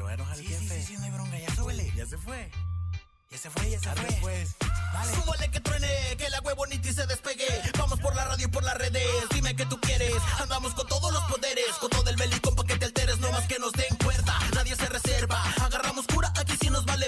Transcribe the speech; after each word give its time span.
Se 0.00 0.04
va 0.04 0.12
a 0.12 0.14
enojar 0.14 0.34
Sí, 0.38 0.46
el 0.46 0.48
sí, 0.48 0.66
jefe. 0.66 0.80
sí, 0.80 0.86
sí, 0.86 0.96
no 0.96 1.04
hay 1.04 1.10
bronca, 1.10 1.38
ya 1.38 1.54
súbele. 1.54 1.92
Ya 1.94 2.06
se 2.06 2.16
fue. 2.16 2.50
Ya 3.30 3.36
se 3.36 3.50
fue, 3.50 3.68
ya 3.70 3.78
se 3.80 3.90
Arre, 3.90 4.06
fue. 4.12 4.16
pues. 4.22 4.56
Dale. 4.94 5.14
Súbale 5.14 5.50
que 5.50 5.60
truene, 5.60 6.16
que 6.16 6.30
la 6.30 6.40
huevo 6.40 6.66
ni 6.68 6.82
se 6.82 7.06
despegue. 7.06 7.46
Vamos 7.78 8.00
por 8.00 8.16
la 8.16 8.24
radio 8.24 8.46
y 8.46 8.50
por 8.50 8.64
las 8.64 8.78
redes. 8.78 9.06
Dime 9.34 9.54
que 9.54 9.66
tú 9.66 9.78
quieres. 9.78 10.14
Andamos 10.40 10.72
con 10.72 10.88
todos 10.88 11.12
los 11.12 11.22
poderes. 11.24 11.66
Con 11.80 11.90
todo 11.90 12.08
el 12.08 12.16
belicón 12.16 12.56
pa' 12.56 12.64
que 12.64 12.78
te 12.78 12.86
alteres. 12.86 13.18
No 13.18 13.30
más 13.30 13.46
que 13.46 13.58
nos 13.58 13.72
den 13.72 13.94
cuerda. 14.02 14.38
Nadie 14.54 14.74
se 14.74 14.86
reserva. 14.86 15.38
Agarramos 15.60 16.06
cura 16.06 16.32
aquí 16.38 16.56
si 16.58 16.70
nos 16.70 16.86
vale. 16.86 17.06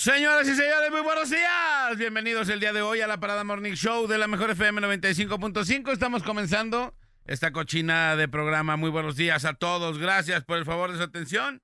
Señoras 0.00 0.48
y 0.48 0.54
señores, 0.54 0.90
muy 0.90 1.02
buenos 1.02 1.28
días. 1.28 1.98
Bienvenidos 1.98 2.48
el 2.48 2.58
día 2.58 2.72
de 2.72 2.80
hoy 2.80 3.02
a 3.02 3.06
la 3.06 3.20
Parada 3.20 3.44
Morning 3.44 3.74
Show 3.74 4.06
de 4.06 4.16
la 4.16 4.28
Mejor 4.28 4.48
FM 4.48 4.80
95.5. 4.80 5.92
Estamos 5.92 6.22
comenzando 6.22 6.94
esta 7.26 7.52
cochina 7.52 8.16
de 8.16 8.26
programa. 8.26 8.78
Muy 8.78 8.88
buenos 8.88 9.16
días 9.16 9.44
a 9.44 9.52
todos. 9.52 9.98
Gracias 9.98 10.42
por 10.42 10.56
el 10.56 10.64
favor 10.64 10.90
de 10.90 10.96
su 10.96 11.02
atención. 11.02 11.60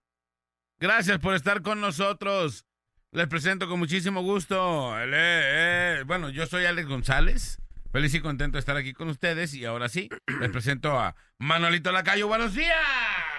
Gracias 0.78 1.18
por 1.18 1.34
estar 1.34 1.62
con 1.62 1.80
nosotros. 1.80 2.66
Les 3.10 3.26
presento 3.26 3.70
con 3.70 3.78
muchísimo 3.78 4.20
gusto. 4.20 5.00
eh, 5.00 5.08
eh, 5.14 6.02
Bueno, 6.04 6.28
yo 6.28 6.44
soy 6.46 6.66
Alex 6.66 6.88
González. 6.88 7.56
Feliz 7.90 8.12
y 8.12 8.20
contento 8.20 8.56
de 8.56 8.60
estar 8.60 8.76
aquí 8.76 8.92
con 8.92 9.08
ustedes. 9.08 9.54
Y 9.54 9.64
ahora 9.64 9.88
sí, 9.88 10.10
les 10.40 10.50
presento 10.50 11.00
a 11.00 11.16
Manolito 11.38 11.90
Lacayo. 11.90 12.28
¡Buenos 12.28 12.52
días! 12.52 12.76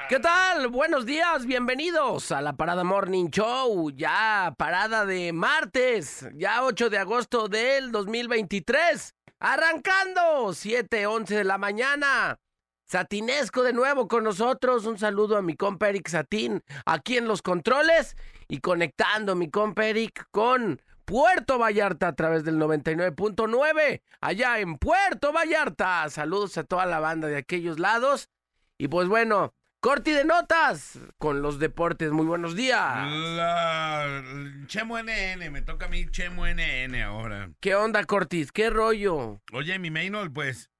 ¿Qué 0.10 0.22
tal? 0.22 0.70
Buenos 0.70 1.06
días, 1.06 1.46
bienvenidos 1.46 2.32
a 2.32 2.40
la 2.42 2.54
Parada 2.54 2.86
Morning 2.86 3.28
Show, 3.30 3.92
ya 3.92 4.56
parada 4.58 5.06
de 5.06 5.34
martes, 5.34 6.26
ya 6.34 6.64
8 6.64 6.90
de 6.90 6.98
agosto 6.98 7.50
del 7.50 7.92
2023, 7.92 9.14
arrancando 9.40 10.54
7, 10.54 11.08
11 11.08 11.36
de 11.36 11.44
la 11.44 11.58
mañana. 11.58 12.40
Satinesco 12.86 13.64
de 13.64 13.74
nuevo 13.74 14.08
con 14.08 14.24
nosotros, 14.24 14.86
un 14.86 14.98
saludo 14.98 15.36
a 15.36 15.42
mi 15.42 15.58
compa 15.58 15.90
Eric 15.90 16.08
Satín 16.08 16.64
aquí 16.86 17.18
en 17.18 17.28
los 17.28 17.42
controles 17.42 18.16
y 18.48 18.62
conectando 18.62 19.36
mi 19.36 19.50
compa 19.50 19.88
Eric 19.88 20.26
con 20.32 20.82
Puerto 21.04 21.60
Vallarta 21.60 22.08
a 22.08 22.16
través 22.16 22.46
del 22.46 22.56
99.9, 22.56 24.02
allá 24.22 24.60
en 24.60 24.78
Puerto 24.78 25.34
Vallarta. 25.34 26.10
Saludos 26.10 26.58
a 26.58 26.64
toda 26.64 26.86
la 26.86 27.02
banda 27.02 27.28
de 27.28 27.36
aquellos 27.36 27.78
lados 27.78 28.30
y 28.78 28.88
pues 28.88 29.10
bueno, 29.10 29.54
Corti 29.88 30.12
de 30.12 30.26
notas 30.26 31.00
con 31.18 31.42
los 31.42 31.60
deportes. 31.60 32.12
Muy 32.12 32.26
buenos 32.26 32.58
días. 32.58 33.10
La... 33.10 34.22
Chemo 34.66 34.98
NN, 35.02 35.50
me 35.50 35.62
toca 35.62 35.86
a 35.86 35.88
mí 35.88 36.06
Chemo 36.12 36.46
NN 36.46 37.02
ahora. 37.04 37.52
¿Qué 37.62 37.74
onda, 37.74 38.04
Cortis? 38.04 38.52
¿Qué 38.52 38.70
rollo? 38.70 39.42
Oye, 39.54 39.80
mi 39.80 39.90
Maynol, 39.90 40.34
pues, 40.34 40.72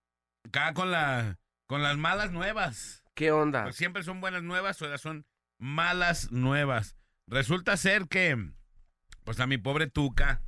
acá 0.46 0.74
con 0.74 0.92
la 0.92 1.40
con 1.68 1.84
las 1.84 1.96
malas 1.96 2.34
nuevas. 2.34 3.02
¿Qué 3.14 3.32
onda? 3.32 3.64
Pues 3.64 3.78
siempre 3.78 4.04
son 4.04 4.20
buenas 4.20 4.44
nuevas, 4.44 4.82
o 4.82 4.98
son 4.98 5.26
malas 5.58 6.30
nuevas. 6.34 6.98
Resulta 7.28 7.78
ser 7.78 8.10
que, 8.10 8.52
pues 9.24 9.40
a 9.40 9.48
mi 9.48 9.58
pobre 9.58 9.88
Tuca 9.88 10.42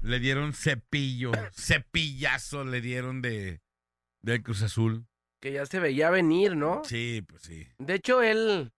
le 0.00 0.18
dieron 0.18 0.54
cepillo, 0.54 1.32
cepillazo 1.52 2.64
le 2.64 2.80
dieron 2.80 3.20
de 3.20 3.60
del 4.22 4.42
Cruz 4.42 4.62
Azul. 4.62 5.06
Que 5.42 5.52
ya 5.52 5.66
se 5.66 5.80
veía 5.80 6.08
venir, 6.08 6.54
¿no? 6.56 6.82
Sí, 6.84 7.20
pues 7.28 7.42
sí. 7.42 7.66
De 7.78 7.94
hecho, 7.94 8.22
él, 8.22 8.70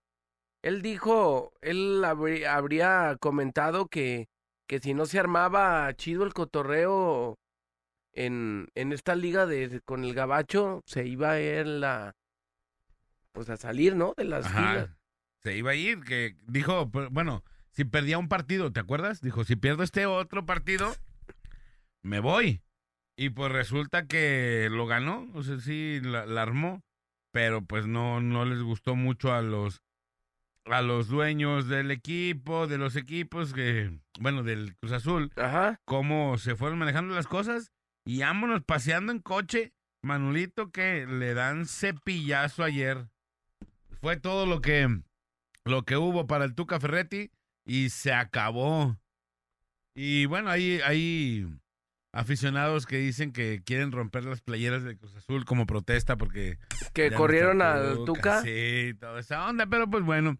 él 0.63 0.81
dijo, 0.81 1.53
él 1.61 2.01
habrí- 2.03 2.43
habría 2.43 3.15
comentado 3.19 3.87
que, 3.87 4.25
que 4.67 4.79
si 4.79 4.95
no 4.95 5.05
se 5.05 5.19
armaba 5.19 5.93
chido 5.95 6.23
el 6.25 6.33
cotorreo 6.33 7.37
en, 8.13 8.67
en 8.73 8.93
esta 8.93 9.15
liga 9.15 9.45
de, 9.45 9.79
con 9.85 10.03
el 10.03 10.15
gabacho, 10.15 10.81
se 10.87 11.05
iba 11.05 11.33
a 11.33 11.39
él 11.39 11.83
a, 11.83 12.13
pues 13.31 13.47
a 13.51 13.57
salir, 13.57 13.95
¿no? 13.95 14.15
De 14.17 14.23
las 14.23 14.47
filas. 14.47 14.85
Ajá. 14.85 14.97
Se 15.43 15.55
iba 15.55 15.69
a 15.69 15.75
ir, 15.75 15.99
que 16.03 16.35
dijo, 16.47 16.87
bueno, 17.11 17.43
si 17.73 17.85
perdía 17.85 18.17
un 18.17 18.27
partido, 18.27 18.73
¿te 18.73 18.79
acuerdas? 18.79 19.21
Dijo, 19.21 19.43
si 19.43 19.55
pierdo 19.55 19.83
este 19.83 20.07
otro 20.07 20.47
partido, 20.47 20.95
me 22.01 22.19
voy. 22.21 22.63
Y 23.17 23.29
pues 23.29 23.51
resulta 23.51 24.07
que 24.07 24.67
lo 24.71 24.87
ganó, 24.87 25.27
o 25.33 25.43
sea, 25.43 25.59
sí, 25.59 25.99
la, 26.03 26.25
la 26.25 26.41
armó, 26.41 26.83
pero 27.31 27.63
pues 27.63 27.87
no, 27.87 28.19
no 28.19 28.43
les 28.45 28.61
gustó 28.61 28.95
mucho 28.95 29.33
a 29.33 29.41
los, 29.41 29.81
a 30.65 30.81
los 30.81 31.07
dueños 31.07 31.67
del 31.67 31.91
equipo, 31.91 32.67
de 32.67 32.77
los 32.77 32.95
equipos, 32.97 33.53
que, 33.53 33.97
bueno, 34.19 34.43
del 34.43 34.75
Cruz 34.75 34.91
Azul, 34.91 35.31
Ajá. 35.37 35.79
cómo 35.85 36.37
se 36.37 36.55
fueron 36.55 36.79
manejando 36.79 37.15
las 37.15 37.27
cosas 37.27 37.71
y 38.05 38.19
vámonos 38.19 38.63
paseando 38.63 39.11
en 39.11 39.19
coche. 39.19 39.71
Manolito 40.03 40.71
que 40.71 41.07
le 41.07 41.33
dan 41.33 41.65
cepillazo 41.65 42.63
ayer. 42.63 43.07
Fue 44.01 44.17
todo 44.17 44.45
lo 44.45 44.61
que 44.61 44.87
lo 45.63 45.83
que 45.83 45.97
hubo 45.97 46.27
para 46.27 46.45
el 46.45 46.53
Tuca 46.53 46.79
Ferretti 46.79 47.31
y 47.65 47.89
se 47.89 48.13
acabó. 48.13 48.97
Y 49.95 50.27
bueno, 50.27 50.51
hay, 50.51 50.79
hay 50.85 51.47
aficionados 52.15 52.85
que 52.85 52.97
dicen 52.97 53.31
que 53.33 53.61
quieren 53.63 53.91
romper 53.91 54.23
las 54.23 54.41
playeras 54.41 54.83
de 54.83 54.97
Cruz 54.97 55.15
Azul 55.15 55.43
como 55.45 55.65
protesta 55.67 56.15
porque 56.15 56.57
Que 56.93 57.09
no 57.11 57.17
corrieron 57.17 57.61
al 57.61 58.05
Tuca. 58.05 58.41
Sí, 58.41 58.93
toda 58.99 59.19
esa 59.19 59.47
onda, 59.47 59.65
pero 59.67 59.89
pues 59.89 60.03
bueno, 60.03 60.37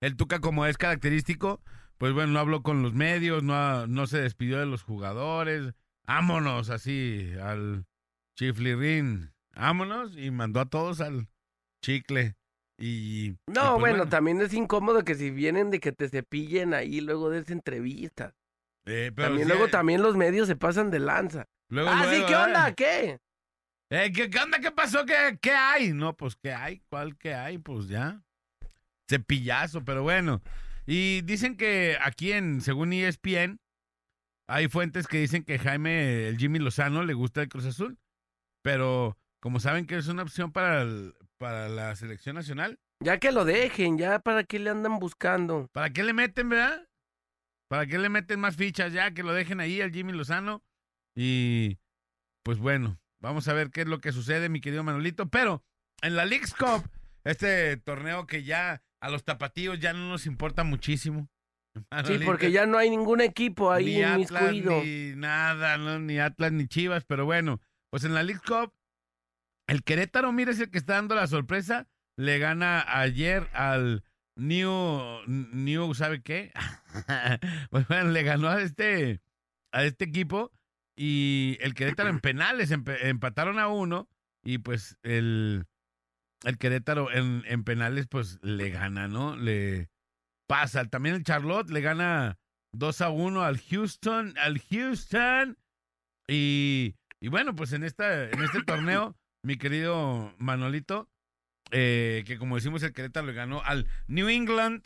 el 0.00 0.16
Tuca 0.16 0.38
como 0.40 0.64
es 0.64 0.78
característico, 0.78 1.60
pues 1.98 2.12
bueno, 2.12 2.32
no 2.32 2.38
habló 2.38 2.62
con 2.62 2.82
los 2.82 2.94
medios, 2.94 3.42
no, 3.42 3.54
ha- 3.54 3.86
no 3.88 4.06
se 4.06 4.20
despidió 4.20 4.58
de 4.60 4.66
los 4.66 4.84
jugadores, 4.84 5.74
vámonos 6.06 6.70
así 6.70 7.32
al 7.42 7.84
chiflirín, 8.38 9.32
vámonos 9.54 10.16
y 10.16 10.30
mandó 10.30 10.60
a 10.60 10.66
todos 10.66 11.00
al 11.00 11.28
chicle. 11.84 12.36
Y, 12.80 12.86
y, 13.26 13.36
No, 13.48 13.72
pues, 13.72 13.80
bueno, 13.80 14.08
también 14.08 14.40
es 14.40 14.54
incómodo 14.54 15.02
que 15.04 15.16
si 15.16 15.30
vienen 15.32 15.70
de 15.70 15.80
que 15.80 15.90
te 15.90 16.08
cepillen 16.08 16.74
ahí 16.74 17.00
luego 17.00 17.28
de 17.28 17.40
esa 17.40 17.52
entrevista. 17.52 18.34
Eh, 18.88 19.12
pero 19.14 19.28
También 19.28 19.48
luego 19.48 19.68
también 19.68 20.02
los 20.02 20.16
medios 20.16 20.48
se 20.48 20.56
pasan 20.56 20.90
de 20.90 20.98
lanza. 21.00 21.44
luego, 21.68 21.90
ah, 21.92 22.06
sí, 22.10 22.22
¿qué 22.26 22.36
onda? 22.36 22.68
eh. 22.68 22.74
¿Qué? 22.76 23.18
Eh, 23.90 24.12
¿qué, 24.12 24.28
qué 24.30 24.38
onda? 24.38 24.58
¿Qué 24.58 24.70
pasó? 24.70 25.04
¿Qué, 25.06 25.38
¿Qué 25.40 25.52
hay? 25.52 25.92
No, 25.92 26.16
pues 26.16 26.36
¿qué 26.36 26.52
hay? 26.52 26.82
¿Cuál 26.90 27.16
qué 27.16 27.34
hay? 27.34 27.58
Pues 27.58 27.88
ya. 27.88 28.22
Cepillazo, 29.08 29.84
pero 29.84 30.02
bueno. 30.02 30.42
Y 30.86 31.22
dicen 31.22 31.56
que 31.56 31.96
aquí 32.02 32.32
en, 32.32 32.60
según 32.60 32.92
ESPN, 32.92 33.60
hay 34.48 34.68
fuentes 34.68 35.06
que 35.06 35.18
dicen 35.18 35.44
que 35.44 35.58
Jaime, 35.58 36.28
el 36.28 36.38
Jimmy 36.38 36.58
Lozano, 36.58 37.02
le 37.04 37.14
gusta 37.14 37.42
el 37.42 37.48
Cruz 37.48 37.66
Azul. 37.66 37.98
Pero 38.62 39.16
como 39.40 39.60
saben 39.60 39.86
que 39.86 39.96
es 39.96 40.08
una 40.08 40.22
opción 40.22 40.52
para, 40.52 40.82
el- 40.82 41.14
para 41.38 41.68
la 41.68 41.94
selección 41.96 42.36
nacional, 42.36 42.78
Ya 43.00 43.18
que 43.18 43.30
lo 43.32 43.44
dejen, 43.44 43.96
ya 43.98 44.18
para 44.18 44.42
qué 44.44 44.58
le 44.58 44.70
andan 44.70 44.98
buscando. 44.98 45.68
¿para 45.72 45.90
qué 45.90 46.02
le 46.02 46.12
meten, 46.12 46.48
verdad? 46.48 46.87
¿Para 47.68 47.86
qué 47.86 47.98
le 47.98 48.08
meten 48.08 48.40
más 48.40 48.56
fichas 48.56 48.92
ya? 48.92 49.12
Que 49.12 49.22
lo 49.22 49.32
dejen 49.32 49.60
ahí 49.60 49.80
al 49.80 49.92
Jimmy 49.92 50.12
Lozano. 50.12 50.64
Y 51.14 51.78
pues 52.42 52.58
bueno, 52.58 52.98
vamos 53.20 53.48
a 53.48 53.52
ver 53.52 53.70
qué 53.70 53.82
es 53.82 53.86
lo 53.86 54.00
que 54.00 54.12
sucede, 54.12 54.48
mi 54.48 54.60
querido 54.60 54.82
Manolito. 54.82 55.28
Pero 55.28 55.62
en 56.02 56.16
la 56.16 56.24
League's 56.24 56.54
Cup, 56.54 56.88
este 57.24 57.76
torneo 57.76 58.26
que 58.26 58.42
ya 58.42 58.82
a 59.00 59.10
los 59.10 59.24
tapatíos 59.24 59.78
ya 59.78 59.92
no 59.92 60.08
nos 60.08 60.26
importa 60.26 60.64
muchísimo. 60.64 61.28
Sí, 62.06 62.18
porque 62.24 62.50
ya 62.50 62.66
no 62.66 62.78
hay 62.78 62.90
ningún 62.90 63.20
equipo 63.20 63.70
ahí 63.70 63.84
ni 63.84 64.02
Atlas, 64.02 64.52
ni 64.52 65.14
nada, 65.14 65.78
¿no? 65.78 66.00
ni 66.00 66.18
Atlas, 66.18 66.50
ni 66.50 66.66
Chivas, 66.66 67.04
pero 67.04 67.24
bueno, 67.24 67.60
pues 67.90 68.02
en 68.02 68.14
la 68.14 68.24
League 68.24 68.40
Cup, 68.44 68.72
el 69.68 69.84
Querétaro, 69.84 70.32
mira, 70.32 70.50
es 70.50 70.58
el 70.58 70.70
que 70.70 70.78
está 70.78 70.94
dando 70.94 71.14
la 71.14 71.28
sorpresa, 71.28 71.86
le 72.16 72.38
gana 72.38 72.84
ayer 73.00 73.48
al 73.52 74.02
New, 74.34 75.20
New, 75.26 75.94
¿sabe 75.94 76.22
qué? 76.22 76.52
pues 77.70 77.88
bueno, 77.88 78.10
le 78.10 78.22
ganó 78.22 78.48
a 78.48 78.60
este, 78.60 79.20
a 79.72 79.84
este 79.84 80.04
equipo 80.04 80.52
y 80.96 81.56
el 81.60 81.74
Querétaro 81.74 82.10
en 82.10 82.20
penales 82.20 82.70
empataron 82.70 83.58
a 83.58 83.68
uno 83.68 84.08
y 84.42 84.58
pues 84.58 84.98
el, 85.02 85.66
el 86.44 86.58
Querétaro 86.58 87.12
en, 87.12 87.44
en 87.46 87.64
penales 87.64 88.06
pues 88.08 88.38
le 88.42 88.70
gana, 88.70 89.08
¿no? 89.08 89.36
Le 89.36 89.90
pasa. 90.48 90.84
También 90.86 91.14
el 91.14 91.24
Charlotte 91.24 91.70
le 91.70 91.80
gana 91.80 92.38
2 92.72 93.00
a 93.00 93.10
1 93.10 93.42
al 93.42 93.60
Houston, 93.60 94.34
al 94.38 94.60
Houston. 94.60 95.58
Y, 96.26 96.96
y 97.20 97.28
bueno, 97.28 97.54
pues 97.54 97.72
en, 97.72 97.84
esta, 97.84 98.24
en 98.24 98.42
este 98.42 98.62
torneo, 98.64 99.16
mi 99.42 99.56
querido 99.56 100.34
Manolito, 100.38 101.08
eh, 101.70 102.24
que 102.26 102.38
como 102.38 102.56
decimos 102.56 102.82
el 102.82 102.92
Querétaro 102.92 103.26
le 103.26 103.32
ganó 103.34 103.62
al 103.62 103.86
New 104.06 104.28
England 104.28 104.82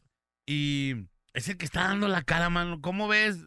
y 0.46 1.06
es 1.34 1.48
el 1.48 1.56
que 1.56 1.64
está 1.64 1.82
dando 1.82 2.08
la 2.08 2.22
cara, 2.22 2.50
mano. 2.50 2.80
¿Cómo 2.80 3.08
ves? 3.08 3.46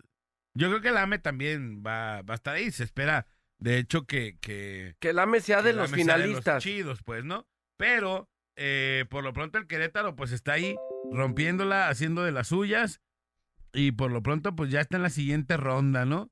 Yo 0.54 0.70
creo 0.70 0.82
que 0.82 0.90
el 0.90 0.98
AME 0.98 1.20
también 1.20 1.84
va, 1.86 2.22
va 2.22 2.34
a 2.34 2.36
estar 2.36 2.56
ahí. 2.56 2.72
Se 2.72 2.84
espera, 2.84 3.28
de 3.60 3.78
hecho, 3.78 4.06
que... 4.06 4.38
que 4.40 4.96
Que 5.00 5.10
el 5.10 5.20
AME 5.20 5.42
sea 5.42 5.62
de 5.62 5.74
los 5.74 5.92
finalistas. 5.92 6.64
chidos, 6.64 7.02
pues, 7.04 7.24
¿no? 7.26 7.48
Pero 7.78 8.30
eh, 8.56 9.06
por 9.10 9.24
lo 9.24 9.34
pronto 9.34 9.58
el 9.58 9.68
Querétaro, 9.68 10.16
pues 10.16 10.32
está 10.32 10.54
ahí 10.54 10.76
rompiéndola, 11.12 11.90
haciendo 11.90 12.24
de 12.24 12.32
las 12.32 12.48
suyas. 12.48 13.02
Y 13.74 13.92
por 13.92 14.12
lo 14.12 14.24
pronto, 14.24 14.56
pues 14.56 14.72
ya 14.72 14.80
está 14.80 14.96
en 14.96 15.04
la 15.04 15.10
siguiente 15.10 15.58
ronda, 15.58 16.06
¿no? 16.06 16.32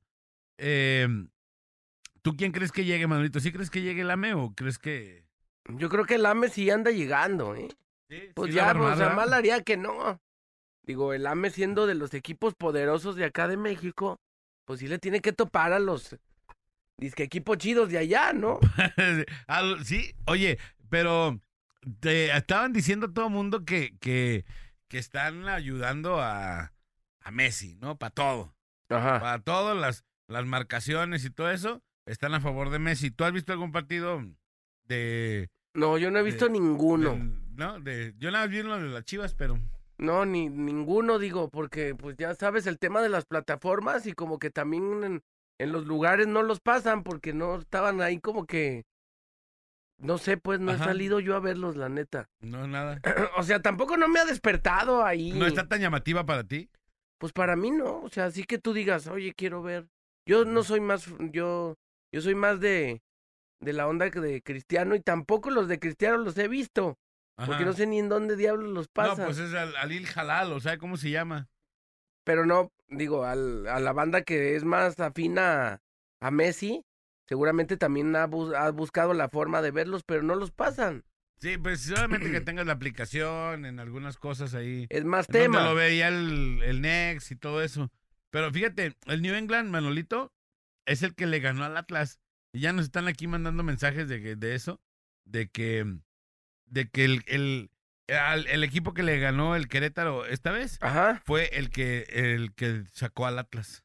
Eh, 0.58 1.06
¿Tú 2.22 2.36
quién 2.36 2.52
crees 2.52 2.72
que 2.72 2.86
llegue, 2.86 3.06
Manolito? 3.06 3.40
¿Sí 3.40 3.52
crees 3.52 3.68
que 3.68 3.82
llegue 3.82 4.00
el 4.00 4.10
AME 4.10 4.32
o 4.32 4.54
crees 4.54 4.78
que.? 4.78 5.26
Yo 5.68 5.90
creo 5.90 6.06
que 6.06 6.14
el 6.14 6.24
AME 6.24 6.48
sí 6.48 6.70
anda 6.70 6.90
llegando, 6.90 7.54
¿eh? 7.54 7.68
Pues 8.34 8.52
Sí 8.52 8.58
va 8.58 8.70
a 8.70 8.72
ya, 8.72 8.78
pues 8.78 8.98
mal 8.98 9.32
haría 9.34 9.62
que 9.62 9.76
no. 9.76 10.22
Digo, 10.86 11.12
el 11.14 11.26
AME 11.26 11.50
siendo 11.50 11.86
de 11.86 11.94
los 11.94 12.12
equipos 12.14 12.54
poderosos 12.54 13.16
de 13.16 13.24
acá 13.24 13.48
de 13.48 13.56
México, 13.56 14.18
pues 14.66 14.80
sí 14.80 14.88
le 14.88 14.98
tiene 14.98 15.20
que 15.20 15.32
topar 15.32 15.72
a 15.72 15.78
los 15.78 16.16
disque 16.98 17.22
equipos 17.22 17.58
chidos 17.58 17.88
de 17.88 17.98
allá, 17.98 18.32
¿no? 18.32 18.60
Sí, 19.84 20.14
oye, 20.26 20.58
pero 20.90 21.40
te 22.00 22.34
estaban 22.36 22.72
diciendo 22.72 23.12
todo 23.12 23.26
el 23.26 23.32
mundo 23.32 23.64
que, 23.64 23.96
que, 23.98 24.44
que 24.88 24.98
están 24.98 25.48
ayudando 25.48 26.20
a, 26.20 26.72
a 27.20 27.30
Messi, 27.30 27.76
¿no? 27.76 27.96
Para 27.96 28.10
todo. 28.10 28.54
Ajá. 28.90 29.20
Para 29.20 29.38
todas 29.40 29.76
las, 29.76 30.04
las 30.28 30.44
marcaciones 30.46 31.24
y 31.24 31.30
todo 31.30 31.50
eso, 31.50 31.82
están 32.06 32.34
a 32.34 32.40
favor 32.40 32.70
de 32.70 32.78
Messi. 32.78 33.10
¿Tú 33.10 33.24
has 33.24 33.32
visto 33.32 33.52
algún 33.52 33.72
partido 33.72 34.22
de... 34.84 35.48
No, 35.72 35.98
yo 35.98 36.10
no 36.10 36.18
he 36.18 36.22
visto 36.22 36.44
de- 36.44 36.52
ninguno. 36.52 37.10
de- 37.12 37.44
no, 37.56 37.80
de, 37.80 38.14
yo 38.18 38.30
nada 38.30 38.44
más 38.44 38.50
vi 38.52 38.60
uno 38.60 38.78
de 38.78 38.88
las 38.88 39.04
chivas, 39.04 39.34
pero... 39.34 39.58
No, 39.96 40.26
ni 40.26 40.48
ninguno, 40.48 41.18
digo, 41.18 41.48
porque 41.48 41.94
pues 41.94 42.16
ya 42.16 42.34
sabes 42.34 42.66
el 42.66 42.78
tema 42.78 43.00
de 43.00 43.08
las 43.08 43.24
plataformas 43.26 44.06
y 44.06 44.12
como 44.12 44.38
que 44.38 44.50
también 44.50 45.04
en, 45.04 45.22
en 45.58 45.72
los 45.72 45.86
lugares 45.86 46.26
no 46.26 46.42
los 46.42 46.60
pasan 46.60 47.02
porque 47.02 47.32
no 47.32 47.56
estaban 47.56 48.00
ahí 48.00 48.18
como 48.18 48.46
que... 48.46 48.84
No 49.98 50.18
sé, 50.18 50.36
pues 50.36 50.58
no 50.58 50.72
Ajá. 50.72 50.82
he 50.82 50.86
salido 50.88 51.20
yo 51.20 51.36
a 51.36 51.40
verlos, 51.40 51.76
la 51.76 51.88
neta. 51.88 52.28
No, 52.40 52.66
nada. 52.66 53.00
o 53.36 53.42
sea, 53.44 53.62
tampoco 53.62 53.96
no 53.96 54.08
me 54.08 54.18
ha 54.18 54.24
despertado 54.24 55.04
ahí. 55.04 55.32
¿No 55.32 55.46
está 55.46 55.68
tan 55.68 55.80
llamativa 55.80 56.26
para 56.26 56.42
ti? 56.44 56.68
Pues 57.18 57.32
para 57.32 57.54
mí 57.54 57.70
no, 57.70 58.02
o 58.02 58.08
sea, 58.08 58.26
así 58.26 58.44
que 58.44 58.58
tú 58.58 58.72
digas, 58.72 59.06
oye, 59.06 59.32
quiero 59.34 59.62
ver. 59.62 59.86
Yo 60.26 60.44
no 60.44 60.64
soy 60.64 60.80
más, 60.80 61.06
yo, 61.30 61.76
yo 62.12 62.20
soy 62.20 62.34
más 62.34 62.58
de, 62.60 63.02
de 63.60 63.72
la 63.72 63.86
onda 63.86 64.10
de 64.10 64.42
cristiano 64.42 64.94
y 64.94 65.00
tampoco 65.00 65.50
los 65.50 65.68
de 65.68 65.78
cristiano 65.78 66.18
los 66.18 66.36
he 66.38 66.48
visto, 66.48 66.98
porque 67.36 67.64
no 67.64 67.72
sé 67.72 67.86
ni 67.86 67.98
en 67.98 68.08
dónde 68.08 68.36
diablos 68.36 68.72
los 68.72 68.86
No, 68.86 68.92
pasan. 68.92 69.26
pues 69.26 69.38
es 69.38 69.54
al, 69.54 69.74
Alil 69.76 70.06
Halal, 70.14 70.52
o 70.52 70.60
sea, 70.60 70.78
¿cómo 70.78 70.96
se 70.96 71.10
llama? 71.10 71.48
Pero 72.24 72.46
no, 72.46 72.72
digo, 72.88 73.24
al, 73.24 73.66
a 73.66 73.80
la 73.80 73.92
banda 73.92 74.22
que 74.22 74.56
es 74.56 74.64
más 74.64 74.98
afina 75.00 75.82
a 76.20 76.30
Messi, 76.30 76.84
seguramente 77.28 77.76
también 77.76 78.14
ha, 78.16 78.26
bus- 78.26 78.54
ha 78.54 78.70
buscado 78.70 79.12
la 79.14 79.28
forma 79.28 79.60
de 79.62 79.70
verlos, 79.72 80.02
pero 80.04 80.22
no 80.22 80.34
los 80.34 80.50
pasan. 80.50 81.04
Sí, 81.40 81.58
pues 81.58 81.82
solamente 81.82 82.30
que 82.30 82.40
tengas 82.40 82.64
la 82.66 82.72
aplicación 82.74 83.66
en 83.66 83.78
algunas 83.80 84.16
cosas 84.16 84.54
ahí. 84.54 84.86
Es 84.88 85.04
más 85.04 85.26
donde 85.26 85.40
tema. 85.40 85.64
lo 85.64 85.74
veía 85.74 86.08
el, 86.08 86.62
el 86.62 86.80
Next 86.80 87.30
y 87.32 87.36
todo 87.36 87.60
eso. 87.62 87.90
Pero 88.30 88.50
fíjate, 88.52 88.96
el 89.06 89.20
New 89.20 89.34
England, 89.34 89.68
Manolito, 89.68 90.32
es 90.86 91.02
el 91.02 91.14
que 91.14 91.26
le 91.26 91.40
ganó 91.40 91.64
al 91.64 91.76
Atlas. 91.76 92.20
Y 92.52 92.60
ya 92.60 92.72
nos 92.72 92.86
están 92.86 93.08
aquí 93.08 93.26
mandando 93.26 93.62
mensajes 93.62 94.08
de, 94.08 94.36
de 94.36 94.54
eso, 94.54 94.80
de 95.24 95.48
que, 95.48 95.84
de 96.74 96.88
que 96.90 97.04
el, 97.04 97.22
el, 97.28 97.70
al- 98.08 98.48
el 98.48 98.64
equipo 98.64 98.92
que 98.94 99.04
le 99.04 99.18
ganó 99.20 99.54
el 99.54 99.68
Querétaro 99.68 100.26
esta 100.26 100.50
vez 100.50 100.78
Ajá. 100.82 101.22
fue 101.24 101.56
el 101.56 101.70
que, 101.70 102.04
el 102.10 102.52
que 102.54 102.84
sacó 102.92 103.26
al 103.26 103.38
Atlas. 103.38 103.84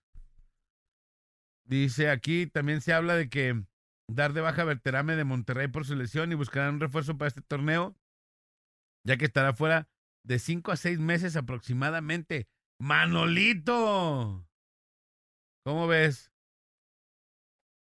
Dice 1.66 2.10
aquí, 2.10 2.48
también 2.48 2.82
se 2.82 2.94
habla 2.94 3.16
de 3.16 3.30
que 3.30 3.64
dar 4.12 4.34
de 4.34 4.42
baja 4.42 4.64
a 4.64 4.66
Berterame 4.66 5.16
de 5.16 5.24
Monterrey 5.24 5.68
por 5.68 5.86
su 5.86 5.96
lesión 5.96 6.32
y 6.32 6.36
buscarán 6.36 6.76
un 6.76 6.80
refuerzo 6.80 7.16
para 7.18 7.28
este 7.28 7.42
torneo, 7.42 7.96
ya 9.06 9.18
que 9.18 9.26
estará 9.26 9.54
fuera 9.54 9.88
de 10.26 10.40
cinco 10.40 10.72
a 10.72 10.78
seis 10.78 10.98
meses 11.00 11.36
aproximadamente. 11.36 12.48
Manolito, 12.82 14.48
¿cómo 15.64 15.86
ves? 15.86 16.32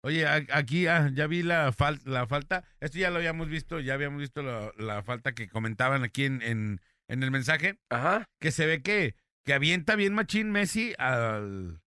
Oye, 0.09 0.27
a- 0.27 0.47
aquí 0.55 0.87
ah, 0.87 1.11
ya 1.13 1.27
vi 1.27 1.43
la, 1.43 1.71
fal- 1.71 2.01
la 2.05 2.27
falta. 2.27 2.65
Esto 2.81 2.99
ya 2.99 3.11
lo 3.11 3.17
habíamos 3.17 3.49
visto, 3.51 3.79
ya 3.79 3.93
habíamos 3.93 4.21
visto 4.21 4.41
la, 4.43 4.73
la 4.79 5.03
falta 5.03 5.35
que 5.35 5.49
comentaban 5.49 6.03
aquí 6.03 6.25
en, 6.25 6.41
en, 6.41 6.81
en 7.09 7.23
el 7.23 7.31
mensaje 7.31 7.79
Ajá. 7.91 8.25
que 8.41 8.51
se 8.51 8.65
ve 8.65 8.81
que, 8.83 9.15
que 9.45 9.53
avienta 9.53 9.97
bien 9.97 10.15
machín 10.15 10.51
Messi 10.51 10.95
al, 10.97 11.83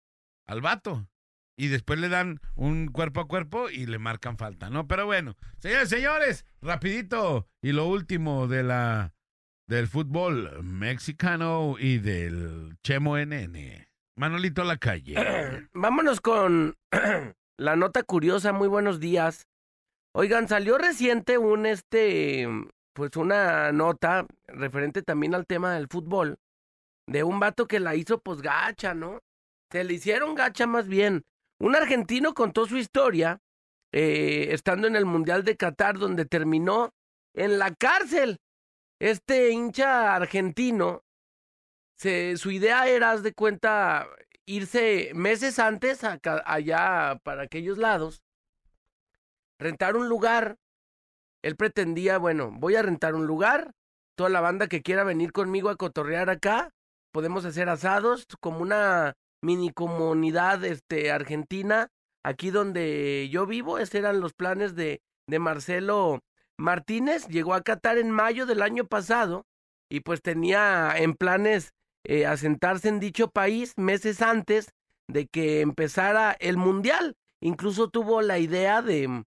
al 0.48 0.60
vato. 0.60 1.08
Y 1.56 1.68
después 1.68 2.00
le 2.00 2.08
dan 2.08 2.40
un 2.56 2.88
cuerpo 2.88 3.20
a 3.20 3.28
cuerpo 3.28 3.70
y 3.70 3.86
le 3.86 3.98
marcan 4.00 4.36
falta, 4.36 4.68
¿no? 4.68 4.88
Pero 4.88 5.06
bueno, 5.06 5.36
señores, 5.58 5.88
señores, 5.88 6.44
rapidito. 6.60 7.48
Y 7.62 7.70
lo 7.72 7.86
último 7.86 8.48
de 8.48 8.62
la 8.64 9.12
del 9.68 9.86
fútbol 9.86 10.62
mexicano 10.64 11.76
y 11.78 11.98
del 11.98 12.76
Chemo 12.82 13.16
NN. 13.16 13.86
Manolito 14.16 14.64
la 14.64 14.76
calle. 14.78 15.14
Vámonos 15.74 16.20
con 16.20 16.76
la 17.58 17.76
nota 17.76 18.02
curiosa, 18.04 18.52
muy 18.52 18.68
buenos 18.68 19.00
días. 19.00 19.48
Oigan, 20.14 20.48
salió 20.48 20.78
reciente 20.78 21.38
un 21.38 21.66
este 21.66 22.48
pues 22.94 23.16
una 23.16 23.70
nota 23.72 24.26
referente 24.46 25.02
también 25.02 25.34
al 25.34 25.46
tema 25.46 25.74
del 25.74 25.88
fútbol 25.88 26.38
de 27.06 27.22
un 27.24 27.40
vato 27.40 27.66
que 27.66 27.80
la 27.80 27.94
hizo 27.94 28.18
pues 28.20 28.42
gacha, 28.42 28.94
¿no? 28.94 29.20
Se 29.70 29.84
le 29.84 29.94
hicieron 29.94 30.34
gacha 30.34 30.66
más 30.66 30.88
bien. 30.88 31.24
Un 31.60 31.76
argentino 31.76 32.32
contó 32.32 32.66
su 32.66 32.76
historia 32.76 33.40
eh, 33.92 34.48
estando 34.52 34.86
en 34.86 34.96
el 34.96 35.04
Mundial 35.04 35.44
de 35.44 35.56
Qatar 35.56 35.98
donde 35.98 36.24
terminó 36.24 36.94
en 37.34 37.58
la 37.58 37.74
cárcel. 37.74 38.38
Este 39.00 39.50
hincha 39.50 40.14
argentino, 40.14 41.04
su 41.96 42.50
idea 42.50 42.88
era, 42.88 43.12
haz 43.12 43.22
de 43.22 43.32
cuenta, 43.32 44.08
irse 44.48 45.12
meses 45.14 45.58
antes 45.58 46.02
acá- 46.04 46.42
allá 46.46 47.20
para 47.22 47.42
aquellos 47.42 47.76
lados, 47.78 48.22
rentar 49.58 49.96
un 49.96 50.08
lugar. 50.08 50.56
Él 51.42 51.54
pretendía, 51.54 52.18
bueno, 52.18 52.50
voy 52.50 52.76
a 52.76 52.82
rentar 52.82 53.14
un 53.14 53.26
lugar, 53.26 53.72
toda 54.16 54.30
la 54.30 54.40
banda 54.40 54.66
que 54.66 54.82
quiera 54.82 55.04
venir 55.04 55.32
conmigo 55.32 55.68
a 55.68 55.76
cotorrear 55.76 56.30
acá, 56.30 56.70
podemos 57.12 57.44
hacer 57.44 57.68
asados 57.68 58.26
como 58.40 58.60
una 58.60 59.14
mini 59.42 59.70
comunidad 59.70 60.64
este, 60.64 61.12
argentina, 61.12 61.90
aquí 62.24 62.50
donde 62.50 63.28
yo 63.30 63.46
vivo, 63.46 63.78
esos 63.78 63.94
eran 63.94 64.20
los 64.20 64.32
planes 64.32 64.74
de, 64.74 65.00
de 65.28 65.38
Marcelo 65.38 66.20
Martínez, 66.56 67.28
llegó 67.28 67.54
a 67.54 67.62
Qatar 67.62 67.98
en 67.98 68.10
mayo 68.10 68.46
del 68.46 68.62
año 68.62 68.86
pasado 68.86 69.46
y 69.88 70.00
pues 70.00 70.22
tenía 70.22 70.94
en 70.96 71.14
planes 71.14 71.72
eh, 72.08 72.24
asentarse 72.24 72.88
en 72.88 73.00
dicho 73.00 73.30
país 73.30 73.74
meses 73.76 74.22
antes 74.22 74.72
de 75.08 75.26
que 75.26 75.60
empezara 75.60 76.34
el 76.40 76.56
mundial. 76.56 77.16
Incluso 77.40 77.90
tuvo 77.90 78.22
la 78.22 78.38
idea 78.38 78.80
de, 78.80 79.24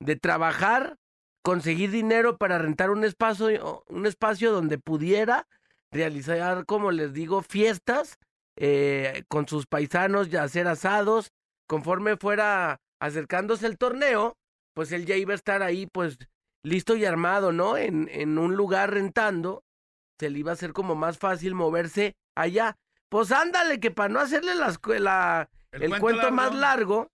de 0.00 0.16
trabajar, 0.16 0.98
conseguir 1.42 1.92
dinero 1.92 2.36
para 2.36 2.58
rentar 2.58 2.90
un 2.90 3.04
espacio, 3.04 3.84
un 3.88 4.06
espacio 4.06 4.50
donde 4.50 4.78
pudiera 4.78 5.46
realizar, 5.92 6.66
como 6.66 6.90
les 6.90 7.12
digo, 7.12 7.40
fiestas 7.40 8.18
eh, 8.56 9.22
con 9.28 9.46
sus 9.46 9.66
paisanos 9.66 10.28
y 10.28 10.36
hacer 10.36 10.66
asados. 10.66 11.30
Conforme 11.68 12.16
fuera 12.16 12.80
acercándose 12.98 13.66
el 13.66 13.78
torneo, 13.78 14.36
pues 14.74 14.90
él 14.90 15.06
ya 15.06 15.14
iba 15.14 15.32
a 15.32 15.36
estar 15.36 15.62
ahí, 15.62 15.86
pues 15.86 16.18
listo 16.64 16.96
y 16.96 17.04
armado, 17.04 17.52
¿no? 17.52 17.76
En, 17.76 18.08
en 18.10 18.38
un 18.38 18.56
lugar 18.56 18.92
rentando, 18.92 19.62
se 20.18 20.30
le 20.30 20.40
iba 20.40 20.50
a 20.50 20.54
hacer 20.54 20.72
como 20.72 20.96
más 20.96 21.18
fácil 21.18 21.54
moverse 21.54 22.16
allá. 22.34 22.76
Pues 23.08 23.32
ándale, 23.32 23.80
que 23.80 23.90
para 23.90 24.08
no 24.08 24.20
hacerle 24.20 24.54
la, 24.54 24.74
la 24.98 25.48
el, 25.70 25.98
cuento, 26.00 26.30
más 26.30 26.54
largo, 26.54 27.12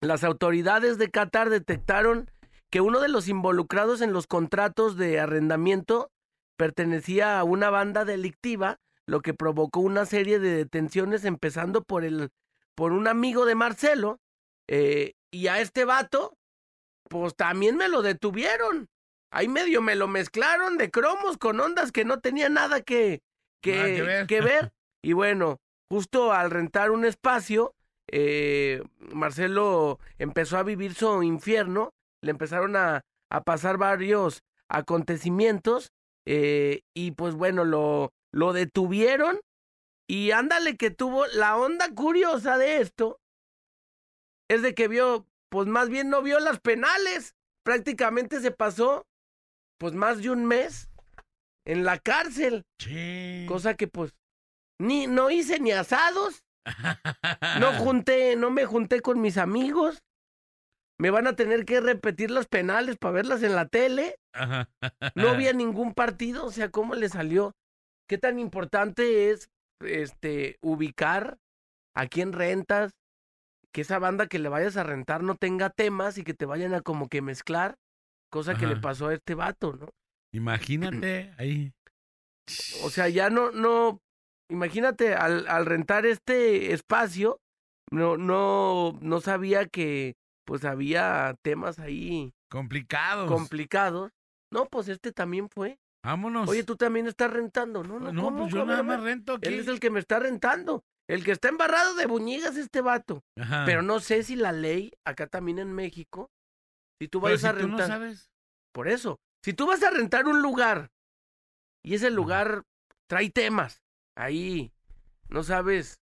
las 0.00 0.24
autoridades 0.24 0.98
de 0.98 1.10
Qatar 1.10 1.50
detectaron 1.50 2.30
que 2.70 2.80
uno 2.80 3.00
de 3.00 3.08
los 3.08 3.28
involucrados 3.28 4.00
en 4.00 4.12
los 4.12 4.26
contratos 4.26 4.96
de 4.96 5.20
arrendamiento 5.20 6.10
pertenecía 6.56 7.38
a 7.38 7.44
una 7.44 7.70
banda 7.70 8.04
delictiva, 8.04 8.80
lo 9.06 9.20
que 9.20 9.34
provocó 9.34 9.80
una 9.80 10.06
serie 10.06 10.38
de 10.38 10.56
detenciones, 10.56 11.24
empezando 11.24 11.82
por 11.82 12.04
el 12.04 12.30
por 12.74 12.92
un 12.92 13.08
amigo 13.08 13.46
de 13.46 13.54
Marcelo, 13.54 14.20
eh, 14.68 15.14
y 15.30 15.46
a 15.46 15.60
este 15.60 15.84
vato, 15.84 16.36
pues 17.08 17.34
también 17.34 17.76
me 17.76 17.88
lo 17.88 18.02
detuvieron. 18.02 18.88
Ahí 19.30 19.48
medio 19.48 19.80
me 19.80 19.94
lo 19.94 20.08
mezclaron 20.08 20.76
de 20.76 20.90
cromos 20.90 21.38
con 21.38 21.58
ondas 21.60 21.90
que 21.90 22.04
no 22.04 22.20
tenía 22.20 22.48
nada 22.48 22.82
que, 22.82 23.22
que, 23.72 24.24
que, 24.26 24.40
ver. 24.40 24.72
Y 25.02 25.12
bueno, 25.12 25.58
justo 25.90 26.32
al 26.32 26.50
rentar 26.50 26.90
un 26.90 27.04
espacio, 27.04 27.74
eh, 28.10 28.82
Marcelo 29.12 29.98
empezó 30.18 30.58
a 30.58 30.62
vivir 30.62 30.94
su 30.94 31.22
infierno, 31.22 31.92
le 32.22 32.30
empezaron 32.30 32.76
a, 32.76 33.02
a 33.30 33.42
pasar 33.42 33.78
varios 33.78 34.42
acontecimientos 34.68 35.92
eh, 36.26 36.82
y 36.94 37.12
pues 37.12 37.34
bueno, 37.34 37.64
lo, 37.64 38.12
lo 38.32 38.52
detuvieron 38.52 39.40
y 40.08 40.30
ándale 40.32 40.76
que 40.76 40.90
tuvo 40.90 41.26
la 41.26 41.56
onda 41.56 41.92
curiosa 41.94 42.58
de 42.58 42.80
esto, 42.80 43.18
es 44.48 44.62
de 44.62 44.74
que 44.74 44.88
vio, 44.88 45.26
pues 45.48 45.66
más 45.66 45.88
bien 45.88 46.10
no 46.10 46.22
vio 46.22 46.38
las 46.38 46.60
penales, 46.60 47.34
prácticamente 47.64 48.40
se 48.40 48.50
pasó 48.50 49.06
pues 49.78 49.94
más 49.94 50.22
de 50.22 50.30
un 50.30 50.46
mes 50.46 50.88
en 51.66 51.84
la 51.84 51.98
cárcel. 51.98 52.64
Cosa 53.46 53.74
que 53.74 53.88
pues 53.88 54.14
ni 54.80 55.06
no 55.06 55.30
hice 55.30 55.60
ni 55.60 55.72
asados. 55.72 56.42
No 57.60 57.72
junté, 57.74 58.36
no 58.36 58.50
me 58.50 58.66
junté 58.66 59.00
con 59.00 59.20
mis 59.20 59.38
amigos. 59.38 60.02
Me 60.98 61.10
van 61.10 61.26
a 61.26 61.36
tener 61.36 61.64
que 61.64 61.80
repetir 61.80 62.30
las 62.30 62.46
penales 62.46 62.96
para 62.96 63.12
verlas 63.12 63.42
en 63.42 63.54
la 63.54 63.66
tele. 63.66 64.16
No 65.14 65.28
había 65.28 65.52
ningún 65.54 65.94
partido, 65.94 66.44
o 66.44 66.50
sea, 66.50 66.70
¿cómo 66.70 66.94
le 66.94 67.08
salió? 67.08 67.52
¿Qué 68.08 68.18
tan 68.18 68.38
importante 68.38 69.30
es 69.30 69.48
este 69.80 70.56
ubicar 70.60 71.38
a 71.94 72.06
quién 72.06 72.32
rentas? 72.32 72.92
Que 73.72 73.82
esa 73.82 73.98
banda 73.98 74.26
que 74.26 74.38
le 74.38 74.48
vayas 74.48 74.76
a 74.76 74.84
rentar 74.84 75.22
no 75.22 75.36
tenga 75.36 75.70
temas 75.70 76.18
y 76.18 76.24
que 76.24 76.34
te 76.34 76.46
vayan 76.46 76.74
a 76.74 76.80
como 76.80 77.08
que 77.08 77.22
mezclar, 77.22 77.76
cosa 78.30 78.56
que 78.56 78.66
le 78.66 78.76
pasó 78.76 79.08
a 79.08 79.14
este 79.14 79.34
vato, 79.34 79.74
¿no? 79.74 79.88
Imagínate 80.36 81.32
ahí. 81.38 81.72
O 82.84 82.90
sea, 82.90 83.08
ya 83.08 83.30
no, 83.30 83.50
no, 83.50 84.00
imagínate, 84.50 85.14
al, 85.14 85.48
al 85.48 85.64
rentar 85.64 86.04
este 86.04 86.74
espacio, 86.74 87.40
no, 87.90 88.18
no, 88.18 88.98
no 89.00 89.20
sabía 89.20 89.66
que 89.66 90.14
pues 90.44 90.64
había 90.64 91.34
temas 91.42 91.78
ahí. 91.78 92.32
Complicados. 92.50 93.28
Complicados. 93.28 94.12
No, 94.52 94.66
pues 94.66 94.88
este 94.88 95.10
también 95.10 95.48
fue. 95.48 95.78
Vámonos. 96.04 96.48
Oye, 96.48 96.62
tú 96.62 96.76
también 96.76 97.06
estás 97.08 97.32
rentando, 97.32 97.82
¿no? 97.82 97.98
No, 97.98 98.12
no 98.12 98.36
pues 98.36 98.52
yo 98.52 98.64
nada 98.64 98.82
más 98.82 99.02
rento 99.02 99.34
aquí. 99.34 99.48
Él 99.48 99.58
es 99.58 99.66
el 99.66 99.80
que 99.80 99.90
me 99.90 99.98
está 99.98 100.20
rentando. 100.20 100.84
El 101.08 101.24
que 101.24 101.32
está 101.32 101.48
embarrado 101.48 101.94
de 101.94 102.06
buñigas 102.06 102.56
este 102.56 102.80
vato. 102.80 103.24
Ajá. 103.38 103.64
Pero 103.64 103.82
no 103.82 104.00
sé 104.00 104.22
si 104.22 104.36
la 104.36 104.52
ley, 104.52 104.92
acá 105.04 105.26
también 105.26 105.58
en 105.58 105.72
México, 105.72 106.30
si 107.00 107.08
tú 107.08 107.20
vas 107.20 107.42
a 107.44 107.52
rentar. 107.52 107.70
Tú 107.70 107.82
no 107.82 107.86
sabes. 107.86 108.30
Por 108.72 108.88
eso. 108.88 109.18
Si 109.46 109.52
tú 109.52 109.68
vas 109.68 109.80
a 109.84 109.90
rentar 109.90 110.26
un 110.26 110.42
lugar 110.42 110.90
y 111.84 111.94
ese 111.94 112.10
lugar 112.10 112.64
trae 113.06 113.30
temas, 113.30 113.80
ahí, 114.16 114.72
no 115.28 115.44
sabes, 115.44 116.00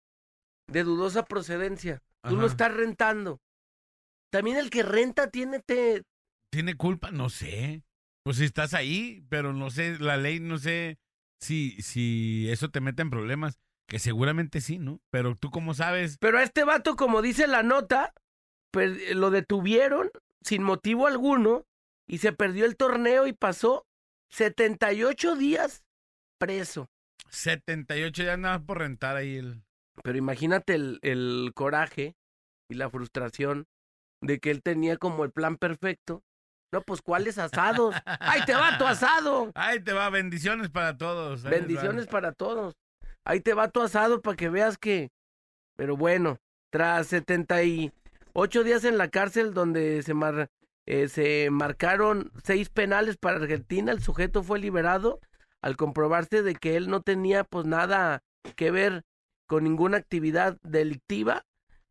de 0.67 0.85
dudosa 0.85 1.25
procedencia, 1.25 2.03
tú 2.29 2.37
lo 2.37 2.47
estás 2.47 2.71
rentando. 2.71 3.41
También 4.31 4.59
el 4.59 4.69
que 4.69 4.83
renta 4.83 5.31
tiene 5.31 5.59
te... 5.61 6.03
¿Tiene 6.53 6.75
culpa? 6.75 7.13
No 7.13 7.31
sé. 7.31 7.83
Pues 8.25 8.37
si 8.37 8.45
estás 8.45 8.75
ahí, 8.75 9.25
pero 9.31 9.55
no 9.55 9.71
sé, 9.71 9.99
la 9.99 10.19
ley 10.19 10.39
no 10.39 10.59
sé 10.59 10.99
si, 11.41 11.81
si 11.81 12.47
eso 12.51 12.69
te 12.69 12.83
mete 12.83 13.01
en 13.01 13.09
problemas. 13.09 13.59
Que 13.89 13.99
seguramente 13.99 14.61
sí, 14.61 14.79
¿no? 14.79 15.01
Pero 15.11 15.35
tú 15.35 15.51
cómo 15.51 15.73
sabes. 15.73 16.19
Pero 16.21 16.37
a 16.37 16.43
este 16.43 16.65
vato, 16.65 16.95
como 16.95 17.23
dice 17.23 17.47
la 17.47 17.63
nota, 17.63 18.13
pues, 18.71 19.17
lo 19.17 19.31
detuvieron 19.31 20.11
sin 20.43 20.63
motivo 20.63 21.07
alguno 21.07 21.65
y 22.11 22.19
se 22.19 22.33
perdió 22.33 22.65
el 22.65 22.77
torneo 22.77 23.29
y 23.29 23.33
pasó 23.33 23.87
78 24.31 25.37
días 25.37 25.85
preso. 26.39 26.91
78 27.29 28.23
días 28.25 28.39
nada 28.39 28.59
por 28.59 28.79
rentar 28.79 29.17
ahí 29.17 29.37
el... 29.37 29.63
Pero 30.03 30.19
imagínate 30.19 30.75
el, 30.75 30.99
el 31.03 31.53
coraje 31.55 32.17
y 32.69 32.75
la 32.75 32.91
frustración 32.91 33.69
de 34.21 34.41
que 34.41 34.51
él 34.51 34.61
tenía 34.61 34.97
como 34.97 35.23
el 35.23 35.31
plan 35.31 35.57
perfecto. 35.57 36.25
No, 36.73 36.83
pues 36.83 37.01
¿cuáles 37.01 37.39
asados? 37.39 37.95
¡Ay, 38.05 38.45
te 38.45 38.55
va 38.55 38.77
tu 38.77 38.87
asado! 38.87 39.53
¡Ay, 39.55 39.79
te 39.79 39.93
va! 39.93 40.11
Bendiciones 40.11 40.69
para 40.69 40.97
todos. 40.97 41.45
Bendiciones 41.45 42.09
para 42.09 42.33
todos. 42.33 42.75
Ahí 43.25 43.41
te 43.41 43.55
va 43.55 43.69
tu 43.69 43.83
asado 43.83 44.21
para 44.21 44.37
que 44.37 44.49
veas 44.49 44.79
que... 44.79 45.13
Pero 45.77 45.97
bueno, 45.97 46.39
tras 46.71 47.07
78 47.07 48.65
días 48.65 48.85
en 48.85 48.99
la 48.99 49.11
cárcel 49.11 49.55
donde 49.55 50.03
se, 50.03 50.13
mar... 50.13 50.51
Eh, 50.93 51.07
se 51.07 51.51
marcaron 51.53 52.33
seis 52.43 52.69
penales 52.69 53.17
para 53.17 53.37
Argentina, 53.37 53.93
el 53.93 54.03
sujeto 54.03 54.43
fue 54.43 54.59
liberado 54.59 55.21
al 55.63 55.77
comprobarse 55.77 56.43
de 56.43 56.57
que 56.57 56.77
él 56.77 56.91
no 56.91 57.01
tenía 57.01 57.45
pues 57.45 57.65
nada 57.65 58.25
que 58.57 58.73
ver 58.73 59.05
con 59.47 59.63
ninguna 59.63 59.99
actividad 59.99 60.59
delictiva, 60.63 61.47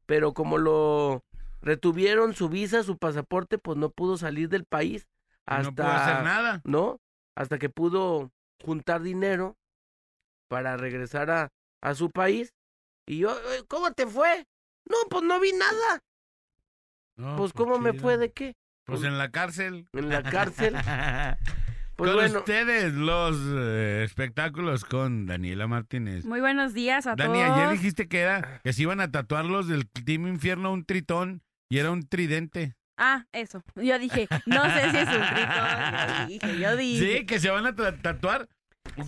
pero 0.06 0.34
como 0.34 0.58
lo 0.58 1.24
retuvieron 1.62 2.34
su 2.34 2.50
visa, 2.50 2.84
su 2.84 2.98
pasaporte, 2.98 3.58
pues 3.58 3.77
no 3.77 3.89
pudo 3.89 4.18
salir 4.18 4.50
del 4.50 4.65
país 4.65 5.08
hasta 5.46 5.70
no 5.70 5.75
pudo 5.75 5.88
hacer 5.88 6.24
nada. 6.25 6.62
¿No? 6.65 7.00
Hasta 7.36 7.58
que 7.58 7.70
pudo 7.70 8.34
juntar 8.65 9.01
dinero 9.01 9.56
para 10.50 10.75
regresar 10.75 11.32
a, 11.32 11.53
a 11.79 11.96
su 11.96 12.12
país. 12.12 12.53
Y 13.08 13.20
yo, 13.20 13.34
¿cómo 13.70 13.94
te 13.94 14.06
fue? 14.08 14.46
No, 14.84 14.98
pues 15.10 15.24
no 15.24 15.39
vi 15.39 15.53
nada. 15.53 16.03
pues, 17.15 17.38
pues 17.38 17.53
¿cómo 17.53 17.79
me 17.79 17.94
fue 17.94 18.18
de 18.18 18.34
qué? 18.34 18.58
Pues, 18.89 19.03
en 19.03 19.17
la 19.17 19.29
cárcel. 19.29 19.88
En 19.93 20.10
la 20.10 20.24
cárcel. 20.24 20.75
Pues 22.00 22.12
con 22.13 22.38
ustedes 22.38 22.93
los 22.93 23.38
eh, 23.46 24.03
espectáculos 24.05 24.86
con 24.86 25.25
Daniela 25.25 25.67
Martínez. 25.67 26.24
Muy 26.24 26.39
buenos 26.39 26.74
días 26.74 27.05
a 27.05 27.15
Dani, 27.17 27.34
todos. 27.34 27.50
Dani, 27.50 27.62
ayer 27.62 27.77
dijiste 27.77 28.08
que 28.08 28.22
era 28.22 28.62
que 28.63 28.72
se 28.72 28.84
iban 28.84 29.01
a 29.01 29.12
tatuar 29.12 29.43
los 29.43 29.67
del 29.67 29.86
Team 29.89 30.25
Infierno 30.27 30.72
un 30.72 30.86
tritón 30.86 31.41
y 31.67 31.79
era 31.79 31.91
un 31.91 32.08
tridente. 32.08 32.77
Ah, 32.96 33.25
eso. 33.34 33.63
Yo 33.75 34.00
dije, 34.00 34.29
no 34.46 34.63
sé 34.63 34.91
si 34.91 34.98
es 34.98 35.08
un 35.08 35.25
tritón. 35.36 36.19
Yo 36.19 36.27
dije, 36.27 36.60
yo 36.60 36.75
dije. 36.77 37.17
Sí, 37.17 37.25
que 37.25 37.39
se 37.39 37.50
van 37.50 37.65
a 37.65 37.75
tatuar. 37.75 38.48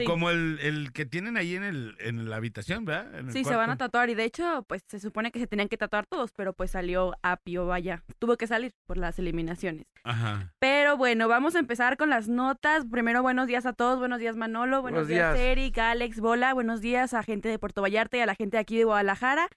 Como 0.05 0.29
el, 0.29 0.59
el, 0.61 0.91
que 0.93 1.05
tienen 1.05 1.37
ahí 1.37 1.55
en, 1.55 1.63
el, 1.63 1.95
en 1.99 2.29
la 2.29 2.37
habitación, 2.37 2.85
¿verdad? 2.85 3.23
sí, 3.29 3.43
se 3.43 3.55
van 3.55 3.69
a 3.69 3.77
tatuar 3.77 4.09
y 4.09 4.15
de 4.15 4.23
hecho, 4.23 4.63
pues 4.67 4.83
se 4.87 4.99
supone 4.99 5.31
que 5.31 5.39
se 5.39 5.47
tenían 5.47 5.67
que 5.67 5.77
tatuar 5.77 6.05
todos, 6.05 6.31
pero 6.31 6.53
pues 6.53 6.71
salió 6.71 7.13
Apio, 7.21 7.65
vaya, 7.65 8.03
tuvo 8.19 8.37
que 8.37 8.47
salir 8.47 8.71
por 8.85 8.97
las 8.97 9.19
eliminaciones. 9.19 9.85
Ajá. 10.03 10.53
Pero 10.59 10.97
bueno, 10.97 11.27
vamos 11.27 11.55
a 11.55 11.59
empezar 11.59 11.97
con 11.97 12.09
las 12.09 12.27
notas. 12.27 12.85
Primero, 12.85 13.21
buenos 13.21 13.47
días 13.47 13.65
a 13.65 13.73
todos, 13.73 13.99
buenos 13.99 14.19
días 14.19 14.35
Manolo, 14.35 14.81
buenos, 14.81 15.01
buenos 15.01 15.07
días. 15.07 15.33
días 15.33 15.45
Eric, 15.45 15.77
Alex, 15.77 16.19
Bola, 16.19 16.53
buenos 16.53 16.81
días 16.81 17.13
a 17.13 17.23
gente 17.23 17.49
de 17.49 17.59
Puerto 17.59 17.81
Vallarta 17.81 18.17
y 18.17 18.21
a 18.21 18.25
la 18.25 18.35
gente 18.35 18.57
de 18.57 18.61
aquí 18.61 18.77
de 18.77 18.85
Guadalajara. 18.85 19.47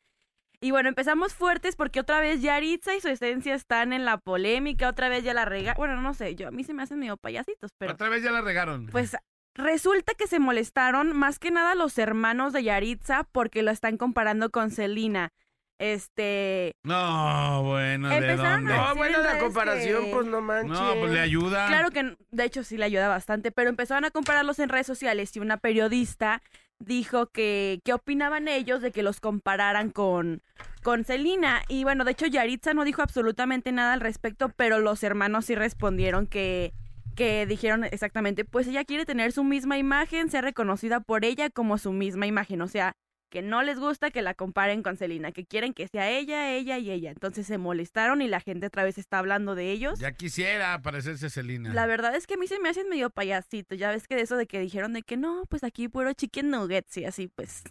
Y 0.61 0.71
bueno, 0.71 0.89
empezamos 0.89 1.35
fuertes 1.35 1.77
porque 1.77 2.01
otra 2.01 2.21
vez 2.21 2.41
Yaritza 2.41 2.95
y 2.95 3.01
su 3.01 3.09
esencia 3.09 3.55
están 3.55 3.93
en 3.93 4.07
la 4.07 4.17
polémica, 4.17 4.89
otra 4.89 5.11
vez 5.11 5.23
ya 5.23 5.35
la 5.35 5.45
rega... 5.45 5.75
Bueno, 5.77 6.01
no 6.01 6.15
sé, 6.15 6.37
yo 6.37 6.49
a 6.49 6.51
mí 6.51 6.65
se 6.65 6.73
me 6.73 6.83
hacen 6.83 6.99
medio 6.99 7.19
payasitos, 7.19 7.73
pero... 7.77 7.93
Otra 7.93 8.09
vez 8.09 8.23
ya 8.23 8.33
la 8.33 8.41
regaron. 8.41 8.87
Pues 8.87 9.15
resulta 9.55 10.15
que 10.15 10.27
se 10.27 10.39
molestaron 10.39 11.17
más 11.17 11.39
que 11.39 11.51
nada 11.51 11.75
los 11.75 11.99
hermanos 11.99 12.53
de 12.53 12.65
Yaritza 12.65 13.27
porque 13.33 13.63
lo 13.63 13.71
están 13.71 13.97
comparando 13.97 14.51
con 14.51 14.71
Celina. 14.71 15.33
Este. 15.79 16.77
No, 16.85 17.63
bueno, 17.65 18.09
¿de 18.09 18.37
dónde? 18.37 18.73
No, 18.73 18.95
bueno, 18.95 19.19
la 19.23 19.39
comparación, 19.39 20.05
pues 20.13 20.27
no 20.27 20.41
manches. 20.41 20.71
No, 20.71 20.95
pues 21.01 21.13
le 21.13 21.21
ayuda. 21.21 21.67
Claro 21.67 21.91
que, 21.91 22.17
de 22.31 22.45
hecho, 22.45 22.63
sí 22.63 22.77
le 22.77 22.85
ayuda 22.85 23.09
bastante, 23.09 23.51
pero 23.51 23.71
empezaron 23.71 24.05
a 24.05 24.11
compararlos 24.11 24.61
en 24.61 24.69
redes 24.69 24.87
sociales 24.87 25.35
y 25.35 25.41
una 25.41 25.57
periodista 25.57 26.43
dijo 26.79 27.27
que 27.27 27.81
qué 27.85 27.93
opinaban 27.93 28.49
ellos 28.49 28.83
de 28.83 28.93
que 28.93 29.03
los 29.03 29.21
compararan 29.21 29.91
con, 29.91 30.43
con 30.83 31.05
Selena. 31.05 31.63
Y 31.69 31.83
bueno, 31.83 32.05
de 32.05 32.13
hecho 32.13 32.27
Yaritza 32.27 32.73
no 32.73 32.85
dijo 32.85 33.03
absolutamente 33.03 33.73
nada 33.73 33.95
al 33.95 34.01
respecto, 34.01 34.51
pero 34.51 34.79
los 34.79 35.03
hermanos 35.03 35.47
sí 35.47 35.55
respondieron 35.55 36.27
que, 36.27 36.73
que 37.15 37.47
dijeron 37.47 37.85
exactamente, 37.85 38.45
pues 38.45 38.67
ella 38.67 38.85
quiere 38.85 39.05
tener 39.05 39.33
su 39.33 39.45
misma 39.45 39.79
imagen, 39.79 40.31
ser 40.31 40.45
reconocida 40.45 41.01
por 41.01 41.25
ella 41.25 41.51
como 41.51 41.79
su 41.79 41.93
misma 41.93 42.27
imagen. 42.27 42.61
O 42.63 42.69
sea, 42.69 42.93
que 43.35 43.43
no 43.43 43.63
les 43.63 43.81
gusta 43.81 44.13
que 44.13 44.23
la 44.23 44.35
comparen 44.35 44.85
con 44.85 44.97
Selena, 44.97 45.33
que 45.33 45.45
quieren 45.45 45.75
que 45.75 45.89
sea 45.89 46.09
ella, 46.09 46.53
ella 46.53 46.79
y 46.79 46.91
ella. 46.91 47.11
Entonces 47.11 47.47
se 47.47 47.59
molestaron 47.59 48.23
y 48.23 48.29
la 48.29 48.39
gente 48.39 48.67
otra 48.67 48.85
vez 48.85 48.97
está 48.97 49.19
hablando 49.19 49.57
de 49.57 49.73
ellos. 49.73 49.99
Ya 49.99 50.13
quisiera 50.13 50.81
parecerse 50.83 51.29
Selena. 51.31 51.75
La 51.75 51.87
verdad 51.87 52.15
es 52.15 52.29
que 52.29 52.35
a 52.35 52.37
mí 52.37 52.47
se 52.47 52.61
me 52.61 52.69
hacen 52.69 52.89
medio 52.89 53.11
payasito. 53.11 53.75
Ya 53.75 53.91
ves 53.91 54.07
que 54.07 54.15
de 54.15 54.23
eso 54.23 54.37
de 54.37 54.47
que 54.47 54.61
dijeron 54.61 54.93
de 54.93 55.03
que 55.03 55.17
no, 55.17 55.45
pues 55.49 55.65
aquí 55.65 55.89
puro 55.89 56.13
chicken 56.13 56.51
nuggets 56.51 56.97
y 56.97 57.07
así, 57.07 57.27
pues. 57.27 57.65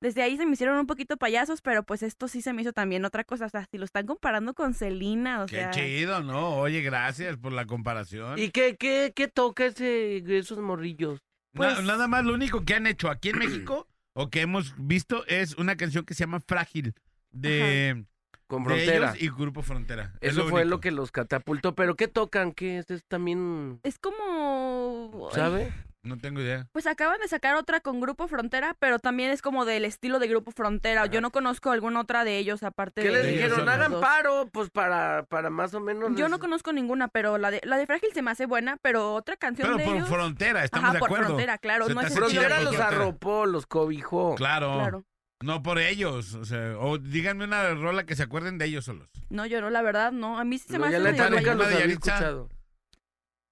Desde 0.00 0.22
ahí 0.22 0.36
se 0.36 0.44
me 0.44 0.52
hicieron 0.52 0.78
un 0.78 0.86
poquito 0.86 1.16
payasos, 1.16 1.62
pero 1.62 1.82
pues 1.82 2.02
esto 2.02 2.28
sí 2.28 2.42
se 2.42 2.52
me 2.52 2.60
hizo 2.62 2.72
también 2.72 3.04
otra 3.06 3.24
cosa. 3.24 3.46
O 3.46 3.48
sea, 3.48 3.66
si 3.70 3.78
lo 3.78 3.84
están 3.86 4.06
comparando 4.06 4.52
con 4.54 4.74
Selena, 4.74 5.42
o 5.42 5.46
Qué 5.46 5.56
sea. 5.56 5.70
chido, 5.70 6.22
¿no? 6.22 6.56
Oye, 6.56 6.82
gracias 6.82 7.36
por 7.38 7.52
la 7.52 7.64
comparación. 7.66 8.38
¿Y 8.38 8.50
qué, 8.50 8.76
qué, 8.76 9.12
qué 9.16 9.28
toca 9.28 9.64
ese, 9.66 10.18
esos 10.38 10.58
morrillos? 10.58 11.20
Na- 11.54 11.74
pues- 11.74 11.82
nada 11.84 12.08
más 12.08 12.24
lo 12.24 12.34
único 12.34 12.64
que 12.64 12.74
han 12.74 12.86
hecho 12.86 13.08
aquí 13.08 13.30
en 13.30 13.38
México 13.38 13.88
o 14.14 14.28
que 14.28 14.42
hemos 14.42 14.74
visto 14.76 15.24
es 15.28 15.56
una 15.56 15.76
canción 15.76 16.04
que 16.04 16.12
se 16.14 16.20
llama 16.24 16.40
Frágil 16.40 16.92
de, 17.30 18.04
Con 18.46 18.64
de 18.64 18.68
frontera. 18.70 19.10
ellos 19.14 19.22
y 19.22 19.28
Grupo 19.30 19.62
Frontera. 19.62 20.12
Es 20.20 20.32
Eso 20.32 20.42
fue 20.48 20.60
único. 20.60 20.76
lo 20.76 20.80
que 20.80 20.90
los 20.90 21.10
catapultó. 21.10 21.74
¿Pero 21.74 21.94
qué 21.96 22.06
tocan? 22.08 22.52
¿Qué 22.52 22.78
es, 22.78 22.90
es 22.90 23.02
también, 23.06 23.80
Es 23.82 23.98
como. 23.98 25.30
sabe? 25.32 25.72
No 26.06 26.16
tengo 26.18 26.40
idea. 26.40 26.68
Pues 26.72 26.86
acaban 26.86 27.20
de 27.20 27.26
sacar 27.26 27.56
otra 27.56 27.80
con 27.80 28.00
Grupo 28.00 28.28
Frontera, 28.28 28.76
pero 28.78 28.98
también 29.00 29.30
es 29.30 29.42
como 29.42 29.64
del 29.64 29.84
estilo 29.84 30.18
de 30.20 30.28
Grupo 30.28 30.52
Frontera. 30.52 31.06
Yo 31.06 31.20
no 31.20 31.32
conozco 31.32 31.72
alguna 31.72 32.00
otra 32.00 32.22
de 32.24 32.38
ellos 32.38 32.62
aparte 32.62 33.02
¿Qué 33.02 33.08
de 33.08 33.14
les 33.14 33.24
ellos 33.26 33.50
dijeron? 33.50 33.68
Hagan 33.68 33.90
dos. 33.90 34.00
paro, 34.00 34.48
pues 34.52 34.70
para, 34.70 35.24
para 35.24 35.50
más 35.50 35.74
o 35.74 35.80
menos... 35.80 36.10
Yo 36.16 36.26
les- 36.26 36.30
no 36.30 36.38
conozco 36.38 36.72
ninguna, 36.72 37.08
pero 37.08 37.38
la 37.38 37.50
de, 37.50 37.60
la 37.64 37.76
de 37.76 37.86
Frágil 37.86 38.10
se 38.14 38.22
me 38.22 38.30
hace 38.30 38.46
buena, 38.46 38.76
pero 38.80 39.14
otra 39.14 39.36
canción 39.36 39.66
Pero 39.66 39.78
de 39.78 39.84
por 39.84 39.96
ellos... 39.96 40.08
Frontera, 40.08 40.62
estamos 40.64 40.84
Ajá, 40.84 40.92
de 40.94 40.98
por 41.00 41.08
acuerdo. 41.08 41.26
Frontera, 41.26 41.58
claro. 41.58 41.86
Se 41.86 41.94
No 41.94 42.00
es 42.02 42.14
Frontera 42.14 42.56
por 42.56 42.64
los. 42.64 42.74
Frontera. 42.76 42.86
arropó, 42.86 43.46
los 43.46 43.66
cobijó. 43.66 44.34
Claro. 44.36 44.74
Claro. 44.74 45.04
No 45.42 45.62
por 45.62 45.78
ellos. 45.80 46.34
O 46.34 46.44
sea, 46.44 46.78
o 46.78 46.98
díganme 46.98 47.44
una 47.44 47.74
rola 47.74 48.06
que 48.06 48.14
se 48.16 48.22
acuerden 48.22 48.58
de 48.58 48.66
ellos 48.66 48.84
solos. 48.84 49.08
No, 49.28 49.44
yo 49.44 49.60
no, 49.60 49.70
la 49.70 49.82
verdad, 49.82 50.12
no. 50.12 50.38
A 50.38 50.44
mí 50.44 50.56
sí 50.58 50.66
se 50.68 50.78
No, 50.78 50.86
me 50.86 50.92
ya 50.92 50.98
hace 50.98 51.04
la 51.04 51.10
medio 51.10 51.24
neta 51.24 51.36
nunca 51.36 51.54
los 51.54 51.66
había 51.74 51.84
escuchado. 51.92 52.48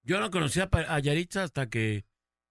Yo 0.03 0.19
no 0.19 0.29
conocía 0.31 0.69
a 0.71 0.99
Yaritza 0.99 1.43
hasta 1.43 1.67
que 1.69 2.05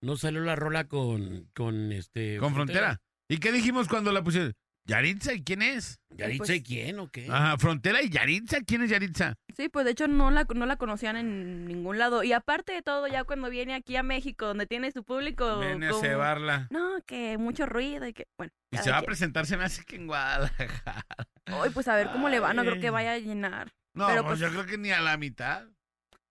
no 0.05 0.17
salió 0.17 0.41
la 0.43 0.57
rola 0.57 0.85
con, 0.85 1.49
con 1.55 1.93
este. 1.93 2.39
Con 2.39 2.55
Frontera. 2.55 3.01
¿Y 3.29 3.39
qué 3.39 3.53
dijimos 3.53 3.89
cuando 3.89 4.13
la 4.13 4.23
pusieron? 4.23 4.53
¿Yaritza? 4.87 5.33
¿Y 5.33 5.43
quién 5.43 5.63
es? 5.63 5.99
¿Yaritza 6.11 6.45
Pues- 6.45 6.51
y 6.59 6.63
quién 6.63 6.99
o 6.99 7.09
qué? 7.11 7.27
Ajá, 7.31 7.57
Frontera 7.57 8.03
y 8.03 8.11
Yaritza. 8.11 8.59
¿Quién 8.67 8.83
es 8.83 8.91
Yaritza? 8.91 9.35
Sí, 9.57 9.71
pues 9.71 9.87
de 9.87 9.93
hecho 9.93 10.09
no 10.09 10.31
la, 10.31 10.47
no 10.55 10.67
la 10.67 10.77
conocían 10.77 11.17
en 11.17 11.65
ningún 11.65 11.97
lado. 11.99 12.23
Y 12.23 12.35
aparte 12.35 12.73
de 12.73 12.83
todo, 12.83 13.07
ya 13.07 13.25
cuando 13.25 13.49
viene 13.49 13.73
aquí 13.75 13.97
a 13.97 14.03
México, 14.03 14.47
donde 14.47 14.67
tiene 14.67 14.93
su 14.93 15.03
público... 15.03 15.61
Viene 15.61 15.87
a 15.87 15.91
como- 15.91 16.03
cebarla. 16.03 16.69
No, 16.71 17.01
que 17.07 17.39
mucho 17.39 17.65
ruido 17.65 18.07
y 18.07 18.13
que... 18.13 18.27
Bueno, 18.37 18.53
Y 18.73 18.77
cada 18.77 18.85
se 18.85 18.91
va 18.91 18.97
a 18.99 19.01
quien. 19.01 19.07
presentar, 19.07 19.47
se 19.47 19.57
me 19.57 19.65
hace 19.65 19.85
que 19.87 19.97
en 19.97 20.07
Guadalajara. 20.07 21.07
Ay, 21.47 21.71
pues 21.73 21.89
a 21.89 21.97
ver 21.97 22.11
cómo 22.11 22.29
le 22.29 22.41
va, 22.41 22.53
no 22.53 22.61
creo 22.63 22.75
Ay. 22.75 22.81
que 22.81 22.91
vaya 22.91 23.13
a 23.13 23.19
llenar. 23.19 23.73
No, 23.95 24.07
Pero, 24.09 24.23
pues, 24.25 24.39
pues- 24.39 24.41
yo 24.41 24.51
creo 24.51 24.67
que 24.67 24.77
ni 24.77 24.91
a 24.91 25.01
la 25.01 25.17
mitad. 25.17 25.67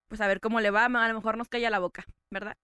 pues 0.10 0.22
a 0.22 0.28
ver 0.28 0.40
cómo 0.40 0.60
le 0.60 0.70
va, 0.70 0.86
a 0.86 1.08
lo 1.08 1.14
mejor 1.16 1.38
nos 1.38 1.48
calla 1.50 1.72
la 1.72 1.80
boca, 1.80 2.06
¿verdad? 2.32 2.56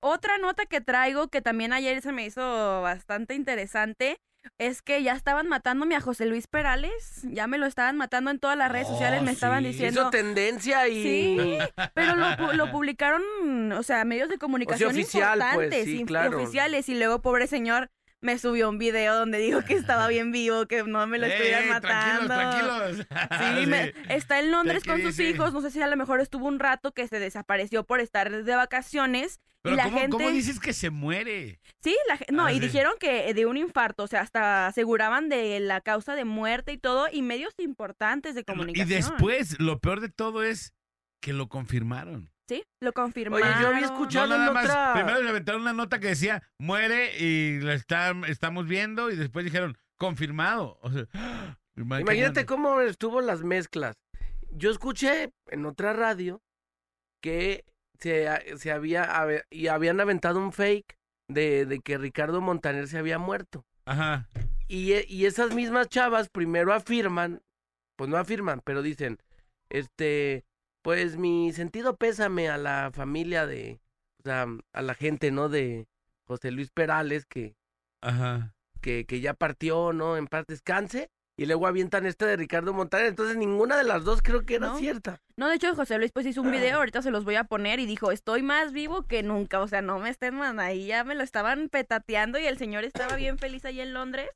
Otra 0.00 0.38
nota 0.38 0.66
que 0.66 0.80
traigo 0.80 1.28
que 1.28 1.42
también 1.42 1.72
ayer 1.72 2.00
se 2.02 2.12
me 2.12 2.24
hizo 2.26 2.82
bastante 2.82 3.34
interesante 3.34 4.18
es 4.56 4.82
que 4.82 5.02
ya 5.02 5.12
estaban 5.12 5.48
matándome 5.48 5.94
a 5.96 6.00
José 6.00 6.24
Luis 6.26 6.46
Perales, 6.46 7.22
ya 7.24 7.46
me 7.46 7.58
lo 7.58 7.66
estaban 7.66 7.96
matando 7.96 8.30
en 8.30 8.38
todas 8.38 8.56
las 8.56 8.70
redes 8.72 8.86
Oh, 8.88 8.92
sociales, 8.92 9.22
me 9.22 9.32
estaban 9.32 9.64
diciendo, 9.64 10.02
Hizo 10.02 10.10
tendencia 10.10 10.88
y... 10.88 11.02
Sí, 11.02 11.58
pero 11.94 12.16
lo, 12.16 12.52
lo 12.54 12.70
publicaron, 12.72 13.72
o 13.72 13.82
sea, 13.82 14.04
medios 14.04 14.28
de 14.28 14.38
comunicación 14.38 14.90
oficial, 14.90 15.38
pues, 15.38 15.48
importantes, 15.66 15.84
sí, 15.84 16.04
claro. 16.04 16.38
oficiales, 16.38 16.88
y 16.88 16.94
luego 16.94 17.20
pobre 17.20 17.46
señor 17.46 17.90
me 18.20 18.38
subió 18.38 18.68
un 18.68 18.78
video 18.78 19.14
donde 19.14 19.38
dijo 19.38 19.62
que 19.62 19.74
estaba 19.74 20.08
bien 20.08 20.32
vivo, 20.32 20.66
que 20.66 20.82
no 20.82 21.06
me 21.06 21.18
lo 21.18 21.26
estuvieran 21.26 21.64
Eh, 21.64 21.68
matando. 21.68 22.26
Tranquilos, 22.26 23.06
tranquilos. 23.08 23.60
Sí, 23.60 23.66
me- 23.70 23.94
está 24.14 24.40
en 24.40 24.50
Londres 24.50 24.82
¿Qué 24.82 24.90
con 24.90 25.02
sus 25.02 25.18
hijos. 25.20 25.52
No 25.52 25.60
sé 25.60 25.70
si 25.70 25.80
a 25.80 25.86
lo 25.86 25.96
mejor 25.96 26.20
estuvo 26.20 26.46
un 26.46 26.58
rato 26.58 26.92
que 26.92 27.06
se 27.06 27.18
desapareció 27.20 27.84
por 27.84 28.00
estar 28.00 28.42
de 28.44 28.54
vacaciones. 28.56 29.40
Pero 29.62 29.74
y 29.74 29.76
la 29.76 29.84
¿cómo, 29.84 29.98
gente. 29.98 30.16
cómo 30.16 30.30
dices 30.30 30.60
que 30.60 30.72
se 30.72 30.90
muere? 30.90 31.60
Sí, 31.82 31.96
la 32.08 32.18
no, 32.32 32.46
Ah, 32.46 32.52
y 32.52 32.56
sí. 32.56 32.60
dijeron 32.60 32.92
que 33.00 33.34
de 33.34 33.44
un 33.46 33.56
infarto, 33.56 34.04
o 34.04 34.06
sea, 34.06 34.20
hasta 34.20 34.68
aseguraban 34.68 35.28
de 35.28 35.58
la 35.58 35.80
causa 35.80 36.14
de 36.14 36.24
muerte 36.24 36.72
y 36.72 36.78
todo, 36.78 37.06
y 37.12 37.22
medios 37.22 37.54
importantes 37.58 38.36
de 38.36 38.42
Y 38.42 38.44
comunicación. 38.44 38.88
después, 38.88 39.58
lo 39.58 39.80
peor 39.80 40.00
de 40.00 40.10
todo 40.10 40.44
es 40.44 40.74
que 41.20 41.32
lo 41.32 41.48
confirmaron. 41.48 42.30
Sí, 42.48 42.64
lo 42.82 42.92
confirmaron. 42.94 43.46
Oye, 43.46 43.60
yo 43.60 43.68
había 43.68 43.80
No, 43.80 43.92
escuchado 43.92 44.28
nada 44.28 44.48
en 44.48 44.54
más. 44.54 44.64
otra... 44.64 44.92
Primero 44.94 45.22
le 45.22 45.28
aventaron 45.28 45.60
una 45.60 45.72
nota 45.74 46.00
que 46.00 46.08
decía 46.08 46.42
muere 46.58 47.18
y 47.18 47.60
la 47.60 47.74
está- 47.74 48.14
estamos 48.26 48.66
viendo 48.66 49.10
y 49.10 49.16
después 49.16 49.44
dijeron 49.44 49.76
confirmado. 49.98 50.78
O 50.82 50.90
sea, 50.90 51.04
Imagínate 51.76 52.46
cómo 52.46 52.80
estuvo 52.80 53.20
las 53.20 53.42
mezclas. 53.44 53.96
Yo 54.50 54.70
escuché 54.70 55.32
en 55.50 55.66
otra 55.66 55.92
radio 55.92 56.40
que 57.22 57.64
se, 58.00 58.26
se 58.58 58.72
había 58.72 59.44
y 59.50 59.66
habían 59.68 60.00
aventado 60.00 60.38
un 60.40 60.52
fake 60.52 60.96
de, 61.30 61.66
de 61.66 61.80
que 61.80 61.98
Ricardo 61.98 62.40
Montaner 62.40 62.88
se 62.88 62.98
había 62.98 63.18
muerto. 63.18 63.64
Ajá. 63.84 64.28
Y, 64.68 64.94
y 65.12 65.26
esas 65.26 65.54
mismas 65.54 65.88
chavas 65.88 66.28
primero 66.30 66.72
afirman, 66.72 67.42
pues 67.96 68.08
no 68.08 68.16
afirman, 68.16 68.60
pero 68.64 68.82
dicen, 68.82 69.18
este, 69.70 70.44
pues 70.88 71.18
mi 71.18 71.52
sentido 71.52 71.98
pésame 71.98 72.48
a 72.48 72.56
la 72.56 72.90
familia 72.94 73.46
de, 73.46 73.78
o 74.20 74.22
sea, 74.22 74.46
a 74.72 74.80
la 74.80 74.94
gente, 74.94 75.30
¿no? 75.30 75.50
De 75.50 75.86
José 76.24 76.50
Luis 76.50 76.70
Perales, 76.70 77.26
que, 77.26 77.56
Ajá. 78.00 78.54
que, 78.80 79.04
que 79.04 79.20
ya 79.20 79.34
partió, 79.34 79.92
¿no? 79.92 80.16
En 80.16 80.28
paz 80.28 80.46
descanse. 80.48 81.10
Y 81.36 81.44
luego 81.44 81.66
avientan 81.66 82.06
este 82.06 82.24
de 82.24 82.36
Ricardo 82.38 82.72
Montaner. 82.72 83.04
Entonces 83.08 83.36
ninguna 83.36 83.76
de 83.76 83.84
las 83.84 84.02
dos 84.02 84.22
creo 84.22 84.46
que 84.46 84.54
era 84.54 84.68
No. 84.68 84.78
cierta. 84.78 85.20
No, 85.36 85.50
de 85.50 85.56
hecho, 85.56 85.74
José 85.76 85.98
Luis 85.98 86.10
pues 86.10 86.24
hizo 86.24 86.40
un 86.40 86.48
Ah. 86.48 86.52
video, 86.52 86.78
ahorita 86.78 87.02
se 87.02 87.10
los 87.10 87.26
voy 87.26 87.34
a 87.34 87.44
poner, 87.44 87.80
y 87.80 87.84
dijo, 87.84 88.10
estoy 88.10 88.40
más 88.40 88.72
vivo 88.72 89.02
que 89.02 89.22
nunca, 89.22 89.60
o 89.60 89.68
sea, 89.68 89.82
no 89.82 89.98
me 89.98 90.08
estén 90.08 90.36
man, 90.36 90.58
ahí 90.58 90.86
ya 90.86 91.04
me 91.04 91.14
lo 91.14 91.22
estaban 91.22 91.68
petateando 91.68 92.38
y 92.38 92.46
el 92.46 92.56
señor 92.56 92.84
estaba 92.84 93.14
bien 93.16 93.36
feliz 93.36 93.62
ahí 93.66 93.82
en 93.82 93.92
Londres. 93.92 94.30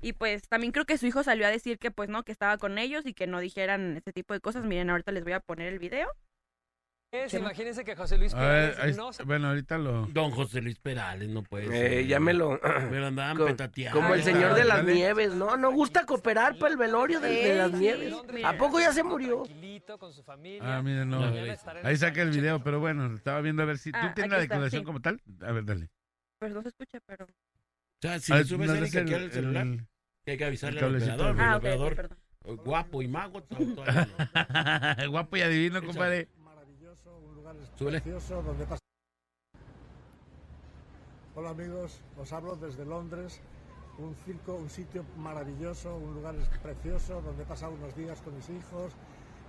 Y 0.00 0.12
pues 0.12 0.42
también 0.48 0.72
creo 0.72 0.84
que 0.84 0.98
su 0.98 1.06
hijo 1.06 1.22
salió 1.22 1.46
a 1.46 1.50
decir 1.50 1.78
que 1.78 1.90
pues 1.90 2.08
no, 2.08 2.22
que 2.22 2.32
estaba 2.32 2.58
con 2.58 2.78
ellos 2.78 3.04
y 3.06 3.14
que 3.14 3.26
no 3.26 3.40
dijeran 3.40 3.96
ese 3.96 4.12
tipo 4.12 4.34
de 4.34 4.40
cosas. 4.40 4.64
Miren, 4.64 4.90
ahorita 4.90 5.12
les 5.12 5.24
voy 5.24 5.32
a 5.32 5.40
poner 5.40 5.72
el 5.72 5.78
video. 5.78 6.08
Es, 7.10 7.32
imagínense 7.32 7.86
que 7.86 7.96
José 7.96 8.18
Luis 8.18 8.34
ver, 8.34 8.42
Perales 8.74 8.78
ahí 8.80 8.92
no 8.94 9.08
está. 9.08 9.24
bueno, 9.24 9.48
ahorita 9.48 9.78
lo... 9.78 10.04
Don 10.08 10.30
José 10.30 10.60
Luis 10.60 10.78
Perales, 10.78 11.26
no 11.30 11.42
puede 11.42 11.64
Eh, 11.64 11.70
ser. 12.00 12.06
ya 12.06 12.20
me 12.20 12.34
lo... 12.34 12.60
Me 12.90 13.00
lo 13.00 13.06
andaban 13.06 13.34
Co- 13.38 13.46
petateando. 13.46 13.98
Como 13.98 14.12
el 14.12 14.22
señor 14.22 14.52
de 14.54 14.64
las 14.66 14.84
nieves, 14.84 15.32
¿no? 15.32 15.56
No 15.56 15.72
gusta 15.72 16.04
cooperar 16.04 16.58
para 16.58 16.70
el 16.72 16.76
velorio 16.76 17.18
de, 17.20 17.54
las 17.56 17.72
nieves. 17.72 18.12
¿A 18.44 18.52
poco 18.58 18.78
ya 18.78 18.92
se 18.92 19.02
murió? 19.04 19.44
Tranquilito 19.44 19.98
con 19.98 20.12
su 20.12 20.22
familia. 20.22 20.76
Ah, 20.76 20.82
miren, 20.82 21.08
no. 21.08 21.22
Ahí 21.82 21.96
saca 21.96 22.20
el 22.20 22.28
video, 22.30 22.62
pero 22.62 22.78
bueno, 22.78 23.14
estaba 23.14 23.40
viendo 23.40 23.62
a 23.62 23.66
ver 23.66 23.78
si... 23.78 23.90
¿Tú 23.90 23.98
Ah, 24.02 24.12
tienes 24.14 24.30
aquí 24.30 24.36
la 24.36 24.40
declaración 24.42 24.82
sí. 24.82 24.84
como 24.86 25.00
tal? 25.00 25.22
A 25.40 25.52
ver, 25.52 25.64
dale. 25.64 25.88
Pero 26.38 26.56
no 26.56 26.62
se 26.62 26.68
escucha, 26.68 26.98
pero... 27.06 27.26
O 27.98 28.00
sea, 28.02 28.20
si 28.20 28.32
A 28.32 28.36
le 28.36 28.44
subes 28.44 28.68
¿no 28.68 28.74
Erika 28.74 28.86
es 28.86 28.94
el- 28.94 29.02
aquí 29.02 29.14
al 29.14 29.32
celular, 29.32 29.66
el- 29.66 29.86
que 30.24 30.30
hay 30.32 30.38
que 30.38 30.44
avisarle 30.44 30.78
el 30.78 30.84
al 30.86 30.94
operador. 30.96 31.26
Ah, 31.26 31.32
el 31.32 31.48
ok, 31.48 31.50
ok, 31.50 31.56
operador 31.58 31.96
perdón. 31.96 32.18
guapo 32.64 33.02
y 33.02 33.08
mago. 33.08 33.42
no. 33.50 33.56
Guapo 35.10 35.36
y 35.36 35.40
adivino, 35.42 35.82
compadre. 35.82 36.28
maravilloso, 36.38 37.18
un 37.18 37.34
lugar 37.34 37.56
precioso 37.76 38.42
donde 38.42 38.64
pasa. 38.66 38.78
Hola 41.34 41.50
amigos, 41.50 42.00
os 42.16 42.32
hablo 42.32 42.54
desde 42.56 42.84
Londres, 42.84 43.40
un 43.98 44.14
circo, 44.24 44.54
un 44.54 44.70
sitio 44.70 45.04
maravilloso, 45.16 45.96
un 45.96 46.14
lugar 46.14 46.34
precioso 46.62 47.20
donde 47.22 47.42
he 47.42 47.46
pasado 47.46 47.72
unos 47.72 47.96
días 47.96 48.20
con 48.22 48.34
mis 48.36 48.48
hijos 48.50 48.92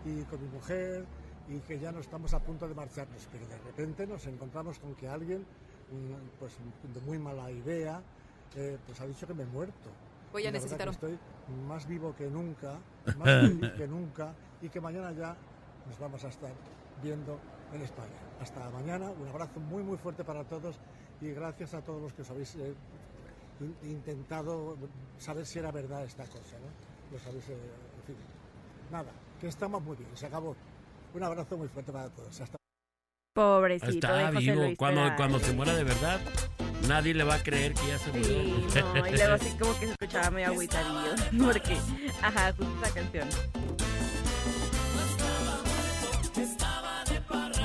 y 0.06 0.22
con 0.24 0.42
mi 0.42 0.48
mujer 0.50 1.06
y 1.50 1.60
que 1.60 1.80
ya 1.80 1.92
no 1.92 2.00
estamos 2.00 2.34
a 2.34 2.40
punto 2.40 2.68
de 2.68 2.74
marcharnos, 2.76 3.28
pero 3.32 3.48
de 3.48 3.58
repente 3.60 4.06
nos 4.08 4.26
encontramos 4.28 4.78
con 4.80 4.94
que 4.96 5.08
alguien, 5.08 5.40
mm, 5.92 6.40
pues 6.40 6.54
de 6.94 7.02
muy 7.02 7.18
mala 7.18 7.50
idea, 7.52 8.02
eh, 8.56 8.78
pues 8.86 9.00
ha 9.02 9.08
dicho 9.08 9.26
que 9.28 9.34
me 9.34 9.44
he 9.44 9.48
muerto. 9.48 9.90
Voy 10.32 10.44
Y 10.44 10.48
a 10.48 10.52
necesitar 10.52 10.80
que 10.80 10.90
un... 10.90 10.94
Estoy 10.94 11.20
más 11.68 11.88
vivo 11.88 12.16
que 12.16 12.28
nunca, 12.30 12.78
más 13.18 13.26
feliz 13.28 13.72
que 13.78 13.88
nunca 13.88 14.34
y 14.62 14.70
que 14.70 14.80
mañana 14.82 15.12
ya 15.12 15.36
nos 15.88 15.98
vamos 16.00 16.24
a 16.24 16.28
estar 16.30 16.52
viendo 17.02 17.40
en 17.74 17.82
España. 17.82 18.20
Hasta 18.42 18.70
mañana, 18.70 19.10
un 19.10 19.28
abrazo 19.28 19.60
muy 19.60 19.84
muy 19.84 19.98
fuerte 19.98 20.24
para 20.24 20.44
todos 20.44 20.80
y 21.22 21.30
gracias 21.32 21.74
a 21.74 21.82
todos 21.82 22.02
los 22.02 22.14
que 22.14 22.22
os 22.22 22.30
habéis 22.30 22.56
eh, 22.56 22.74
in- 23.60 23.76
intentado 23.92 24.78
saber 25.18 25.46
si 25.46 25.60
era 25.60 25.72
verdad 25.72 26.04
esta 26.06 26.24
cosa. 26.26 26.58
¿no? 26.60 27.12
Los 27.12 27.26
habéis, 27.26 27.50
eh, 27.50 27.54
en 27.98 28.04
fin, 28.06 28.16
nada, 28.92 29.10
que 29.40 29.48
estamos 29.48 29.82
muy 29.82 29.96
bien, 29.98 30.10
se 30.16 30.28
acabó. 30.28 30.56
Un 31.14 31.24
abrazo 31.24 31.58
muy 31.58 31.68
fuerte 31.68 31.92
para 31.92 32.10
todos. 32.10 32.40
Hasta 32.40 32.58
Pobrecito 33.34 33.90
de 33.92 33.96
Está 34.00 34.28
José 34.34 34.40
vivo. 34.52 34.64
Luis 34.64 34.78
Cuando, 34.78 35.02
cuando 35.16 35.40
se 35.40 35.54
muera 35.54 35.74
de 35.74 35.84
verdad, 35.84 36.20
nadie 36.90 37.14
le 37.14 37.24
va 37.24 37.36
a 37.36 37.44
creer 37.44 37.74
que 37.76 37.88
ya 37.88 38.00
se 38.00 38.12
murió. 38.12 38.70
Sí, 38.70 38.80
no, 38.96 39.08
y 39.08 39.12
luego 39.12 39.34
así 39.34 39.50
como 39.60 39.80
que 39.80 39.86
se 39.86 39.92
escuchaba 39.92 40.32
medio 40.32 40.48
agüitadillo. 40.48 41.16
Porque, 41.46 41.78
ajá, 42.22 42.54
justo 42.58 42.74
esa 42.84 42.94
canción. 42.94 43.30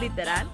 Literal. 0.00 0.48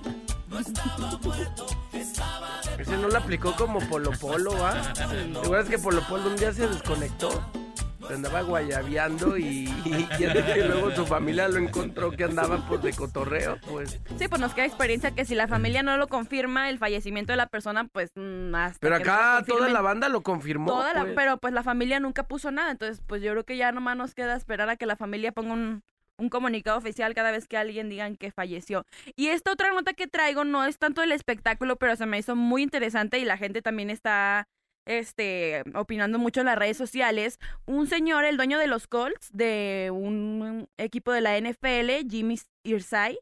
Ese 2.78 2.96
no 2.96 3.08
lo 3.08 3.18
aplicó 3.18 3.54
como 3.56 3.80
Polo 3.80 4.12
Polo, 4.12 4.52
¿va? 4.56 4.80
¿Te 4.92 5.02
acuerdas 5.38 5.68
que 5.68 5.78
Polo 5.78 6.02
Polo 6.08 6.28
un 6.30 6.36
día 6.36 6.52
se 6.52 6.68
desconectó? 6.68 7.59
Se 8.06 8.14
andaba 8.14 8.42
guayabeando 8.42 9.36
y, 9.38 9.68
y, 9.84 10.08
y 10.18 10.62
luego 10.66 10.90
su 10.92 11.06
familia 11.06 11.48
lo 11.48 11.58
encontró 11.58 12.10
que 12.10 12.24
andaba 12.24 12.66
pues 12.66 12.82
de 12.82 12.92
cotorreo, 12.92 13.58
pues. 13.68 14.00
Sí, 14.18 14.26
pues 14.28 14.40
nos 14.40 14.54
queda 14.54 14.64
experiencia 14.66 15.10
que 15.14 15.24
si 15.24 15.34
la 15.34 15.46
familia 15.48 15.82
no 15.82 15.96
lo 15.96 16.08
confirma, 16.08 16.70
el 16.70 16.78
fallecimiento 16.78 17.32
de 17.32 17.36
la 17.36 17.46
persona, 17.46 17.84
pues 17.84 18.10
mm, 18.14 18.54
hasta 18.54 18.78
Pero 18.80 18.98
que 18.98 19.04
no 19.04 19.12
acá 19.12 19.44
toda 19.46 19.68
la 19.68 19.80
banda 19.80 20.08
lo 20.08 20.22
confirmó. 20.22 20.70
Toda 20.70 20.92
la- 20.94 21.02
pues. 21.02 21.12
pero 21.14 21.36
pues 21.38 21.52
la 21.52 21.62
familia 21.62 22.00
nunca 22.00 22.24
puso 22.24 22.50
nada, 22.50 22.70
entonces 22.70 23.02
pues 23.06 23.22
yo 23.22 23.32
creo 23.32 23.44
que 23.44 23.56
ya 23.56 23.70
nomás 23.72 23.96
nos 23.96 24.14
queda 24.14 24.34
esperar 24.36 24.68
a 24.70 24.76
que 24.76 24.86
la 24.86 24.96
familia 24.96 25.32
ponga 25.32 25.52
un, 25.52 25.82
un 26.16 26.28
comunicado 26.28 26.78
oficial 26.78 27.14
cada 27.14 27.30
vez 27.30 27.46
que 27.48 27.56
alguien 27.56 27.88
digan 27.88 28.16
que 28.16 28.30
falleció. 28.32 28.84
Y 29.16 29.28
esta 29.28 29.52
otra 29.52 29.72
nota 29.72 29.92
que 29.92 30.06
traigo 30.06 30.44
no 30.44 30.64
es 30.64 30.78
tanto 30.78 31.02
el 31.02 31.12
espectáculo, 31.12 31.76
pero 31.76 31.96
se 31.96 32.06
me 32.06 32.18
hizo 32.18 32.34
muy 32.36 32.62
interesante 32.62 33.18
y 33.18 33.24
la 33.24 33.36
gente 33.36 33.62
también 33.62 33.90
está 33.90 34.46
este 34.86 35.62
opinando 35.74 36.18
mucho 36.18 36.40
en 36.40 36.46
las 36.46 36.58
redes 36.58 36.76
sociales. 36.76 37.38
Un 37.66 37.86
señor, 37.86 38.24
el 38.24 38.36
dueño 38.36 38.58
de 38.58 38.66
los 38.66 38.86
Colts 38.86 39.30
de 39.32 39.90
un 39.92 40.68
equipo 40.76 41.12
de 41.12 41.20
la 41.20 41.38
NFL, 41.38 42.08
Jimmy 42.08 42.38
Irsay, 42.64 43.18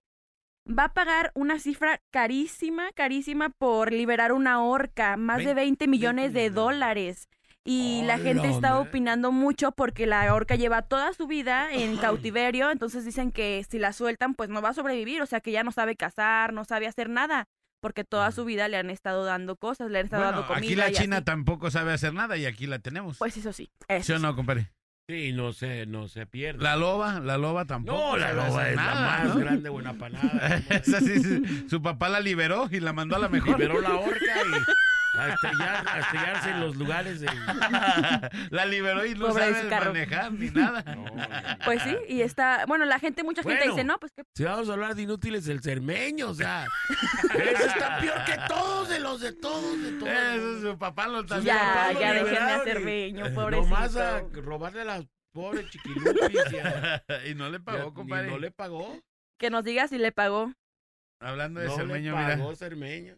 va 0.69 0.85
a 0.85 0.95
pagar 0.95 1.33
una 1.35 1.59
cifra 1.59 2.01
carísima, 2.11 2.93
carísima 2.93 3.51
por 3.51 3.93
liberar 3.93 4.33
una 4.33 4.63
horca, 4.63 5.17
más 5.17 5.45
de 5.45 5.55
20 5.55 5.89
millones 5.89 6.33
de 6.33 6.51
dólares. 6.51 7.29
Y 7.65 8.03
la 8.05 8.17
gente 8.17 8.47
¡Hala, 8.47 8.55
está 8.55 8.81
opinando 8.81 9.31
mucho 9.31 9.73
porque 9.73 10.07
la 10.07 10.33
orca 10.35 10.55
lleva 10.55 10.83
toda 10.83 11.13
su 11.13 11.27
vida 11.27 11.71
en 11.71 11.99
cautiverio, 11.99 12.71
entonces 12.71 13.05
dicen 13.05 13.31
que 13.31 13.65
si 13.69 13.79
la 13.79 13.93
sueltan 13.93 14.35
pues 14.35 14.49
no 14.49 14.63
va 14.63 14.71
a 14.71 14.75
sobrevivir, 14.75 15.21
o 15.21 15.27
sea 15.27 15.41
que 15.41 15.53
ya 15.53 15.63
no 15.65 15.73
sabe 15.73 15.95
cazar, 15.95 16.55
no 16.55 16.65
sabe 16.65 16.87
hacer 16.87 17.11
nada, 17.11 17.47
porque 17.81 18.05
toda 18.05 18.31
su 18.33 18.45
vida 18.45 18.69
le 18.69 18.77
han 18.77 18.91
estado 18.91 19.25
dando 19.25 19.57
cosas, 19.57 19.91
le 19.91 19.99
han 20.01 20.07
estado 20.07 20.23
Bueno, 20.25 20.39
dando 20.41 20.55
comida. 20.55 20.67
aquí 20.67 20.75
la 20.77 20.91
y 20.91 20.93
China 20.95 21.17
así. 21.19 21.25
tampoco 21.25 21.71
sabe 21.71 21.93
hacer 21.93 22.13
nada 22.15 22.37
y 22.37 22.47
aquí 22.47 22.67
la 22.67 22.79
tenemos. 22.79 23.19
Pues 23.19 23.37
eso 23.37 23.53
sí, 23.53 23.71
¿Sí 23.81 23.85
eso 23.89 24.15
o 24.15 24.17
sí. 24.17 24.23
no, 24.23 24.35
compadre? 24.37 24.71
Sí, 25.11 25.33
no 25.33 25.55
se, 25.55 25.87
no 25.87 26.07
se 26.07 26.27
pierde. 26.27 26.63
La 26.63 26.77
loba, 26.77 27.19
la 27.21 27.39
loba 27.39 27.65
tampoco. 27.65 27.97
no, 27.99 28.17
la 28.19 28.35
loba 28.35 28.69
es 28.69 28.77
nada, 28.77 28.95
la 28.95 29.01
más 29.25 29.35
¿no? 29.35 29.41
grande 29.41 29.69
buena 29.71 29.95
panada. 29.99 30.57
Esa 30.69 31.01
sí, 31.01 31.21
sí, 31.23 31.67
su 31.71 31.81
papá 31.81 32.11
la 32.11 32.21
liberó 32.21 32.69
y 32.71 32.81
la 32.81 32.93
mandó 32.93 33.17
a 33.17 33.19
la 33.19 33.29
mejor. 33.31 33.59
Liberó 33.59 33.81
la 33.81 33.95
horca 33.95 34.19
y 34.19 34.51
a 35.19 35.29
estrellar- 35.35 35.89
a 35.89 35.99
estrellarse 36.01 36.51
en 36.51 36.61
los 36.61 36.77
lugares 36.77 37.21
de... 37.21 37.27
la 38.51 38.65
liberó 38.67 39.05
y 39.05 39.15
no 39.15 39.29
Pobre 39.29 39.53
sabe 39.55 39.69
carro. 39.69 39.93
manejar 39.93 40.33
ni 40.33 40.51
nada. 40.51 40.83
No. 40.95 41.05
Pues 41.65 41.83
sí, 41.83 41.97
y 42.09 42.23
está, 42.23 42.65
bueno, 42.67 42.85
la 42.85 42.99
gente, 42.99 43.23
mucha 43.23 43.43
gente 43.43 43.59
Bueno. 43.59 43.73
dice, 43.75 43.85
no, 43.85 43.99
pues 43.99 44.13
que 44.13 44.23
Si 44.35 44.45
vamos 44.45 44.69
a 44.69 44.73
hablar 44.73 44.95
de 44.95 45.03
inútiles, 45.03 45.47
el 45.49 45.61
cermeño, 45.63 46.29
o 46.31 46.35
sea, 46.35 46.67
ese 47.35 47.67
está 47.67 47.99
peor 48.01 48.25
que 48.25 48.37
todos 48.49 48.89
de 48.89 49.01
los 49.01 49.21
de 49.21 49.33
todos, 49.33 49.83
de 49.83 49.93
todos. 49.93 50.09
Eso 50.13 50.61
su 50.73 50.79
papá 50.79 51.09
lo 51.09 51.25
también. 51.27 51.55
ya, 51.57 51.93
ya 51.93 52.13
déjenme 52.13 52.31
liberaron 52.31 52.61
hacer 52.61 52.81
y- 52.81 52.85
beño, 52.85 53.29
Nomás 53.31 53.97
a 53.97 54.21
pobrecito. 54.21 54.41
robarle 54.43 54.81
a 54.83 54.85
las 54.85 55.05
pobres 55.33 55.69
chiquilupis 55.71 56.41
y, 56.53 56.57
a- 56.59 57.03
y 57.29 57.35
no 57.35 57.51
le 57.51 57.57
a- 57.59 57.61
pagó, 57.61 57.89
y 57.91 57.93
compadre. 57.93 58.31
no 58.31 58.39
le 58.39 58.51
pagó. 58.51 58.99
Que 59.39 59.51
nos 59.51 59.65
diga 59.65 59.89
si 59.89 59.99
le 59.99 60.13
pagó. 60.13 60.53
Hablando 61.21 61.61
de 61.61 61.67
No 61.67 61.75
Cermeño, 61.77 62.13
le 62.17 62.23
mira. 62.23 62.37
pagó 62.37 62.55
Cermeño. 62.57 63.17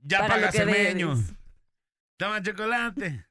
Ya 0.00 0.20
Para 0.20 0.34
paga 0.34 0.52
Cermeño. 0.52 1.14
Toma 2.16 2.42
chocolate. 2.42 3.26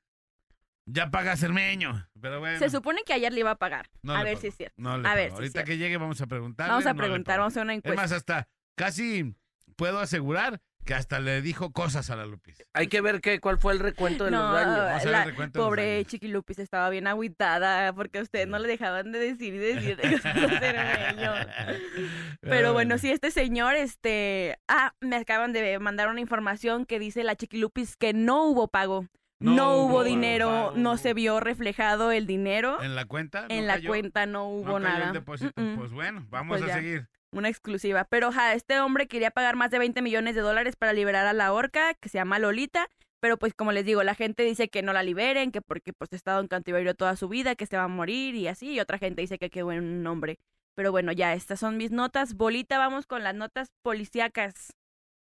Ya 0.85 1.09
paga 1.11 1.35
Cermeño. 1.35 2.07
Pero 2.21 2.39
bueno. 2.39 2.59
Se 2.59 2.69
supone 2.69 3.01
que 3.05 3.13
ayer 3.13 3.33
le 3.33 3.41
iba 3.41 3.51
a 3.51 3.55
pagar. 3.57 3.89
no 4.01 4.15
a 4.15 4.23
ver 4.23 4.37
si 4.37 4.47
es 4.47 4.55
cierto. 4.55 4.75
No 4.77 4.91
A 4.91 5.15
ver 5.15 5.25
si 5.25 5.27
es 5.27 5.33
Ahorita 5.33 5.51
cierto. 5.51 5.67
que 5.69 5.77
llegue 5.77 5.97
vamos 5.97 6.21
a 6.21 6.27
preguntarle. 6.27 6.71
Vamos 6.71 6.85
a 6.85 6.93
preguntar, 6.93 7.39
vamos 7.39 7.51
a 7.51 7.53
hacer 7.53 7.63
una 7.63 7.73
Es 7.73 7.77
encuesta. 7.79 8.01
más, 8.01 8.11
hasta 8.11 8.47
casi 8.75 9.35
puedo 9.75 9.99
asegurar 9.99 10.61
que 10.87 10.95
hasta 10.95 11.19
le 11.19 11.41
dijo 11.43 11.71
cosas 11.71 12.09
a 12.09 12.15
la 12.15 12.25
Lupis. 12.25 12.63
Hay 12.73 12.87
que 12.87 13.01
ver 13.01 13.21
qué, 13.21 13.39
cuál 13.39 13.59
fue 13.59 13.73
el 13.73 13.79
recuento 13.79 14.23
de 14.25 14.31
no, 14.31 14.41
los 14.41 14.53
daños. 14.53 14.77
Vamos 14.77 15.01
a 15.01 15.03
ver 15.03 15.11
la 15.11 15.23
el 15.23 15.29
recuento 15.29 15.59
de 15.59 15.61
los 15.63 15.67
pobre 15.69 15.91
daños. 15.93 16.07
Chiquilupis 16.07 16.57
estaba 16.59 16.89
bien 16.89 17.05
agüitada 17.07 17.93
porque 17.93 18.17
a 18.17 18.21
ustedes 18.23 18.47
no 18.47 18.57
le 18.57 18.67
dejaban 18.67 19.11
de 19.11 19.19
decir 19.19 19.53
y 19.53 19.57
decir 19.59 19.97
de 19.97 20.11
cosas. 20.13 20.35
Pero 22.41 22.73
bueno, 22.73 22.97
sí, 22.97 23.11
este 23.11 23.31
señor, 23.31 23.75
este... 23.75 24.57
Ah, 24.67 24.93
me 25.01 25.17
acaban 25.17 25.53
de 25.53 25.77
mandar 25.79 26.07
una 26.09 26.21
información 26.21 26.85
que 26.85 26.99
dice 26.99 27.23
la 27.23 27.35
Chiquilupis 27.35 27.97
que 27.97 28.13
no 28.13 28.45
hubo 28.45 28.67
pago. 28.69 29.05
No 29.39 29.53
No, 29.55 29.75
hubo 29.75 29.85
hubo 29.85 30.03
dinero, 30.03 30.47
pago. 30.47 30.73
no 30.77 30.97
se 30.97 31.13
vio 31.13 31.39
reflejado 31.39 32.11
el 32.11 32.25
dinero. 32.25 32.81
En 32.81 32.95
la 32.95 33.05
cuenta. 33.05 33.45
En 33.49 33.61
no 33.61 33.67
la 33.67 33.73
cayó? 33.75 33.89
cuenta 33.89 34.25
no 34.25 34.31
No 34.39 34.47
hubo 34.47 34.63
cayó 34.63 34.77
el 34.77 34.83
nada. 34.83 35.11
depósito. 35.11 35.51
Pues 35.77 35.91
bueno, 35.91 36.25
vamos 36.29 36.57
Pues 36.59 36.63
a 36.63 36.67
ya. 36.67 36.81
seguir. 36.81 37.07
Una 37.31 37.49
exclusiva. 37.49 38.05
Pero 38.09 38.31
ja, 38.31 38.53
este 38.53 38.79
hombre 38.79 39.07
quería 39.07 39.31
pagar 39.31 39.55
más 39.55 39.71
de 39.71 39.79
20 39.79 40.01
millones 40.01 40.35
de 40.35 40.41
dólares 40.41 40.75
para 40.75 40.93
liberar 40.93 41.25
a 41.27 41.33
la 41.33 41.53
orca, 41.53 41.93
que 41.95 42.09
se 42.09 42.17
llama 42.17 42.39
Lolita. 42.39 42.87
Pero 43.19 43.37
pues 43.37 43.53
como 43.53 43.71
les 43.71 43.85
digo, 43.85 44.03
la 44.03 44.15
gente 44.15 44.43
dice 44.43 44.69
que 44.69 44.83
no 44.83 44.93
la 44.93 45.03
liberen, 45.03 45.51
que 45.51 45.61
porque 45.61 45.91
pues 45.93 46.13
ha 46.13 46.15
estado 46.15 46.39
en 46.39 46.47
cautiverio 46.47 46.93
toda 46.95 47.15
su 47.15 47.27
vida, 47.27 47.55
que 47.55 47.65
se 47.65 47.77
va 47.77 47.83
a 47.83 47.89
morir 47.89 48.35
y 48.35 48.47
así. 48.47 48.73
Y 48.73 48.79
otra 48.79 48.97
gente 48.97 49.21
dice 49.21 49.37
que 49.37 49.49
qué 49.49 49.63
buen 49.63 50.03
nombre. 50.03 50.37
Pero 50.75 50.91
bueno, 50.91 51.11
ya, 51.11 51.33
estas 51.33 51.59
son 51.59 51.77
mis 51.77 51.91
notas. 51.91 52.35
Bolita, 52.35 52.77
vamos 52.77 53.07
con 53.07 53.23
las 53.23 53.33
notas 53.33 53.69
policíacas. 53.83 54.71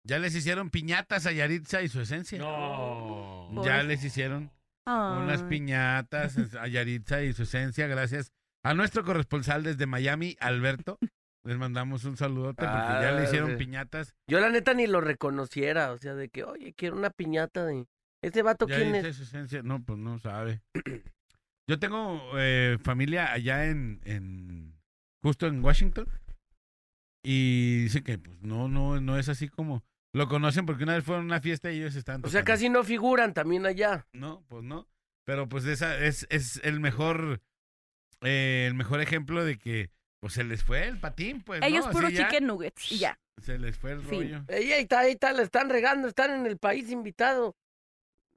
Ya 0.04 0.18
les 0.18 0.34
hicieron 0.34 0.70
piñatas 0.70 1.26
a 1.26 1.32
Yaritza 1.32 1.82
y 1.82 1.88
su 1.88 2.00
esencia. 2.00 2.38
No. 2.38 3.50
Ya 3.64 3.82
les 3.82 4.02
hicieron 4.04 4.50
unas 4.86 5.42
piñatas 5.44 6.36
a 6.56 6.66
Yaritza 6.68 7.22
y 7.22 7.32
su 7.32 7.42
esencia, 7.42 7.86
gracias 7.86 8.32
a 8.64 8.74
nuestro 8.74 9.04
corresponsal 9.04 9.62
desde 9.62 9.86
Miami, 9.86 10.36
Alberto. 10.40 10.98
Les 11.44 11.58
mandamos 11.58 12.04
un 12.04 12.16
saludote 12.16 12.64
porque 12.64 13.02
ya 13.02 13.12
le 13.12 13.24
hicieron 13.24 13.50
sí. 13.50 13.56
piñatas. 13.56 14.14
Yo 14.28 14.38
la 14.40 14.50
neta 14.50 14.74
ni 14.74 14.86
lo 14.86 15.00
reconociera, 15.00 15.92
o 15.92 15.98
sea, 15.98 16.14
de 16.14 16.28
que, 16.28 16.44
oye, 16.44 16.72
quiero 16.74 16.96
una 16.96 17.10
piñata 17.10 17.64
de... 17.64 17.86
¿Este 18.22 18.42
vato 18.42 18.66
quién 18.66 18.94
es? 18.94 19.16
su 19.16 19.24
esencia, 19.24 19.62
no, 19.62 19.82
pues 19.82 19.98
no 19.98 20.18
sabe. 20.20 20.62
Yo 21.68 21.78
tengo 21.80 22.20
eh, 22.36 22.78
familia 22.82 23.32
allá 23.32 23.66
en, 23.66 24.00
en, 24.04 24.80
justo 25.22 25.46
en 25.48 25.64
Washington. 25.64 26.06
Y 27.24 27.84
dice 27.84 28.02
que 28.02 28.18
pues 28.18 28.40
no, 28.42 28.68
no, 28.68 29.00
no 29.00 29.18
es 29.18 29.28
así 29.28 29.48
como 29.48 29.84
lo 30.14 30.28
conocen 30.28 30.66
porque 30.66 30.84
una 30.84 30.94
vez 30.94 31.04
fueron 31.04 31.24
a 31.24 31.26
una 31.26 31.40
fiesta 31.40 31.72
y 31.72 31.78
ellos 31.78 31.94
estaban 31.94 32.24
O 32.24 32.28
sea, 32.28 32.44
casi 32.44 32.68
no 32.68 32.84
figuran 32.84 33.32
también 33.32 33.64
allá. 33.64 34.06
No, 34.12 34.44
pues 34.48 34.62
no. 34.62 34.86
Pero 35.24 35.48
pues 35.48 35.64
esa 35.64 35.96
es, 35.98 36.26
es 36.30 36.60
el 36.64 36.80
mejor, 36.80 37.40
eh, 38.22 38.66
el 38.66 38.74
mejor 38.74 39.00
ejemplo 39.00 39.44
de 39.44 39.56
que 39.58 39.90
pues 40.22 40.34
se 40.34 40.44
les 40.44 40.62
fue 40.62 40.86
el 40.86 41.00
patín, 41.00 41.42
pues. 41.42 41.60
¿no? 41.60 41.66
Ellos 41.66 41.84
Así 41.84 41.96
puro 41.96 42.08
ya, 42.08 42.28
chicken 42.28 42.46
nuggets 42.46 42.92
y 42.92 42.98
ya. 42.98 43.18
Se 43.42 43.58
les 43.58 43.76
fue 43.76 43.90
el 43.90 44.02
Fin. 44.02 44.20
rollo. 44.20 44.44
Ella 44.46 44.76
ahí 44.76 44.82
está, 44.82 45.00
ahí 45.00 45.12
está, 45.12 45.32
la 45.32 45.42
están 45.42 45.68
regando, 45.68 46.06
están 46.06 46.30
en 46.30 46.46
el 46.46 46.58
país 46.58 46.90
invitado. 46.92 47.56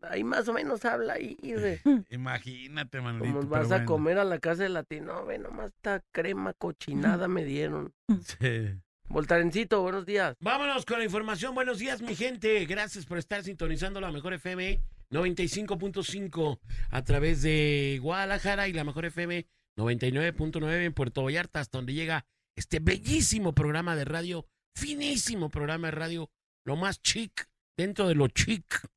Ahí 0.01 0.23
más 0.23 0.47
o 0.47 0.53
menos 0.53 0.83
habla 0.83 1.13
ahí 1.13 1.35
de 1.41 1.79
Imagínate, 2.09 3.01
manito. 3.01 3.25
cómo 3.25 3.39
pero 3.41 3.49
vas 3.49 3.65
a 3.71 3.75
bueno. 3.75 3.85
comer 3.85 4.17
a 4.17 4.23
la 4.23 4.39
casa 4.39 4.63
de 4.63 4.69
latino. 4.69 5.25
Ve, 5.27 5.37
nomás 5.37 5.67
esta 5.67 6.01
crema 6.11 6.53
cochinada 6.53 7.27
me 7.27 7.45
dieron. 7.45 7.93
Sí. 8.39 8.73
Voltarencito, 9.07 9.83
buenos 9.83 10.07
días. 10.07 10.35
Vámonos 10.39 10.83
con 10.87 10.97
la 10.97 11.05
información. 11.05 11.53
Buenos 11.53 11.77
días, 11.77 12.01
mi 12.01 12.15
gente. 12.15 12.65
Gracias 12.65 13.05
por 13.05 13.19
estar 13.19 13.43
sintonizando 13.43 14.01
la 14.01 14.11
mejor 14.11 14.33
FM 14.33 14.81
95.5 15.11 16.59
a 16.89 17.03
través 17.03 17.43
de 17.43 17.99
Guadalajara 18.01 18.67
y 18.67 18.73
la 18.73 18.83
mejor 18.83 19.05
FM 19.05 19.45
99.9 19.77 20.85
en 20.85 20.93
Puerto 20.93 21.23
Vallarta, 21.23 21.59
hasta 21.59 21.77
donde 21.77 21.93
llega 21.93 22.25
este 22.55 22.79
bellísimo 22.79 23.53
programa 23.53 23.95
de 23.95 24.05
radio, 24.05 24.47
finísimo 24.75 25.49
programa 25.49 25.87
de 25.87 25.91
radio, 25.91 26.31
lo 26.65 26.75
más 26.75 27.01
chic 27.01 27.49
dentro 27.77 28.07
de 28.07 28.15
lo 28.15 28.27
chic. 28.27 28.87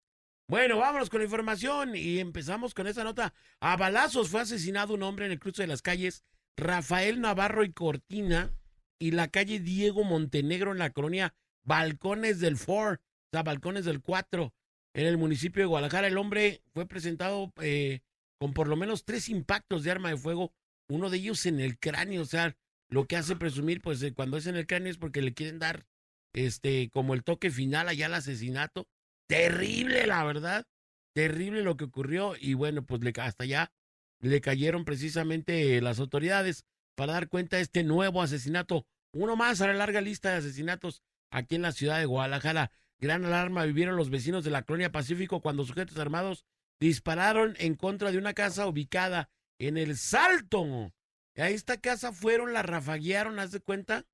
Bueno, 0.49 0.79
vámonos 0.79 1.11
con 1.11 1.21
la 1.21 1.25
información 1.25 1.95
y 1.95 2.21
empezamos 2.21 2.73
con 2.73 2.87
esta 2.87 3.05
nota. 3.05 3.35
A 3.61 3.77
balazos 3.77 4.31
fue 4.31 4.41
asesinado 4.41 4.95
un 4.95 5.03
hombre 5.03 5.27
en 5.27 5.33
el 5.33 5.38
cruce 5.38 5.62
de 5.62 5.69
las 5.69 5.83
calles 5.83 6.25
Rafael 6.57 7.21
Navarro 7.21 7.64
y 7.64 7.73
Cortina 7.73 8.53
y 8.99 9.12
la 9.12 9.29
calle 9.29 9.61
Diego 9.61 10.05
Montenegro 10.05 10.73
en 10.73 10.79
la 10.79 10.91
colonia 10.91 11.35
Balcones 11.64 12.41
del 12.41 12.57
4, 12.59 12.95
o 12.95 12.97
sea, 13.31 13.43
Balcones 13.43 13.85
del 13.85 14.01
4, 14.01 14.55
en 14.95 15.07
el 15.07 15.19
municipio 15.19 15.62
de 15.62 15.67
Guadalajara. 15.67 16.09
El 16.09 16.19
hombre 16.19 16.62
fue 16.73 16.87
presentado 16.87 17.53
eh, 17.61 18.01
con 18.41 18.55
por 18.55 18.69
lo 18.69 18.77
menos 18.77 19.05
tres 19.05 19.29
impactos 19.29 19.85
de 19.85 19.91
arma 19.91 20.09
de 20.09 20.17
fuego, 20.17 20.53
uno 20.88 21.11
de 21.11 21.18
ellos 21.18 21.46
en 21.46 21.61
el 21.61 21.79
cráneo, 21.79 22.22
o 22.22 22.27
sea, 22.27 22.57
lo 22.88 23.07
que 23.07 23.16
hace 23.16 23.37
presumir, 23.37 23.81
pues 23.83 24.03
eh, 24.03 24.14
cuando 24.14 24.37
es 24.37 24.46
en 24.46 24.57
el 24.57 24.66
cráneo 24.66 24.90
es 24.90 24.98
porque 24.98 25.22
le 25.22 25.35
quieren 25.35 25.59
dar, 25.59 25.87
este, 26.33 26.90
como 26.90 27.14
el 27.14 27.22
toque 27.22 27.51
final 27.51 27.88
allá 27.88 28.07
al 28.07 28.14
asesinato. 28.14 28.88
Terrible, 29.29 30.07
la 30.07 30.24
verdad, 30.24 30.66
terrible 31.14 31.62
lo 31.62 31.77
que 31.77 31.85
ocurrió 31.85 32.35
y 32.40 32.55
bueno, 32.55 32.85
pues 32.85 33.01
hasta 33.18 33.44
allá 33.44 33.72
le 34.20 34.40
cayeron 34.40 34.85
precisamente 34.85 35.81
las 35.81 36.01
autoridades 36.01 36.64
para 36.96 37.12
dar 37.12 37.29
cuenta 37.29 37.57
de 37.57 37.62
este 37.62 37.85
nuevo 37.85 38.22
asesinato, 38.22 38.87
uno 39.12 39.37
más 39.37 39.61
a 39.61 39.66
la 39.66 39.74
larga 39.74 40.01
lista 40.01 40.31
de 40.31 40.37
asesinatos 40.37 41.03
aquí 41.31 41.55
en 41.55 41.62
la 41.62 41.72
ciudad 41.72 41.98
de 41.98 42.07
Guadalajara. 42.07 42.72
Gran 42.98 43.24
alarma 43.24 43.64
vivieron 43.64 43.96
los 43.96 44.11
vecinos 44.11 44.42
de 44.44 44.51
la 44.51 44.62
colonia 44.62 44.90
Pacífico 44.90 45.40
cuando 45.40 45.64
sujetos 45.64 45.98
armados 45.98 46.44
dispararon 46.81 47.55
en 47.59 47.74
contra 47.74 48.11
de 48.11 48.18
una 48.18 48.35
casa 48.35 48.66
ubicada 48.66 49.31
en 49.59 49.77
el 49.77 49.97
Salto. 49.97 50.92
A 51.37 51.49
esta 51.51 51.81
casa 51.81 52.12
fueron, 52.12 52.53
la 52.53 52.62
rafaguearon, 52.62 53.38
¿haz 53.38 53.53
de 53.53 53.61
cuenta? 53.61 54.05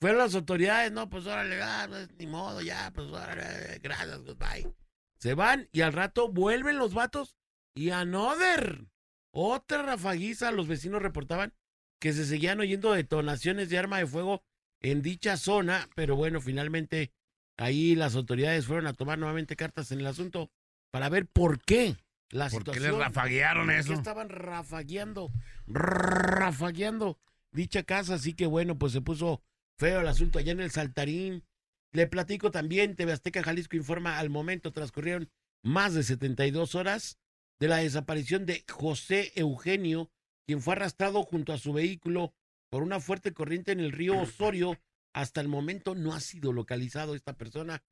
Fueron 0.00 0.18
las 0.18 0.34
autoridades, 0.34 0.92
no, 0.92 1.08
pues 1.08 1.26
órale, 1.26 1.60
ah, 1.62 1.86
pues, 1.88 2.10
ni 2.18 2.26
modo, 2.26 2.60
ya, 2.60 2.90
pues 2.92 3.08
órale, 3.08 3.78
gracias, 3.78 4.22
goodbye. 4.22 4.72
Se 5.18 5.34
van 5.34 5.68
y 5.72 5.80
al 5.80 5.92
rato 5.92 6.28
vuelven 6.28 6.78
los 6.78 6.94
vatos 6.94 7.36
y 7.74 7.90
another. 7.90 8.86
Otra 9.32 9.82
rafaguiza, 9.82 10.50
los 10.50 10.66
vecinos 10.66 11.00
reportaban 11.00 11.54
que 12.00 12.12
se 12.12 12.26
seguían 12.26 12.60
oyendo 12.60 12.92
detonaciones 12.92 13.70
de 13.70 13.78
arma 13.78 13.98
de 13.98 14.06
fuego 14.06 14.42
en 14.80 15.02
dicha 15.02 15.36
zona, 15.36 15.88
pero 15.94 16.16
bueno, 16.16 16.40
finalmente 16.40 17.12
ahí 17.56 17.94
las 17.94 18.14
autoridades 18.14 18.66
fueron 18.66 18.86
a 18.86 18.92
tomar 18.92 19.18
nuevamente 19.18 19.56
cartas 19.56 19.92
en 19.92 20.00
el 20.00 20.06
asunto 20.06 20.50
para 20.90 21.08
ver 21.08 21.26
por 21.26 21.62
qué 21.62 21.96
la 22.30 22.48
¿Por 22.50 22.64
qué 22.64 22.72
situación. 22.72 22.98
les 22.98 23.06
rafaguearon 23.06 23.66
¿Por 23.66 23.74
qué 23.74 23.80
eso? 23.80 23.92
estaban 23.92 24.28
rafagueando, 24.28 25.30
rafagueando 25.66 27.18
dicha 27.52 27.82
casa, 27.82 28.14
así 28.14 28.34
que 28.34 28.46
bueno, 28.46 28.78
pues 28.78 28.92
se 28.92 29.00
puso 29.00 29.42
feo 29.78 30.00
el 30.00 30.08
asunto 30.08 30.38
allá 30.38 30.52
en 30.52 30.60
el 30.60 30.70
Saltarín. 30.70 31.44
Le 31.92 32.06
platico 32.06 32.50
también, 32.50 32.96
TV 32.96 33.12
Azteca 33.12 33.42
Jalisco 33.42 33.76
informa 33.76 34.18
al 34.18 34.28
momento 34.30 34.72
transcurrieron 34.72 35.30
más 35.62 35.94
de 35.94 36.02
72 36.02 36.74
horas 36.74 37.18
de 37.58 37.68
la 37.68 37.78
desaparición 37.78 38.44
de 38.44 38.64
José 38.70 39.32
Eugenio, 39.34 40.10
quien 40.46 40.60
fue 40.60 40.74
arrastrado 40.74 41.22
junto 41.22 41.52
a 41.52 41.58
su 41.58 41.72
vehículo 41.72 42.34
por 42.70 42.82
una 42.82 43.00
fuerte 43.00 43.32
corriente 43.32 43.72
en 43.72 43.80
el 43.80 43.92
río 43.92 44.18
Osorio. 44.18 44.78
Hasta 45.14 45.40
el 45.40 45.48
momento 45.48 45.94
no 45.94 46.12
ha 46.12 46.20
sido 46.20 46.52
localizado 46.52 47.14
esta 47.14 47.32
persona 47.38 47.82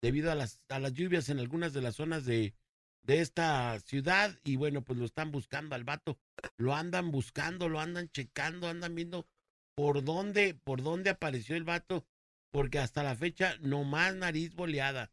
debido 0.00 0.32
a 0.32 0.34
las, 0.34 0.62
a 0.70 0.78
las 0.78 0.94
lluvias 0.94 1.28
en 1.28 1.38
algunas 1.38 1.74
de 1.74 1.82
las 1.82 1.96
zonas 1.96 2.24
de, 2.24 2.54
de 3.02 3.20
esta 3.20 3.78
ciudad 3.80 4.38
y 4.44 4.56
bueno, 4.56 4.82
pues 4.82 4.98
lo 4.98 5.04
están 5.04 5.32
buscando 5.32 5.74
al 5.74 5.84
vato, 5.84 6.18
lo 6.56 6.74
andan 6.74 7.10
buscando, 7.10 7.68
lo 7.68 7.80
andan 7.80 8.08
checando, 8.10 8.68
andan 8.68 8.94
viendo 8.94 9.26
por 9.74 10.04
dónde, 10.04 10.54
por 10.54 10.82
dónde 10.82 11.10
apareció 11.10 11.56
el 11.56 11.64
vato, 11.64 12.06
porque 12.50 12.78
hasta 12.78 13.02
la 13.02 13.14
fecha 13.14 13.56
no 13.60 13.84
más 13.84 14.14
nariz 14.14 14.54
boleada. 14.54 15.10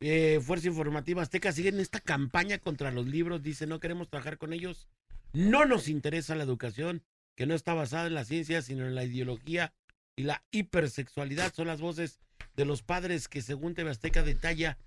Eh, 0.00 0.40
Fuerza 0.42 0.68
Informativa 0.68 1.22
Azteca 1.22 1.52
sigue 1.52 1.68
en 1.68 1.80
esta 1.80 2.00
campaña 2.00 2.58
contra 2.58 2.90
los 2.90 3.06
libros, 3.06 3.42
dice 3.42 3.66
no 3.66 3.80
queremos 3.80 4.08
trabajar 4.08 4.38
con 4.38 4.52
ellos, 4.52 4.88
no 5.32 5.64
nos 5.64 5.88
interesa 5.88 6.34
la 6.34 6.44
educación 6.44 7.02
que 7.36 7.46
no 7.46 7.54
está 7.54 7.74
basada 7.74 8.06
en 8.06 8.14
la 8.14 8.24
ciencia, 8.24 8.62
sino 8.62 8.86
en 8.86 8.94
la 8.94 9.04
ideología 9.04 9.72
y 10.16 10.24
la 10.24 10.44
hipersexualidad. 10.50 11.52
Son 11.54 11.66
las 11.66 11.80
voces 11.80 12.20
de 12.56 12.64
los 12.64 12.82
padres 12.82 13.28
que 13.28 13.42
según 13.42 13.74
TV 13.74 13.90
Azteca 13.90 14.22
detalla 14.22 14.78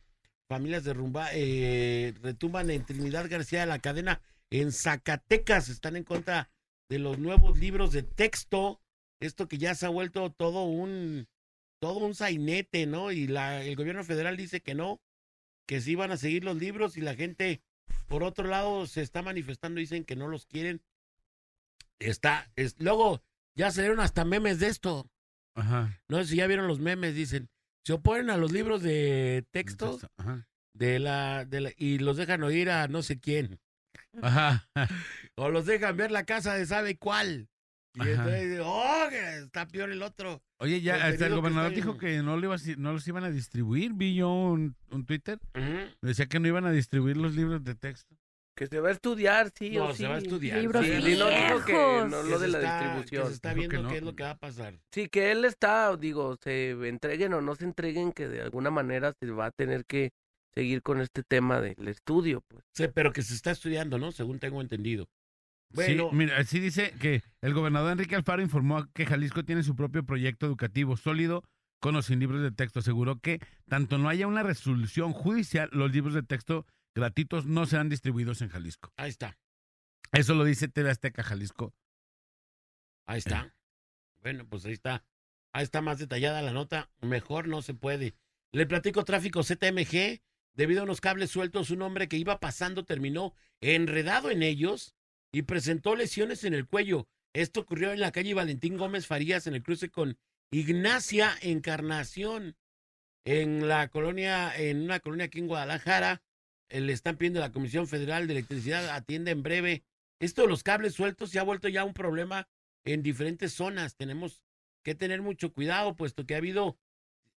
familias 0.47 0.83
de 0.83 0.93
rumba, 0.93 1.29
eh, 1.33 2.13
retumban 2.21 2.69
en 2.69 2.85
Trinidad 2.85 3.29
García 3.29 3.61
de 3.61 3.65
la 3.65 3.79
cadena 3.79 4.21
en 4.49 4.71
Zacatecas, 4.71 5.69
están 5.69 5.95
en 5.95 6.03
contra 6.03 6.49
de 6.89 6.99
los 6.99 7.19
nuevos 7.19 7.57
libros 7.57 7.91
de 7.91 8.03
texto, 8.03 8.81
esto 9.19 9.47
que 9.47 9.57
ya 9.57 9.75
se 9.75 9.85
ha 9.85 9.89
vuelto 9.89 10.31
todo 10.31 10.63
un 10.63 11.27
todo 11.79 11.99
un 11.99 12.15
sainete, 12.15 12.85
¿no? 12.87 13.11
Y 13.11 13.27
la, 13.27 13.63
el 13.63 13.75
gobierno 13.75 14.03
federal 14.03 14.35
dice 14.35 14.61
que 14.61 14.73
no, 14.73 14.99
que 15.67 15.81
sí 15.81 15.95
van 15.95 16.11
a 16.11 16.17
seguir 16.17 16.43
los 16.43 16.57
libros 16.57 16.97
y 16.97 17.01
la 17.01 17.15
gente, 17.15 17.61
por 18.07 18.23
otro 18.23 18.47
lado, 18.47 18.87
se 18.87 19.01
está 19.01 19.21
manifestando, 19.21 19.79
dicen 19.79 20.03
que 20.03 20.15
no 20.15 20.27
los 20.27 20.45
quieren. 20.45 20.81
Está, 21.99 22.51
es, 22.55 22.75
luego 22.79 23.21
ya 23.55 23.71
salieron 23.71 23.99
hasta 23.99 24.25
memes 24.25 24.59
de 24.59 24.67
esto. 24.67 25.09
Ajá. 25.55 25.99
No 26.07 26.17
sé 26.17 26.31
si 26.31 26.35
ya 26.37 26.47
vieron 26.47 26.67
los 26.67 26.79
memes, 26.79 27.15
dicen. 27.15 27.49
Se 27.87 27.93
oponen 27.93 28.29
a 28.29 28.35
los 28.35 28.51
libros 28.51 28.83
de 28.83 29.45
texto 29.51 29.97
de 30.73 30.99
la, 30.99 31.45
de 31.45 31.61
la- 31.61 31.71
y 31.77 31.99
los 31.99 32.17
dejan 32.17 32.43
oír 32.43 32.69
a 32.69 32.89
no 32.89 33.01
sé 33.01 33.17
quién. 33.17 33.61
Ajá. 34.21 34.67
O 35.37 35.47
los 35.49 35.65
dejan 35.65 35.95
ver 35.95 36.11
la 36.11 36.25
casa 36.25 36.53
de 36.55 36.65
sabe 36.65 36.97
cuál. 36.97 37.47
Y 37.93 38.01
Ajá. 38.01 38.11
entonces, 38.11 38.59
oh, 38.61 39.07
está 39.09 39.67
peor 39.69 39.89
el 39.89 40.01
otro. 40.01 40.43
Oye, 40.59 40.81
ya 40.81 40.95
hasta 40.95 41.27
el 41.27 41.31
que 41.31 41.35
gobernador 41.37 41.73
dijo 41.73 41.97
que 41.97 42.21
no, 42.21 42.35
lo 42.35 42.47
iba 42.47 42.55
a- 42.55 42.75
no 42.77 42.91
los 42.91 43.07
iban 43.07 43.23
a 43.23 43.31
distribuir. 43.31 43.93
Vi 43.93 44.15
yo 44.15 44.29
un, 44.33 44.75
un 44.91 45.05
Twitter. 45.05 45.39
Decía 46.01 46.25
que 46.25 46.41
no 46.41 46.47
iban 46.49 46.65
a 46.65 46.71
distribuir 46.71 47.15
los 47.15 47.35
libros 47.35 47.63
de 47.63 47.73
texto. 47.75 48.17
Que 48.57 48.65
se 48.67 48.79
va 48.79 48.89
a 48.89 48.91
estudiar, 48.91 49.51
sí 49.55 49.69
No, 49.69 49.85
o 49.85 49.91
se 49.91 49.97
sí. 49.97 50.03
va 50.05 50.15
a 50.15 50.17
estudiar. 50.17 50.59
Libros 50.59 50.83
Sí, 50.85 50.91
Sí, 51.01 51.13
y 51.13 51.17
no 51.19 51.29
dijo 51.29 51.65
que 51.65 51.73
no 51.73 52.23
que 52.23 52.29
lo 52.29 52.39
se 52.39 52.45
de 52.45 52.47
la 52.51 52.57
está- 52.57 52.79
distribución. 52.81 53.23
Que 53.23 53.27
se 53.29 53.33
está 53.35 53.53
viendo 53.53 53.83
no. 53.83 53.89
qué 53.89 53.97
es 53.97 54.03
lo 54.03 54.15
que 54.15 54.23
va 54.23 54.31
a 54.31 54.37
pasar. 54.37 54.79
Sí, 54.91 55.07
que 55.09 55.31
él 55.31 55.45
está, 55.45 55.95
digo, 55.95 56.35
se 56.43 56.71
entreguen 56.71 57.33
o 57.35 57.41
no 57.41 57.55
se 57.55 57.65
entreguen, 57.65 58.11
que 58.11 58.27
de 58.27 58.41
alguna 58.41 58.71
manera 58.71 59.13
se 59.21 59.29
va 59.31 59.45
a 59.45 59.51
tener 59.51 59.85
que 59.85 60.09
seguir 60.55 60.81
con 60.81 61.01
este 61.01 61.21
tema 61.21 61.61
del 61.61 61.87
estudio, 61.87 62.41
pues. 62.47 62.63
Sí, 62.73 62.85
pero 62.93 63.13
que 63.13 63.21
se 63.21 63.35
está 63.35 63.51
estudiando, 63.51 63.99
¿no? 63.99 64.11
Según 64.11 64.39
tengo 64.39 64.59
entendido. 64.59 65.05
Bueno, 65.71 66.09
Sí, 66.09 66.15
mira, 66.15 66.43
sí 66.45 66.59
dice 66.59 66.93
que 66.99 67.21
el 67.41 67.53
gobernador 67.53 67.91
Enrique 67.91 68.15
Alfaro 68.15 68.41
informó 68.41 68.87
que 68.93 69.05
Jalisco 69.05 69.43
tiene 69.45 69.61
su 69.63 69.75
propio 69.75 70.03
proyecto 70.03 70.45
educativo 70.47 70.97
sólido 70.97 71.43
con 71.79 71.95
o 71.95 72.01
sin 72.01 72.19
libros 72.19 72.41
de 72.41 72.51
texto. 72.51 72.79
Aseguró 72.79 73.19
que 73.19 73.39
tanto 73.69 73.97
no 73.99 74.09
haya 74.09 74.25
una 74.25 74.41
resolución 74.43 75.11
judicial, 75.13 75.69
los 75.73 75.91
libros 75.91 76.15
de 76.15 76.23
texto 76.23 76.65
gratuitos 76.97 77.45
no 77.45 77.65
serán 77.65 77.89
distribuidos 77.89 78.41
en 78.41 78.49
Jalisco. 78.49 78.91
ahí 78.97 79.09
está, 79.09 79.37
Eso 80.11 80.33
lo 80.33 80.43
dice 80.43 80.67
TV 80.67 80.89
Azteca 80.89 81.23
Jalisco. 81.23 81.73
ahí 83.05 83.19
está. 83.19 83.53
Bueno, 84.21 84.45
pues 84.47 84.65
ahí 84.65 84.73
está. 84.73 85.05
Ahí 85.53 85.63
está 85.63 85.81
más 85.81 85.99
detallada 85.99 86.41
la 86.41 86.51
nota. 86.51 86.89
Mejor 87.01 87.47
no 87.47 87.61
se 87.61 87.73
puede. 87.73 88.15
Le 88.51 88.65
platico 88.65 89.05
tráfico 89.05 89.43
ZMG. 89.43 90.21
Debido 90.53 90.81
a 90.81 90.83
unos 90.85 91.01
cables 91.01 91.29
sueltos, 91.29 91.69
un 91.69 91.83
hombre 91.83 92.07
que 92.07 92.17
iba 92.17 92.39
pasando 92.39 92.83
terminó 92.83 93.35
enredado 93.61 94.31
en 94.31 94.41
ellos 94.41 94.95
y 95.31 95.43
presentó 95.43 95.95
lesiones 95.95 96.43
en 96.43 96.55
el 96.55 96.67
cuello. 96.67 97.07
Esto 97.33 97.59
ocurrió 97.59 97.93
en 97.93 97.99
la 97.99 98.11
calle 98.11 98.33
Valentín 98.33 98.75
Gómez 98.75 99.05
Farías, 99.05 99.45
en 99.45 99.53
el 99.53 99.61
cruce 99.61 99.89
con 99.89 100.17
Ignacia 100.49 101.35
Encarnación, 101.41 102.57
en 103.23 103.67
la 103.67 103.89
colonia, 103.89 104.55
en 104.57 104.81
una 104.81 104.99
colonia 104.99 105.25
aquí 105.25 105.39
en 105.39 105.47
Guadalajara. 105.47 106.23
Eh, 106.69 106.81
Le 106.81 106.93
están 106.93 107.17
pidiendo 107.17 107.39
a 107.41 107.47
la 107.47 107.51
Comisión 107.51 107.87
Federal 107.87 108.27
de 108.27 108.33
Electricidad 108.33 108.89
atiende 108.89 109.31
en 109.31 109.43
breve. 109.43 109.83
Esto 110.19 110.41
de 110.43 110.47
los 110.47 110.63
cables 110.63 110.93
sueltos 110.93 111.29
se 111.29 111.39
ha 111.39 111.43
vuelto 111.43 111.67
ya 111.67 111.83
un 111.83 111.93
problema 111.93 112.47
en 112.85 113.03
diferentes 113.03 113.53
zonas. 113.53 113.95
Tenemos 113.95 114.43
que 114.83 114.95
tener 114.95 115.21
mucho 115.21 115.53
cuidado, 115.53 115.95
puesto 115.95 116.25
que 116.25 116.33
ha 116.33 116.37
habido 116.37 116.77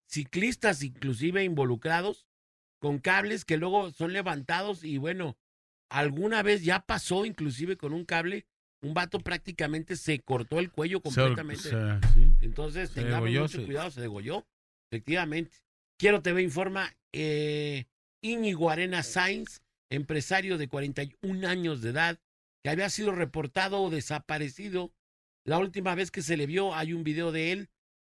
ciclistas 0.07 0.83
inclusive 0.83 1.45
involucrados 1.45 2.27
con 2.81 2.99
cables 2.99 3.45
que 3.45 3.57
luego 3.57 3.91
son 3.91 4.13
levantados 4.13 4.85
y 4.85 4.99
bueno, 4.99 5.37
alguna 5.91 6.43
vez 6.43 6.63
ya 6.63 6.81
pasó 6.81 7.25
inclusive 7.27 7.77
con 7.77 7.93
un 7.93 8.05
cable, 8.05 8.47
un 8.83 8.95
vato 8.95 9.19
prácticamente 9.19 9.97
se 9.97 10.21
cortó 10.21 10.61
el 10.61 10.71
cuello 10.71 11.01
completamente. 11.01 11.63
Se- 11.65 11.71
se- 11.71 12.01
sí. 12.15 12.29
Entonces, 12.41 12.91
Se 12.91 13.03
tengamos 13.03 13.25
degolló, 13.25 13.43
mucho 13.43 13.65
cuidado, 13.67 13.91
se 13.91 14.01
degolló, 14.01 14.47
efectivamente. 14.91 15.57
Quiero 15.99 16.23
TV 16.23 16.43
informa, 16.43 16.95
eh, 17.13 17.87
Íñigo 18.23 18.71
Arena 18.71 19.03
Sainz, 19.03 19.63
empresario 19.91 20.59
de 20.59 20.69
41 20.69 21.49
años 21.49 21.83
de 21.83 21.91
edad, 21.91 22.21
que 22.63 22.71
había 22.71 22.91
sido 22.91 23.13
reportado 23.13 23.83
o 23.83 23.91
desaparecido. 23.91 24.93
La 25.45 25.59
última 25.59 25.95
vez 25.95 26.11
que 26.11 26.23
se 26.23 26.37
le 26.37 26.47
vio, 26.47 26.75
hay 26.75 26.93
un 26.93 27.05
video 27.05 27.33
de 27.33 27.53
él, 27.53 27.71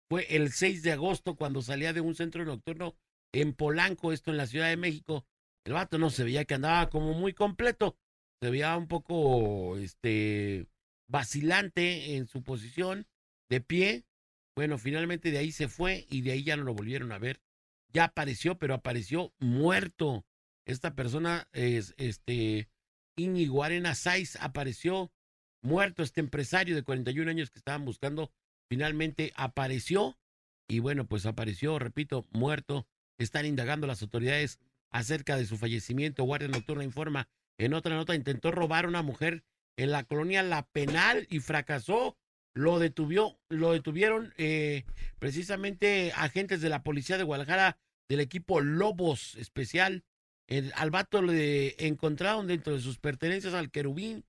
fue 0.08 0.26
el 0.36 0.52
6 0.52 0.82
de 0.82 0.92
agosto 0.92 1.34
cuando 1.34 1.62
salía 1.62 1.92
de 1.92 2.00
un 2.00 2.14
centro 2.14 2.44
nocturno 2.44 2.96
en 3.32 3.54
Polanco, 3.54 4.12
esto 4.12 4.30
en 4.30 4.36
la 4.36 4.46
Ciudad 4.46 4.68
de 4.68 4.76
México. 4.76 5.26
El 5.64 5.72
vato 5.72 5.98
no 5.98 6.10
se 6.10 6.24
veía 6.24 6.44
que 6.44 6.54
andaba 6.54 6.90
como 6.90 7.14
muy 7.14 7.32
completo, 7.32 7.96
se 8.40 8.50
veía 8.50 8.76
un 8.76 8.86
poco 8.86 9.78
este 9.78 10.66
vacilante 11.08 12.16
en 12.16 12.26
su 12.26 12.42
posición, 12.42 13.06
de 13.48 13.60
pie. 13.60 14.04
Bueno, 14.54 14.78
finalmente 14.78 15.30
de 15.30 15.38
ahí 15.38 15.52
se 15.52 15.68
fue 15.68 16.06
y 16.10 16.20
de 16.20 16.32
ahí 16.32 16.44
ya 16.44 16.56
no 16.56 16.64
lo 16.64 16.74
volvieron 16.74 17.10
a 17.12 17.18
ver. 17.18 17.40
Ya 17.94 18.04
apareció, 18.04 18.58
pero 18.58 18.74
apareció 18.74 19.32
muerto. 19.38 20.26
Esta 20.66 20.94
persona 20.94 21.48
es 21.52 21.94
este 21.96 22.68
Íñigo 23.16 23.62
Arena 23.62 23.94
Saiz 23.94 24.36
apareció 24.40 25.12
muerto 25.62 26.02
este 26.02 26.20
empresario 26.20 26.74
de 26.74 26.82
41 26.82 27.30
años 27.30 27.50
que 27.50 27.58
estaban 27.58 27.84
buscando, 27.84 28.32
finalmente 28.68 29.32
apareció 29.36 30.18
y 30.68 30.80
bueno, 30.80 31.06
pues 31.06 31.26
apareció, 31.26 31.78
repito, 31.78 32.26
muerto. 32.30 32.86
Están 33.18 33.46
indagando 33.46 33.86
las 33.86 34.02
autoridades 34.02 34.58
acerca 34.90 35.36
de 35.36 35.46
su 35.46 35.56
fallecimiento. 35.56 36.24
Guardia 36.24 36.48
Nocturna 36.48 36.84
informa. 36.84 37.28
En 37.58 37.74
otra 37.74 37.94
nota 37.94 38.14
intentó 38.14 38.50
robar 38.50 38.86
a 38.86 38.88
una 38.88 39.02
mujer 39.02 39.44
en 39.76 39.92
la 39.92 40.04
colonia 40.04 40.42
La 40.42 40.66
Penal 40.66 41.26
y 41.30 41.40
fracasó. 41.40 42.16
Lo 42.54 42.78
detuvió, 42.78 43.38
lo 43.48 43.72
detuvieron 43.72 44.32
eh, 44.36 44.84
precisamente 45.18 46.12
agentes 46.14 46.60
de 46.60 46.68
la 46.68 46.82
policía 46.82 47.18
de 47.18 47.24
Guadalajara 47.24 47.78
del 48.08 48.20
equipo 48.20 48.60
Lobos 48.60 49.34
especial. 49.36 50.04
El, 50.46 50.72
al 50.76 50.90
vato 50.90 51.22
le 51.22 51.74
encontraron 51.86 52.46
dentro 52.46 52.74
de 52.74 52.80
sus 52.80 52.98
pertenencias 52.98 53.54
al 53.54 53.70
querubín, 53.70 54.24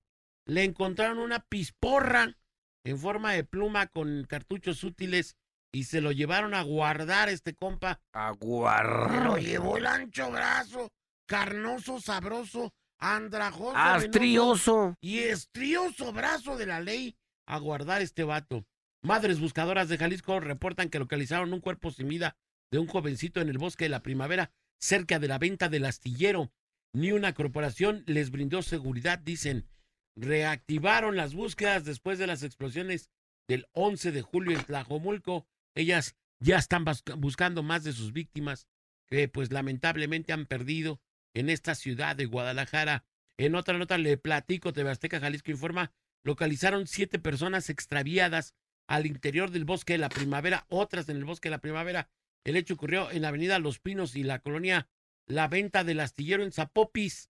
le 0.46 0.64
encontraron 0.64 1.18
una 1.18 1.40
pisporra 1.40 2.36
en 2.84 2.98
forma 2.98 3.32
de 3.32 3.44
pluma 3.44 3.86
con 3.88 4.24
cartuchos 4.24 4.82
útiles 4.84 5.36
y 5.72 5.84
se 5.84 6.00
lo 6.00 6.12
llevaron 6.12 6.54
a 6.54 6.62
guardar 6.62 7.28
este 7.28 7.54
compa. 7.54 8.00
Lo 9.24 9.36
llevó 9.36 9.76
el 9.76 9.86
ancho 9.86 10.30
brazo, 10.30 10.90
carnoso, 11.26 12.00
sabroso, 12.00 12.72
andrajoso, 12.98 13.76
Astrioso. 13.76 14.96
y 15.00 15.18
estrioso 15.18 16.12
brazo 16.12 16.56
de 16.56 16.66
la 16.66 16.80
ley 16.80 17.16
a 17.46 17.58
guardar 17.58 18.00
este 18.00 18.24
vato. 18.24 18.64
Madres 19.02 19.38
buscadoras 19.38 19.88
de 19.88 19.98
Jalisco 19.98 20.40
reportan 20.40 20.88
que 20.88 20.98
localizaron 20.98 21.52
un 21.52 21.60
cuerpo 21.60 21.90
sin 21.90 22.08
vida 22.08 22.36
de 22.70 22.78
un 22.78 22.86
jovencito 22.86 23.40
en 23.40 23.48
el 23.48 23.58
bosque 23.58 23.84
de 23.84 23.90
la 23.90 24.02
primavera, 24.02 24.50
cerca 24.78 25.18
de 25.18 25.28
la 25.28 25.38
venta 25.38 25.68
del 25.68 25.84
astillero. 25.84 26.52
Ni 26.92 27.12
una 27.12 27.34
corporación 27.34 28.04
les 28.06 28.30
brindó 28.30 28.62
seguridad, 28.62 29.18
dicen. 29.18 29.68
Reactivaron 30.16 31.16
las 31.16 31.34
búsquedas 31.34 31.84
después 31.84 32.18
de 32.18 32.26
las 32.26 32.42
explosiones 32.42 33.10
del 33.48 33.66
11 33.72 34.12
de 34.12 34.22
julio 34.22 34.56
en 34.56 34.64
Tlajomulco. 34.64 35.46
Ellas 35.74 36.16
ya 36.40 36.56
están 36.56 36.84
bus- 36.84 37.04
buscando 37.18 37.62
más 37.62 37.84
de 37.84 37.92
sus 37.92 38.12
víctimas, 38.12 38.66
que 39.08 39.28
pues 39.28 39.52
lamentablemente 39.52 40.32
han 40.32 40.46
perdido 40.46 41.00
en 41.34 41.50
esta 41.50 41.74
ciudad 41.74 42.16
de 42.16 42.24
Guadalajara. 42.24 43.04
En 43.38 43.54
otra 43.54 43.76
nota 43.76 43.98
le 43.98 44.16
platico, 44.16 44.72
TV 44.72 44.90
Azteca 44.90 45.20
Jalisco 45.20 45.50
informa, 45.50 45.92
localizaron 46.24 46.86
siete 46.86 47.18
personas 47.18 47.68
extraviadas 47.68 48.54
al 48.88 49.04
interior 49.04 49.50
del 49.50 49.66
bosque 49.66 49.92
de 49.94 49.98
la 49.98 50.08
primavera, 50.08 50.64
otras 50.68 51.08
en 51.10 51.18
el 51.18 51.24
bosque 51.26 51.48
de 51.48 51.56
la 51.56 51.60
primavera. 51.60 52.08
El 52.46 52.56
hecho 52.56 52.74
ocurrió 52.74 53.10
en 53.10 53.22
la 53.22 53.28
avenida 53.28 53.58
Los 53.58 53.80
Pinos 53.80 54.14
y 54.14 54.22
la 54.22 54.38
colonia 54.38 54.88
La 55.26 55.48
Venta 55.48 55.82
del 55.82 55.98
Astillero 55.98 56.44
en 56.44 56.52
Zapopis. 56.52 57.28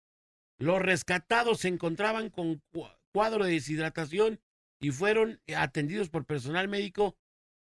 Los 0.59 0.81
rescatados 0.81 1.61
se 1.61 1.67
encontraban 1.67 2.29
con 2.29 2.61
cu- 2.71 2.87
cuadro 3.11 3.45
de 3.45 3.53
deshidratación 3.53 4.39
y 4.79 4.91
fueron 4.91 5.41
atendidos 5.57 6.09
por 6.09 6.25
personal 6.25 6.67
médico. 6.67 7.17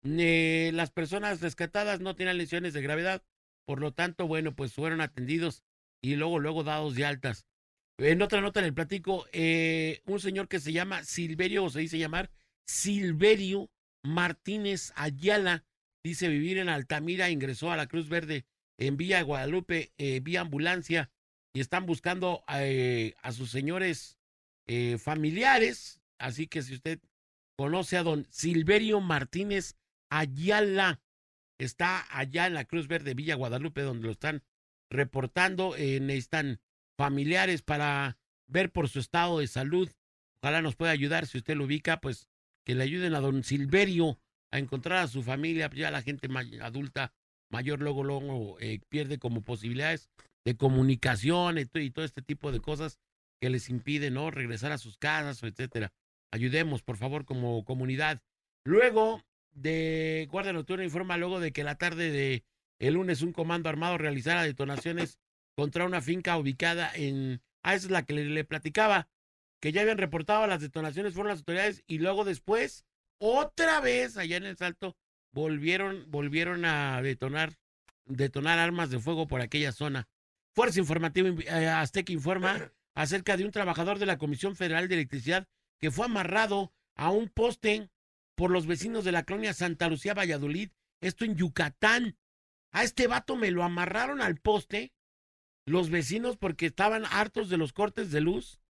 Eh, 0.02 0.70
las 0.72 0.90
personas 0.90 1.42
rescatadas 1.42 2.00
no 2.00 2.16
tenían 2.16 2.38
lesiones 2.38 2.72
de 2.72 2.80
gravedad, 2.80 3.22
por 3.66 3.80
lo 3.80 3.92
tanto, 3.92 4.26
bueno, 4.26 4.54
pues 4.54 4.72
fueron 4.72 5.02
atendidos 5.02 5.62
y 6.02 6.16
luego, 6.16 6.38
luego 6.38 6.64
dados 6.64 6.94
de 6.94 7.04
altas. 7.04 7.44
En 7.98 8.22
otra 8.22 8.40
nota 8.40 8.60
en 8.60 8.66
el 8.66 8.74
platico, 8.74 9.26
eh, 9.32 10.00
un 10.06 10.20
señor 10.20 10.48
que 10.48 10.60
se 10.60 10.72
llama 10.72 11.04
Silverio, 11.04 11.64
o 11.64 11.70
se 11.70 11.80
dice 11.80 11.98
llamar 11.98 12.30
Silverio 12.66 13.70
Martínez 14.04 14.92
Ayala, 14.96 15.64
dice 16.06 16.28
vivir 16.28 16.58
en 16.58 16.68
Altamira, 16.68 17.30
ingresó 17.30 17.72
a 17.72 17.76
la 17.76 17.88
Cruz 17.88 18.08
Verde 18.08 18.46
en 18.78 18.96
Villa 18.96 19.22
Guadalupe, 19.22 19.92
eh, 19.98 20.20
vía 20.20 20.42
ambulancia, 20.42 21.10
y 21.52 21.60
están 21.60 21.84
buscando 21.84 22.44
eh, 22.48 23.14
a 23.22 23.32
sus 23.32 23.50
señores 23.50 24.16
eh, 24.68 24.98
familiares. 24.98 26.00
Así 26.18 26.46
que 26.46 26.62
si 26.62 26.74
usted 26.74 27.00
conoce 27.56 27.96
a 27.96 28.04
don 28.04 28.26
Silverio 28.30 29.00
Martínez 29.00 29.74
Ayala, 30.08 31.00
está 31.58 32.06
allá 32.16 32.46
en 32.46 32.54
la 32.54 32.66
Cruz 32.66 32.86
Verde, 32.86 33.14
Villa 33.14 33.34
Guadalupe, 33.34 33.82
donde 33.82 34.06
lo 34.06 34.12
están 34.12 34.44
reportando. 34.90 35.74
Necesitan 35.76 36.60
familiares 36.96 37.62
para 37.62 38.18
ver 38.46 38.70
por 38.70 38.88
su 38.88 39.00
estado 39.00 39.40
de 39.40 39.48
salud. 39.48 39.90
Ojalá 40.40 40.62
nos 40.62 40.76
pueda 40.76 40.92
ayudar. 40.92 41.26
Si 41.26 41.38
usted 41.38 41.56
lo 41.56 41.64
ubica, 41.64 42.00
pues 42.00 42.28
que 42.64 42.74
le 42.74 42.84
ayuden 42.84 43.14
a 43.14 43.20
don 43.20 43.42
Silverio 43.42 44.20
a 44.56 44.60
encontrar 44.60 44.98
a 44.98 45.08
su 45.08 45.22
familia. 45.22 45.70
Ya 45.74 45.90
la 45.90 46.02
gente 46.02 46.28
adulta 46.60 47.12
mayor 47.50 47.80
luego, 47.80 48.04
luego 48.04 48.58
eh, 48.60 48.80
pierde 48.88 49.18
como 49.18 49.42
posibilidades 49.42 50.08
de 50.44 50.56
comunicación 50.56 51.58
y 51.58 51.90
todo 51.90 52.04
este 52.04 52.22
tipo 52.22 52.52
de 52.52 52.60
cosas 52.60 52.98
que 53.40 53.50
les 53.50 53.68
impiden 53.68 54.14
no 54.14 54.30
regresar 54.30 54.72
a 54.72 54.78
sus 54.78 54.96
casas, 54.96 55.42
etcétera. 55.42 55.92
Ayudemos, 56.32 56.82
por 56.82 56.96
favor, 56.96 57.24
como 57.24 57.64
comunidad. 57.64 58.22
Luego 58.64 59.22
de 59.52 60.28
Guardia 60.30 60.52
Nocturna 60.52 60.84
informa 60.84 61.16
luego 61.16 61.40
de 61.40 61.52
que 61.52 61.64
la 61.64 61.76
tarde 61.76 62.10
de 62.10 62.44
el 62.78 62.94
lunes 62.94 63.22
un 63.22 63.32
comando 63.32 63.68
armado 63.68 63.96
realizara 63.98 64.42
detonaciones 64.42 65.18
contra 65.56 65.84
una 65.84 66.00
finca 66.00 66.36
ubicada 66.36 66.90
en... 66.94 67.40
Ah, 67.62 67.74
esa 67.74 67.86
es 67.86 67.90
la 67.90 68.04
que 68.04 68.12
le, 68.12 68.26
le 68.26 68.44
platicaba, 68.44 69.08
que 69.60 69.72
ya 69.72 69.80
habían 69.80 69.98
reportado 69.98 70.46
las 70.46 70.60
detonaciones, 70.60 71.14
fueron 71.14 71.30
las 71.30 71.40
autoridades, 71.40 71.82
y 71.86 71.98
luego 71.98 72.24
después, 72.24 72.84
otra 73.18 73.80
vez, 73.80 74.16
allá 74.16 74.36
en 74.36 74.44
el 74.44 74.56
Salto, 74.56 74.96
volvieron, 75.32 76.10
volvieron 76.10 76.64
a 76.64 77.00
detonar, 77.02 77.54
detonar 78.06 78.58
armas 78.58 78.90
de 78.90 78.98
fuego 78.98 79.26
por 79.26 79.40
aquella 79.40 79.72
zona. 79.72 80.08
Fuerza 80.54 80.80
Informativa 80.80 81.28
eh, 81.28 81.68
Azteca 81.68 82.12
informa 82.12 82.72
acerca 82.94 83.36
de 83.36 83.44
un 83.44 83.50
trabajador 83.50 83.98
de 83.98 84.06
la 84.06 84.18
Comisión 84.18 84.56
Federal 84.56 84.88
de 84.88 84.94
Electricidad 84.94 85.46
que 85.78 85.90
fue 85.90 86.06
amarrado 86.06 86.72
a 86.94 87.10
un 87.10 87.28
poste 87.28 87.90
por 88.34 88.50
los 88.50 88.66
vecinos 88.66 89.04
de 89.04 89.12
la 89.12 89.24
colonia 89.24 89.54
Santa 89.54 89.88
Lucía, 89.88 90.14
Valladolid, 90.14 90.70
esto 91.00 91.24
en 91.24 91.36
Yucatán. 91.36 92.16
A 92.72 92.82
este 92.82 93.06
vato 93.06 93.36
me 93.36 93.50
lo 93.50 93.62
amarraron 93.62 94.20
al 94.20 94.36
poste 94.36 94.92
los 95.66 95.90
vecinos 95.90 96.36
porque 96.36 96.66
estaban 96.66 97.04
hartos 97.06 97.48
de 97.48 97.56
los 97.56 97.72
cortes 97.72 98.10
de 98.10 98.20
luz. 98.20 98.60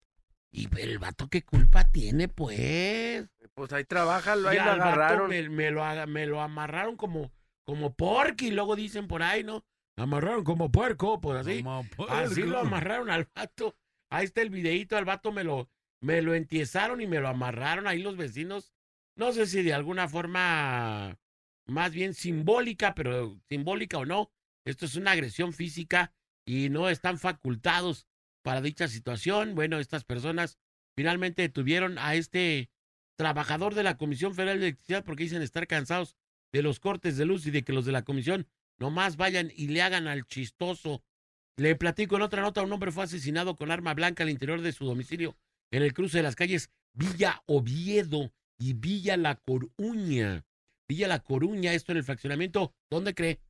Y 0.53 0.69
el 0.81 0.99
vato, 0.99 1.29
¿qué 1.29 1.43
culpa 1.43 1.85
tiene, 1.91 2.29
pues? 2.29 3.29
Pues 3.55 3.73
ahí 3.73 3.85
trabaja, 3.85 4.37
lo 4.37 4.49
ahí 4.49 4.57
lo 4.57 4.63
al 4.63 4.79
vato 4.79 4.91
agarraron. 4.91 5.29
Me, 5.29 5.49
me 5.49 5.71
lo, 5.71 5.85
me 6.07 6.27
lo 6.27 6.41
amarraron 6.41 6.97
como, 6.97 7.33
como 7.65 7.95
porky, 7.95 8.49
y 8.49 8.51
luego 8.53 8.77
dicen 8.77 9.07
por 9.07 9.23
ahí, 9.23 9.45
¿no? 9.45 9.65
Amarraron 9.99 10.45
como 10.45 10.71
puerco, 10.71 11.21
pues 11.21 11.39
así. 11.39 11.63
Como 11.63 11.85
Así 12.09 12.43
lo 12.43 12.59
amarraron 12.59 13.11
al 13.11 13.29
vato. 13.35 13.77
Ahí 14.11 14.27
está 14.27 14.43
el 14.43 14.51
videíto, 14.51 14.97
al 14.97 15.05
vato 15.05 15.33
me 15.33 15.43
lo, 15.43 15.71
me 16.01 16.23
lo 16.23 16.35
entiezaron 16.35 17.01
y 17.01 17.07
me 17.07 17.21
lo 17.21 17.29
amarraron 17.29 17.87
ahí 17.87 18.03
los 18.03 18.17
vecinos. 18.17 18.73
No 19.17 19.33
sé 19.33 19.47
si 19.47 19.63
de 19.63 19.73
alguna 19.73 20.09
forma 20.09 21.19
más 21.67 21.93
bien 21.93 22.15
simbólica, 22.15 22.95
pero 22.95 23.41
simbólica 23.49 23.99
o 23.99 24.05
no. 24.05 24.31
Esto 24.65 24.85
es 24.85 24.97
una 24.97 25.13
agresión 25.13 25.53
física 25.53 26.13
y 26.45 26.69
no 26.69 26.89
están 26.89 27.19
facultados 27.19 28.07
para 28.47 28.63
dicha 28.63 28.87
situación. 28.87 29.57
Bueno, 29.57 29.81
estas 29.81 30.05
personas 30.05 30.57
finalmente 30.97 31.43
detuvieron 31.43 31.99
a 31.99 32.15
este 32.15 32.71
trabajador 33.19 33.75
de 33.75 33.83
la 33.83 33.97
Comisión 33.97 34.37
Federal 34.37 34.61
de 34.61 34.67
Electricidad 34.69 35.05
porque 35.05 35.25
dicen 35.25 35.43
estar 35.43 35.67
cansados 35.67 36.15
de 36.53 36.63
los 36.63 36.79
cortes 36.79 37.17
de 37.17 37.25
luz 37.25 37.45
y 37.47 37.51
de 37.51 37.65
que 37.65 37.73
los 37.73 37.87
de 37.87 37.91
la 37.91 38.05
comisión 38.05 38.47
nomás 38.79 39.17
vayan 39.17 39.51
y 39.57 39.67
le 39.67 39.83
hagan 39.83 40.07
al 40.07 40.29
chistoso. 40.29 41.03
Le 41.57 41.75
platico 41.75 42.15
en 42.15 42.23
otra 42.23 42.41
nota, 42.41 42.63
un 42.63 42.73
hombre 42.73 42.93
fue 42.93 43.03
asesinado 43.03 43.57
con 43.57 43.73
arma 43.73 43.95
blanca 43.95 44.23
al 44.23 44.31
interior 44.31 44.61
de 44.61 44.71
su 44.71 44.85
domicilio 44.85 45.37
en 45.73 45.83
el 45.83 45.93
cruce 45.93 46.19
de 46.19 46.23
las 46.23 46.37
calles 46.37 46.71
Villa 46.95 47.43
Oviedo 47.47 48.33
y 48.61 48.75
Villa 48.75 49.17
La 49.17 49.35
Coruña. 49.35 50.47
Villa 50.89 51.09
La 51.09 51.19
Coruña, 51.19 51.73
esto 51.73 51.91
en 51.91 51.99
el 51.99 52.05
fraccionamiento, 52.05 52.77
¿dónde 52.91 53.13
cree? 53.13 53.41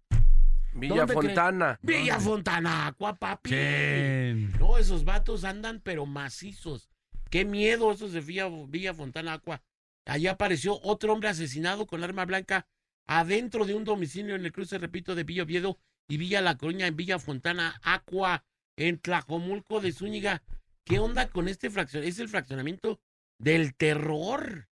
Villa. 0.77 1.07
Fontana. 1.07 1.79
Villa 1.83 2.21
Fontana, 2.21 2.95
papi. 2.99 3.51
¿Quién? 3.51 4.53
No, 4.59 4.79
esos 4.79 5.05
vatos 5.05 5.45
andan 5.45 5.81
pero 5.81 6.07
macizos. 6.07 6.89
Qué 7.31 7.45
miedo 7.45 7.91
esos 7.93 8.12
de 8.12 8.21
Villa, 8.21 8.49
Villa 8.69 8.95
Fontana 8.95 9.35
Aqua. 9.35 9.62
Allá 10.05 10.33
apareció 10.33 10.79
otro 10.83 11.12
hombre 11.12 11.29
asesinado 11.29 11.87
con 11.87 12.05
arma 12.05 12.25
blanca 12.25 12.67
adentro 13.07 13.65
de 13.65 13.75
un 13.75 13.85
domicilio 13.85 14.35
en 14.35 14.45
el 14.45 14.53
cruce, 14.53 14.79
repito, 14.79 15.15
de 15.15 15.25
Villa 15.25 15.45
Oviedo 15.45 15.79
y 16.09 16.17
Villa 16.17 16.41
La 16.41 16.57
Coruña 16.57 16.87
en 16.87 16.97
Villa 16.97 17.18
Fontana 17.18 17.81
Aqua, 17.83 18.45
en 18.77 18.99
Tlajomulco 18.99 19.81
de 19.81 19.93
Zúñiga. 19.93 20.43
¿Qué 20.85 20.99
onda 20.99 21.29
con 21.29 21.49
este 21.49 21.70
fraccionamiento? 21.70 22.14
Es 22.14 22.20
el 22.20 22.29
fraccionamiento 22.29 23.01
del 23.39 23.74
terror. 23.74 24.68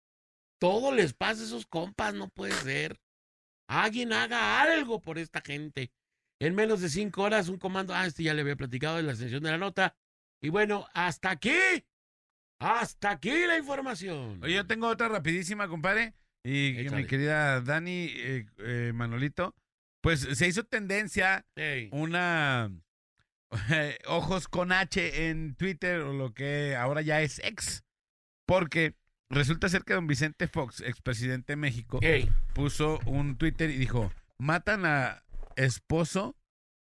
Todo 0.59 0.93
les 0.93 1.13
pasa 1.13 1.43
a 1.43 1.45
esos 1.45 1.67
compas, 1.67 2.15
no 2.15 2.29
puede 2.29 2.53
ser. 2.53 2.99
Alguien 3.69 4.13
haga 4.13 4.61
algo 4.63 5.01
por 5.01 5.19
esta 5.19 5.41
gente. 5.41 5.93
En 6.41 6.55
menos 6.55 6.81
de 6.81 6.89
cinco 6.89 7.23
horas, 7.23 7.49
un 7.49 7.59
comando. 7.59 7.95
Ah, 7.95 8.07
este 8.07 8.23
ya 8.23 8.35
le 8.35 8.41
había 8.41 8.57
platicado 8.57 8.97
de 8.97 9.03
la 9.03 9.13
extensión 9.13 9.43
de 9.43 9.51
la 9.51 9.59
nota. 9.59 9.95
Y 10.41 10.49
bueno, 10.49 10.87
hasta 10.95 11.31
aquí. 11.31 11.53
Hasta 12.61 13.11
aquí 13.11 13.47
la 13.47 13.59
información. 13.59 14.43
Oye, 14.43 14.55
yo 14.55 14.67
tengo 14.67 14.89
otra 14.89 15.09
rapidísima, 15.09 15.69
compadre. 15.69 16.15
Y 16.43 16.81
Échale. 16.81 16.97
mi 17.03 17.07
querida 17.07 17.61
Dani, 17.61 18.11
eh, 18.11 18.47
eh, 18.59 18.93
Manolito, 18.95 19.55
pues 20.01 20.21
se 20.21 20.49
hizo 20.49 20.65
tendencia 20.65 21.45
una 21.91 22.71
ojos 24.07 24.49
con 24.49 24.73
H 24.73 25.29
en 25.29 25.55
Twitter 25.57 26.01
o 26.01 26.13
lo 26.13 26.33
que 26.33 26.75
ahora 26.75 27.03
ya 27.03 27.21
es 27.21 27.41
ex. 27.45 27.85
Porque 28.47 28.95
resulta 29.31 29.69
ser 29.69 29.85
que 29.85 29.95
don 29.95 30.07
Vicente 30.07 30.49
Fox, 30.49 30.81
expresidente 30.81 31.53
de 31.53 31.57
México, 31.57 31.99
Ey. 32.03 32.31
puso 32.55 32.99
un 33.07 33.37
Twitter 33.37 33.71
y 33.71 33.77
dijo, 33.77 34.13
matan 34.39 34.87
a 34.87 35.23
esposo 35.57 36.37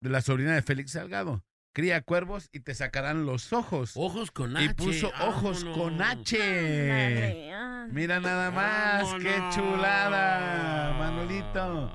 de 0.01 0.09
la 0.09 0.21
sobrina 0.21 0.53
de 0.53 0.61
Félix 0.61 0.91
Salgado. 0.91 1.43
Cría 1.75 2.01
cuervos 2.01 2.49
y 2.51 2.59
te 2.59 2.75
sacarán 2.75 3.25
los 3.25 3.51
ojos. 3.51 3.93
Ojos 3.95 4.29
con 4.29 4.51
y 4.51 4.65
H. 4.65 4.75
puso 4.75 5.11
ojos 5.21 5.63
vámonos. 5.63 5.77
con 5.77 6.01
H. 6.03 7.51
Ah. 7.51 7.87
Mira 7.89 8.19
nada 8.19 8.51
más, 8.51 9.15
qué 9.15 9.33
chulada, 9.53 10.93
Manolito. 10.99 11.91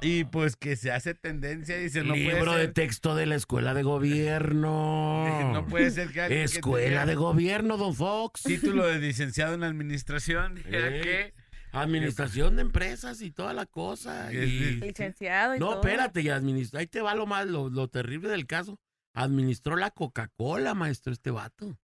Y 0.00 0.24
pues 0.24 0.54
que 0.54 0.76
se 0.76 0.92
hace 0.92 1.14
tendencia, 1.14 1.76
dice, 1.76 2.04
no 2.04 2.14
Libro 2.14 2.44
puede 2.44 2.58
de 2.58 2.64
ser. 2.66 2.74
texto 2.74 3.16
de 3.16 3.26
la 3.26 3.34
escuela 3.34 3.74
de 3.74 3.82
gobierno. 3.82 5.52
No 5.52 5.66
puede 5.66 5.90
ser 5.90 6.12
que 6.12 6.20
alguien 6.20 6.40
que 6.40 6.44
Escuela 6.44 7.04
de 7.04 7.14
gobierno, 7.16 7.76
don 7.76 7.94
Fox. 7.94 8.42
título 8.44 8.86
de 8.86 9.00
licenciado 9.00 9.54
en 9.54 9.64
administración, 9.64 10.54
dijera 10.54 10.88
Ey. 10.88 11.00
que 11.02 11.34
Administración 11.72 12.56
de 12.56 12.62
empresas 12.62 13.20
y 13.20 13.30
toda 13.30 13.52
la 13.52 13.66
cosa. 13.66 14.32
Y- 14.32 14.76
Licenciado 14.80 15.54
y 15.54 15.58
No, 15.58 15.66
todo. 15.70 15.80
espérate, 15.82 16.22
y 16.22 16.28
administra. 16.30 16.80
Ahí 16.80 16.86
te 16.86 17.02
va 17.02 17.14
lo 17.14 17.26
más, 17.26 17.46
lo, 17.46 17.68
lo 17.68 17.88
terrible 17.88 18.28
del 18.30 18.46
caso. 18.46 18.78
Administró 19.14 19.76
la 19.76 19.90
Coca-Cola, 19.90 20.72
maestro, 20.74 21.12
este 21.12 21.30
vato. 21.30 21.76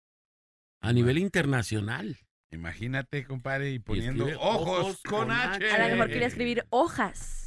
A 0.81 0.93
nivel 0.93 1.17
internacional. 1.17 2.17
Imagínate, 2.51 3.25
compadre, 3.25 3.71
y 3.71 3.79
poniendo 3.79 4.25
ojos, 4.39 4.79
ojos 4.79 5.01
con 5.03 5.19
con 5.27 5.31
H. 5.31 5.69
A 5.71 5.87
lo 5.89 5.95
mejor 5.95 6.07
quería 6.09 6.27
escribir 6.27 6.63
hojas. 6.69 7.42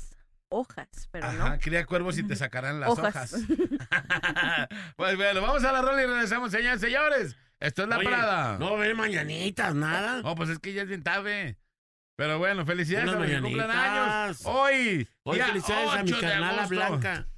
Hojas, 0.49 1.09
pero 1.11 1.27
Ajá, 1.27 1.51
no. 1.51 1.59
cría 1.59 1.85
cuervos 1.87 2.19
y 2.19 2.23
te 2.23 2.37
sacarán 2.37 2.81
las 2.81 2.91
hojas. 2.91 3.35
Hojas. 3.35 3.45
pues 4.97 5.17
bueno, 5.17 5.41
vamos 5.41 5.65
a 5.65 5.73
la 5.73 5.83
rola 5.83 6.03
y 6.03 6.07
regresamos, 6.07 6.51
señores, 6.53 6.81
señores. 6.81 7.37
Esto 7.59 7.83
es 7.85 7.89
la 7.89 7.99
Oye, 7.99 8.05
parada. 8.11 8.59
No, 8.59 8.77
ve 8.77 8.95
mañanitas, 8.95 9.75
nada. 9.75 10.21
Oh, 10.25 10.35
pues 10.35 10.51
es 10.51 10.59
que 10.59 10.73
ya 10.73 10.83
es 10.83 10.89
bien 10.89 11.03
tarde. 11.03 11.59
Pero 12.17 12.39
bueno, 12.39 12.65
felicidades 12.65 13.09
Unas 13.09 13.17
a 13.17 13.21
los 13.21 13.29
que 13.31 13.41
cumplan 13.43 13.69
mañanitas. 13.69 14.07
años. 14.25 14.43
Hoy, 14.45 15.09
Hoy 15.23 15.35
día 15.37 15.47
felicidades 15.49 15.91
a 15.91 16.03
mi 16.03 16.13
8 16.13 16.17
de 16.21 16.23
carnala. 16.33 16.67
Blanca. 16.67 17.29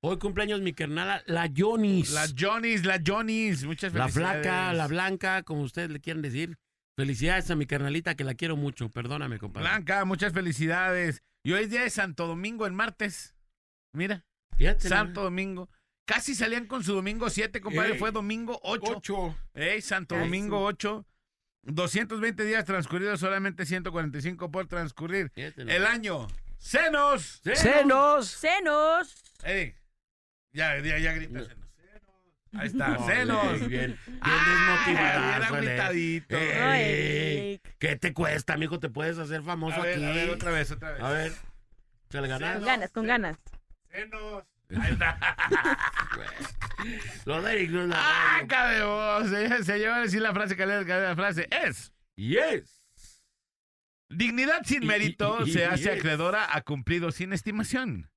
Hoy 0.00 0.18
cumpleaños 0.18 0.60
mi 0.60 0.72
carnala, 0.74 1.22
la 1.26 1.48
Jonis. 1.56 2.10
La 2.10 2.26
Johnny's, 2.38 2.84
la 2.84 3.00
Johnny's. 3.04 3.64
Muchas 3.64 3.92
La 3.94 4.04
felicidades. 4.08 4.42
flaca, 4.46 4.72
la 4.74 4.86
blanca, 4.86 5.42
como 5.42 5.62
ustedes 5.62 5.90
le 5.90 6.00
quieren 6.00 6.22
decir. 6.22 6.56
Felicidades 6.98 7.48
a 7.48 7.54
mi 7.54 7.64
carnalita 7.64 8.16
que 8.16 8.24
la 8.24 8.34
quiero 8.34 8.56
mucho. 8.56 8.88
Perdóname, 8.88 9.38
compadre. 9.38 9.68
Blanca, 9.68 10.04
muchas 10.04 10.32
felicidades. 10.32 11.22
Y 11.44 11.52
hoy 11.52 11.62
es 11.62 11.70
día 11.70 11.82
de 11.82 11.90
Santo 11.90 12.26
Domingo, 12.26 12.66
en 12.66 12.74
martes. 12.74 13.36
Mira, 13.92 14.26
Fíjate, 14.56 14.88
Santo 14.88 15.22
Domingo. 15.22 15.70
Casi 16.04 16.34
salían 16.34 16.66
con 16.66 16.82
su 16.82 16.94
domingo 16.94 17.30
7, 17.30 17.60
compadre. 17.60 17.92
Ey. 17.92 17.98
Fue 18.00 18.10
domingo 18.10 18.58
8. 18.64 18.96
Ocho. 18.96 19.38
Ey, 19.54 19.80
Santo 19.80 20.16
Ay, 20.16 20.22
Domingo 20.22 20.60
8. 20.64 21.06
220 21.62 22.44
días 22.44 22.64
transcurridos, 22.64 23.20
solamente 23.20 23.64
145 23.64 24.50
por 24.50 24.66
transcurrir. 24.66 25.30
El 25.36 25.86
año. 25.86 26.26
¡Senos! 26.56 27.40
¡Senos! 27.54 28.26
Senos. 28.26 29.14
Ey, 29.44 29.76
ya, 30.50 30.76
ya, 30.80 30.98
ya 30.98 31.12
grita 31.12 31.44
senos. 31.44 31.67
Ahí 32.54 32.66
está, 32.68 32.88
No, 32.88 33.06
senos. 33.06 33.68
Bien, 33.68 33.98
bien 34.06 34.36
desmotivado. 34.46 35.54
Ey, 36.30 37.60
¿Qué 37.78 37.96
te 37.96 38.12
cuesta, 38.12 38.56
mijo? 38.56 38.78
Te 38.80 38.88
puedes 38.88 39.18
hacer 39.18 39.42
famoso 39.42 39.80
A 39.80 39.84
ver, 39.84 39.94
aquí. 39.96 40.04
a 40.04 40.10
ver, 40.10 40.30
otra 40.30 40.50
vez, 40.50 40.70
otra 40.70 40.92
vez. 40.92 41.02
A 41.02 41.10
ver. 41.10 41.32
¿Se 42.10 42.20
le 42.20 42.28
ganas? 42.28 42.56
Con 42.56 42.64
ganas, 42.64 42.90
con 42.90 43.06
ganas. 43.06 43.38
Senos. 43.90 44.44
Ahí 44.80 44.92
está. 44.92 45.18
Lo 47.24 47.42
de 47.42 47.52
Eric 47.54 47.70
no 47.70 47.82
es 47.82 47.88
la 47.88 47.96
¡Ah, 47.98 48.40
cabemos! 48.46 49.28
Señores, 49.30 49.66
señores, 49.66 50.14
y 50.14 50.20
la 50.20 50.32
frase 50.32 50.56
que 50.56 50.66
le 50.66 50.84
la 50.84 51.16
frase 51.16 51.48
es... 51.50 51.92
Yes. 52.16 52.82
Dignidad 54.10 54.62
sin 54.64 54.86
mérito 54.86 55.38
y- 55.44 55.50
y- 55.50 55.52
se 55.52 55.66
hace 55.66 55.84
yes. 55.90 55.98
acreedora 55.98 56.46
a 56.54 56.60
cumplidos 56.62 57.16
sin 57.16 57.32
estimación. 57.32 58.10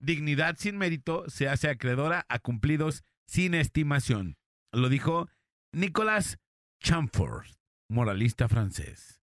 Dignidad 0.00 0.56
sin 0.58 0.78
mérito 0.78 1.24
se 1.28 1.48
hace 1.48 1.68
acreedora 1.68 2.24
a 2.28 2.38
cumplidos 2.38 3.04
sin 3.28 3.54
estimación. 3.54 4.36
Lo 4.72 4.88
dijo 4.88 5.28
Nicolas 5.72 6.38
Chamfort, 6.82 7.46
moralista 7.88 8.48
francés. 8.48 9.22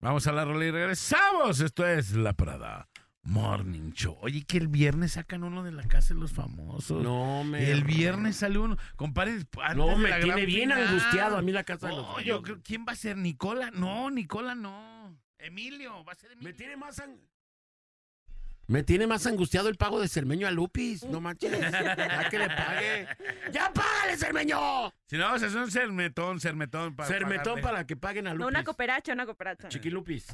Vamos 0.00 0.26
a 0.26 0.32
la 0.32 0.44
rola 0.44 0.64
y 0.66 0.70
regresamos. 0.70 1.60
Esto 1.60 1.86
es 1.86 2.12
La 2.12 2.32
Prada 2.32 2.88
Morning 3.22 3.90
Show. 3.92 4.16
Oye, 4.20 4.44
que 4.44 4.56
el 4.58 4.68
viernes 4.68 5.12
sacan 5.12 5.42
uno 5.42 5.62
de 5.64 5.72
la 5.72 5.82
casa 5.84 6.14
de 6.14 6.20
los 6.20 6.32
famosos. 6.32 7.02
No 7.02 7.42
me. 7.44 7.70
El 7.70 7.82
viernes 7.84 8.36
sale 8.36 8.58
uno. 8.58 8.76
Compadre, 8.96 9.44
No, 9.76 9.96
me 9.96 10.08
la 10.10 10.20
tiene 10.20 10.46
bien 10.46 10.70
final. 10.70 10.86
angustiado 10.86 11.36
a 11.36 11.42
mí 11.42 11.50
la 11.52 11.64
casa 11.64 11.86
de 11.88 11.92
los 11.92 12.02
No, 12.02 12.06
famosos. 12.06 12.26
yo 12.26 12.42
creo, 12.42 12.60
¿quién 12.62 12.84
va 12.88 12.92
a 12.92 12.96
ser? 12.96 13.16
¿Nicola? 13.16 13.70
No, 13.72 14.10
Nicola 14.10 14.54
no. 14.54 15.18
Emilio, 15.38 16.04
va 16.04 16.12
a 16.12 16.16
ser 16.16 16.32
Emilio. 16.32 16.48
Me 16.50 16.54
tiene 16.56 16.76
más 16.76 16.98
ang- 17.00 17.20
Me 18.68 18.82
tiene 18.82 19.06
más 19.06 19.26
angustiado 19.26 19.70
el 19.70 19.76
pago 19.76 19.98
de 19.98 20.08
Cermeño 20.08 20.46
a 20.46 20.50
Lupis. 20.50 21.02
No 21.04 21.22
manches. 21.22 21.58
Ya 21.58 22.28
que 22.28 22.38
le 22.38 22.48
pague. 22.48 23.08
¡Ya 23.50 23.72
págale, 23.72 24.18
Cermeño! 24.18 24.92
Si 25.06 25.16
no, 25.16 25.24
vamos 25.24 25.42
a 25.42 25.46
hacer 25.46 25.58
un 25.58 25.70
sermetón, 25.70 26.38
sermetón. 26.38 26.94
Para 26.94 27.08
Cermetón 27.08 27.62
para 27.62 27.86
que 27.86 27.96
paguen 27.96 28.26
a 28.26 28.34
Lupis. 28.34 28.42
No, 28.42 28.48
una 28.48 28.64
cooperacha, 28.64 29.14
una 29.14 29.24
cooperacha. 29.24 29.68
Chiquilupis. 29.68 30.26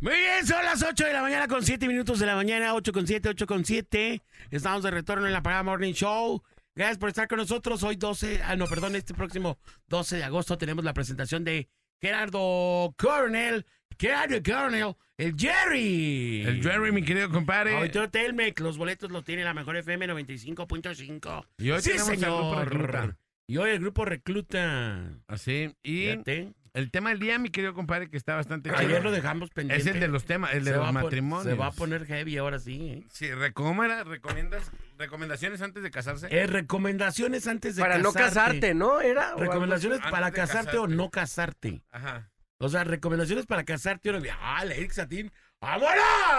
Muy 0.00 0.14
bien, 0.14 0.46
son 0.46 0.64
las 0.64 0.82
8 0.82 1.04
de 1.04 1.12
la 1.12 1.20
mañana 1.20 1.46
con 1.46 1.62
7 1.62 1.86
minutos 1.86 2.18
de 2.18 2.24
la 2.24 2.34
mañana, 2.34 2.74
8 2.74 2.90
con 2.90 3.06
7, 3.06 3.28
8 3.28 3.46
con 3.46 3.66
7. 3.66 4.22
Estamos 4.50 4.82
de 4.82 4.90
retorno 4.90 5.26
en 5.26 5.32
la 5.34 5.42
Parada 5.42 5.62
Morning 5.62 5.92
Show. 5.92 6.42
Gracias 6.74 6.96
por 6.96 7.10
estar 7.10 7.28
con 7.28 7.36
nosotros. 7.36 7.82
Hoy 7.82 7.96
12, 7.96 8.40
ah, 8.42 8.56
no, 8.56 8.64
perdón, 8.64 8.96
este 8.96 9.12
próximo 9.12 9.58
12 9.88 10.16
de 10.16 10.24
agosto 10.24 10.56
tenemos 10.56 10.86
la 10.86 10.94
presentación 10.94 11.44
de 11.44 11.68
Gerardo 12.00 12.94
Coronel. 12.96 13.66
Gerardo 13.98 14.42
Coronel, 14.42 14.94
el 15.18 15.34
Jerry. 15.36 16.44
El 16.46 16.62
Jerry, 16.62 16.92
mi 16.92 17.04
querido 17.04 17.28
compadre. 17.28 17.76
Auditorio 17.76 18.08
Telmec, 18.08 18.58
los 18.60 18.78
boletos 18.78 19.10
los 19.10 19.22
tiene 19.22 19.44
la 19.44 19.52
mejor 19.52 19.76
FM 19.76 20.08
95.5. 20.08 21.44
Y 21.58 21.72
hoy 21.72 21.82
sí, 21.82 21.90
tenemos 21.90 22.08
al 22.08 22.18
señor. 22.18 22.40
grupo 22.40 22.64
Recluta. 22.64 23.18
Y 23.46 23.56
hoy 23.58 23.70
el 23.70 23.80
grupo 23.80 24.06
recluta. 24.06 25.12
Así. 25.26 25.74
Y 25.82 26.06
Fíjate. 26.06 26.54
El 26.74 26.90
tema 26.90 27.10
del 27.10 27.18
día, 27.18 27.38
mi 27.38 27.50
querido 27.50 27.74
compadre, 27.74 28.08
que 28.10 28.16
está 28.16 28.34
bastante 28.36 28.70
Ayer 28.70 28.88
chido, 28.88 29.00
lo 29.02 29.10
dejamos 29.12 29.50
pendiente. 29.50 29.82
Es 29.82 29.94
el 29.94 30.00
de 30.00 30.08
los 30.08 30.24
temas, 30.24 30.52
el 30.54 30.64
de 30.64 30.70
Se 30.72 30.76
los 30.76 30.92
matrimonios. 30.92 31.44
Se 31.46 31.54
va 31.54 31.66
a 31.66 31.72
poner 31.72 32.06
heavy 32.06 32.36
ahora 32.38 32.58
sí. 32.58 32.90
¿eh? 32.90 33.06
Sí, 33.12 33.28
¿cómo 33.54 33.84
era? 33.84 34.04
¿Recomiendas 34.04 34.70
recomendaciones 34.98 35.60
antes 35.62 35.82
de 35.82 35.90
casarse? 35.90 36.28
Eh, 36.30 36.46
recomendaciones 36.46 37.46
antes 37.46 37.76
de 37.76 37.82
Para 37.82 37.98
no 37.98 38.12
casarte, 38.12 38.74
¿no? 38.74 39.00
Era. 39.00 39.34
Recomendaciones 39.36 39.98
Antes 39.98 40.10
para 40.10 40.30
casarte, 40.30 40.76
o 40.78 40.82
casarte. 40.82 40.96
no 40.96 41.10
casarte. 41.10 41.82
Ajá. 41.90 42.30
O 42.58 42.68
sea, 42.68 42.84
recomendaciones 42.84 43.46
para 43.46 43.64
casarte. 43.64 44.10
o 44.10 44.20
no- 44.20 44.22
Ah, 44.40 44.62
Eric 44.64 44.92
Satín. 44.92 45.32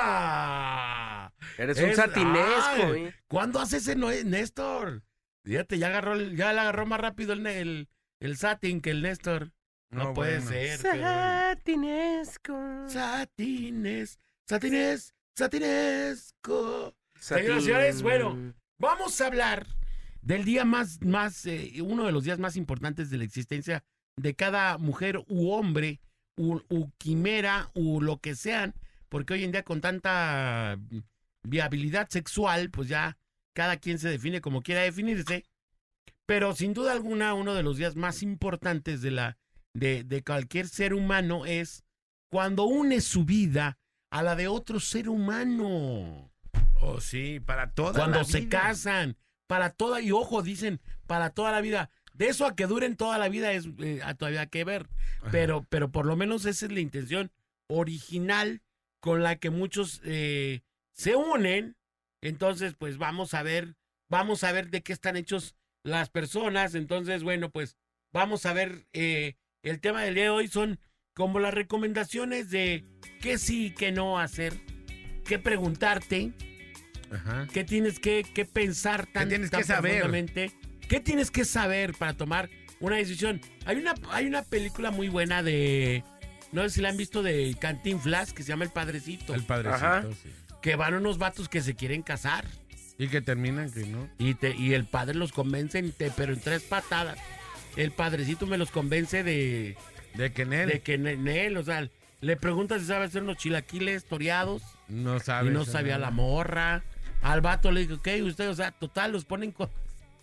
¡Vámonos! 0.01 1.31
Eres 1.57 1.77
un 1.79 1.89
Es- 1.89 1.95
satinesco, 1.95 2.91
Ay, 2.93 3.05
¿eh? 3.05 3.15
¿Cuándo 3.27 3.59
hace 3.59 3.77
ese 3.77 3.95
no 3.95 4.09
Néstor? 4.09 5.03
Fíjate, 5.43 5.77
ya 5.77 5.87
agarró, 5.87 6.13
el- 6.13 6.35
ya 6.35 6.53
le 6.53 6.59
agarró 6.59 6.85
más 6.85 6.99
rápido 6.99 7.33
el, 7.33 7.45
el, 7.47 7.89
el 8.19 8.37
Satin 8.37 8.81
que 8.81 8.91
el 8.91 9.01
Néstor. 9.01 9.51
No, 9.91 10.05
No, 10.05 10.13
puede 10.13 10.39
bueno. 10.39 10.49
ser. 10.51 10.77
Satinesco. 10.77 12.53
Satines, 12.87 14.19
Satines, 14.47 15.13
Satinesco. 15.37 16.95
Satín. 17.19 17.43
Señoras 17.45 17.63
y 17.63 17.65
señores, 17.65 18.01
bueno. 18.01 18.53
Vamos 18.79 19.19
a 19.21 19.27
hablar 19.27 19.67
del 20.21 20.43
día 20.45 20.65
más, 20.65 21.01
más, 21.03 21.45
eh, 21.45 21.73
uno 21.83 22.05
de 22.05 22.11
los 22.11 22.23
días 22.23 22.39
más 22.39 22.55
importantes 22.55 23.09
de 23.09 23.17
la 23.17 23.23
existencia 23.25 23.83
de 24.17 24.33
cada 24.33 24.77
mujer 24.77 25.23
u 25.27 25.51
hombre, 25.51 25.99
u, 26.37 26.61
u 26.69 26.89
quimera, 26.97 27.69
u 27.75 28.01
lo 28.01 28.17
que 28.19 28.35
sean, 28.35 28.73
porque 29.09 29.33
hoy 29.33 29.43
en 29.43 29.51
día 29.51 29.63
con 29.63 29.81
tanta 29.81 30.79
viabilidad 31.43 32.07
sexual, 32.09 32.69
pues 32.71 32.87
ya 32.87 33.17
cada 33.53 33.77
quien 33.77 33.99
se 33.99 34.09
define 34.09 34.41
como 34.41 34.61
quiera 34.63 34.81
definirse. 34.81 35.45
Pero 36.25 36.55
sin 36.55 36.73
duda 36.73 36.93
alguna, 36.93 37.33
uno 37.33 37.53
de 37.55 37.63
los 37.63 37.77
días 37.77 37.95
más 37.95 38.23
importantes 38.23 39.01
de 39.01 39.11
la 39.11 39.37
de, 39.73 40.03
de 40.03 40.23
cualquier 40.23 40.67
ser 40.67 40.93
humano 40.93 41.45
es 41.45 41.83
cuando 42.29 42.65
une 42.65 43.01
su 43.01 43.25
vida 43.25 43.77
a 44.09 44.23
la 44.23 44.35
de 44.35 44.47
otro 44.47 44.79
ser 44.79 45.09
humano 45.09 46.31
Oh, 46.83 46.99
sí, 46.99 47.39
para 47.39 47.71
toda 47.71 47.93
cuando 47.93 48.17
la 48.19 48.23
se 48.23 48.39
vida. 48.41 48.59
casan, 48.61 49.15
para 49.45 49.69
toda, 49.69 50.01
y 50.01 50.11
ojo, 50.11 50.41
dicen, 50.41 50.81
para 51.05 51.29
toda 51.29 51.51
la 51.51 51.61
vida. 51.61 51.91
De 52.13 52.27
eso 52.27 52.45
a 52.47 52.55
que 52.55 52.65
duren 52.65 52.95
toda 52.97 53.19
la 53.19 53.29
vida 53.29 53.51
es 53.53 53.67
eh, 53.79 54.01
a 54.03 54.15
todavía 54.15 54.47
que 54.47 54.63
ver. 54.63 54.89
Pero, 55.31 55.63
pero 55.69 55.91
por 55.91 56.07
lo 56.07 56.15
menos 56.15 56.45
esa 56.45 56.65
es 56.65 56.71
la 56.71 56.79
intención 56.79 57.31
original 57.67 58.61
con 58.99 59.21
la 59.21 59.35
que 59.37 59.51
muchos 59.51 60.01
eh, 60.03 60.61
se 60.93 61.15
unen. 61.15 61.77
Entonces, 62.21 62.73
pues 62.77 62.97
vamos 62.97 63.35
a 63.35 63.43
ver, 63.43 63.75
vamos 64.09 64.43
a 64.43 64.51
ver 64.51 64.71
de 64.71 64.81
qué 64.81 64.91
están 64.93 65.17
hechos 65.17 65.55
las 65.83 66.09
personas. 66.09 66.73
Entonces, 66.73 67.23
bueno, 67.23 67.51
pues 67.51 67.77
vamos 68.11 68.45
a 68.47 68.53
ver 68.53 68.87
eh, 68.93 69.35
el 69.63 69.79
tema 69.79 70.01
del 70.03 70.15
día 70.15 70.23
de 70.25 70.29
hoy 70.29 70.47
son 70.47 70.79
como 71.13 71.39
las 71.39 71.53
recomendaciones 71.53 72.49
de 72.49 72.85
qué 73.21 73.37
sí, 73.37 73.73
qué 73.77 73.91
no 73.91 74.19
hacer, 74.19 74.53
qué 75.25 75.37
preguntarte, 75.39 76.31
Ajá. 77.11 77.47
qué 77.53 77.63
tienes 77.63 77.99
que, 77.99 78.23
que 78.33 78.45
pensar 78.45 79.05
tan, 79.07 79.29
tienes 79.29 79.51
tan 79.51 79.61
que 79.61 79.67
saber? 79.67 80.51
qué 80.87 80.99
tienes 80.99 81.31
que 81.31 81.45
saber 81.45 81.93
para 81.93 82.13
tomar 82.15 82.49
una 82.79 82.95
decisión. 82.95 83.39
Hay 83.65 83.77
una, 83.77 83.93
hay 84.09 84.25
una 84.25 84.41
película 84.43 84.89
muy 84.91 85.09
buena 85.09 85.43
de, 85.43 86.03
no 86.51 86.63
sé 86.63 86.69
si 86.71 86.81
la 86.81 86.89
han 86.89 86.97
visto 86.97 87.21
de 87.21 87.55
Cantinflas 87.59 88.33
que 88.33 88.43
se 88.43 88.49
llama 88.49 88.63
El 88.63 88.71
Padrecito, 88.71 89.35
El 89.35 89.43
padrecito, 89.43 89.75
Ajá. 89.85 90.03
sí. 90.23 90.29
que 90.61 90.75
van 90.75 90.95
unos 90.95 91.17
vatos 91.17 91.49
que 91.49 91.61
se 91.61 91.75
quieren 91.75 92.01
casar. 92.01 92.45
Y 92.97 93.07
que 93.07 93.21
terminan 93.21 93.71
que 93.71 93.85
no. 93.85 94.09
Y, 94.19 94.35
te, 94.35 94.55
y 94.55 94.73
el 94.73 94.85
padre 94.85 95.15
los 95.15 95.31
convence, 95.31 95.79
en 95.79 95.91
te- 95.91 96.11
pero 96.11 96.33
en 96.33 96.39
tres 96.39 96.61
patadas. 96.63 97.17
El 97.75 97.91
padrecito 97.91 98.45
me 98.47 98.57
los 98.57 98.71
convence 98.71 99.23
de, 99.23 99.77
De 100.15 100.31
que 100.33 100.41
en 100.43 100.53
él 100.53 100.69
de 100.69 100.79
que 100.81 100.93
en, 100.95 101.07
en 101.07 101.27
él, 101.27 101.57
o 101.57 101.63
sea, 101.63 101.87
le 102.19 102.35
pregunta 102.37 102.77
si 102.79 102.85
sabe 102.85 103.05
hacer 103.05 103.23
unos 103.23 103.37
chilaquiles 103.37 104.05
toreados 104.05 104.61
no 104.87 105.17
y 105.17 105.19
sabe. 105.21 105.51
no 105.51 105.65
sabía 105.65 105.97
la 105.97 106.11
morra. 106.11 106.83
Al 107.21 107.41
vato 107.41 107.71
le 107.71 107.81
dijo, 107.81 107.95
ok, 107.95 108.07
usted, 108.25 108.49
o 108.49 108.53
sea, 108.55 108.71
total, 108.71 109.11
los 109.11 109.25
ponen 109.25 109.51
con, 109.51 109.69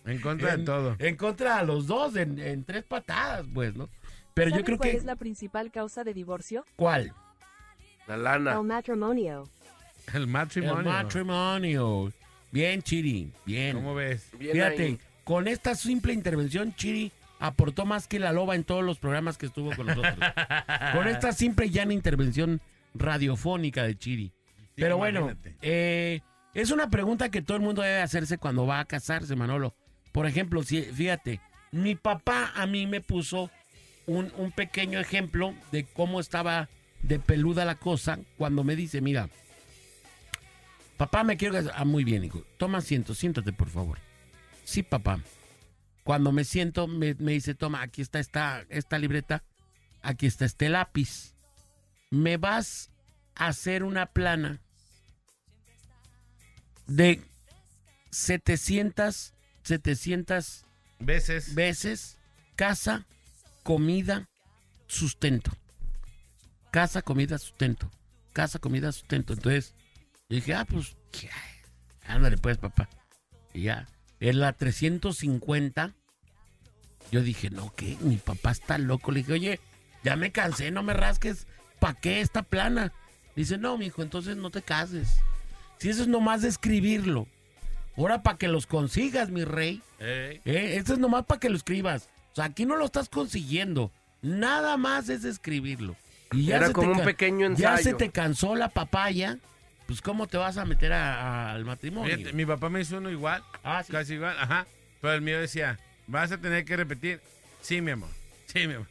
En 0.05 0.19
contra 0.21 0.53
en, 0.53 0.59
de 0.59 0.65
todo. 0.65 0.95
en 0.99 1.15
contra 1.15 1.57
a 1.57 1.63
los 1.63 1.87
dos, 1.87 2.15
en, 2.15 2.37
en 2.39 2.63
tres 2.65 2.83
patadas, 2.83 3.45
pues, 3.53 3.75
¿no? 3.75 3.89
Pero 4.33 4.49
yo 4.49 4.55
¿Saben 4.57 4.65
creo 4.65 4.77
cuál 4.77 4.91
que... 4.91 4.97
es 4.97 5.05
la 5.05 5.15
principal 5.15 5.71
causa 5.71 6.03
de 6.03 6.13
divorcio? 6.13 6.65
¿Cuál? 6.75 7.13
La 8.07 8.17
lana. 8.17 8.53
El 8.53 8.63
matrimonio. 8.63 9.49
El 10.13 10.21
El 10.23 10.27
matrimonio. 10.27 10.91
matrimonio. 10.91 12.13
Bien, 12.51 12.81
Chiri, 12.81 13.31
bien. 13.45 13.75
¿Cómo 13.75 13.95
ves? 13.95 14.29
Bien 14.37 14.53
Fíjate, 14.53 14.83
ahí. 14.83 14.99
con 15.23 15.47
esta 15.47 15.75
simple 15.75 16.13
intervención, 16.13 16.73
Chiri 16.75 17.11
aportó 17.39 17.85
más 17.85 18.07
que 18.07 18.19
la 18.19 18.33
loba 18.33 18.55
en 18.55 18.63
todos 18.63 18.83
los 18.83 18.99
programas 18.99 19.37
que 19.37 19.47
estuvo 19.47 19.75
con 19.75 19.87
nosotros. 19.87 20.17
con 20.93 21.07
esta 21.07 21.31
simple 21.31 21.67
y 21.67 21.69
llana 21.71 21.93
intervención 21.93 22.61
radiofónica 22.93 23.83
de 23.83 23.97
Chiri. 23.97 24.33
Pero 24.75 24.97
bueno, 24.97 25.33
eh, 25.61 26.21
es 26.53 26.71
una 26.71 26.89
pregunta 26.89 27.29
que 27.29 27.41
todo 27.41 27.57
el 27.57 27.63
mundo 27.63 27.81
debe 27.81 28.01
hacerse 28.01 28.37
cuando 28.37 28.65
va 28.65 28.79
a 28.79 28.85
casarse, 28.85 29.35
Manolo. 29.35 29.75
Por 30.11 30.25
ejemplo, 30.25 30.63
si, 30.63 30.81
fíjate, 30.81 31.41
mi 31.71 31.95
papá 31.95 32.51
a 32.55 32.65
mí 32.65 32.87
me 32.87 33.01
puso 33.01 33.49
un, 34.05 34.31
un 34.37 34.51
pequeño 34.51 34.99
ejemplo 34.99 35.53
de 35.71 35.85
cómo 35.85 36.19
estaba 36.19 36.69
de 37.01 37.19
peluda 37.19 37.65
la 37.65 37.75
cosa 37.75 38.19
cuando 38.37 38.63
me 38.63 38.75
dice, 38.75 39.01
mira, 39.01 39.29
papá, 40.97 41.23
me 41.23 41.37
quiero 41.37 41.53
casar. 41.53 41.73
Ah, 41.75 41.85
muy 41.85 42.03
bien, 42.03 42.23
hijo. 42.23 42.43
Toma 42.57 42.79
asiento, 42.79 43.13
siéntate, 43.13 43.53
por 43.53 43.69
favor. 43.69 43.97
Sí, 44.63 44.83
papá. 44.83 45.19
Cuando 46.09 46.31
me 46.31 46.43
siento, 46.43 46.87
me, 46.87 47.13
me 47.19 47.33
dice, 47.33 47.53
toma, 47.53 47.83
aquí 47.83 48.01
está 48.01 48.17
esta, 48.17 48.65
esta 48.69 48.97
libreta, 48.97 49.43
aquí 50.01 50.25
está 50.25 50.45
este 50.45 50.67
lápiz. 50.67 51.35
Me 52.09 52.37
vas 52.37 52.89
a 53.35 53.49
hacer 53.49 53.83
una 53.83 54.07
plana 54.07 54.59
de 56.87 57.21
700, 58.09 59.35
700 59.61 60.65
Veces. 60.97 61.53
veces 61.53 62.17
casa, 62.55 63.05
comida, 63.61 64.27
sustento. 64.87 65.51
Casa, 66.71 67.03
comida, 67.03 67.37
sustento. 67.37 67.91
Casa, 68.33 68.57
comida, 68.57 68.91
sustento. 68.91 69.33
Entonces, 69.33 69.75
dije, 70.27 70.55
ah, 70.55 70.65
pues, 70.65 70.97
ándale 72.07 72.39
pues, 72.39 72.57
papá. 72.57 72.89
Y 73.53 73.61
ya, 73.65 73.87
en 74.19 74.39
la 74.39 74.53
350, 74.53 75.95
yo 77.11 77.21
dije, 77.21 77.49
no, 77.49 77.73
¿qué? 77.75 77.97
Mi 78.01 78.17
papá 78.17 78.51
está 78.51 78.77
loco. 78.77 79.11
Le 79.11 79.19
dije, 79.19 79.33
oye, 79.33 79.59
ya 80.03 80.15
me 80.15 80.31
cansé, 80.31 80.71
no 80.71 80.83
me 80.83 80.93
rasques. 80.93 81.47
¿Para 81.79 81.93
qué 81.95 82.21
esta 82.21 82.43
plana? 82.43 82.91
Dice, 83.35 83.57
no, 83.57 83.77
mijo, 83.77 84.01
entonces 84.01 84.35
no 84.37 84.49
te 84.49 84.61
cases. 84.61 85.17
Si 85.77 85.89
eso 85.89 86.01
es 86.01 86.07
nomás 86.07 86.41
de 86.41 86.49
escribirlo. 86.49 87.27
Ahora 87.97 88.21
para 88.23 88.37
que 88.37 88.47
los 88.47 88.65
consigas, 88.67 89.29
mi 89.29 89.43
rey. 89.43 89.81
Ey. 89.99 90.41
Eh, 90.45 90.75
esto 90.77 90.93
es 90.93 90.99
nomás 90.99 91.25
para 91.25 91.39
que 91.39 91.49
lo 91.49 91.55
escribas. 91.57 92.09
O 92.31 92.35
sea, 92.35 92.45
aquí 92.45 92.65
no 92.65 92.75
lo 92.75 92.85
estás 92.85 93.09
consiguiendo. 93.09 93.91
Nada 94.21 94.77
más 94.77 95.09
es 95.09 95.23
escribirlo. 95.25 95.95
Y 96.31 96.45
ya 96.45 96.57
Era 96.57 96.67
se 96.67 96.73
te 96.73 96.75
como 96.75 96.91
un 96.91 97.03
pequeño 97.03 97.49
Ya 97.55 97.75
se 97.77 97.89
ensayo. 97.89 97.97
te 97.97 98.09
cansó 98.11 98.55
la 98.55 98.69
papaya. 98.69 99.37
Pues, 99.87 100.01
¿cómo 100.01 100.27
te 100.27 100.37
vas 100.37 100.57
a 100.57 100.65
meter 100.65 100.93
a- 100.93 101.49
a- 101.49 101.51
al 101.53 101.65
matrimonio? 101.65 102.15
Fíjate, 102.15 102.33
mi 102.35 102.45
papá 102.45 102.69
me 102.69 102.81
hizo 102.81 102.97
uno 102.97 103.09
igual. 103.09 103.43
Ah, 103.63 103.81
sí. 103.83 103.91
Casi 103.91 104.13
igual. 104.15 104.37
Ajá. 104.39 104.67
Pero 105.01 105.13
el 105.13 105.21
mío 105.21 105.39
decía, 105.39 105.79
vas 106.09 106.31
a 106.31 106.37
tener 106.37 106.65
que 106.65 106.75
repetir. 106.75 107.21
Sí, 107.61 107.81
mi 107.81 107.91
amor. 107.91 108.09
Sí, 108.47 108.67
mi 108.67 108.73
amor. 108.73 108.87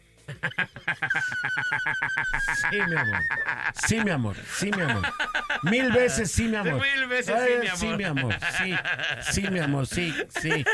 Sí, 2.71 2.77
mi 2.87 2.97
amor. 2.97 3.23
Sí, 3.87 4.01
mi 4.05 4.11
amor. 4.11 4.37
Sí, 4.55 4.71
mi 4.71 4.83
amor. 4.83 5.03
Mil 5.63 5.93
veces 5.93 6.31
sí, 6.31 6.49
mi 6.49 6.57
amor. 6.57 6.83
Mil 6.83 7.07
veces 7.09 7.35
Ay, 7.35 7.69
sí, 7.75 7.87
mi 7.87 8.05
amor. 8.05 8.35
Sí, 8.39 8.67
mi 8.67 8.75
amor. 8.75 8.95
Sí. 9.23 9.33
Sí, 9.33 9.51
mi 9.51 9.59
amor. 9.59 9.87
Sí, 9.87 10.15
sí. 10.41 10.65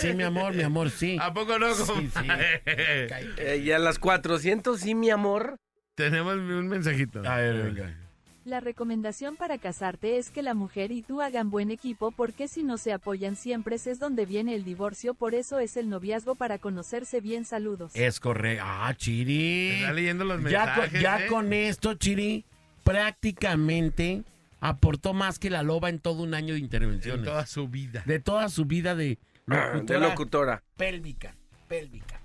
Sí, 0.00 0.12
mi 0.14 0.24
amor, 0.24 0.54
mi 0.54 0.62
amor, 0.62 0.90
sí. 0.90 1.18
¿A 1.20 1.32
poco 1.32 1.58
no? 1.58 1.74
Sí, 1.74 2.10
sí. 2.12 2.28
Eh, 2.66 3.62
y 3.64 3.70
a 3.70 3.78
las 3.78 3.98
400, 3.98 4.80
sí, 4.80 4.94
mi 4.94 5.10
amor. 5.10 5.56
Tenemos 5.94 6.34
un 6.34 6.68
mensajito. 6.68 7.26
A 7.26 7.36
ver, 7.36 7.62
venga. 7.62 8.05
La 8.46 8.60
recomendación 8.60 9.34
para 9.34 9.58
casarte 9.58 10.18
es 10.18 10.30
que 10.30 10.40
la 10.40 10.54
mujer 10.54 10.92
y 10.92 11.02
tú 11.02 11.20
hagan 11.20 11.50
buen 11.50 11.72
equipo 11.72 12.12
porque 12.12 12.46
si 12.46 12.62
no 12.62 12.78
se 12.78 12.92
apoyan 12.92 13.34
siempre 13.34 13.74
es 13.74 13.98
donde 13.98 14.24
viene 14.24 14.54
el 14.54 14.62
divorcio, 14.62 15.14
por 15.14 15.34
eso 15.34 15.58
es 15.58 15.76
el 15.76 15.88
noviazgo 15.88 16.36
para 16.36 16.58
conocerse 16.60 17.20
bien. 17.20 17.44
Saludos. 17.44 17.90
Es 17.96 18.20
correcto. 18.20 18.62
Ah, 18.64 18.94
Chiri. 18.96 19.70
Está 19.80 19.92
leyendo 19.92 20.24
los 20.24 20.40
Ya, 20.48 20.64
mensajes. 20.64 20.90
con, 20.92 21.00
ya 21.00 21.24
¿eh? 21.24 21.26
con 21.26 21.52
esto, 21.52 21.94
Chiri, 21.94 22.44
prácticamente 22.84 24.22
aportó 24.60 25.12
más 25.12 25.40
que 25.40 25.50
la 25.50 25.64
loba 25.64 25.88
en 25.88 25.98
todo 25.98 26.22
un 26.22 26.32
año 26.32 26.52
de 26.54 26.58
En 26.58 26.64
intervenciones. 26.66 27.24
toda 27.24 27.46
su 27.46 27.66
vida. 27.66 28.04
De 28.06 28.20
toda 28.20 28.48
su 28.48 28.64
vida 28.64 28.94
de 28.94 29.18
De 29.48 29.56
locutora 29.56 29.98
locutora. 29.98 30.62
pélvica. 30.76 31.34
Pélvica. 31.66 32.20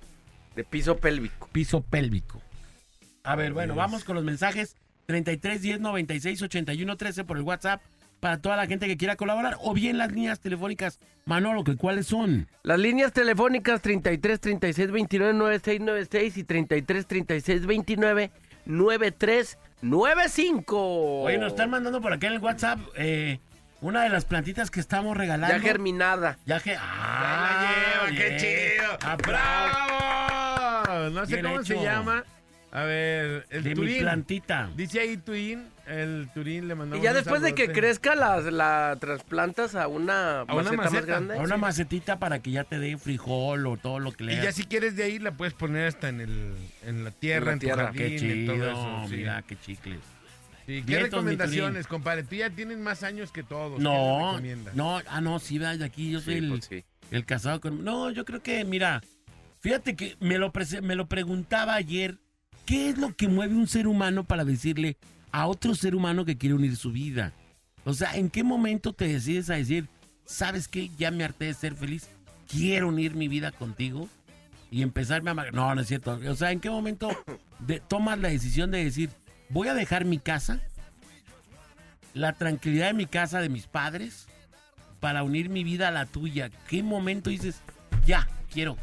De 0.56 0.64
piso 0.66 0.98
pélvico. 0.98 1.50
Piso 1.52 1.82
pélvico. 1.82 2.40
A 3.24 3.36
ver, 3.36 3.54
bueno, 3.54 3.74
vamos 3.74 4.04
con 4.04 4.16
los 4.16 4.24
mensajes. 4.24 4.76
33 5.06 5.62
10 5.62 5.80
96 5.82 6.42
81 6.42 6.98
13 6.98 7.24
por 7.24 7.38
el 7.38 7.44
WhatsApp 7.44 7.82
para 8.20 8.40
toda 8.40 8.56
la 8.56 8.68
gente 8.68 8.88
que 8.88 8.98
quiera 8.98 9.16
colaborar. 9.16 9.58
O 9.62 9.74
bien 9.74 9.98
las 9.98 10.12
líneas 10.12 10.40
telefónicas. 10.40 11.00
Manolo, 11.26 11.64
¿que 11.64 11.76
¿cuáles 11.76 12.08
son? 12.08 12.48
Las 12.64 12.80
líneas 12.80 13.14
telefónicas 13.14 13.82
33 13.82 14.40
36 14.40 14.92
29 14.92 15.34
9696 15.34 16.38
y 16.38 16.44
33 16.44 17.08
36 17.08 17.66
29 17.66 18.32
9395. 18.66 21.22
Oye, 21.24 21.38
nos 21.38 21.52
están 21.54 21.70
mandando 21.70 22.02
por 22.02 22.12
acá 22.14 22.28
en 22.28 22.34
el 22.34 22.40
WhatsApp 22.40 22.80
eh, 22.96 23.40
una 23.82 24.04
de 24.04 24.10
las 24.10 24.26
plantitas 24.26 24.70
que 24.72 24.80
estamos 24.80 25.16
regalando. 25.18 25.56
Ya 25.56 25.62
germinada. 25.62 26.38
Ya 26.46 26.60
que. 26.60 26.72
Ya 26.72 26.80
¡Ah! 26.82 27.76
la 28.06 28.12
lleva, 28.12 28.18
qué 28.18 28.30
bien. 28.30 28.40
chido. 28.40 28.98
¡Bravo! 29.28 31.10
No 31.12 31.26
sé 31.26 31.34
Bien 31.36 31.46
cómo 31.46 31.64
se 31.64 31.74
hecho. 31.74 31.84
llama. 31.84 32.24
A 32.72 32.84
ver, 32.84 33.46
el 33.50 33.64
De 33.64 33.70
mi 33.72 33.76
Turín. 33.76 34.00
plantita. 34.00 34.70
Dice 34.78 35.02
ahí 35.02 35.18
Turín, 35.18 35.66
el 35.88 36.30
Turín 36.34 36.70
le 36.70 36.76
mandamos 36.76 37.02
Y 37.02 37.04
ya 37.04 37.12
un 37.12 37.18
después 37.18 37.42
de 37.42 37.54
que 37.54 37.70
crezca, 37.74 38.16
la, 38.16 38.40
la 38.40 38.98
trasplantas 39.00 39.76
a 39.76 39.88
una, 39.90 40.42
A 40.42 40.54
una 40.56 40.72
maceta, 40.72 40.92
más 40.92 41.06
grande. 41.06 41.38
A 41.38 41.42
una 41.42 41.58
macetita 41.58 42.18
para 42.18 42.40
que 42.40 42.52
ya 42.52 42.64
te 42.64 42.80
dé 42.80 42.98
frijol 42.98 43.68
o 43.68 43.76
todo 43.76 44.00
lo 44.00 44.14
que 44.14 44.24
le 44.24 44.34
Y 44.36 44.42
ya 44.42 44.54
si 44.54 44.64
quieres 44.64 44.96
de 44.96 45.04
ahí 45.04 45.20
la 45.20 45.32
puedes 45.34 45.54
poner 45.54 45.88
hasta 45.88 46.08
en 46.08 46.22
el 46.22 46.54
en 46.86 47.04
la 47.04 47.12
tierra, 47.12 47.52
En 47.52 47.54
en, 47.54 47.56
la 47.56 47.60
tu 47.60 47.66
tierra. 47.66 47.84
jardín, 47.88 48.20
Qué 48.20 48.36
y 48.36 48.46
todo 48.46 48.56
chido, 48.56 48.72
eso. 48.72 49.06
sí. 49.10 49.16
mira, 49.18 49.42
qué 49.42 49.58
chicles. 49.60 50.00
Sí, 50.66 50.76
¿Qué 50.78 50.82
Vientos, 50.84 51.24
mi 51.24 51.32
recomendaciones, 51.32 51.88
compadre? 51.88 52.24
Tú 52.24 52.36
ya 52.36 52.50
tienes 52.52 52.78
más 52.78 53.04
años 53.04 53.32
que 53.34 53.44
todos. 53.44 53.78
¿Qué 53.78 53.84
No, 53.84 54.40
no, 54.76 55.02
ah, 55.10 55.20
no, 55.20 55.40
sí, 55.40 55.58
va 55.58 55.76
de 55.76 55.84
aquí, 55.84 56.10
yo 56.12 56.22
soy 56.22 56.36
Sí, 56.36 56.40
el, 56.40 56.50
pues 56.50 56.66
sí. 56.66 56.86
el 57.10 57.26
casado 57.26 57.60
con... 57.60 57.84
No, 57.84 58.12
yo 58.12 58.24
creo 58.24 58.42
que, 58.42 58.64
mira, 58.64 59.02
fíjate 59.60 59.96
que 59.98 60.16
me 60.22 60.38
lo, 60.38 60.54
me 60.84 60.96
lo 60.96 61.08
preguntaba 61.08 61.74
ayer, 61.74 62.18
¿qué 62.66 62.90
es 62.90 62.98
lo 62.98 63.16
que 63.16 63.28
mueve 63.28 63.56
un 63.56 63.68
ser 63.68 63.88
humano 63.88 64.24
para 64.24 64.46
decirle 64.46 64.98
a 65.32 65.48
otro 65.48 65.76
ser 65.76 65.96
humano 65.96 66.26
que 66.26 66.38
quiere 66.38 66.56
unir 66.56 66.76
su 66.76 66.92
vida? 66.92 67.34
O 67.84 67.94
sea, 67.94 68.16
¿en 68.16 68.30
qué 68.30 68.44
momento 68.44 68.94
te 68.94 69.08
decides 69.08 69.50
a 69.50 69.56
decir, 69.56 69.88
sabes 70.26 70.68
qué, 70.68 70.90
ya 70.98 71.12
me 71.12 71.24
harté 71.24 71.46
de 71.46 71.54
ser 71.54 71.76
feliz, 71.76 72.08
quiero 72.50 72.90
unir 72.90 73.16
mi 73.16 73.28
vida 73.28 73.52
contigo? 73.52 74.08
Y 74.70 74.84
empezarme 74.84 75.32
a... 75.32 75.34
No, 75.34 75.76
no 75.76 75.82
es 75.82 75.88
cierto. 75.88 76.20
O 76.30 76.36
sea, 76.36 76.52
¿en 76.52 76.60
qué 76.62 76.70
momento 76.70 77.10
de- 77.60 77.82
tomas 77.82 78.18
la 78.20 78.30
decisión 78.30 78.72
de 78.72 78.84
decir, 78.84 79.10
voy 79.50 79.68
a 79.68 79.74
dejar 79.74 80.06
mi 80.06 80.18
casa, 80.18 80.62
la 82.14 82.34
tranquilidad 82.34 82.88
de 82.88 82.94
mi 82.94 83.06
casa, 83.06 83.42
de 83.42 83.50
mis 83.50 83.68
padres, 83.68 84.28
para 85.00 85.24
unir 85.24 85.50
mi 85.50 85.64
vida 85.64 85.90
a 85.90 85.92
la 85.92 86.06
tuya? 86.06 86.50
¿Qué 86.70 86.84
momento 86.84 87.30
dices, 87.30 87.62
ya, 88.06 88.28
quiero, 88.52 88.78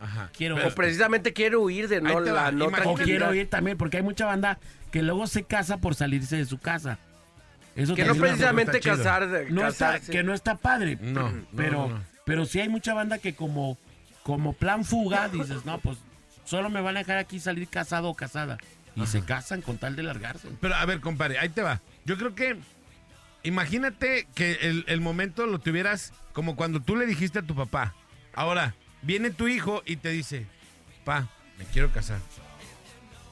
Ajá. 0.00 0.30
quiero... 0.36 0.56
O 0.66 0.74
precisamente 0.74 1.32
quiero 1.32 1.60
huir 1.60 1.88
de 1.88 2.00
no 2.00 2.20
la 2.20 2.50
no 2.50 2.66
o 2.66 2.94
quiero 2.94 3.34
ir 3.34 3.48
también, 3.48 3.76
porque 3.76 3.98
hay 3.98 4.02
mucha 4.02 4.26
banda 4.26 4.58
que 4.90 5.02
luego 5.02 5.26
se 5.26 5.44
casa 5.44 5.76
por 5.76 5.94
salirse 5.94 6.36
de 6.36 6.46
su 6.46 6.58
casa. 6.58 6.98
Eso 7.76 7.94
Que 7.94 8.04
no 8.04 8.14
precisamente 8.14 8.80
casar, 8.80 9.28
no 9.50 9.68
está, 9.68 10.00
que 10.00 10.22
no 10.22 10.34
está 10.34 10.56
padre. 10.56 10.98
No, 11.00 11.32
pero, 11.56 11.88
no, 11.88 11.88
no. 11.88 12.04
pero 12.24 12.44
sí 12.44 12.60
hay 12.60 12.68
mucha 12.68 12.94
banda 12.94 13.18
que 13.18 13.34
como, 13.34 13.78
como 14.22 14.54
plan 14.54 14.84
fuga, 14.84 15.28
dices, 15.32 15.64
no, 15.64 15.78
pues 15.78 15.98
solo 16.44 16.68
me 16.70 16.80
van 16.80 16.96
a 16.96 17.00
dejar 17.00 17.18
aquí 17.18 17.38
salir 17.38 17.68
casado 17.68 18.08
o 18.08 18.14
casada. 18.14 18.58
Y 18.96 19.06
se 19.06 19.22
casan 19.22 19.62
con 19.62 19.78
tal 19.78 19.94
de 19.96 20.02
largarse. 20.02 20.48
Pero 20.60 20.74
a 20.74 20.84
ver, 20.84 21.00
compadre, 21.00 21.38
ahí 21.38 21.48
te 21.48 21.62
va. 21.62 21.80
Yo 22.04 22.18
creo 22.18 22.34
que. 22.34 22.56
Imagínate 23.42 24.26
que 24.34 24.58
el, 24.60 24.84
el 24.88 25.00
momento 25.00 25.46
lo 25.46 25.60
tuvieras 25.60 26.12
como 26.34 26.56
cuando 26.56 26.80
tú 26.80 26.96
le 26.96 27.06
dijiste 27.06 27.38
a 27.38 27.42
tu 27.42 27.54
papá. 27.54 27.94
Ahora, 28.34 28.74
viene 29.02 29.30
tu 29.30 29.48
hijo 29.48 29.82
y 29.86 29.96
te 29.96 30.10
dice: 30.10 30.46
Pa, 31.04 31.28
me 31.58 31.64
quiero 31.66 31.92
casar. 31.92 32.20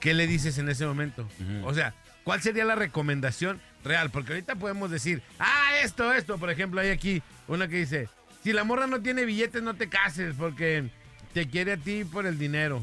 ¿Qué 0.00 0.14
le 0.14 0.26
dices 0.26 0.58
en 0.58 0.68
ese 0.68 0.86
momento? 0.86 1.28
O 1.64 1.74
sea, 1.74 1.94
¿cuál 2.24 2.40
sería 2.40 2.64
la 2.64 2.76
recomendación 2.76 3.60
real? 3.84 4.10
Porque 4.10 4.32
ahorita 4.32 4.56
podemos 4.56 4.90
decir: 4.90 5.22
Ah, 5.38 5.70
esto, 5.82 6.12
esto. 6.12 6.38
Por 6.38 6.50
ejemplo, 6.50 6.80
hay 6.80 6.90
aquí 6.90 7.22
una 7.48 7.68
que 7.68 7.76
dice: 7.76 8.08
Si 8.42 8.52
la 8.52 8.64
morra 8.64 8.86
no 8.86 9.00
tiene 9.00 9.24
billetes, 9.24 9.62
no 9.62 9.74
te 9.74 9.88
cases 9.88 10.34
porque 10.38 10.90
te 11.34 11.48
quiere 11.48 11.72
a 11.72 11.76
ti 11.76 12.04
por 12.04 12.26
el 12.26 12.38
dinero. 12.38 12.82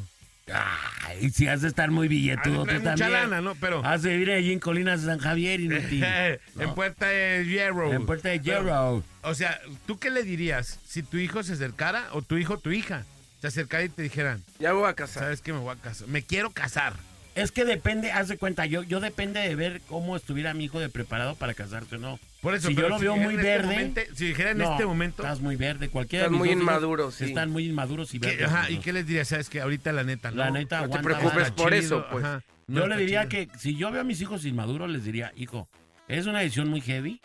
Ay, 0.53 1.29
si 1.31 1.47
has 1.47 1.61
de 1.61 1.67
estar 1.67 1.89
muy 1.91 2.07
billetudo 2.07 2.63
Ah, 2.63 2.65
tú 2.67 2.73
mucha 2.73 2.83
también. 2.95 3.11
lana, 3.11 3.41
¿no? 3.41 3.55
Pero. 3.55 3.83
Has 3.85 4.03
de 4.03 4.11
vivir 4.11 4.31
allí 4.31 4.51
en 4.53 4.59
Colinas 4.59 5.01
de 5.01 5.07
San 5.07 5.19
Javier 5.19 5.59
y 5.59 5.65
en 6.59 6.73
Puerta 6.75 7.07
de 7.07 7.45
Hierro. 7.45 7.91
En 7.93 8.05
Puerta 8.05 8.29
de 8.29 8.39
Hierro. 8.39 9.03
O 9.23 9.33
sea, 9.33 9.59
¿tú 9.87 9.97
qué 9.97 10.11
le 10.11 10.23
dirías 10.23 10.79
si 10.87 11.01
tu 11.01 11.17
hijo 11.17 11.41
se 11.43 11.53
acercara 11.53 12.05
o 12.11 12.21
tu 12.21 12.37
hijo, 12.37 12.59
tu 12.59 12.71
hija, 12.71 13.03
se 13.41 13.47
acercara 13.47 13.83
y 13.85 13.89
te 13.89 14.03
dijeran, 14.03 14.43
Ya 14.59 14.69
me 14.73 14.79
voy 14.79 14.89
a 14.89 14.93
casar. 14.93 15.23
¿sabes 15.23 15.41
qué? 15.41 15.51
Me 15.51 15.59
voy 15.59 15.75
a 15.75 15.81
casar. 15.81 16.07
Me 16.07 16.21
quiero 16.21 16.51
casar. 16.51 16.93
Es 17.35 17.51
que 17.51 17.65
depende, 17.65 18.11
haz 18.13 18.29
de 18.29 18.37
cuenta, 18.37 18.65
yo, 18.65 18.81
yo 18.83 19.01
depende 19.01 19.41
de 19.41 19.55
ver 19.55 19.81
cómo 19.89 20.15
estuviera 20.15 20.53
mi 20.53 20.63
hijo 20.65 20.79
de 20.79 20.87
preparado 20.87 21.35
para 21.35 21.53
casarse 21.53 21.95
o 21.97 21.99
no. 21.99 22.17
Por 22.41 22.55
eso, 22.55 22.69
si 22.69 22.75
yo 22.75 22.87
lo 22.87 22.97
veo 22.97 23.13
dijera 23.13 23.25
muy 23.25 23.33
en 23.33 23.39
este 23.41 23.51
verde. 23.51 23.67
momento- 23.67 24.01
si 24.15 24.25
dijera 24.27 24.51
en 24.51 24.57
no, 24.59 24.71
este 24.71 24.85
momento, 24.85 25.21
Estás 25.23 25.41
muy 25.41 25.55
verde. 25.57 25.89
Cualquiera 25.89 26.25
Están 26.25 26.37
muy 26.37 26.49
inmaduros, 26.51 27.15
sí. 27.15 27.25
Están 27.25 27.51
muy 27.51 27.65
inmaduros 27.67 28.13
y 28.13 28.19
¿qué, 28.21 28.27
verdes. 28.29 28.47
ajá, 28.47 28.71
¿y 28.71 28.77
qué 28.77 28.93
les 28.93 29.05
diría? 29.05 29.25
¿Sabes 29.25 29.49
que 29.49 29.59
Ahorita 29.59 29.91
la 29.91 30.03
neta, 30.05 30.31
¿no? 30.31 30.37
La 30.37 30.49
neta, 30.51 30.81
No 30.81 30.89
te 30.89 30.97
aguanta 30.97 31.19
preocupes 31.19 31.51
por 31.51 31.73
chido, 31.73 31.77
eso, 31.79 32.05
pues. 32.09 32.23
ajá, 32.23 32.43
no 32.67 32.81
Yo 32.81 32.87
le 32.87 32.97
diría 32.97 33.27
chido. 33.27 33.29
que 33.51 33.59
si 33.59 33.75
yo 33.75 33.91
veo 33.91 34.01
a 34.01 34.05
mis 34.05 34.21
hijos 34.21 34.45
inmaduros, 34.45 34.89
les 34.89 35.03
diría, 35.03 35.33
hijo, 35.35 35.67
es 36.07 36.27
una 36.27 36.39
decisión 36.39 36.69
muy 36.69 36.79
heavy. 36.79 37.19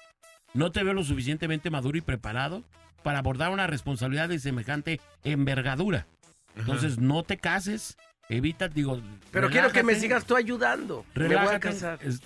No 0.54 0.72
te 0.72 0.82
veo 0.82 0.92
lo 0.92 1.04
suficientemente 1.04 1.70
maduro 1.70 1.96
y 1.96 2.00
preparado 2.00 2.64
para 3.04 3.20
abordar 3.20 3.50
una 3.52 3.68
responsabilidad 3.68 4.28
de 4.28 4.40
semejante 4.40 5.00
envergadura. 5.22 6.08
Entonces, 6.56 6.98
no 6.98 7.22
te 7.22 7.36
cases, 7.38 7.96
evita, 8.36 8.68
digo. 8.68 9.00
Pero 9.30 9.50
quiero 9.50 9.68
que 9.70 9.82
me 9.82 9.92
relájate, 9.92 10.00
sigas 10.00 10.24
tú 10.24 10.36
ayudando. 10.36 11.04
Me 11.14 11.26
voy 11.26 11.36
a 11.36 11.38
Relájate. 11.40 11.60
casar. 11.60 11.98
Es- 12.02 12.20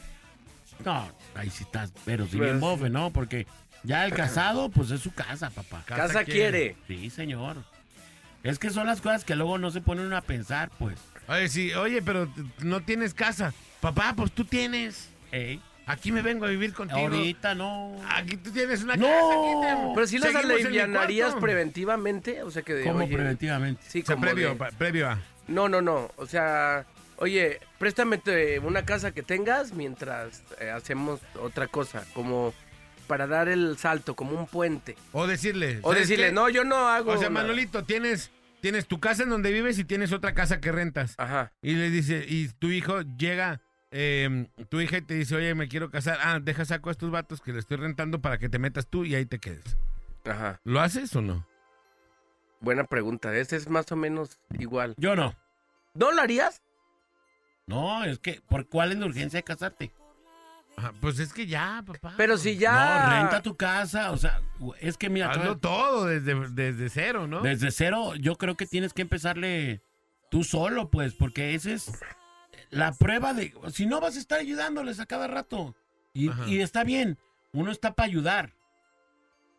No, 0.84 1.10
ahí 1.34 1.50
sí 1.50 1.64
estás, 1.64 1.92
pero 2.04 2.26
si 2.26 2.38
bien 2.38 2.54
sí. 2.54 2.58
bofe, 2.60 2.90
¿no? 2.90 3.10
Porque 3.10 3.46
ya 3.82 4.04
el 4.06 4.12
casado, 4.12 4.68
pues 4.70 4.90
es 4.90 5.00
su 5.00 5.12
casa, 5.12 5.50
papá. 5.50 5.82
Casa 5.86 6.24
quiere. 6.24 6.76
Sí, 6.86 7.10
señor. 7.10 7.56
Es 8.42 8.58
que 8.58 8.70
son 8.70 8.86
las 8.86 9.00
cosas 9.00 9.24
que 9.24 9.34
luego 9.36 9.56
no 9.58 9.70
se 9.70 9.80
ponen 9.80 10.12
a 10.12 10.20
pensar, 10.20 10.70
pues. 10.78 10.98
Oye, 11.28 11.48
sí, 11.48 11.72
oye, 11.74 12.02
pero 12.02 12.28
no 12.60 12.82
tienes 12.82 13.14
casa. 13.14 13.54
Papá, 13.80 14.12
pues 14.16 14.32
tú 14.32 14.44
tienes. 14.44 15.08
Ey, 15.32 15.60
Aquí 15.86 16.12
me 16.12 16.22
vengo 16.22 16.46
a 16.46 16.48
vivir 16.48 16.72
contigo. 16.72 16.98
ahorita 16.98 17.54
no. 17.54 17.94
Aquí 18.08 18.38
tú 18.38 18.50
tienes 18.50 18.82
una 18.82 18.96
No. 18.96 19.06
casa. 19.06 19.34
Aquí 19.34 19.60
te- 19.60 19.94
Pero 19.94 20.06
si 20.06 20.18
las 20.18 20.34
alivianarías 20.34 21.34
preventivamente, 21.34 22.42
o 22.42 22.50
sea 22.50 22.62
que 22.62 22.72
de, 22.74 22.84
¿Cómo 22.84 23.04
oye, 23.04 23.14
preventivamente? 23.14 23.82
Sí, 23.86 24.00
O 24.00 24.06
sea, 24.06 24.14
como 24.16 24.26
previo, 24.26 24.54
de- 24.54 24.72
previo 24.78 25.10
a. 25.10 25.18
No, 25.48 25.68
no, 25.68 25.80
no. 25.82 26.10
O 26.16 26.26
sea, 26.26 26.86
oye, 27.16 27.60
préstame 27.78 28.20
una 28.62 28.84
casa 28.84 29.12
que 29.12 29.22
tengas 29.22 29.72
mientras 29.72 30.42
eh, 30.60 30.70
hacemos 30.70 31.20
otra 31.40 31.66
cosa, 31.66 32.04
como 32.14 32.54
para 33.06 33.26
dar 33.26 33.48
el 33.48 33.76
salto, 33.76 34.14
como 34.14 34.38
un 34.38 34.46
puente. 34.46 34.96
O 35.12 35.26
decirle. 35.26 35.80
O 35.82 35.90
¿sabes 35.90 36.08
decirle, 36.08 36.28
qué? 36.28 36.32
no, 36.32 36.48
yo 36.48 36.64
no 36.64 36.88
hago. 36.88 37.12
O 37.12 37.18
sea, 37.18 37.28
nada". 37.28 37.42
Manolito, 37.42 37.84
tienes, 37.84 38.30
tienes 38.60 38.86
tu 38.86 39.00
casa 39.00 39.22
en 39.22 39.30
donde 39.30 39.52
vives 39.52 39.78
y 39.78 39.84
tienes 39.84 40.12
otra 40.12 40.34
casa 40.34 40.60
que 40.60 40.72
rentas. 40.72 41.14
Ajá. 41.18 41.52
Y 41.62 41.74
le 41.74 41.90
dice, 41.90 42.24
y 42.26 42.48
tu 42.48 42.68
hijo 42.68 43.02
llega, 43.02 43.60
eh, 43.90 44.48
tu 44.68 44.80
hija 44.80 44.98
y 44.98 45.02
te 45.02 45.14
dice, 45.14 45.36
oye, 45.36 45.54
me 45.54 45.68
quiero 45.68 45.90
casar. 45.90 46.18
Ah, 46.22 46.40
deja 46.40 46.64
saco 46.64 46.88
a 46.88 46.92
estos 46.92 47.10
vatos 47.10 47.40
que 47.40 47.52
le 47.52 47.58
estoy 47.58 47.76
rentando 47.76 48.20
para 48.20 48.38
que 48.38 48.48
te 48.48 48.58
metas 48.58 48.86
tú 48.86 49.04
y 49.04 49.14
ahí 49.14 49.26
te 49.26 49.38
quedes. 49.38 49.76
Ajá. 50.24 50.60
¿Lo 50.64 50.80
haces 50.80 51.14
o 51.14 51.20
no? 51.20 51.46
Buena 52.64 52.84
pregunta. 52.84 53.36
Ese 53.36 53.56
es 53.56 53.68
más 53.68 53.90
o 53.92 53.96
menos 53.96 54.38
igual. 54.58 54.94
Yo 54.96 55.14
no. 55.14 55.34
¿No 55.94 56.10
lo 56.12 56.22
harías? 56.22 56.62
No, 57.66 58.04
es 58.04 58.18
que, 58.18 58.40
¿por 58.48 58.68
cuál 58.68 58.92
es 58.92 58.98
la 58.98 59.06
urgencia 59.06 59.38
de 59.38 59.44
casarte? 59.44 59.92
Ajá, 60.76 60.92
pues 61.00 61.18
es 61.18 61.32
que 61.32 61.46
ya, 61.46 61.84
papá. 61.86 62.14
Pero 62.16 62.36
si 62.36 62.56
ya. 62.56 63.06
No, 63.06 63.20
renta 63.20 63.42
tu 63.42 63.56
casa, 63.56 64.10
o 64.10 64.16
sea, 64.16 64.40
es 64.80 64.96
que 64.96 65.08
mira, 65.08 65.30
Hazlo 65.30 65.58
todo 65.58 66.06
desde, 66.06 66.48
desde 66.50 66.88
cero, 66.88 67.28
¿no? 67.28 67.42
desde 67.42 67.70
cero 67.70 68.14
yo 68.16 68.34
creo 68.36 68.56
que 68.56 68.66
tienes 68.66 68.92
que 68.92 69.02
empezarle 69.02 69.82
tú 70.30 70.42
solo, 70.42 70.90
pues, 70.90 71.14
porque 71.14 71.54
esa 71.54 71.70
es 71.70 71.92
la 72.70 72.92
prueba 72.92 73.34
de, 73.34 73.54
si 73.72 73.86
no 73.86 74.00
vas 74.00 74.16
a 74.16 74.18
estar 74.18 74.40
ayudándoles 74.40 74.98
a 74.98 75.06
cada 75.06 75.28
rato. 75.28 75.76
Y 76.12 76.60
está 76.60 76.84
bien, 76.84 77.18
uno 77.52 77.72
está 77.72 77.94
para 77.94 78.06
ayudar, 78.06 78.54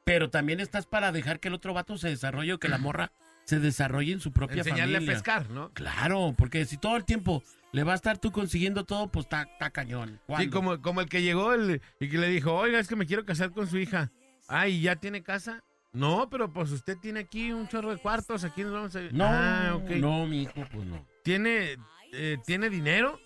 pero 0.06 0.30
también 0.30 0.62
estás 0.62 0.86
para 0.86 1.12
dejar 1.12 1.40
que 1.42 1.50
el 1.50 1.54
otro 1.54 1.74
vato 1.74 1.98
se 1.98 2.08
desarrolle 2.08 2.54
o 2.54 2.60
que 2.60 2.70
la 2.70 2.78
morra 2.78 3.12
se 3.44 3.60
desarrolle 3.60 4.14
en 4.14 4.22
su 4.22 4.32
propia 4.32 4.60
Enseñarle 4.60 4.96
familia. 4.96 5.12
a 5.12 5.14
pescar, 5.16 5.50
¿no? 5.50 5.70
Claro, 5.74 6.34
porque 6.38 6.64
si 6.66 6.78
todo 6.78 6.96
el 6.96 7.04
tiempo 7.06 7.44
le 7.74 7.84
va 7.84 7.92
a 7.92 7.96
estar 7.96 8.18
tú 8.18 8.32
consiguiendo 8.32 8.86
todo, 8.86 9.08
pues 9.12 9.26
está 9.26 9.46
cañón. 9.72 10.12
Sí, 10.14 10.20
¿Cuándo? 10.28 10.52
como, 10.56 10.82
como 10.82 11.02
el 11.02 11.10
que 11.10 11.22
llegó 11.22 11.54
el- 11.54 11.82
y 12.00 12.10
que 12.10 12.18
le 12.18 12.30
dijo, 12.30 12.54
oiga, 12.56 12.80
es 12.80 12.88
que 12.88 12.96
me 12.96 13.06
quiero 13.06 13.26
casar 13.26 13.52
con 13.52 13.68
su 13.68 13.78
hija. 13.78 14.12
Ay, 14.48 14.82
¿ya 14.82 14.96
tiene 14.96 15.22
casa? 15.24 15.62
No, 15.92 16.30
pero 16.30 16.52
pues 16.54 16.72
usted 16.72 16.98
tiene 16.98 17.22
aquí 17.22 17.52
un 17.52 17.68
chorro 17.68 17.90
de 17.92 17.98
cuartos, 17.98 18.44
aquí 18.44 18.64
nos 18.64 18.74
vamos 18.74 18.96
a... 18.96 19.02
No, 19.12 19.26
Ah, 19.28 19.80
no, 19.98 20.26
mi 20.28 20.44
hijo, 20.44 20.66
pues 20.72 20.86
no. 20.86 21.06
¿Tiene, 21.24 21.78
eh, 22.14 22.38
¿Tiene 22.46 22.70
dinero? 22.70 23.20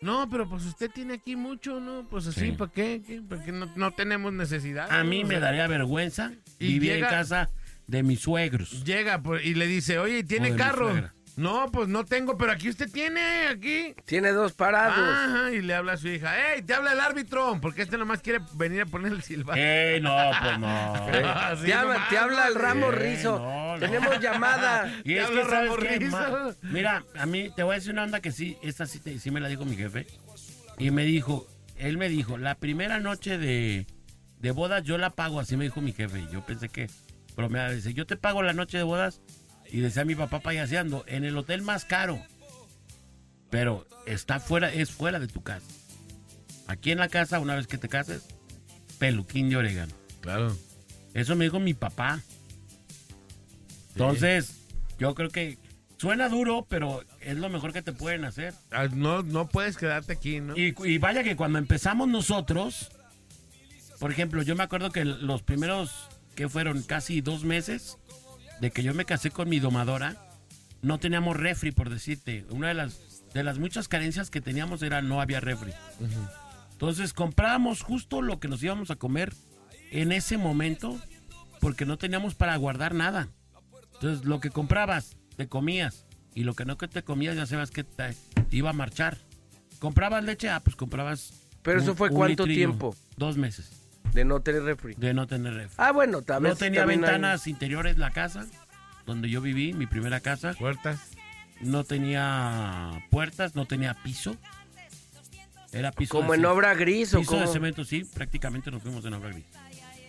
No, 0.00 0.28
pero 0.30 0.48
pues 0.48 0.64
usted 0.64 0.90
tiene 0.90 1.14
aquí 1.14 1.36
mucho, 1.36 1.80
¿no? 1.80 2.06
Pues 2.08 2.26
así, 2.26 2.40
Sí. 2.40 2.52
¿para 2.52 2.70
qué? 2.70 3.02
¿Qué? 3.06 3.22
Porque 3.26 3.50
no, 3.52 3.70
no 3.76 3.92
tenemos 3.92 4.32
necesidad. 4.32 4.90
A 4.90 5.02
¿no? 5.02 5.10
mí 5.10 5.22
O 5.24 5.26
me 5.26 5.34
sea, 5.34 5.40
daría 5.40 5.66
vergüenza 5.66 6.32
y 6.58 6.66
vivir 6.74 6.92
llega- 6.94 7.08
en 7.08 7.14
casa 7.14 7.50
de 7.86 8.02
mis 8.02 8.20
suegros. 8.20 8.84
Llega 8.84 9.22
por- 9.22 9.40
y 9.42 9.54
le 9.54 9.66
dice, 9.66 9.98
oye, 9.98 10.18
¿y 10.18 10.24
¿tiene 10.24 10.48
O 10.48 10.50
de 10.50 10.54
mi 10.54 10.58
carro? 10.58 10.90
suegra. 10.90 11.14
No, 11.36 11.70
pues 11.70 11.86
no 11.88 12.04
tengo, 12.06 12.38
pero 12.38 12.50
aquí 12.52 12.70
usted 12.70 12.90
tiene, 12.90 13.48
aquí. 13.48 13.94
Tiene 14.06 14.30
dos 14.32 14.54
parados. 14.54 14.96
Ajá, 14.98 15.50
y 15.52 15.60
le 15.60 15.74
habla 15.74 15.92
a 15.92 15.96
su 15.98 16.08
hija, 16.08 16.54
¡Ey, 16.54 16.62
te 16.62 16.72
habla 16.72 16.92
el 16.94 17.00
árbitro! 17.00 17.58
Porque 17.60 17.82
este 17.82 17.98
nomás 17.98 18.22
quiere 18.22 18.40
venir 18.54 18.80
a 18.80 18.86
poner 18.86 19.12
el 19.12 19.22
silbato. 19.22 19.58
Eh, 19.62 20.00
no, 20.02 20.16
pues 20.42 20.58
no. 20.58 20.94
Sí, 21.56 21.66
te, 21.66 21.74
habla- 21.74 21.92
nomás, 21.94 22.08
te 22.08 22.18
habla 22.18 22.48
el. 22.48 22.54
Ramo 22.54 22.88
Eh, 22.88 22.92
Rizo. 22.96 23.38
no, 23.38 23.74
no. 23.74 23.78
Tenemos 23.80 24.18
llamada. 24.20 24.90
Y 25.04 25.14
Te 25.14 25.18
es 25.18 25.26
habla 25.26 25.42
que, 25.42 25.48
¿sabes 25.50 25.70
Ramo 25.70 25.76
qué? 25.82 26.00
Ma- 26.06 26.54
Mira, 26.62 27.04
a 27.18 27.26
mí 27.26 27.50
te 27.54 27.62
voy 27.62 27.72
a 27.72 27.78
decir 27.78 27.92
una 27.92 28.04
onda 28.04 28.20
que 28.20 28.32
sí, 28.32 28.56
esta 28.62 28.86
sí, 28.86 28.98
te- 28.98 29.18
sí 29.18 29.30
me 29.30 29.40
la 29.40 29.48
dijo 29.48 29.64
mi 29.66 29.76
jefe. 29.76 30.06
Y 30.78 30.90
me 30.90 31.04
dijo, 31.04 31.46
él 31.76 31.98
me 31.98 32.08
dijo, 32.08 32.38
la 32.38 32.54
primera 32.54 32.98
noche 32.98 33.36
de, 33.36 33.86
de 34.38 34.50
bodas 34.52 34.82
yo 34.84 34.96
la 34.96 35.10
pago, 35.10 35.38
así 35.40 35.56
me 35.58 35.64
dijo 35.64 35.82
mi 35.82 35.92
jefe. 35.92 36.18
Y 36.20 36.32
Yo 36.32 36.46
pensé 36.46 36.70
que 36.70 36.88
bromeaba, 37.36 37.70
dice, 37.72 37.92
yo 37.92 38.06
te 38.06 38.16
pago 38.16 38.42
la 38.42 38.54
noche 38.54 38.78
de 38.78 38.84
bodas. 38.84 39.20
Y 39.70 39.80
decía 39.80 40.04
mi 40.04 40.14
papá 40.14 40.40
payaseando, 40.40 41.04
en 41.06 41.24
el 41.24 41.36
hotel 41.36 41.62
más 41.62 41.84
caro. 41.84 42.22
Pero 43.50 43.86
está 44.06 44.40
fuera, 44.40 44.72
es 44.72 44.90
fuera 44.90 45.18
de 45.18 45.28
tu 45.28 45.42
casa. 45.42 45.66
Aquí 46.66 46.90
en 46.90 46.98
la 46.98 47.08
casa, 47.08 47.38
una 47.40 47.54
vez 47.54 47.66
que 47.66 47.78
te 47.78 47.88
cases, 47.88 48.22
peluquín 48.98 49.48
de 49.50 49.56
orégano. 49.56 49.94
Claro. 50.20 50.56
Eso 51.14 51.36
me 51.36 51.44
dijo 51.44 51.60
mi 51.60 51.74
papá. 51.74 52.20
Entonces, 53.94 54.54
yo 54.98 55.14
creo 55.14 55.30
que 55.30 55.58
suena 55.96 56.28
duro, 56.28 56.66
pero 56.68 57.02
es 57.20 57.36
lo 57.36 57.48
mejor 57.48 57.72
que 57.72 57.82
te 57.82 57.92
pueden 57.92 58.24
hacer. 58.24 58.52
Ah, 58.70 58.88
No, 58.92 59.22
no 59.22 59.48
puedes 59.48 59.76
quedarte 59.76 60.12
aquí, 60.12 60.40
¿no? 60.40 60.56
Y, 60.56 60.74
y 60.84 60.98
vaya 60.98 61.22
que 61.22 61.36
cuando 61.36 61.58
empezamos 61.58 62.08
nosotros, 62.08 62.90
por 63.98 64.10
ejemplo, 64.10 64.42
yo 64.42 64.54
me 64.56 64.64
acuerdo 64.64 64.90
que 64.90 65.04
los 65.04 65.42
primeros, 65.42 66.08
que 66.34 66.48
fueron 66.48 66.82
casi 66.82 67.20
dos 67.22 67.44
meses, 67.44 67.96
de 68.60 68.70
que 68.70 68.82
yo 68.82 68.94
me 68.94 69.04
casé 69.04 69.30
con 69.30 69.48
mi 69.48 69.58
domadora, 69.58 70.16
no 70.82 70.98
teníamos 70.98 71.36
refri, 71.36 71.72
por 71.72 71.90
decirte. 71.90 72.44
Una 72.50 72.68
de 72.68 72.74
las, 72.74 73.24
de 73.34 73.42
las 73.42 73.58
muchas 73.58 73.88
carencias 73.88 74.30
que 74.30 74.40
teníamos 74.40 74.82
era 74.82 75.02
no 75.02 75.20
había 75.20 75.40
refri. 75.40 75.72
Entonces 76.72 77.12
comprábamos 77.12 77.82
justo 77.82 78.22
lo 78.22 78.38
que 78.38 78.48
nos 78.48 78.62
íbamos 78.62 78.90
a 78.90 78.96
comer 78.96 79.34
en 79.90 80.12
ese 80.12 80.36
momento, 80.36 81.00
porque 81.60 81.86
no 81.86 81.96
teníamos 81.96 82.34
para 82.34 82.56
guardar 82.56 82.94
nada. 82.94 83.28
Entonces 83.94 84.24
lo 84.24 84.40
que 84.40 84.50
comprabas, 84.50 85.16
te 85.36 85.48
comías. 85.48 86.04
Y 86.34 86.44
lo 86.44 86.54
que 86.54 86.66
no 86.66 86.76
que 86.76 86.86
te 86.86 87.02
comías, 87.02 87.36
ya 87.36 87.46
sabes 87.46 87.70
que 87.70 87.82
te 87.82 88.14
iba 88.50 88.70
a 88.70 88.74
marchar. 88.74 89.16
¿Comprabas 89.78 90.22
leche? 90.22 90.50
Ah, 90.50 90.60
pues 90.60 90.76
comprabas. 90.76 91.32
Pero 91.62 91.80
eso 91.80 91.94
fue 91.94 92.10
cuánto 92.10 92.46
litrillo. 92.46 92.70
tiempo 92.70 92.96
Dos 93.16 93.36
meses 93.38 93.85
de 94.12 94.24
no 94.24 94.40
tener 94.40 94.62
refri. 94.62 94.94
de 94.96 95.14
no 95.14 95.26
tener 95.26 95.54
refri. 95.54 95.74
Ah, 95.78 95.92
bueno, 95.92 96.22
tal 96.22 96.42
vez 96.42 96.52
No 96.52 96.56
tenía 96.56 96.80
también 96.82 97.00
hay- 97.04 97.10
ventanas 97.10 97.46
interiores 97.46 97.98
la 97.98 98.10
casa, 98.10 98.46
donde 99.04 99.28
yo 99.28 99.40
viví, 99.40 99.72
mi 99.72 99.86
primera 99.86 100.20
casa. 100.20 100.54
Puertas. 100.54 101.10
No 101.60 101.84
tenía 101.84 103.02
puertas, 103.10 103.54
no 103.54 103.66
tenía 103.66 103.94
piso. 104.02 104.36
Era 105.72 105.90
piso 105.92 106.10
Como 106.14 106.32
de 106.32 106.36
en 106.36 106.42
ce- 106.42 106.46
obra 106.48 106.74
gris 106.74 107.12
o 107.14 107.18
Piso 107.20 107.32
de 107.36 107.40
como. 107.42 107.52
cemento, 107.52 107.84
sí, 107.84 108.04
prácticamente 108.04 108.70
nos 108.70 108.82
fuimos 108.82 109.04
en 109.04 109.14
obra 109.14 109.30
gris. 109.30 109.44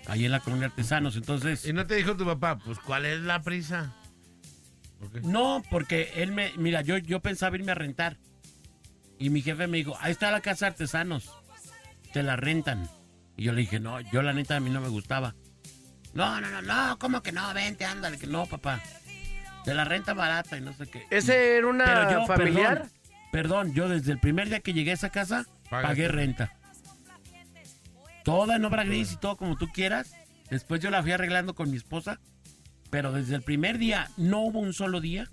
Ahí 0.08 0.24
en 0.26 0.32
la 0.32 0.40
colonia 0.40 0.68
Artesanos, 0.68 1.16
entonces... 1.18 1.66
Y 1.66 1.74
no 1.74 1.86
te 1.86 1.96
dijo 1.96 2.16
tu 2.16 2.26
papá, 2.26 2.58
pues, 2.60 2.80
¿cuál 2.80 3.06
es 3.06 3.20
la 3.22 3.42
prisa? 3.42 3.94
¿Por 5.00 5.12
qué? 5.12 5.20
No, 5.22 5.62
porque 5.70 6.12
él 6.16 6.32
me, 6.32 6.54
mira, 6.58 6.82
yo, 6.82 6.98
yo 6.98 7.20
pensaba 7.20 7.58
irme 7.58 7.74
a 7.74 7.76
rentar. 7.76 8.18
Y 9.20 9.30
mi 9.30 9.42
jefe 9.42 9.68
me 9.68 9.78
dijo, 9.78 9.98
ahí 10.00 10.12
está 10.12 10.32
la 10.32 10.40
casa 10.42 10.66
de 10.68 10.72
artesanos. 10.72 11.30
Te 12.14 12.24
la 12.24 12.38
rentan. 12.38 12.90
Y 13.38 13.44
yo 13.44 13.54
le 13.54 13.62
dije, 13.62 13.80
no, 13.80 14.02
yo 14.02 14.22
la 14.24 14.34
neta 14.34 14.56
a 14.56 14.60
mí 14.60 14.70
no 14.70 14.82
me 14.82 14.90
gustaba. 14.90 15.36
No, 16.14 16.42
no, 16.42 16.50
no, 16.50 16.62
no, 16.64 16.98
¿cómo 16.98 17.22
que 17.22 17.32
no? 17.32 17.54
Vente, 17.54 17.86
ándale, 17.86 18.18
que 18.18 18.26
no, 18.26 18.48
papá. 18.48 18.82
Te 19.64 19.74
la 19.76 19.86
renta 19.86 20.14
barata 20.14 20.58
y 20.58 20.62
no 20.62 20.74
sé 20.74 20.88
qué. 20.88 21.06
¿Ese 21.12 21.58
era 21.58 21.68
una 21.68 22.12
yo, 22.12 22.26
familiar? 22.26 22.78
Perdón, 22.78 22.92
perdón, 23.32 23.74
yo 23.74 23.90
desde 23.90 24.12
el 24.12 24.20
primer 24.20 24.50
día 24.50 24.62
que 24.62 24.74
llegué 24.74 24.92
a 24.92 24.96
esa 24.96 25.12
casa, 25.12 25.46
pagué 25.70 26.08
renta. 26.08 26.58
Toda 28.24 28.56
en 28.56 28.66
obra 28.66 28.84
gris 28.84 29.14
y 29.14 29.18
todo 29.18 29.38
como 29.38 29.56
tú 29.56 29.68
quieras. 29.68 30.14
Después 30.50 30.82
yo 30.82 30.90
la 30.90 31.04
fui 31.04 31.12
arreglando 31.12 31.54
con 31.54 31.70
mi 31.70 31.78
esposa. 31.78 32.20
Pero 32.90 33.12
desde 33.12 33.36
el 33.36 33.42
primer 33.42 33.78
día 33.78 34.10
no 34.18 34.40
hubo 34.42 34.60
un 34.60 34.74
solo 34.74 35.02
día 35.02 35.30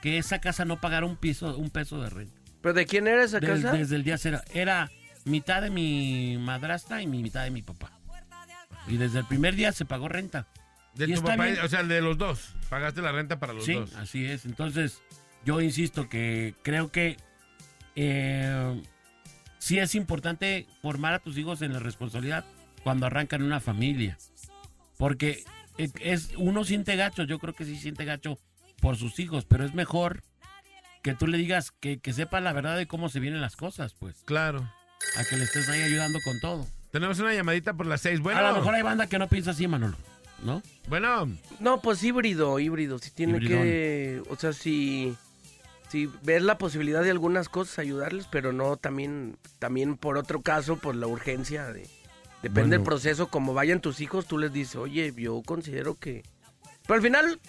que 0.00 0.18
esa 0.18 0.40
casa 0.40 0.64
no 0.64 0.80
pagara 0.80 1.06
un 1.06 1.16
piso, 1.16 1.56
un 1.56 1.70
peso 1.70 2.00
de 2.00 2.10
renta. 2.10 2.40
¿Pero 2.62 2.74
de 2.74 2.86
quién 2.86 3.06
era 3.06 3.22
esa 3.22 3.40
casa? 3.40 3.72
desde 3.72 3.96
el 3.96 4.04
día 4.04 4.18
cero. 4.18 4.40
Era 4.52 4.90
mitad 5.28 5.62
de 5.62 5.70
mi 5.70 6.36
madrastra 6.38 7.02
y 7.02 7.06
mi 7.06 7.22
mitad 7.22 7.44
de 7.44 7.50
mi 7.50 7.62
papá. 7.62 7.92
Y 8.86 8.96
desde 8.96 9.20
el 9.20 9.26
primer 9.26 9.54
día 9.54 9.72
se 9.72 9.84
pagó 9.84 10.08
renta. 10.08 10.46
De 10.94 11.04
Y 11.06 11.14
tu 11.14 11.22
papá, 11.22 11.44
bien. 11.44 11.58
o 11.60 11.68
sea, 11.68 11.82
de 11.82 12.00
los 12.00 12.18
dos. 12.18 12.54
Pagaste 12.68 13.02
la 13.02 13.12
renta 13.12 13.38
para 13.38 13.52
los 13.52 13.64
sí, 13.64 13.74
dos. 13.74 13.94
así 13.96 14.24
es. 14.24 14.44
Entonces, 14.46 15.00
yo 15.44 15.60
insisto 15.60 16.08
que 16.08 16.54
creo 16.62 16.90
que 16.90 17.16
eh, 17.94 18.82
sí 19.58 19.78
es 19.78 19.94
importante 19.94 20.66
formar 20.82 21.14
a 21.14 21.18
tus 21.18 21.36
hijos 21.38 21.62
en 21.62 21.72
la 21.72 21.78
responsabilidad 21.78 22.44
cuando 22.82 23.06
arrancan 23.06 23.42
una 23.42 23.60
familia. 23.60 24.16
Porque 24.96 25.44
es, 25.76 25.92
es- 26.00 26.30
uno 26.36 26.64
siente 26.64 26.96
gacho, 26.96 27.24
yo 27.24 27.38
creo 27.38 27.54
que 27.54 27.64
sí 27.64 27.76
siente 27.76 28.04
gacho 28.04 28.38
por 28.80 28.96
sus 28.96 29.18
hijos, 29.18 29.44
pero 29.44 29.64
es 29.64 29.74
mejor 29.74 30.22
que 31.02 31.14
tú 31.14 31.26
le 31.26 31.38
digas 31.38 31.70
que, 31.72 31.98
que 32.00 32.12
sepa 32.12 32.40
la 32.40 32.52
verdad 32.52 32.76
de 32.76 32.86
cómo 32.86 33.08
se 33.08 33.20
vienen 33.20 33.40
las 33.40 33.56
cosas, 33.56 33.94
pues, 33.94 34.22
Claro. 34.24 34.72
A 35.16 35.24
que 35.24 35.36
le 35.36 35.44
estés 35.44 35.68
ahí 35.68 35.82
ayudando 35.82 36.20
con 36.22 36.38
todo. 36.40 36.66
Tenemos 36.90 37.18
una 37.20 37.34
llamadita 37.34 37.74
por 37.74 37.86
las 37.86 38.00
seis. 38.00 38.20
Bueno, 38.20 38.40
A 38.40 38.50
lo 38.50 38.56
mejor 38.58 38.74
hay 38.74 38.82
banda 38.82 39.06
que 39.06 39.18
no 39.18 39.28
piensa 39.28 39.50
así, 39.50 39.66
Manolo, 39.68 39.96
¿no? 40.42 40.62
bueno, 40.88 41.28
No, 41.60 41.80
pues 41.82 42.02
híbrido, 42.02 42.58
híbrido. 42.58 42.98
Si 42.98 43.10
tiene 43.10 43.34
Hibridón. 43.38 43.62
que. 43.62 44.22
O 44.30 44.36
sea, 44.36 44.52
si. 44.52 45.14
Si 45.90 46.04
ves 46.22 46.42
la 46.42 46.58
posibilidad 46.58 47.02
de 47.02 47.10
algunas 47.10 47.48
cosas, 47.48 47.78
ayudarles, 47.78 48.26
pero 48.30 48.52
no 48.52 48.76
también. 48.76 49.36
También 49.58 49.96
por 49.96 50.16
otro 50.18 50.42
caso, 50.42 50.76
por 50.76 50.94
la 50.94 51.06
urgencia 51.06 51.66
de. 51.72 51.82
Depende 52.42 52.60
Bueno. 52.60 52.70
del 52.70 52.82
proceso, 52.82 53.28
como 53.28 53.52
vayan 53.54 53.80
tus 53.80 54.00
hijos, 54.00 54.26
tú 54.26 54.38
les 54.38 54.52
dices, 54.52 54.76
oye, 54.76 55.12
yo 55.16 55.42
considero 55.44 55.94
que. 55.96 56.22
Pero 56.86 56.94
al 56.96 57.02
final. 57.02 57.40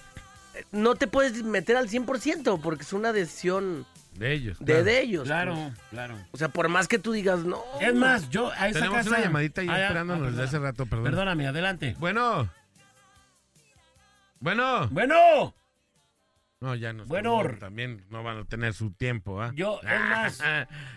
eh, 0.56 0.66
No 0.72 0.96
te 0.96 1.08
puedes 1.08 1.44
meter 1.44 1.78
al 1.78 1.90
100% 1.90 2.60
porque 2.62 2.84
es 2.84 2.92
una 2.94 3.14
decisión 3.14 3.86
de 4.20 4.34
ellos. 4.34 4.60
de, 4.60 4.66
claro. 4.66 4.84
de 4.84 5.02
ellos. 5.02 5.24
Claro, 5.24 5.72
claro. 5.90 6.16
O 6.32 6.38
sea, 6.38 6.50
por 6.50 6.68
más 6.70 6.88
que 6.88 7.00
tú 7.00 7.12
digas, 7.12 7.40
no. 7.46 7.64
Es 7.82 7.94
más, 7.96 8.30
yo 8.30 8.52
a 8.52 8.68
esa 8.68 8.80
Tenemos 8.80 8.98
casa... 8.98 9.10
una 9.10 9.20
llamadita 9.22 9.64
ya 9.64 9.74
Ah, 9.74 9.82
esperándonos 9.84 10.28
Ah, 10.28 10.32
desde 10.32 10.44
hace 10.44 10.60
rato, 10.60 10.86
perdón. 10.86 11.06
Perdóname, 11.06 11.48
adelante. 11.48 11.96
Bueno. 12.00 12.50
Bueno. 14.40 14.88
Bueno, 14.90 15.54
No, 16.62 16.76
ya 16.76 16.94
no. 16.94 17.06
Bueno. 17.06 17.42
También 17.60 18.06
no 18.10 18.24
van 18.24 18.38
a 18.40 18.46
tener 18.46 18.74
su 18.74 18.92
tiempo, 18.92 19.42
¿ah? 19.42 19.52
yo, 19.56 19.80
es 19.82 20.00
más, 20.10 20.44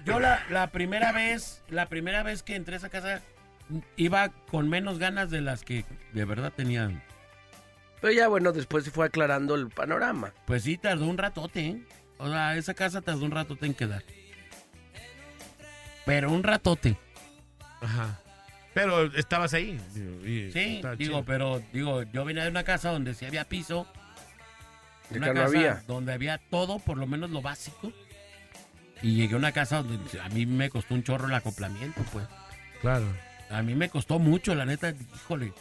yo 0.04 0.20
la, 0.20 0.42
la 0.50 0.68
primera 0.70 1.12
vez, 1.12 1.62
la 1.68 1.86
primera 1.86 2.22
vez 2.22 2.42
que 2.42 2.54
entré 2.56 2.74
a 2.74 2.78
esa 2.78 2.88
casa, 2.88 3.22
iba 3.96 4.28
con 4.50 4.68
menos 4.68 4.98
ganas 4.98 5.30
de 5.30 5.40
las 5.40 5.64
que 5.64 5.84
de 6.12 6.24
verdad 6.24 6.52
tenían. 6.54 7.02
Pero 8.00 8.12
ya, 8.12 8.26
bueno, 8.26 8.50
después 8.52 8.84
se 8.84 8.90
fue 8.90 9.06
aclarando 9.06 9.54
el 9.54 9.68
panorama. 9.68 10.32
Pues 10.46 10.64
sí, 10.64 10.76
tardó 10.76 11.06
un 11.06 11.18
ratote, 11.18 11.66
¿eh? 11.66 11.82
O 12.22 12.28
sea, 12.30 12.56
esa 12.56 12.74
casa 12.74 13.00
tardó 13.02 13.24
un 13.24 13.30
ratote 13.32 13.66
en 13.66 13.74
quedar. 13.74 14.02
Pero 16.04 16.30
un 16.32 16.42
ratote. 16.42 16.96
Ajá. 17.80 18.18
Pero 18.74 19.04
estabas 19.16 19.52
ahí. 19.54 19.78
y 20.24 20.50
Sí, 20.52 20.76
digo, 20.80 20.96
chido. 20.96 21.24
pero 21.24 21.62
digo, 21.72 22.02
yo 22.04 22.24
venía 22.24 22.44
de 22.44 22.50
una 22.50 22.64
casa 22.64 22.90
donde 22.90 23.14
sí 23.14 23.26
había 23.26 23.44
piso. 23.44 23.86
De 25.10 25.18
Una 25.18 25.28
que 25.28 25.34
no 25.34 25.40
casa 25.42 25.56
había. 25.56 25.82
donde 25.86 26.12
había 26.12 26.38
todo, 26.38 26.78
por 26.78 26.96
lo 26.96 27.06
menos 27.06 27.30
lo 27.30 27.42
básico. 27.42 27.92
Y 29.02 29.14
llegué 29.16 29.34
a 29.34 29.38
una 29.38 29.52
casa 29.52 29.82
donde 29.82 30.20
a 30.20 30.28
mí 30.30 30.46
me 30.46 30.70
costó 30.70 30.94
un 30.94 31.02
chorro 31.02 31.26
el 31.26 31.34
acoplamiento, 31.34 32.02
pues. 32.12 32.24
Claro. 32.80 33.06
A 33.50 33.62
mí 33.62 33.74
me 33.74 33.90
costó 33.90 34.18
mucho, 34.18 34.54
la 34.54 34.64
neta, 34.64 34.94
híjole. 35.16 35.52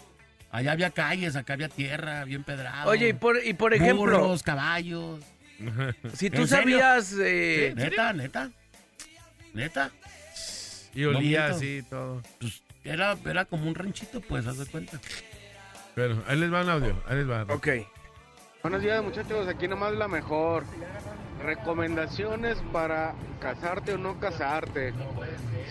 Allá 0.51 0.71
había 0.73 0.91
calles, 0.91 1.35
acá 1.35 1.53
había 1.53 1.69
tierra, 1.69 2.23
bien 2.23 2.43
pedrado. 2.43 2.89
Oye, 2.89 3.09
y 3.09 3.13
por, 3.13 3.43
y 3.43 3.53
por 3.53 3.73
ejemplo, 3.73 3.95
Burros, 4.19 4.43
caballos. 4.43 5.21
si 6.13 6.29
tú 6.29 6.47
sabías... 6.47 7.13
eh, 7.19 7.73
Neta, 7.75 8.13
neta. 8.13 8.51
Neta. 9.53 9.91
Y 10.93 11.05
olía 11.05 11.47
así 11.47 11.83
todo. 11.89 12.21
Pues 12.39 12.61
era, 12.83 13.17
era 13.25 13.45
como 13.45 13.67
un 13.67 13.75
ranchito, 13.75 14.21
pues, 14.21 14.45
haz 14.47 14.57
de 14.57 14.65
cuenta. 14.65 14.99
Pero 15.95 16.23
ahí 16.27 16.37
les 16.37 16.51
va 16.51 16.61
un 16.63 16.69
audio. 16.69 17.03
Ahí 17.07 17.17
les 17.17 17.29
va. 17.29 17.43
Ok. 17.43 17.67
Buenos 18.63 18.83
días 18.83 19.03
muchachos, 19.03 19.47
aquí 19.47 19.67
nomás 19.67 19.93
la 19.93 20.07
mejor. 20.07 20.63
Recomendaciones 21.43 22.59
para 22.71 23.15
casarte 23.39 23.93
o 23.93 23.97
no 23.97 24.19
casarte. 24.19 24.93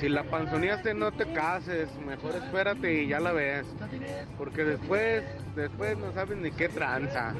Si 0.00 0.08
la 0.08 0.24
panzoneaste 0.24 0.94
no 0.94 1.12
te 1.12 1.32
cases, 1.32 1.88
mejor 2.04 2.34
espérate 2.34 3.02
y 3.02 3.08
ya 3.08 3.20
la 3.20 3.30
ves. 3.32 3.64
Porque 4.36 4.64
después, 4.64 5.22
después 5.54 5.96
no 5.98 6.12
sabes 6.12 6.36
ni 6.38 6.50
qué 6.50 6.68
tranza. 6.68 7.34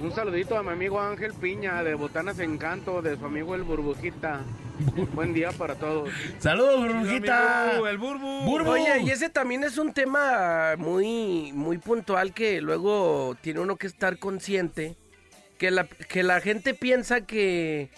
Un 0.00 0.14
saludito 0.14 0.56
a 0.56 0.62
mi 0.62 0.70
amigo 0.70 1.00
Ángel 1.00 1.34
Piña 1.34 1.82
de 1.82 1.94
Botanas 1.94 2.38
Encanto, 2.38 3.02
de 3.02 3.16
su 3.16 3.24
amigo 3.24 3.56
el 3.56 3.64
Burbujita. 3.64 4.42
Buen 5.12 5.34
día 5.34 5.50
para 5.50 5.74
todos. 5.74 6.08
¡Saludos, 6.38 6.78
burbujita! 6.78 7.70
Amigo, 7.70 7.88
el 7.88 7.98
burbu. 7.98 8.44
Burbu. 8.44 8.70
Oye, 8.70 9.00
y 9.00 9.10
ese 9.10 9.28
también 9.28 9.64
es 9.64 9.76
un 9.76 9.92
tema 9.92 10.76
muy, 10.78 11.50
muy 11.52 11.78
puntual 11.78 12.32
que 12.32 12.60
luego 12.60 13.36
tiene 13.40 13.58
uno 13.58 13.74
que 13.74 13.88
estar 13.88 14.18
consciente. 14.18 14.96
Que 15.58 15.72
la, 15.72 15.84
que 15.84 16.22
la 16.22 16.40
gente 16.40 16.74
piensa 16.74 17.22
que, 17.22 17.90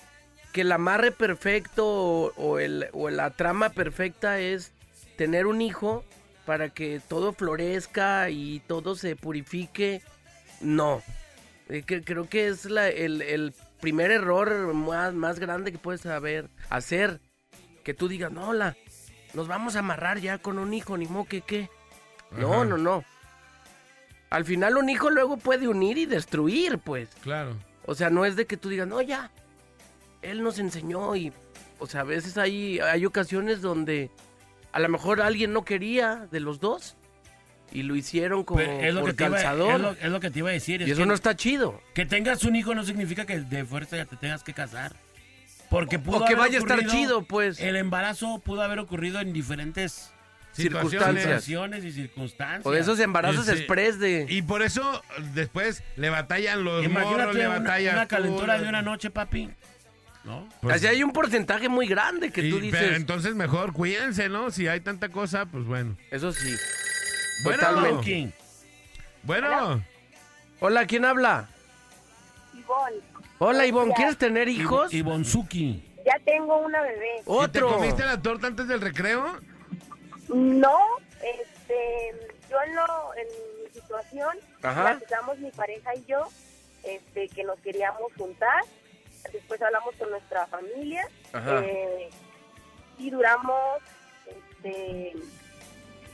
que 0.53 0.63
el 0.63 0.73
amarre 0.73 1.13
perfecto 1.13 1.87
o, 1.87 2.33
o 2.39 2.59
el, 2.59 2.89
o 2.95 3.11
la 3.11 3.29
trama 3.33 3.69
perfecta 3.69 4.41
es 4.41 4.73
tener 5.17 5.47
un 5.47 5.61
hijo 5.61 6.03
para 6.47 6.71
que 6.71 6.99
todo 7.07 7.35
florezca 7.35 8.31
y 8.31 8.61
todo 8.61 8.95
se 8.95 9.17
purifique. 9.17 10.01
No. 10.63 11.03
Eh, 11.71 11.83
que- 11.83 12.03
creo 12.03 12.29
que 12.29 12.49
es 12.49 12.64
la- 12.66 12.89
el, 12.89 13.23
el 13.23 13.55
primer 13.81 14.11
error 14.11 14.75
más, 14.75 15.14
más 15.14 15.39
grande 15.39 15.73
que 15.73 15.79
puedes 15.79 16.03
saber 16.03 16.49
hacer. 16.68 17.21
Que 17.85 17.95
tú 17.95 18.09
digas, 18.09 18.31
no, 18.33 18.53
la, 18.53 18.77
nos 19.35 19.49
vamos 19.49 19.77
a 19.77 19.79
amarrar 19.79 20.18
ya 20.18 20.39
con 20.39 20.59
un 20.59 20.75
hijo, 20.75 20.97
ni 20.99 21.07
modo 21.07 21.25
que 21.25 21.41
qué. 21.41 21.71
No, 22.33 22.55
Ajá. 22.55 22.64
no, 22.66 22.77
no. 22.77 23.05
Al 24.31 24.45
final 24.45 24.77
un 24.77 24.89
hijo 24.89 25.11
luego 25.11 25.37
puede 25.39 25.66
unir 25.66 25.99
y 25.99 26.07
destruir, 26.07 26.79
pues. 26.79 27.09
Claro. 27.23 27.57
O 27.87 27.95
sea, 27.95 28.11
no 28.11 28.25
es 28.25 28.37
de 28.37 28.47
que 28.47 28.57
tú 28.57 28.68
digas, 28.68 28.87
no, 28.87 29.01
ya. 29.01 29.31
Él 30.23 30.43
nos 30.43 30.59
enseñó 30.59 31.16
y, 31.16 31.33
o 31.79 31.87
sea, 31.87 32.03
a 32.03 32.05
veces 32.05 32.37
hay, 32.39 32.79
hay 32.81 33.07
ocasiones 33.07 33.62
donde 33.62 34.11
a 34.73 34.79
lo 34.79 34.89
mejor 34.89 35.21
alguien 35.23 35.53
no 35.53 35.64
quería 35.64 36.29
de 36.31 36.41
los 36.41 36.61
dos 36.61 36.97
y 37.73 37.83
lo 37.83 37.95
hicieron 37.97 38.45
como 38.45 38.61
es, 38.61 38.93
lo 38.95 39.01
por 39.01 39.11
que 39.11 39.16
te 39.16 39.25
iba, 39.25 39.37
calzador. 39.37 39.75
es, 39.75 39.81
lo, 39.81 39.91
es 39.93 40.11
lo 40.11 40.21
que 40.21 40.31
te 40.31 40.39
iba 40.41 40.51
a 40.51 40.53
decir. 40.53 40.81
y 40.81 40.85
es 40.85 40.91
eso 40.91 41.01
que, 41.03 41.07
no 41.07 41.14
está 41.14 41.37
chido. 41.37 41.81
que 41.95 42.07
tengas 42.07 42.45
un 42.45 42.57
hijo 42.57 42.75
no 42.75 42.85
significa 42.85 43.25
que 43.27 43.41
de 43.41 43.64
fuerza 43.64 43.97
ya 43.97 44.05
te 44.07 44.16
tengas 44.16 44.43
que 44.43 44.53
casar. 44.55 44.93
Porque 45.68 45.99
pudo 46.01 46.16
O 46.16 46.21
que 46.21 46.27
haber 46.35 46.39
vaya 46.39 46.59
a 46.59 46.61
estar 46.62 46.79
ocurrido- 46.81 46.93
chido, 46.93 47.23
pues. 47.23 47.61
El 47.61 47.77
embarazo 47.77 48.41
pudo 48.45 48.62
haber 48.62 48.81
ocurrido 48.81 49.21
en 49.21 49.33
diferentes 49.33 50.11
Circunstancias. 50.53 51.23
situaciones 51.23 51.85
y 51.85 51.93
circunstancias. 51.93 52.66
O 52.66 52.73
de 52.73 52.81
esos 52.81 52.99
embarazos 52.99 53.47
Ese- 53.47 53.59
express 53.59 54.01
de... 54.01 54.27
Y 54.29 54.43
por 54.43 54.62
eso 54.62 55.01
después 55.33 55.85
le 55.97 56.11
batallan 56.11 56.64
los 56.64 56.83
morros, 56.89 56.91
Imagínate 56.91 57.39
le 57.39 57.47
una, 57.49 57.59
batallan. 57.61 57.95
una 57.95 58.03
tú, 58.07 58.09
calentura 58.16 58.59
de 58.59 58.68
una 58.68 58.83
noche, 58.83 59.11
papi. 59.11 59.49
¿No? 60.25 60.47
Pues, 60.61 60.77
Así 60.77 60.87
hay 60.89 61.03
un 61.05 61.12
porcentaje 61.12 61.68
muy 61.68 61.87
grande 61.87 62.31
que 62.33 62.43
y- 62.47 62.51
tú 62.51 62.57
pero 62.57 62.66
dices. 62.83 62.97
entonces 62.97 63.35
mejor 63.37 63.73
cuídense, 63.73 64.29
¿no? 64.29 64.51
Si 64.51 64.66
hay 64.66 64.81
tanta 64.81 65.09
cosa, 65.09 65.47
pues 65.47 65.64
bueno. 65.64 65.97
Eso 66.11 66.33
sí. 66.33 66.53
Bueno, 67.43 67.59
Totalmente. 67.59 68.05
King. 68.05 68.28
bueno. 69.22 69.82
Hola, 70.61 70.86
¿quién 70.86 71.05
habla? 71.05 71.49
Ivonne, 72.55 72.97
Hola, 73.38 73.66
Ivonne, 73.66 73.95
¿quieres 73.95 74.18
tener 74.18 74.49
hijos? 74.49 74.93
Y 74.93 75.01
Bonzuki. 75.03 75.82
ya 76.05 76.18
tengo 76.24 76.59
una 76.59 76.82
bebé. 76.82 77.20
¿Y 77.20 77.24
te 77.24 77.30
Otro. 77.30 77.68
comiste 77.76 78.05
la 78.05 78.20
torta 78.20 78.47
antes 78.49 78.68
del 78.68 78.80
recreo? 78.82 79.38
No, 80.28 80.78
este, 81.22 82.28
yo 82.51 82.57
en, 82.62 82.74
lo, 82.76 83.14
en 83.14 83.26
mi 83.64 83.70
situación, 83.72 84.36
Ajá. 84.62 84.82
platicamos 84.99 85.38
mi 85.38 85.51
pareja 85.51 85.95
y 85.97 86.05
yo, 86.05 86.28
este, 86.82 87.28
que 87.30 87.43
nos 87.45 87.59
queríamos 87.61 88.12
juntar. 88.18 88.62
Después 89.32 89.61
hablamos 89.62 89.95
con 89.97 90.11
nuestra 90.11 90.47
familia 90.49 91.07
Ajá. 91.32 91.61
eh, 91.64 92.11
y 92.99 93.11
duramos, 93.11 93.80
este, 94.26 95.14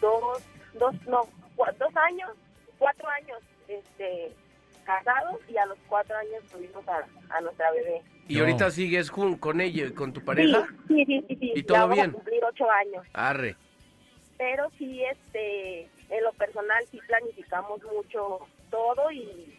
dos, 0.00 0.38
dos, 0.78 0.94
no, 1.06 1.22
dos 1.56 1.96
años, 1.96 2.30
cuatro 2.78 3.08
años, 3.08 3.38
este, 3.68 4.32
casados 4.84 5.40
y 5.48 5.56
a 5.56 5.66
los 5.66 5.78
cuatro 5.88 6.16
años 6.16 6.44
tuvimos 6.52 6.86
a, 6.88 7.04
a 7.30 7.40
nuestra 7.40 7.70
bebé. 7.72 8.02
¿Y 8.28 8.34
No. 8.36 8.40
ahorita 8.40 8.70
sigues 8.70 9.10
jun- 9.10 9.38
con 9.38 9.60
ella, 9.60 9.92
con 9.94 10.12
tu 10.12 10.24
pareja? 10.24 10.66
Sí, 10.88 11.04
sí, 11.04 11.24
sí, 11.28 11.36
sí. 11.36 11.52
¿Y 11.56 11.62
todo 11.62 11.78
vamos 11.78 11.96
bien? 11.96 12.10
a 12.10 12.12
cumplir 12.12 12.44
ocho 12.44 12.70
años. 12.70 13.04
Arre. 13.12 13.56
pero 14.38 14.68
sí, 14.78 15.02
este, 15.04 15.82
en 16.10 16.22
lo 16.24 16.32
personal 16.34 16.84
sí 16.90 17.00
planificamos 17.06 17.80
mucho 17.84 18.40
todo 18.70 19.10
y 19.10 19.58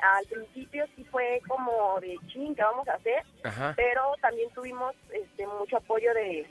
al 0.00 0.24
principio 0.26 0.84
sí 0.96 1.04
fue 1.04 1.40
como 1.48 1.98
de 2.00 2.16
ching, 2.28 2.54
¿qué 2.54 2.62
vamos 2.62 2.86
a 2.88 2.94
hacer? 2.94 3.22
Ajá. 3.44 3.74
Pero 3.76 4.14
también 4.20 4.48
tuvimos 4.50 4.94
este, 5.12 5.46
mucho 5.46 5.76
apoyo 5.76 6.12
de, 6.14 6.46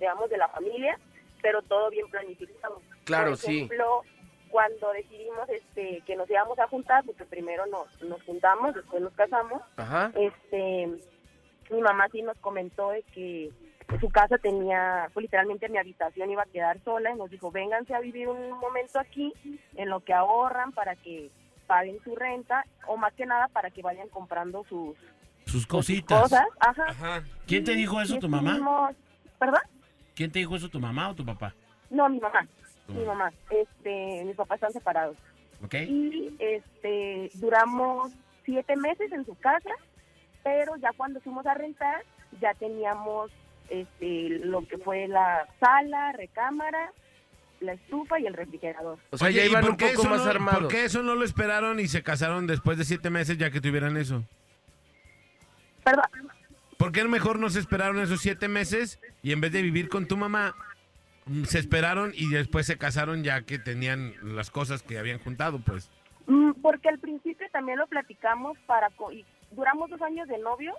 digamos, 0.00 0.28
de 0.30 0.38
la 0.38 0.48
familia, 0.48 0.98
pero 1.42 1.60
todo 1.62 1.90
bien 1.90 2.08
planificado. 2.08 2.80
Claro, 3.04 3.30
Por 3.30 3.38
sí. 3.38 3.56
ejemplo, 3.56 4.02
cuando 4.48 4.92
decidimos 4.92 5.48
este, 5.48 6.02
que 6.06 6.16
nos 6.16 6.28
íbamos 6.30 6.58
a 6.58 6.68
juntar, 6.68 7.04
porque 7.04 7.24
primero 7.24 7.66
nos, 7.66 8.02
nos 8.02 8.22
juntamos, 8.22 8.74
después 8.74 9.02
nos 9.02 9.12
casamos, 9.14 9.60
Ajá. 9.76 10.12
este 10.14 10.88
mi 11.70 11.80
mamá 11.80 12.08
sí 12.12 12.20
nos 12.22 12.36
comentó 12.38 12.90
de 12.90 13.02
que 13.14 13.50
su 14.00 14.08
casa 14.10 14.36
tenía, 14.38 15.08
pues 15.14 15.24
literalmente 15.24 15.68
mi 15.68 15.78
habitación 15.78 16.30
iba 16.30 16.42
a 16.42 16.46
quedar 16.46 16.78
sola 16.84 17.10
y 17.10 17.16
nos 17.16 17.30
dijo, 17.30 17.50
vénganse 17.50 17.94
a 17.94 18.00
vivir 18.00 18.28
un 18.28 18.50
momento 18.58 18.98
aquí 18.98 19.32
en 19.74 19.88
lo 19.88 20.00
que 20.00 20.12
ahorran 20.12 20.72
para 20.72 20.94
que 20.94 21.30
paguen 21.66 21.98
su 22.04 22.14
renta 22.14 22.64
o 22.86 22.96
más 22.98 23.14
que 23.14 23.24
nada 23.26 23.48
para 23.48 23.70
que 23.70 23.80
vayan 23.82 24.08
comprando 24.08 24.64
sus 24.68 24.94
Sus 25.46 25.66
cositas. 25.66 26.22
cosas. 26.22 26.44
Ajá. 26.60 26.84
Ajá. 26.88 27.24
¿Quién 27.46 27.64
te 27.64 27.74
dijo 27.74 28.00
eso, 28.00 28.18
tu 28.18 28.28
mamá? 28.28 28.92
¿Perdón? 29.38 29.60
¿Quién 30.14 30.30
te 30.30 30.38
dijo 30.40 30.54
eso, 30.56 30.68
tu 30.68 30.78
mamá 30.80 31.08
o 31.10 31.14
tu 31.14 31.24
papá? 31.24 31.54
No, 31.90 32.08
mi 32.08 32.20
mamá. 32.20 32.46
Mi 32.88 33.04
mamá. 33.04 33.32
Este, 33.50 34.24
mis 34.24 34.36
papás 34.36 34.56
están 34.56 34.72
separados. 34.72 35.16
¿Ok? 35.62 35.74
y 35.88 36.34
este 36.40 37.30
duramos 37.34 38.12
siete 38.44 38.76
meses 38.76 39.10
en 39.12 39.24
su 39.24 39.34
casa 39.38 39.70
pero 40.42 40.76
ya 40.76 40.90
cuando 40.94 41.20
fuimos 41.20 41.46
a 41.46 41.54
rentar 41.54 42.02
ya 42.40 42.52
teníamos 42.54 43.30
este 43.70 44.40
lo 44.44 44.66
que 44.68 44.76
fue 44.76 45.08
la 45.08 45.46
sala 45.60 46.12
recámara 46.12 46.92
la 47.60 47.72
estufa 47.74 48.18
y 48.20 48.26
el 48.26 48.34
refrigerador 48.34 48.98
O 49.10 49.16
sea, 49.16 49.28
Oye, 49.28 49.36
ya 49.38 49.46
¿y 49.46 49.50
iban 49.50 49.62
por 49.62 49.70
un 49.70 49.76
qué 49.78 49.86
poco 49.90 50.00
eso 50.02 50.10
más 50.10 50.24
no- 50.24 50.30
armados. 50.30 50.60
¿Por 50.64 50.68
qué 50.70 50.84
eso 50.84 51.02
no 51.02 51.14
lo 51.14 51.24
esperaron 51.24 51.80
y 51.80 51.88
se 51.88 52.02
casaron 52.02 52.46
después 52.46 52.76
de 52.76 52.84
siete 52.84 53.08
meses 53.08 53.38
ya 53.38 53.50
que 53.50 53.62
tuvieran 53.62 53.96
eso? 53.96 54.22
perdón 55.82 56.04
¿Por 56.76 56.92
qué 56.92 57.04
mejor 57.04 57.38
no 57.38 57.48
se 57.48 57.60
esperaron 57.60 58.00
esos 58.00 58.20
siete 58.20 58.48
meses 58.48 58.98
y 59.22 59.32
en 59.32 59.40
vez 59.40 59.52
de 59.52 59.62
vivir 59.62 59.88
con 59.88 60.06
tu 60.06 60.16
mamá, 60.18 60.54
se 61.46 61.58
esperaron 61.58 62.12
y 62.14 62.28
después 62.28 62.66
se 62.66 62.78
casaron 62.78 63.24
ya 63.24 63.42
que 63.42 63.58
tenían 63.58 64.14
las 64.22 64.50
cosas 64.50 64.82
que 64.82 64.98
habían 64.98 65.18
juntado, 65.18 65.58
pues? 65.58 65.90
Mm, 66.26 66.52
porque 66.62 66.88
al 66.88 66.98
principio 66.98 67.46
también 67.52 67.78
lo 67.78 67.86
platicamos 67.86 68.58
para 68.66 68.88
y 69.12 69.24
duramos 69.50 69.90
dos 69.90 70.02
años 70.02 70.28
de 70.28 70.38
novio 70.38 70.74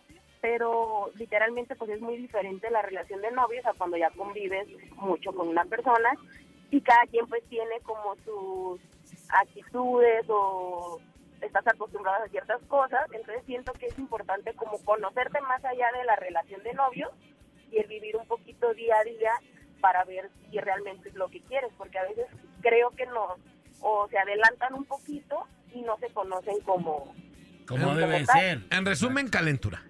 pero 0.45 1.09
literalmente 1.15 1.75
pues 1.75 1.89
es 1.89 2.01
muy 2.01 2.17
diferente 2.17 2.69
la 2.69 2.83
relación 2.83 3.19
de 3.19 3.31
novios 3.31 3.65
a 3.65 3.73
cuando 3.73 3.97
ya 3.97 4.11
convives 4.11 4.67
mucho 4.95 5.31
con 5.31 5.47
una 5.47 5.65
persona 5.65 6.11
y 6.69 6.81
cada 6.81 7.03
quien 7.07 7.25
pues 7.25 7.43
tiene 7.45 7.79
como 7.81 8.15
sus 8.23 8.79
actitudes 9.29 10.23
o 10.29 11.01
estás 11.41 11.65
acostumbrado 11.65 12.23
a 12.23 12.27
ciertas 12.27 12.61
cosas, 12.67 13.01
entonces 13.11 13.43
siento 13.47 13.73
que 13.73 13.87
es 13.87 13.97
importante 13.97 14.53
como 14.53 14.77
conocerte 14.85 15.41
más 15.41 15.65
allá 15.65 15.87
de 15.97 16.03
la 16.05 16.15
relación 16.15 16.61
de 16.61 16.73
novios 16.73 17.09
y 17.71 17.79
el 17.79 17.87
vivir 17.87 18.15
un 18.15 18.27
poquito 18.27 18.71
día 18.75 18.97
a 18.99 19.03
día 19.03 19.31
para 19.85 20.03
ver 20.03 20.31
si 20.49 20.57
realmente 20.59 21.09
es 21.09 21.13
lo 21.15 21.27
que 21.29 21.41
quieres, 21.41 21.69
porque 21.77 21.99
a 21.99 22.03
veces 22.05 22.25
creo 22.61 22.89
que 22.97 23.05
no, 23.05 23.35
o 23.81 24.07
se 24.09 24.17
adelantan 24.17 24.73
un 24.73 24.83
poquito 24.85 25.43
y 25.75 25.81
no 25.81 25.95
se 25.99 26.07
conocen 26.09 26.59
como... 26.61 27.13
Como 27.67 27.91
En- 27.91 27.97
debe 27.97 28.23
tal. 28.25 28.39
ser. 28.39 28.59
En 28.71 28.83
resumen, 28.83 29.27
calentura. 29.29 29.83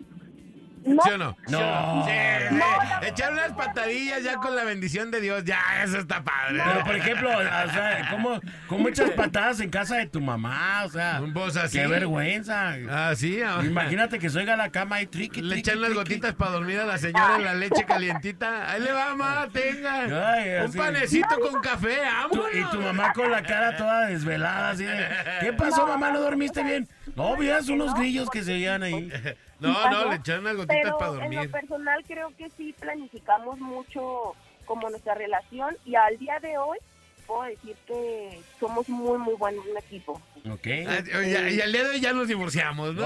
No, 0.86 1.01
¿Sí 1.03 1.09
o 1.09 1.17
no? 1.17 1.36
No. 1.49 1.57
Sí, 1.57 1.63
No, 1.63 2.05
sí. 2.05 2.55
no, 2.55 2.99
no. 2.99 3.07
Echar 3.07 3.33
unas 3.33 3.51
patadillas 3.53 4.23
ya 4.23 4.36
con 4.36 4.55
la 4.55 4.63
bendición 4.63 5.09
de 5.11 5.19
Dios, 5.19 5.43
ya, 5.43 5.59
eso 5.83 5.97
está 5.97 6.23
padre. 6.23 6.61
Pero, 6.63 6.86
por 6.86 6.95
ejemplo, 6.95 7.29
o 7.29 7.41
sea, 7.71 8.07
¿cómo, 8.11 8.39
¿cómo 8.67 8.88
echas 8.89 9.09
patadas 9.15 9.59
en 9.61 9.69
casa 9.71 9.95
de 9.97 10.05
tu 10.05 10.21
mamá? 10.21 10.83
O 10.86 10.89
sea, 10.89 11.21
Vos 11.33 11.57
así. 11.57 11.79
qué 11.79 11.88
vergüenza. 11.88 12.75
Ah, 12.89 13.13
sí. 13.15 13.41
ah. 13.41 13.61
Imagínate 13.63 14.19
que 14.19 14.29
se 14.29 14.38
oiga 14.39 14.55
la 14.55 14.69
cama 14.69 15.01
y 15.01 15.07
triqui, 15.07 15.41
Le 15.41 15.57
echan 15.57 15.77
unas 15.79 15.89
triqui. 15.91 16.03
gotitas 16.03 16.36
para 16.36 16.51
dormir 16.51 16.79
a 16.79 16.86
la 16.86 16.97
señora 16.99 17.36
en 17.38 17.43
la 17.45 17.53
leche 17.55 17.83
calientita. 17.86 18.69
Ahí 18.71 18.81
le 18.81 18.91
va, 18.91 19.15
mamá, 19.15 19.47
tenga. 19.51 20.33
Ay, 20.33 20.49
Un 20.59 20.65
así. 20.69 20.77
panecito 20.77 21.39
con 21.39 21.61
café, 21.61 21.97
vámonos. 22.01 22.45
y 22.53 22.63
tu 22.71 22.79
mamá 22.81 23.11
con 23.13 23.31
la 23.31 23.41
cara 23.41 23.75
toda 23.75 24.05
desvelada, 24.07 24.69
así 24.71 24.83
de, 24.86 25.07
¿qué 25.41 25.51
pasó, 25.53 25.88
mamá? 25.88 26.11
¿No 26.11 26.21
dormiste 26.21 26.63
bien? 26.63 26.88
No, 27.15 27.36
miras 27.38 27.69
unos 27.69 27.93
grillos 27.95 28.29
que 28.29 28.43
se 28.43 28.53
oían 28.53 28.83
ahí. 28.83 29.11
No, 29.60 29.74
pasó, 29.74 29.89
no, 29.89 30.10
le 30.10 30.16
echan 30.18 30.39
unas 30.41 30.56
gotitas 30.58 30.78
pero 30.84 30.97
para 30.97 31.12
en 31.12 31.18
dormir. 31.20 31.43
lo 31.45 31.51
personal 31.51 32.03
creo 32.06 32.36
que 32.38 32.49
sí 32.51 32.74
planificamos 32.80 33.58
mucho 33.60 34.34
como 34.66 34.89
nuestra 34.89 35.14
relación 35.16 35.78
y 35.86 35.95
al 35.95 36.18
día 36.18 36.39
de 36.39 36.58
hoy 36.58 36.78
puedo 37.26 37.43
decir 37.43 37.76
que 37.88 38.39
somos 38.60 38.88
muy 38.89 39.18
muy 39.18 39.34
buenos 39.36 39.66
un 39.66 39.78
equipo. 39.78 40.14
Ok. 40.51 40.68
Ah, 40.88 40.99
y, 41.24 41.56
y 41.56 41.62
al 41.62 41.72
día 41.72 41.84
de 41.84 41.89
hoy 41.89 41.99
ya 42.01 42.14
nos 42.14 42.28
divorciamos, 42.28 42.93
¿no? 42.95 43.01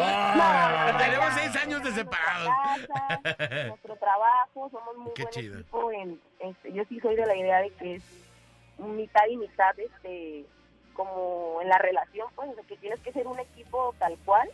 Tenemos 0.97 1.33
seis 1.35 1.55
años 1.55 1.83
de 1.83 1.91
separados. 1.93 2.49
Casa, 2.93 3.19
nuestro 3.67 3.95
trabajo, 3.95 4.69
somos 4.71 4.97
muy 4.97 5.13
Qué 5.13 5.23
buen 5.23 5.33
chido. 5.33 5.59
equipo. 5.59 5.91
En, 5.91 6.19
este, 6.39 6.73
yo 6.73 6.83
sí 6.89 6.99
soy 6.99 7.15
de 7.15 7.25
la 7.25 7.35
idea 7.35 7.59
de 7.59 7.69
que 7.71 7.95
es 7.95 8.03
mitad 8.77 9.25
y 9.29 9.37
mitad, 9.37 9.77
este, 9.79 10.45
como 10.93 11.59
en 11.61 11.69
la 11.69 11.77
relación, 11.77 12.27
pues, 12.35 12.49
que 12.67 12.75
tienes 12.77 12.99
que 13.01 13.13
ser 13.13 13.27
un 13.27 13.39
equipo 13.39 13.93
tal 13.99 14.17
cual. 14.25 14.49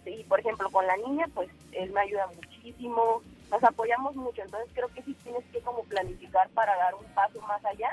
Este, 0.00 0.10
y 0.12 0.24
por 0.24 0.40
ejemplo, 0.40 0.70
con 0.70 0.86
la 0.86 0.96
niña, 0.96 1.26
pues 1.34 1.50
él 1.72 1.90
me 1.92 2.00
ayuda 2.00 2.26
muchísimo, 2.34 3.22
nos 3.50 3.62
apoyamos 3.62 4.16
mucho. 4.16 4.42
Entonces, 4.42 4.70
creo 4.74 4.88
que 4.88 5.02
sí 5.02 5.14
tienes 5.22 5.44
que 5.52 5.60
como 5.60 5.84
planificar 5.84 6.48
para 6.50 6.74
dar 6.76 6.94
un 6.94 7.04
paso 7.14 7.40
más 7.42 7.62
allá, 7.64 7.90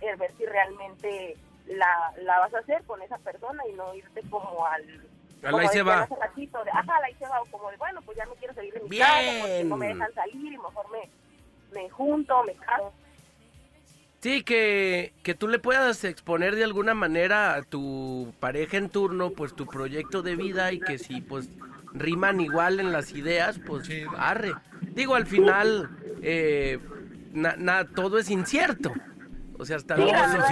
el 0.00 0.16
ver 0.16 0.32
si 0.36 0.46
realmente 0.46 1.36
la, 1.66 2.12
la 2.22 2.38
vas 2.40 2.54
a 2.54 2.58
hacer 2.58 2.84
con 2.84 3.02
esa 3.02 3.18
persona 3.18 3.62
y 3.68 3.72
no 3.74 3.94
irte 3.94 4.22
como 4.30 4.64
al 4.66 4.84
como 5.42 5.56
ahí 5.56 5.68
se 5.68 5.82
va. 5.82 6.06
ratito, 6.20 6.62
de, 6.64 6.70
ajá, 6.70 6.98
ahí 7.02 7.14
se 7.14 7.26
va, 7.26 7.40
o 7.40 7.46
como 7.46 7.70
de, 7.70 7.76
bueno, 7.78 8.02
pues 8.02 8.18
ya 8.18 8.26
no 8.26 8.34
quiero 8.34 8.52
salir 8.52 8.74
de 8.74 8.80
mi 8.80 8.90
Bien. 8.90 9.06
casa, 9.06 9.40
porque 9.40 9.64
no 9.64 9.76
me 9.76 9.88
dejan 9.88 10.12
salir 10.12 10.52
y 10.52 10.58
mejor 10.58 10.90
me, 10.90 11.10
me 11.72 11.88
junto, 11.88 12.44
me 12.44 12.54
caso. 12.56 12.92
Sí, 14.20 14.42
que, 14.42 15.12
que 15.22 15.34
tú 15.34 15.48
le 15.48 15.58
puedas 15.58 16.04
exponer 16.04 16.54
de 16.54 16.64
alguna 16.64 16.94
manera 16.94 17.54
a 17.54 17.62
tu 17.62 18.34
pareja 18.38 18.76
en 18.76 18.90
turno, 18.90 19.30
pues 19.30 19.54
tu 19.54 19.66
proyecto 19.66 20.22
de 20.22 20.36
vida 20.36 20.72
y 20.72 20.80
que 20.80 20.98
si 20.98 21.22
pues 21.22 21.48
riman 21.94 22.40
igual 22.40 22.80
en 22.80 22.92
las 22.92 23.12
ideas, 23.12 23.58
pues 23.66 23.88
arre. 24.18 24.52
Digo, 24.94 25.14
al 25.14 25.26
final, 25.26 25.88
eh, 26.22 26.78
na- 27.32 27.56
na- 27.56 27.86
todo 27.86 28.18
es 28.18 28.28
incierto. 28.30 28.92
O 29.58 29.64
sea, 29.66 29.76
hasta 29.76 29.96
Sí, 29.96 30.02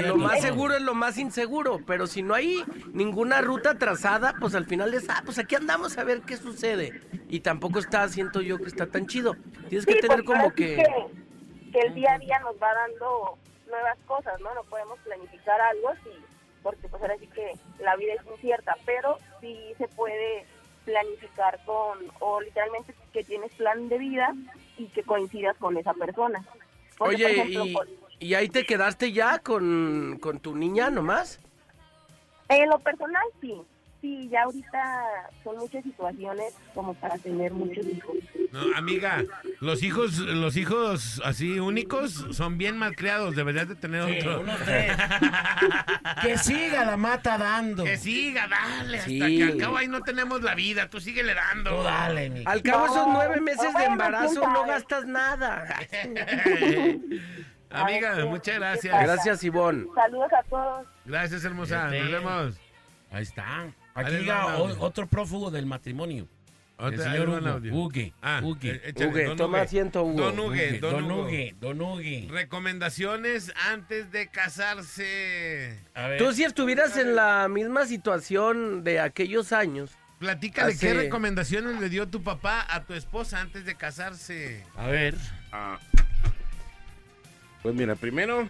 lo, 0.07 0.17
más 0.17 0.41
seguro 0.43 0.75
es 0.75 0.83
lo 0.83 0.95
más 0.95 1.17
inseguro, 1.19 1.81
pero 1.87 2.07
si 2.07 2.23
no 2.23 2.35
hay 2.35 2.63
ninguna 2.93 3.41
ruta 3.41 3.75
trazada, 3.79 4.35
pues 4.39 4.55
al 4.55 4.67
final 4.67 4.93
es, 4.95 5.09
ah, 5.09 5.23
pues 5.25 5.39
aquí 5.39 5.55
andamos 5.55 5.97
a 5.99 6.05
ver 6.05 6.21
qué 6.23 6.37
sucede. 6.37 7.01
Y 7.29 7.41
tampoco 7.41 7.79
está, 7.79 8.07
siento 8.09 8.41
yo 8.43 8.59
que 8.59 8.65
está 8.67 8.87
tan 8.87 9.07
chido. 9.07 9.35
Tienes 9.69 9.87
que 9.87 9.95
tener 9.97 10.25
como 10.25 10.53
que... 10.53 10.77
que... 10.77 11.71
que 11.73 11.81
el 11.87 11.95
día 11.95 12.15
a 12.15 12.19
día 12.19 12.39
nos 12.41 12.55
va 12.57 12.69
dando 12.75 13.39
nuevas 13.69 13.99
cosas, 14.07 14.41
¿no? 14.41 14.55
No 14.55 14.65
podemos 14.65 14.99
planificar 15.01 15.61
algo 15.61 15.89
así, 15.91 16.11
porque 16.63 16.89
pues 16.89 17.01
ahora 17.03 17.17
sí 17.19 17.27
que 17.29 17.53
la 17.81 17.97
vida 17.97 18.15
es 18.15 18.27
incierta, 18.27 18.77
pero 18.85 19.19
sí 19.41 19.75
se 19.79 19.89
puede 19.89 20.47
planificar 20.85 21.59
con, 21.65 21.99
o 22.21 22.41
literalmente 22.41 22.95
que 23.13 23.25
tienes 23.25 23.53
plan 23.53 23.89
de 23.89 23.99
vida 23.99 24.35
y 24.77 24.87
que 24.87 25.03
coincidas 25.03 25.57
con 25.59 25.77
esa 25.77 25.93
persona. 25.95 26.45
Porque, 26.97 27.15
Oye, 27.17 27.25
por 27.25 27.33
ejemplo, 27.33 27.65
y, 27.67 27.73
con- 27.75 27.89
y 28.19 28.35
ahí 28.35 28.49
te 28.49 28.65
quedaste 28.65 29.13
ya 29.13 29.39
con, 29.39 30.19
con 30.21 30.41
tu 30.41 30.57
niña 30.57 30.91
nomás? 30.91 31.39
En 32.49 32.69
lo 32.71 32.79
personal, 32.79 33.23
sí. 33.41 33.61
Sí, 34.01 34.29
ya 34.31 34.45
ahorita 34.45 34.79
son 35.43 35.57
muchas 35.59 35.83
situaciones 35.83 36.55
como 36.73 36.95
para 36.95 37.19
tener 37.19 37.53
muchos 37.53 37.85
hijos. 37.85 38.15
No, 38.53 38.61
amiga, 38.77 39.25
los 39.61 39.83
hijos, 39.83 40.19
los 40.19 40.57
hijos 40.57 41.21
así 41.25 41.59
únicos 41.59 42.27
son 42.31 42.57
bien 42.59 42.79
malcriados, 42.79 43.35
deberías 43.35 43.69
de 43.69 43.75
tener 43.75 44.05
Sí, 44.05 44.19
otro. 44.29 44.45
tres. 44.65 44.93
que 46.23 46.39
siga 46.39 46.85
la 46.85 46.97
mata 46.97 47.37
dando. 47.39 47.83
Que 47.83 47.97
siga, 47.99 48.47
dale, 48.47 48.99
hasta 48.99 49.11
Sí. 49.11 49.19
que 49.37 49.43
al 49.43 49.57
cabo 49.59 49.77
ahí 49.79 49.89
no 49.89 50.01
tenemos 50.03 50.43
la 50.43 50.55
vida, 50.55 50.89
tú 50.89 51.01
síguele 51.01 51.35
dando. 51.35 51.77
Tú 51.79 51.83
dale, 51.83 52.31
mi. 52.31 52.43
Al 52.47 52.63
cabo 52.63 52.87
No, 52.87 52.93
esos 52.93 53.07
nueve 53.09 53.41
meses 53.41 53.75
de 53.75 53.85
embarazo 53.85 54.41
no 54.49 54.65
gastas 54.65 55.07
nada. 55.07 55.67
amiga, 57.71 58.15
ver, 58.15 58.27
muchas 58.27 58.45
¿qué 58.55 58.59
gracias. 58.61 59.03
Gracias, 59.03 59.45
Ivonne. 59.45 59.87
Saludos 59.95 60.33
a 60.33 60.43
todos. 60.45 60.87
Gracias, 61.05 61.45
hermosa. 61.45 61.85
Este. 61.87 62.01
Nos 62.01 62.11
vemos. 62.13 62.61
Ahí 63.11 63.23
está. 63.23 63.67
Aquí 64.01 64.17
llega 64.19 64.57
otro 64.59 65.07
prófugo 65.07 65.51
del 65.51 65.67
matrimonio. 65.67 66.27
Otra- 66.81 66.95
El 66.95 67.03
señor 67.03 67.29
Hugo. 67.29 67.49
audio. 67.49 67.75
Hugue. 67.75 68.13
Ah, 68.23 68.41
Hugue. 68.41 68.71
eh, 68.71 68.81
échale, 68.91 69.11
Hugue, 69.11 69.25
don 69.25 69.37
toma 69.37 69.63
asiento, 69.63 70.05
Hugo. 70.05 70.31
Don 70.31 70.39
Hugue, 70.39 70.79
don. 70.79 71.11
Hugue. 71.11 71.57
Don 71.61 71.81
Hugue. 71.83 72.29
Recomendaciones 72.31 73.53
antes 73.69 74.13
de 74.13 74.29
casarse. 74.29 75.77
A 75.95 76.07
ver. 76.07 76.19
Tú 76.19 76.33
si 76.33 76.45
estuvieras 76.45 76.97
en 76.97 77.17
la 77.17 77.49
misma 77.49 77.85
situación 77.87 78.85
de 78.85 79.01
aquellos 79.01 79.53
años, 79.53 79.91
Platícale 80.21 80.73
Hace- 80.73 80.87
qué 80.89 80.95
recomendaciones 80.95 81.81
le 81.81 81.89
dio 81.89 82.09
tu 82.09 82.23
papá 82.25 82.67
a 82.69 82.85
tu 82.85 82.95
esposa 82.95 83.41
antes 83.41 83.65
de 83.65 83.77
casarse. 83.77 84.65
A 84.77 84.89
ver. 84.89 85.15
Pues 87.63 87.75
mira, 87.75 87.95
primero. 87.97 88.49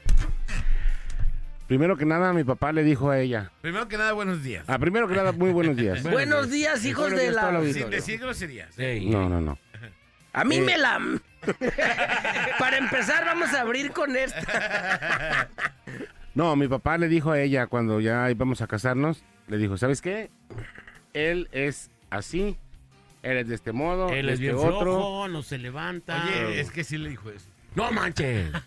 Primero 1.69 1.97
que 1.99 2.07
nada, 2.07 2.33
mi 2.33 2.45
papá 2.45 2.73
le 2.73 2.83
dijo 2.83 3.11
a 3.11 3.19
ella. 3.21 3.53
Primero 3.61 3.87
que 3.89 3.99
nada, 3.99 4.13
buenos 4.13 4.43
días. 4.43 4.65
Ah, 4.69 4.79
primero 4.79 5.07
que 5.07 5.15
nada, 5.15 5.33
muy 5.33 5.51
buenos 5.51 5.77
días. 5.77 6.03
buenos 6.11 6.51
días, 6.51 6.83
hijos 6.87 7.11
Buenos 7.11 7.19
de 7.21 7.31
días, 7.31 7.35
la... 7.37 7.73
Sin 7.73 7.91
decir 7.91 8.19
groserías. 8.19 8.79
Ey. 8.79 9.07
No, 9.11 9.29
no, 9.29 9.41
no. 9.41 9.59
A 10.33 10.45
mí 10.45 10.57
Eh. 10.57 10.61
me 10.63 10.79
la... 10.79 10.99
Para 12.59 12.79
empezar, 12.79 13.25
vamos 13.27 13.53
a 13.53 13.61
abrir 13.61 13.93
con 13.93 14.17
esta. 14.17 15.49
No, 16.35 16.57
mi 16.57 16.69
papá 16.69 16.97
le 16.99 17.09
dijo 17.09 17.33
a 17.33 17.41
ella 17.41 17.67
cuando 17.67 18.01
ya 18.01 18.31
íbamos 18.31 18.63
a 18.63 18.67
casarnos, 18.67 19.23
le 19.47 19.59
dijo, 19.59 19.77
¿sabes 19.77 20.01
qué? 20.01 20.31
Él 21.13 21.49
es 21.53 21.91
así, 22.11 22.57
él 23.23 23.37
es 23.39 23.49
de 23.49 23.55
este 23.55 23.73
modo, 23.73 24.09
Él 24.09 24.27
de 24.27 24.33
es 24.33 24.41
este 24.41 24.53
bien 24.53 24.57
otro. 24.57 24.81
flojo, 24.81 25.29
no 25.29 25.43
se 25.43 25.59
levanta. 25.59 26.25
Oye, 26.25 26.61
es 26.61 26.71
que 26.71 26.83
sí 26.85 26.97
le 26.99 27.11
dijo 27.11 27.31
eso. 27.31 27.47
No 27.75 27.91
manches. 27.93 28.51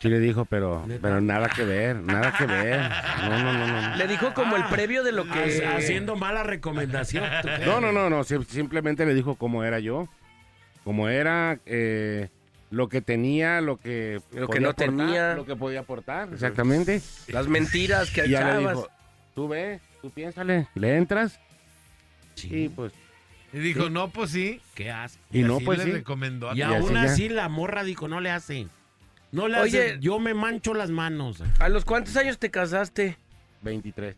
Sí 0.00 0.08
le 0.10 0.18
dijo, 0.20 0.44
pero, 0.44 0.86
pero 1.00 1.20
nada 1.22 1.48
que 1.48 1.64
ver, 1.64 1.96
nada 1.96 2.34
que 2.36 2.44
ver. 2.46 2.78
No, 3.22 3.38
no, 3.42 3.52
no, 3.54 3.66
no. 3.90 3.96
Le 3.96 4.06
dijo 4.06 4.34
como 4.34 4.56
el 4.56 4.64
previo 4.64 5.02
de 5.02 5.12
lo 5.12 5.24
que... 5.24 5.64
Haciendo 5.66 6.14
mala 6.16 6.42
recomendación. 6.42 7.24
No, 7.64 7.80
no, 7.80 7.90
no, 7.90 8.10
no, 8.10 8.22
sim- 8.22 8.44
simplemente 8.44 9.06
le 9.06 9.14
dijo 9.14 9.36
cómo 9.36 9.64
era 9.64 9.78
yo, 9.78 10.06
cómo 10.84 11.08
era, 11.08 11.58
eh, 11.64 12.28
lo 12.70 12.88
que 12.90 13.00
tenía, 13.00 13.62
lo 13.62 13.78
que 13.78 14.20
Lo 14.32 14.48
que 14.48 14.60
no 14.60 14.70
aportar, 14.70 14.88
tenía. 14.96 15.34
lo 15.34 15.46
que 15.46 15.56
podía 15.56 15.80
aportar, 15.80 16.28
exactamente. 16.34 17.00
Las 17.28 17.48
mentiras 17.48 18.10
que 18.10 18.26
Y 18.26 18.30
ya 18.30 18.40
le 18.44 18.50
echabas. 18.60 18.76
dijo, 18.76 18.88
tú 19.34 19.48
ve, 19.48 19.80
tú 20.02 20.10
piénsale, 20.10 20.68
le 20.74 20.96
entras 20.98 21.40
y 22.42 22.68
pues 22.68 22.92
Y 23.54 23.58
dijo, 23.60 23.88
no, 23.88 24.08
pues 24.10 24.30
sí. 24.30 24.60
¿Qué 24.74 24.90
haces? 24.90 25.18
Y 25.32 25.42
no, 25.42 25.56
así 25.56 25.64
pues 25.64 25.78
le 25.78 25.84
sí. 25.84 25.92
recomendó 25.92 26.50
a 26.50 26.56
Y 26.56 26.62
aún 26.62 26.96
así 26.96 27.28
la 27.28 27.48
morra 27.48 27.84
dijo, 27.84 28.08
no 28.08 28.20
le 28.20 28.30
hace. 28.30 28.66
No 29.32 29.48
le 29.48 29.58
Oye. 29.60 29.80
hace. 29.92 29.98
Yo 30.00 30.18
me 30.18 30.34
mancho 30.34 30.74
las 30.74 30.90
manos. 30.90 31.42
¿A 31.60 31.68
los 31.68 31.84
cuántos 31.84 32.16
años 32.16 32.38
te 32.38 32.50
casaste? 32.50 33.16
23. 33.62 34.16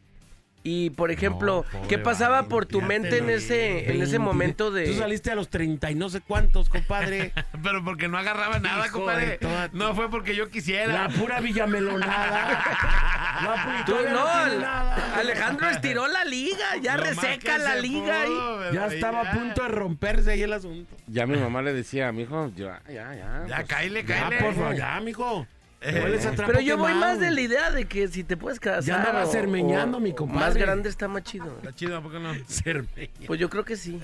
Y, 0.69 0.91
por 0.91 1.13
ejemplo, 1.13 1.65
No, 1.65 1.71
pobre 1.79 1.89
¿qué 1.89 1.99
pasaba 1.99 2.37
Valentín, 2.39 2.51
por 2.51 2.67
tu 2.67 2.81
mente 2.83 3.19
en 3.19 3.31
ese, 3.31 3.85
en 3.89 4.03
ese 4.03 4.13
20. 4.13 4.19
momento 4.19 4.69
Tú 4.71 4.75
de... 4.75 4.93
saliste 4.97 5.31
a 5.31 5.37
los 5.37 5.49
30 5.49 5.93
y 5.93 5.95
no 5.95 6.09
sé 6.09 6.21
cuántos, 6.23 6.69
compadre. 6.69 7.33
Pero 7.63 7.85
porque 7.85 8.09
no 8.09 8.19
agarraba 8.19 8.59
nada, 8.59 8.87
Hijo 8.87 8.99
compadre. 8.99 9.39
toda- 9.39 9.71
No 9.73 9.95
fue 9.95 10.11
porque 10.11 10.35
yo 10.35 10.49
quisiera. 10.51 11.05
La 11.05 11.09
pura 11.09 11.39
villamelonada. 11.41 12.65
La 13.43 13.85
Tú 13.87 13.95
no. 14.11 15.17
Alejandro 15.17 15.69
estiró 15.71 16.07
la 16.09 16.25
liga, 16.25 16.77
ya 16.83 16.97
Lo 16.97 17.05
reseca 17.05 17.59
la 17.59 17.77
liga 17.77 18.25
pudo, 18.25 18.73
Ya 18.73 18.87
estaba 18.87 19.21
a 19.23 19.33
punto 19.33 19.63
de 19.63 19.69
romperse 19.69 20.33
ahí 20.33 20.43
el 20.43 20.53
asunto. 20.53 20.97
Ya 21.07 21.27
mi 21.27 21.37
mamá 21.37 21.63
le 21.63 21.73
decía 21.73 22.09
a 22.09 22.13
mi 22.13 22.23
hijo, 22.23 22.51
ya, 22.57 22.83
ya, 22.89 23.15
ya. 23.15 23.45
Ya, 23.49 23.57
pues, 23.57 23.69
cáile, 23.69 24.05
Ya, 24.05 24.21
cáile. 24.29 24.39
por 24.43 24.55
favor, 24.55 24.75
ya, 24.77 25.01
mijo. 25.01 25.47
Eh, 25.83 26.19
Pero 26.47 26.59
yo 26.61 26.79
voy 26.79 26.95
más 26.95 27.21
de 27.21 27.31
la 27.31 27.41
idea 27.43 27.71
de 27.71 27.85
que 27.85 28.09
si 28.09 28.25
te 28.25 28.37
puedes 28.37 28.59
casar 28.59 28.83
Ya 28.83 28.97
andaba 28.97 29.25
o- 29.25 29.31
cermeñando, 29.31 29.99
o- 29.99 30.01
mi 30.01 30.15
compadre. 30.15 30.41
Más 30.47 30.57
grande 30.57 30.89
está 30.89 31.07
más 31.07 31.23
chido. 31.23 31.55
Está 31.59 31.73
chido, 31.75 31.99
¿a 31.99 32.03
poco 32.03 32.19
no? 32.19 32.33
Cermeña. 32.49 33.11
Pues 33.27 33.39
yo 33.39 33.51
creo 33.51 33.65
que 33.65 33.77
sí. 33.77 34.01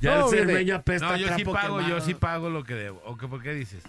Ya 0.00 0.18
No, 0.18 0.24
el 0.30 0.30
cermeño 0.38 0.76
apesta 0.76 1.06
No, 1.12 1.16
yo 1.16 1.34
sí 1.34 1.44
pago, 1.44 1.80
yo 1.80 2.00
sí 2.00 2.14
pago 2.14 2.50
lo 2.50 2.62
que 2.64 2.74
debo. 2.74 3.02
¿O 3.06 3.16
qué, 3.16 3.26
por 3.26 3.42
qué 3.42 3.54
dices? 3.54 3.82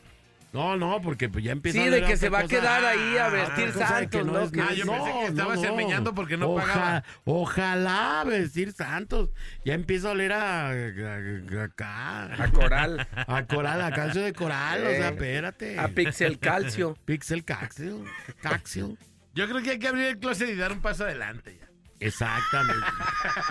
No, 0.54 0.78
no, 0.78 1.02
porque 1.02 1.28
pues 1.30 1.43
ya 1.43 1.52
empieza 1.52 1.78
Sí, 1.80 1.88
a 1.88 1.91
de 1.91 2.04
que 2.04 2.18
se 2.18 2.30
va 2.30 2.39
a 2.39 2.48
quedar 2.48 2.84
ahí 2.84 3.18
a 3.18 3.26
Ah, 3.26 3.30
vestir 3.30 3.72
santos, 3.74 4.26
¿no? 4.26 4.39
es 4.41 4.52
Que 4.52 4.62
Ah, 4.62 4.74
yo 4.74 4.86
pensé 4.88 5.12
que 5.12 5.26
estaba 5.26 5.58
cermeñando 5.58 6.14
porque 6.16 6.38
no 6.38 6.56
pagaba. 6.56 7.04
Ojalá 7.26 8.24
vestir 8.26 8.72
santos. 8.72 9.30
Ya 9.66 9.74
empieza 9.74 10.08
a 10.08 10.12
oler 10.12 10.32
a, 10.34 10.70
a- 10.70 10.72
a- 10.72 11.64
acá. 11.64 12.43
A 12.43 12.50
coral. 12.52 13.08
A 13.28 13.45
coral, 13.45 13.82
a 13.82 13.91
calcio 13.91 14.22
de 14.22 14.34
coral. 14.34 14.82
O 14.84 14.89
sea, 14.89 15.08
Eh, 15.10 15.12
espérate. 15.12 15.80
A 15.80 15.89
pixel 15.89 16.39
calcio. 16.39 16.98
Pixel 17.06 17.43
calcio. 17.43 18.04
Calcio. 18.41 18.98
Yo 19.36 19.48
creo 19.50 19.62
que 19.62 19.72
hay 19.72 19.80
que 19.80 19.88
abrir 19.88 20.06
el 20.06 20.18
closet 20.18 20.50
y 20.50 20.56
dar 20.56 20.72
un 20.72 20.82
paso 20.82 21.04
adelante 21.04 21.58
ya. 21.60 21.66
Exactamente. 22.00 22.86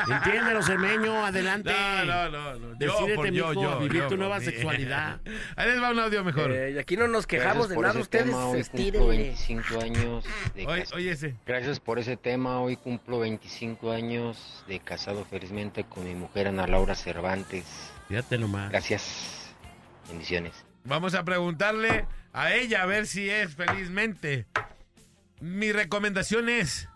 Entiéndelo, 0.08 0.62
cermeño. 0.62 1.24
Adelante. 1.26 1.72
No, 1.72 2.04
no, 2.04 2.30
no. 2.30 2.54
no. 2.56 2.74
Decídete, 2.76 3.32
yo, 3.32 3.48
mijo, 3.48 3.62
yo. 3.62 3.70
a 3.72 3.78
vivir 3.80 4.02
yo, 4.02 4.08
tu 4.08 4.16
nueva 4.16 4.38
mí. 4.38 4.44
sexualidad. 4.44 5.20
Ahí 5.56 5.68
les 5.70 5.82
va 5.82 5.90
un 5.90 5.98
audio 5.98 6.22
mejor. 6.22 6.52
Eh, 6.52 6.72
y 6.72 6.78
aquí 6.78 6.96
no 6.96 7.08
nos 7.08 7.26
quejamos 7.26 7.68
Gracias 7.68 7.68
de 7.70 7.74
por 7.74 7.82
nada, 7.82 7.94
ese 7.94 8.02
ustedes 8.02 8.24
tema, 8.26 8.46
hoy 8.46 8.62
cumplo 8.62 8.78
estírenle. 8.78 9.08
25 9.08 9.80
años 9.82 10.24
de 10.54 10.66
cas- 10.66 10.92
oye 10.92 11.10
ese. 11.10 11.34
Gracias 11.44 11.80
por 11.80 11.98
ese 11.98 12.16
tema, 12.16 12.60
hoy 12.60 12.76
cumplo 12.76 13.18
25 13.20 13.90
años 13.90 14.64
de 14.68 14.78
casado 14.80 15.24
felizmente 15.24 15.84
con 15.84 16.04
mi 16.04 16.14
mujer 16.14 16.46
Ana 16.48 16.66
Laura 16.68 16.94
Cervantes. 16.94 17.64
Fíjate 18.08 18.38
nomás. 18.38 18.70
Gracias. 18.70 19.54
Bendiciones. 20.08 20.52
Vamos 20.84 21.14
a 21.14 21.24
preguntarle 21.24 22.06
a 22.32 22.52
ella 22.54 22.82
a 22.82 22.86
ver 22.86 23.08
si 23.08 23.28
es 23.28 23.56
felizmente. 23.56 24.46
Mi 25.40 25.72
recomendación 25.72 26.48
es: 26.48 26.88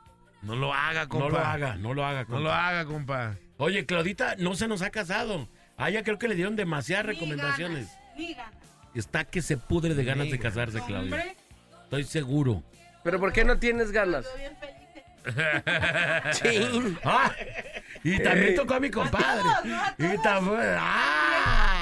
no 0.42 0.56
lo 0.56 0.72
haga, 0.74 1.06
compa. 1.08 1.26
No 1.26 1.30
lo 1.30 1.38
haga, 1.38 1.76
no 1.76 1.94
lo 1.94 2.04
haga. 2.04 2.20
No 2.22 2.26
compa. 2.26 2.40
lo 2.40 2.52
haga, 2.52 2.84
compa. 2.84 3.34
Oye, 3.58 3.84
Claudita 3.86 4.36
no 4.38 4.54
se 4.54 4.68
nos 4.68 4.82
ha 4.82 4.90
casado. 4.90 5.48
A 5.76 5.88
ella 5.90 6.02
creo 6.02 6.18
que 6.18 6.28
le 6.28 6.34
dieron 6.34 6.56
demasiadas 6.56 7.06
recomendaciones. 7.06 7.88
Está 8.94 9.24
que 9.24 9.40
se 9.42 9.56
pudre 9.56 9.94
de 9.94 10.04
ganas 10.04 10.30
de 10.30 10.38
casarse, 10.38 10.80
Claudia. 10.86 11.34
Estoy 11.84 12.04
seguro. 12.04 12.62
¿Pero 13.02 13.18
por 13.18 13.32
qué 13.32 13.44
no 13.44 13.58
tienes 13.58 13.90
ganas? 13.92 14.26
Chin. 16.32 16.98
Ah, 17.04 17.30
y 18.02 18.18
también 18.22 18.52
Eh. 18.52 18.56
tocó 18.56 18.74
a 18.74 18.80
mi 18.80 18.90
compadre. 18.90 19.44
Y 19.98 20.16
también. 20.22 20.76
¡Ah! 20.78 21.79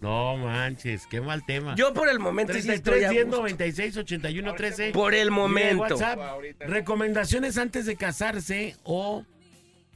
No 0.00 0.36
manches, 0.36 1.06
qué 1.06 1.20
mal 1.20 1.44
tema. 1.44 1.74
Yo 1.76 1.92
por 1.92 2.08
el 2.08 2.18
momento 2.18 2.54
sí 2.54 2.60
estoy 2.60 2.80
33 2.80 3.04
a 3.06 3.10
10 3.10 3.24
gusto. 3.26 3.36
96 3.38 3.96
81 3.98 4.54
13. 4.54 4.90
Por 4.92 5.14
el 5.14 5.30
momento. 5.30 5.82
WhatsApp, 5.82 6.18
recomendaciones 6.60 7.58
antes 7.58 7.84
de 7.86 7.96
casarse 7.96 8.76
o 8.82 9.24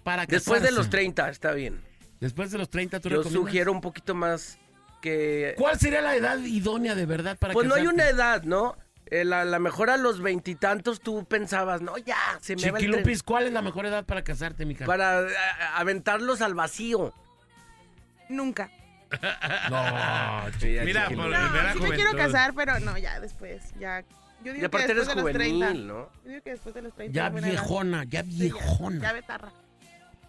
para 0.02 0.26
casarse. 0.26 0.36
Después 0.36 0.62
de 0.62 0.72
los 0.72 0.90
30, 0.90 1.28
está 1.30 1.52
bien. 1.52 1.80
Después 2.20 2.50
de 2.50 2.59
los 2.59 2.68
30, 2.68 3.00
tú 3.00 3.09
Yo 3.09 3.16
recomiendas? 3.18 3.42
sugiero 3.46 3.72
un 3.72 3.80
poquito 3.80 4.14
más 4.14 4.59
que... 5.00 5.55
¿Cuál 5.57 5.78
sería 5.78 6.00
la 6.00 6.14
edad 6.16 6.38
idónea 6.38 6.94
de 6.94 7.07
verdad 7.07 7.38
para 7.38 7.52
Pues 7.55 7.66
no 7.66 7.74
hay 7.74 7.86
una 7.86 8.09
edad, 8.09 8.42
¿no? 8.44 8.76
Eh, 9.07 9.24
la, 9.24 9.44
la 9.44 9.59
mejor 9.59 9.90
a 9.90 9.96
los 9.96 10.20
veintitantos 10.20 11.00
tú 11.00 11.24
pensabas, 11.26 11.82
no, 11.82 11.96
ya, 11.98 12.16
se 12.40 12.57
me 12.57 12.62
va 12.62 12.68
el 12.68 12.72
tren. 12.74 12.92
Chiquilupis, 12.92 13.22
¿cuál 13.22 13.46
es 13.46 13.52
la 13.52 13.61
mejor 13.61 13.84
edad 13.86 14.05
para 14.05 14.24
casarte, 14.24 14.64
mi 14.64 14.74
cara? 14.74 14.86
Para 14.86 15.20
eh, 15.22 15.34
aventarlos 15.74 16.40
al 16.40 16.55
vacío. 16.55 17.12
Nunca. 18.30 18.70
No, 19.71 19.83
Mira, 20.85 21.09
chiquilupis. 21.09 21.17
por 21.17 21.31
No, 21.31 21.73
sí 21.73 21.81
me 21.81 21.91
quiero 21.97 22.12
casar, 22.12 22.55
pero 22.55 22.81
no, 22.81 22.97
ya 22.99 23.21
después, 23.21 23.73
ya. 23.79 24.03
Yo 24.45 24.53
digo 24.53 24.62
Y 24.62 24.65
aparte 24.67 24.87
que 24.87 24.93
eres 24.93 25.07
después 25.07 25.17
de 25.17 25.33
los 25.33 25.33
30. 25.33 25.67
juvenil, 25.67 25.87
¿no? 25.87 26.09
Yo 26.25 26.29
digo 26.31 26.43
que 26.43 26.51
después 26.51 26.75
de 26.75 26.83
los 26.83 26.93
30. 26.95 27.15
Ya 27.15 27.29
viejona, 27.31 28.05
ya 28.05 28.23
Sí, 28.23 28.31
ya, 28.31 28.43
viejona. 28.43 29.01
Ya 29.03 29.12
betarra. 29.12 29.53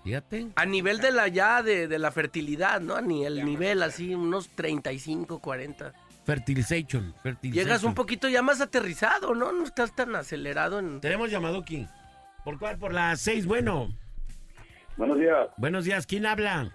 Fíjate. 0.04 0.48
A 0.56 0.66
nivel 0.66 1.00
de 1.00 1.12
la 1.12 1.28
ya, 1.28 1.64
de, 1.64 1.88
de 1.88 2.00
la 2.00 2.12
fertilidad, 2.12 2.80
¿no? 2.80 2.96
A 2.96 3.02
ni 3.02 3.26
el 3.26 3.44
nivel 3.44 3.82
así, 3.84 4.14
unos 4.14 4.50
35, 4.50 5.40
40. 5.40 5.92
Fertilization, 6.26 7.14
fertilization. 7.22 7.66
Llegas 7.66 7.84
un 7.84 7.94
poquito 7.94 8.30
ya 8.30 8.42
más 8.42 8.62
aterrizado, 8.62 9.34
¿no? 9.36 9.52
No 9.52 9.64
estás 9.64 9.96
tan 9.96 10.16
acelerado 10.16 10.80
en... 10.80 11.02
Tenemos 11.02 11.30
llamado 11.30 11.60
aquí. 11.60 11.88
¿Por 12.44 12.58
cuál? 12.60 12.78
Por 12.78 12.94
las 12.94 13.20
seis, 13.22 13.46
bueno. 13.46 13.90
Buenos 14.98 15.18
días, 15.20 15.48
Buenos 15.58 15.84
días, 15.86 16.08
¿quién 16.08 16.26
habla? 16.26 16.72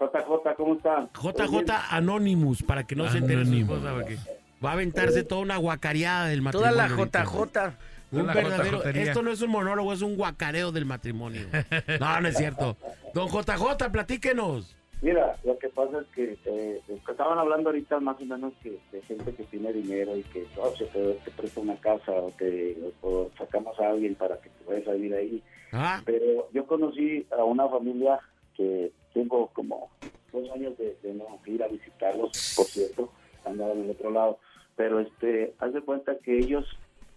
JJ, 0.00 0.54
¿cómo 0.56 0.74
están? 0.74 1.08
JJ 1.14 1.70
Anonymous, 1.90 2.62
para 2.62 2.84
que 2.86 2.94
no 2.96 3.08
se 3.10 3.18
entere 3.18 3.44
su 3.44 3.50
Anonymous. 3.52 3.76
esposa, 3.78 3.94
porque 3.94 4.16
va 4.64 4.70
a 4.70 4.72
aventarse 4.74 5.22
toda 5.24 5.40
una 5.42 5.56
guacareada 5.56 6.26
del 6.26 6.42
Toda 6.50 6.70
matrimonio. 6.72 6.76
la 6.76 6.94
ahorita. 6.96 7.24
JJ. 7.24 7.74
Un 8.10 8.20
Toda 8.20 8.22
la 8.22 8.34
verdadero, 8.34 8.84
esto 8.84 9.22
no 9.22 9.30
es 9.30 9.42
un 9.42 9.50
monólogo, 9.50 9.92
es 9.92 10.00
un 10.02 10.16
guacareo 10.16 10.72
del 10.72 10.86
matrimonio. 10.86 11.42
No, 12.00 12.20
no 12.20 12.28
es 12.28 12.36
cierto. 12.38 12.76
Don 13.14 13.28
JJ, 13.28 13.90
platíquenos. 13.92 14.74
Mira, 15.02 15.36
lo 15.44 15.56
que 15.58 15.68
pasa 15.68 16.00
es 16.00 16.06
que 16.14 16.36
eh, 16.46 16.80
estaban 17.08 17.38
hablando 17.38 17.68
ahorita 17.68 18.00
más 18.00 18.20
o 18.20 18.24
menos 18.24 18.52
que 18.62 18.78
de 18.90 19.00
gente 19.02 19.32
que 19.34 19.44
tiene 19.44 19.72
dinero 19.72 20.16
y 20.16 20.22
que 20.24 20.44
oh, 20.56 20.74
se 20.76 20.86
te, 20.86 21.12
te 21.24 21.30
presta 21.32 21.60
una 21.60 21.76
casa 21.76 22.10
o, 22.10 22.32
te, 22.36 22.76
o 23.02 23.30
sacamos 23.38 23.78
a 23.78 23.90
alguien 23.90 24.16
para 24.16 24.40
que 24.40 24.48
te 24.48 24.64
vayas 24.72 24.88
a 24.88 24.92
vivir 24.92 25.14
ahí. 25.14 25.42
Ah, 25.72 26.00
Pero 26.04 26.48
yo 26.52 26.66
conocí 26.66 27.26
a 27.38 27.44
una 27.44 27.68
familia 27.68 28.18
que 28.58 28.92
tengo 29.14 29.46
como 29.54 29.88
dos 30.32 30.50
años 30.50 30.76
de, 30.76 30.98
de 31.02 31.14
no 31.14 31.24
ir 31.46 31.62
a 31.62 31.68
visitarlos, 31.68 32.54
por 32.54 32.66
cierto, 32.66 33.10
andaban 33.46 33.78
en 33.78 33.84
el 33.84 33.90
otro 33.92 34.10
lado. 34.10 34.38
Pero 34.76 35.00
este, 35.00 35.54
haz 35.60 35.72
de 35.72 35.80
cuenta 35.80 36.18
que 36.18 36.38
ellos, 36.38 36.66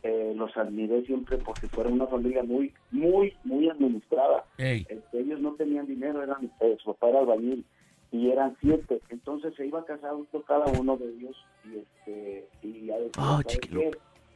eh, 0.04 0.34
los 0.36 0.56
admiré 0.56 1.04
siempre 1.06 1.38
porque 1.38 1.68
fueron 1.68 1.94
una 1.94 2.08
familia 2.08 2.44
muy, 2.44 2.74
muy, 2.92 3.36
muy 3.44 3.70
administrada. 3.70 4.46
Este, 4.58 5.20
ellos 5.20 5.42
no 5.42 5.54
tenían 5.56 5.88
dinero, 5.88 6.24
eran, 6.24 6.52
eh, 6.62 6.78
su 6.82 6.94
papá 6.94 7.10
era 7.10 7.20
albañil 7.20 7.66
y 8.12 8.30
eran 8.30 8.56
siete. 8.62 9.02
Entonces 9.10 9.54
se 9.56 9.66
iba 9.66 9.84
casando 9.86 10.26
cada 10.48 10.66
uno 10.80 10.98
de 10.98 11.10
ellos 11.10 11.36
y 11.66 11.80
este 11.80 12.48
y 12.64 12.86
ya 12.88 12.98
decía, 12.98 13.24
Oh, 13.24 13.42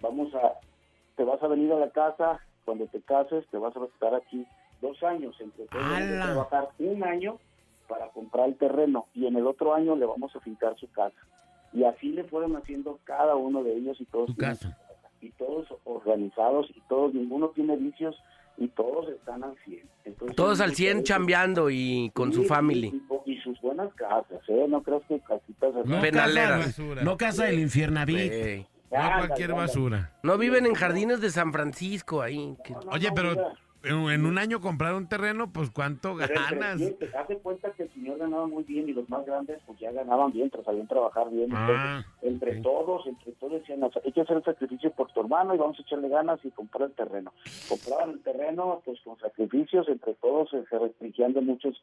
vamos 0.02 0.34
a, 0.36 0.54
te 1.16 1.24
vas 1.24 1.42
a 1.42 1.48
venir 1.48 1.72
a 1.72 1.80
la 1.80 1.90
casa, 1.90 2.40
cuando 2.64 2.86
te 2.88 3.02
cases 3.02 3.46
te 3.52 3.58
vas 3.58 3.76
a 3.78 3.86
estar 3.86 4.14
aquí 4.16 4.46
dos 4.88 5.04
años, 5.04 5.36
entre 5.40 5.66
todos 5.66 5.84
vamos 5.84 5.94
a 5.94 5.98
¡Hala! 5.98 6.24
trabajar 6.26 6.70
un 6.80 7.04
año 7.04 7.38
para 7.88 8.10
comprar 8.10 8.48
el 8.50 8.56
terreno 8.58 9.06
y 9.14 9.28
en 9.28 9.36
el 9.36 9.46
otro 9.48 9.74
año 9.74 9.96
le 9.96 10.06
vamos 10.06 10.36
a 10.36 10.40
fincar 10.40 10.76
su 10.80 10.90
casa. 10.92 11.18
Y 11.74 11.84
así 11.84 12.10
le 12.12 12.24
fueron 12.24 12.56
haciendo 12.56 13.00
cada 13.04 13.36
uno 13.36 13.64
de 13.64 13.76
ellos 13.76 14.00
y 14.00 14.06
todos 14.06 14.28
tienen 14.36 14.56
casa. 14.56 14.78
y 15.22 15.30
todos 15.32 15.68
organizados 15.84 16.68
y 16.76 16.82
todos, 16.88 17.14
ninguno 17.14 17.50
tiene 17.50 17.76
vicios 17.78 18.16
y 18.58 18.68
todos 18.70 19.10
están 19.10 19.44
al 19.44 19.56
100. 19.66 19.82
Entonces, 20.06 20.36
Todos 20.38 20.62
al 20.62 20.74
100 20.74 21.04
chambeando 21.04 21.70
y 21.70 22.10
con 22.14 22.32
su 22.32 22.44
Sí, 22.44 22.48
family. 22.48 23.02
Y, 23.26 23.32
y 23.34 23.38
sus 23.42 23.60
buenas 23.62 23.94
casas, 23.96 24.40
¿eh? 24.48 24.66
No 24.70 24.82
creas 24.82 25.02
que 25.10 25.20
casitas 25.20 25.76
así. 25.76 25.90
No 25.90 26.00
Penaleras. 26.02 26.76
casa, 26.78 27.04
no 27.04 27.18
casa 27.18 27.44
del 27.46 27.60
infiernaví. 27.60 28.16
Ey. 28.18 28.66
No 28.92 29.00
cualquier 29.18 29.52
basura. 29.54 30.14
No 30.24 30.38
viven 30.38 30.66
en 30.66 30.74
jardines 30.74 31.20
de 31.20 31.30
San 31.32 31.52
Francisco 31.52 32.22
ahí. 32.22 32.56
que- 32.64 32.76
Oye, 32.92 33.10
pero 33.14 33.34
en, 33.86 34.26
un 34.26 34.38
año 34.38 34.62
comprar 34.62 34.94
un 34.96 35.08
terreno, 35.08 35.52
pues 35.52 35.70
¿cuánto 35.70 36.16
Pero 36.18 36.34
ganas? 36.34 36.78
siete, 36.78 37.10
Haz 37.18 37.28
cuenta 37.42 37.72
que 37.72 37.84
el 37.84 37.94
señor 37.94 38.18
ganaba 38.18 38.48
muy 38.48 38.64
bien 38.64 38.90
y 38.90 38.94
los 38.94 39.10
más 39.10 39.26
grandes 39.26 39.60
pues 39.66 39.80
ya 39.80 39.92
ganaban 39.92 40.32
bien, 40.32 40.50
pero 40.50 40.64
sabían 40.64 40.88
trabajar 40.88 41.30
bien. 41.30 41.50
Ah, 41.54 42.04
Entonces, 42.22 42.34
entre 42.34 42.62
todos, 42.62 43.06
entre 43.08 43.32
todos 43.34 43.54
decían, 43.54 43.84
"O 43.84 43.92
sea, 43.92 44.02
hay 44.06 44.12
que 44.12 44.22
hacer 44.22 44.38
el 44.38 44.44
sacrificio 44.44 44.92
por 44.92 45.12
tu 45.12 45.22
hermano 45.22 45.54
y 45.54 45.58
vamos 45.58 45.78
a 45.80 45.82
echarle 45.82 46.10
ganas 46.10 46.40
y 46.44 46.52
comprar 46.52 46.90
el 46.90 46.96
terreno. 46.96 47.34
Compraban 47.70 48.12
el 48.12 48.22
terreno 48.22 48.82
pues 48.84 49.00
con 49.02 49.18
sacrificios, 49.20 49.88
entre 49.90 50.14
todos 50.16 50.50
se, 50.50 50.66
se 50.66 50.80
restringían 50.80 51.34
de 51.34 51.42
muchos 51.42 51.82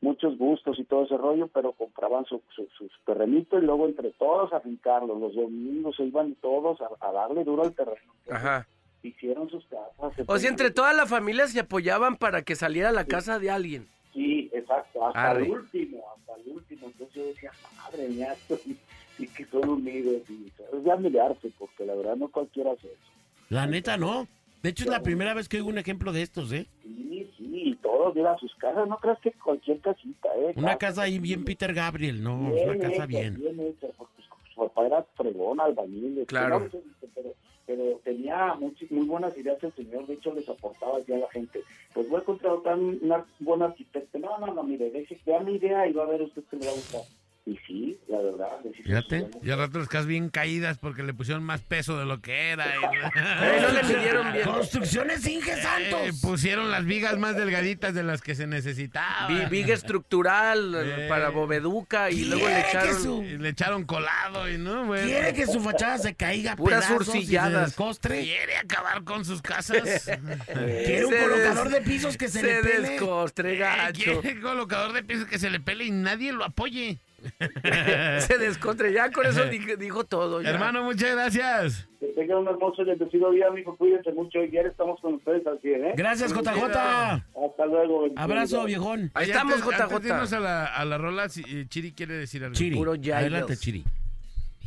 muchos 0.00 0.36
gustos 0.36 0.78
y 0.78 0.84
todo 0.84 1.04
ese 1.04 1.16
rollo, 1.16 1.48
pero 1.48 1.72
compraban 1.72 2.24
su, 2.26 2.42
su, 2.54 2.66
su 2.76 2.88
terrenito 3.06 3.58
y 3.58 3.62
luego 3.62 3.86
entre 3.86 4.10
todos 4.12 4.52
a 4.52 4.60
fincarlo. 4.60 5.18
Los 5.18 5.34
domingos 5.34 5.96
se 5.96 6.04
iban 6.04 6.34
todos 6.36 6.78
a, 6.82 6.88
a 7.00 7.12
darle 7.12 7.42
duro 7.42 7.62
al 7.62 7.74
terreno. 7.74 8.12
Ajá. 8.30 8.66
Hicieron 9.04 9.50
sus 9.50 9.64
casas. 9.66 10.16
se 10.16 10.24
O 10.26 10.38
sea, 10.38 10.48
entre 10.48 10.70
toda 10.70 10.94
la 10.94 11.06
familia 11.06 11.46
se 11.46 11.60
apoyaban 11.60 12.16
para 12.16 12.42
que 12.42 12.56
saliera 12.56 12.88
a 12.88 12.92
la 12.92 13.04
casa 13.04 13.38
de 13.38 13.50
alguien. 13.50 13.86
Sí, 14.14 14.50
exacto, 14.52 15.06
hasta 15.06 15.30
Arre. 15.30 15.44
el 15.44 15.50
último, 15.50 16.02
hasta 16.16 16.40
el 16.40 16.56
último. 16.56 16.86
Entonces 16.86 17.14
yo 17.14 17.26
decía, 17.26 17.50
madre 17.76 18.08
mía, 18.08 18.32
esto 18.32 18.56
sí, 18.56 18.78
sí 19.18 19.28
que 19.28 19.44
son 19.44 19.68
unidos 19.68 20.22
y 20.30 20.50
es 20.72 20.84
de 20.84 20.90
admirarse, 20.90 21.50
porque 21.58 21.84
la 21.84 21.94
verdad 21.94 22.16
no 22.16 22.28
cualquiera 22.28 22.72
hace 22.72 22.86
eso. 22.86 23.12
La 23.50 23.66
neta, 23.66 23.96
no. 23.96 24.26
De 24.62 24.70
hecho, 24.70 24.84
es 24.84 24.90
la 24.90 25.02
primera 25.02 25.34
vez 25.34 25.46
que 25.46 25.58
oigo 25.58 25.68
un 25.68 25.76
ejemplo 25.76 26.10
de 26.10 26.22
estos, 26.22 26.50
¿eh? 26.50 26.66
Sí, 26.82 27.30
sí, 27.36 27.50
y 27.52 27.76
todos 27.76 28.14
mira 28.14 28.34
sus 28.38 28.54
casas, 28.54 28.88
no 28.88 28.96
creas 28.96 29.18
que 29.20 29.30
cualquier 29.32 29.78
casita, 29.80 30.30
¿eh? 30.38 30.54
Una 30.56 30.78
casa 30.78 31.02
ahí 31.02 31.18
bien 31.18 31.44
Peter 31.44 31.74
Gabriel, 31.74 32.22
no, 32.22 32.54
es 32.54 32.64
una 32.64 32.78
casa 32.78 32.94
hecha, 32.94 33.06
bien. 33.06 33.36
bien 33.38 33.60
hecha, 33.60 33.88
porque 33.98 34.22
su 34.54 34.60
papá 34.62 34.86
era 34.86 35.02
fregón, 35.16 35.60
albañil. 35.60 36.24
Claro. 36.26 36.66
Pero, 37.14 37.34
pero 37.66 38.00
tenía 38.04 38.54
muchas, 38.54 38.90
muy 38.90 39.06
buenas 39.06 39.36
ideas 39.36 39.62
el 39.62 39.72
señor, 39.74 40.06
de 40.06 40.14
hecho 40.14 40.32
les 40.34 40.48
aportaba 40.48 40.98
ya 41.00 41.16
a 41.16 41.20
la 41.20 41.30
gente. 41.30 41.62
Pues 41.92 42.08
voy 42.08 42.20
a 42.20 42.24
contratar 42.24 42.78
un 42.78 42.98
una 43.02 43.24
buen 43.40 43.62
arquitecto. 43.62 44.18
No, 44.18 44.38
no, 44.38 44.52
no, 44.52 44.62
mire, 44.62 44.90
deje, 44.90 45.18
vea 45.24 45.40
mi 45.40 45.54
idea 45.54 45.86
y 45.86 45.92
va 45.92 46.04
a 46.04 46.08
ver 46.08 46.22
usted 46.22 46.42
que 46.44 46.56
le 46.56 46.66
va 46.66 46.72
a 46.72 46.76
gustar. 46.76 47.02
Y 47.46 47.58
sí, 47.66 48.00
la 48.08 48.22
verdad. 48.22 48.48
Fíjate. 48.84 49.28
Y 49.42 49.50
al 49.50 49.58
rato 49.58 49.78
las 49.78 49.88
casas 49.88 50.06
bien 50.06 50.30
caídas 50.30 50.78
porque 50.78 51.02
le 51.02 51.12
pusieron 51.12 51.42
más 51.44 51.60
peso 51.60 51.98
de 51.98 52.06
lo 52.06 52.22
que 52.22 52.48
era. 52.52 52.64
y- 52.74 52.78
Eh, 53.44 53.58
no 53.60 53.68
le 53.68 53.82
midieron 53.82 54.32
bien. 54.32 54.44
Construcciones 54.46 55.26
Inge 55.26 55.52
Eh, 55.52 55.62
Santos. 55.62 56.20
pusieron 56.22 56.70
las 56.70 56.86
vigas 56.86 57.18
más 57.18 57.36
delgaditas 57.36 57.92
de 57.92 58.02
las 58.02 58.22
que 58.22 58.34
se 58.34 58.46
necesitaban. 58.46 59.28
Vi- 59.28 59.44
Viga 59.58 59.74
estructural 59.74 60.74
eh, 60.74 61.04
Eh. 61.04 61.08
para 61.10 61.28
boveduca 61.28 62.10
y 62.10 62.24
luego 62.24 62.48
le 62.48 62.60
echaron... 62.60 63.02
su- 63.02 63.22
Y 63.22 63.36
le 63.36 63.50
echaron 63.50 63.84
colado 63.84 64.48
y 64.48 64.56
no, 64.56 64.86
bueno. 64.86 65.06
Quiere 65.06 65.34
que 65.34 65.46
su 65.46 65.60
fachada 65.60 65.98
se 65.98 66.14
caiga 66.14 66.56
Puras 66.56 66.86
pedazos 66.86 67.08
y 67.08 67.10
se 67.10 67.18
urcilladas. 67.18 67.66
descostre. 67.66 68.22
Quiere 68.22 68.56
acabar 68.56 69.04
con 69.04 69.22
sus 69.26 69.42
casas. 69.42 69.82
Quiere 70.46 71.04
un 71.04 71.12
Se 71.12 71.18
colocador 71.22 71.68
des- 71.68 71.72
de 71.84 71.90
pisos 71.90 72.16
que 72.16 72.28
se, 72.28 72.40
Se 72.40 72.46
le 72.46 72.62
pele. 72.62 72.88
descostre, 72.90 73.54
Eh, 73.54 73.58
gacho. 73.58 74.20
Quiere 74.22 74.40
colocador 74.40 74.94
de 74.94 75.02
piso 75.02 75.26
que 75.26 75.38
se 75.38 75.50
le 75.50 75.60
pele 75.60 75.84
y 75.84 75.90
nadie 75.90 76.32
lo 76.32 76.42
apoye. 76.44 76.96
Se 78.20 78.38
descostre. 78.38 78.92
Ya 78.92 79.10
con 79.10 79.26
eso 79.26 79.44
dijo, 79.46 79.76
dijo 79.76 80.04
todo. 80.04 80.42
ya. 80.42 80.50
Hermano, 80.50 80.82
muchas 80.84 81.12
gracias. 81.12 81.88
Que 82.00 82.06
tengan 82.08 82.38
un 82.38 82.48
hermoso 82.48 82.82
y 82.82 82.86
bendecido 82.86 83.30
día, 83.30 83.46
amigo. 83.48 83.76
Cuídense 83.76 84.12
mucho. 84.12 84.42
Y 84.42 84.50
ya 84.50 84.60
estamos 84.62 85.00
con 85.00 85.14
ustedes 85.14 85.46
al 85.46 85.60
100, 85.60 85.84
¿eh? 85.84 85.92
Gracias, 85.96 86.32
JJ. 86.32 86.64
Hasta 86.64 87.66
luego. 87.66 88.06
Abrazo, 88.16 88.64
viejón. 88.64 89.10
Ahí 89.14 89.30
estamos, 89.30 89.54
antes- 89.62 89.80
antes 89.80 89.98
JJ. 90.00 90.08
irnos 90.08 90.32
a 90.32 90.40
la, 90.40 90.66
a 90.66 90.84
la 90.84 90.98
rola, 90.98 91.28
si- 91.28 91.44
eh, 91.46 91.66
Chiri 91.68 91.92
quiere 91.92 92.14
decir 92.14 92.42
algo. 92.44 92.54
Chiri. 92.54 92.76
Puro 92.76 92.94
Giles. 92.94 93.14
Adelante, 93.14 93.56
Chiri. 93.56 93.84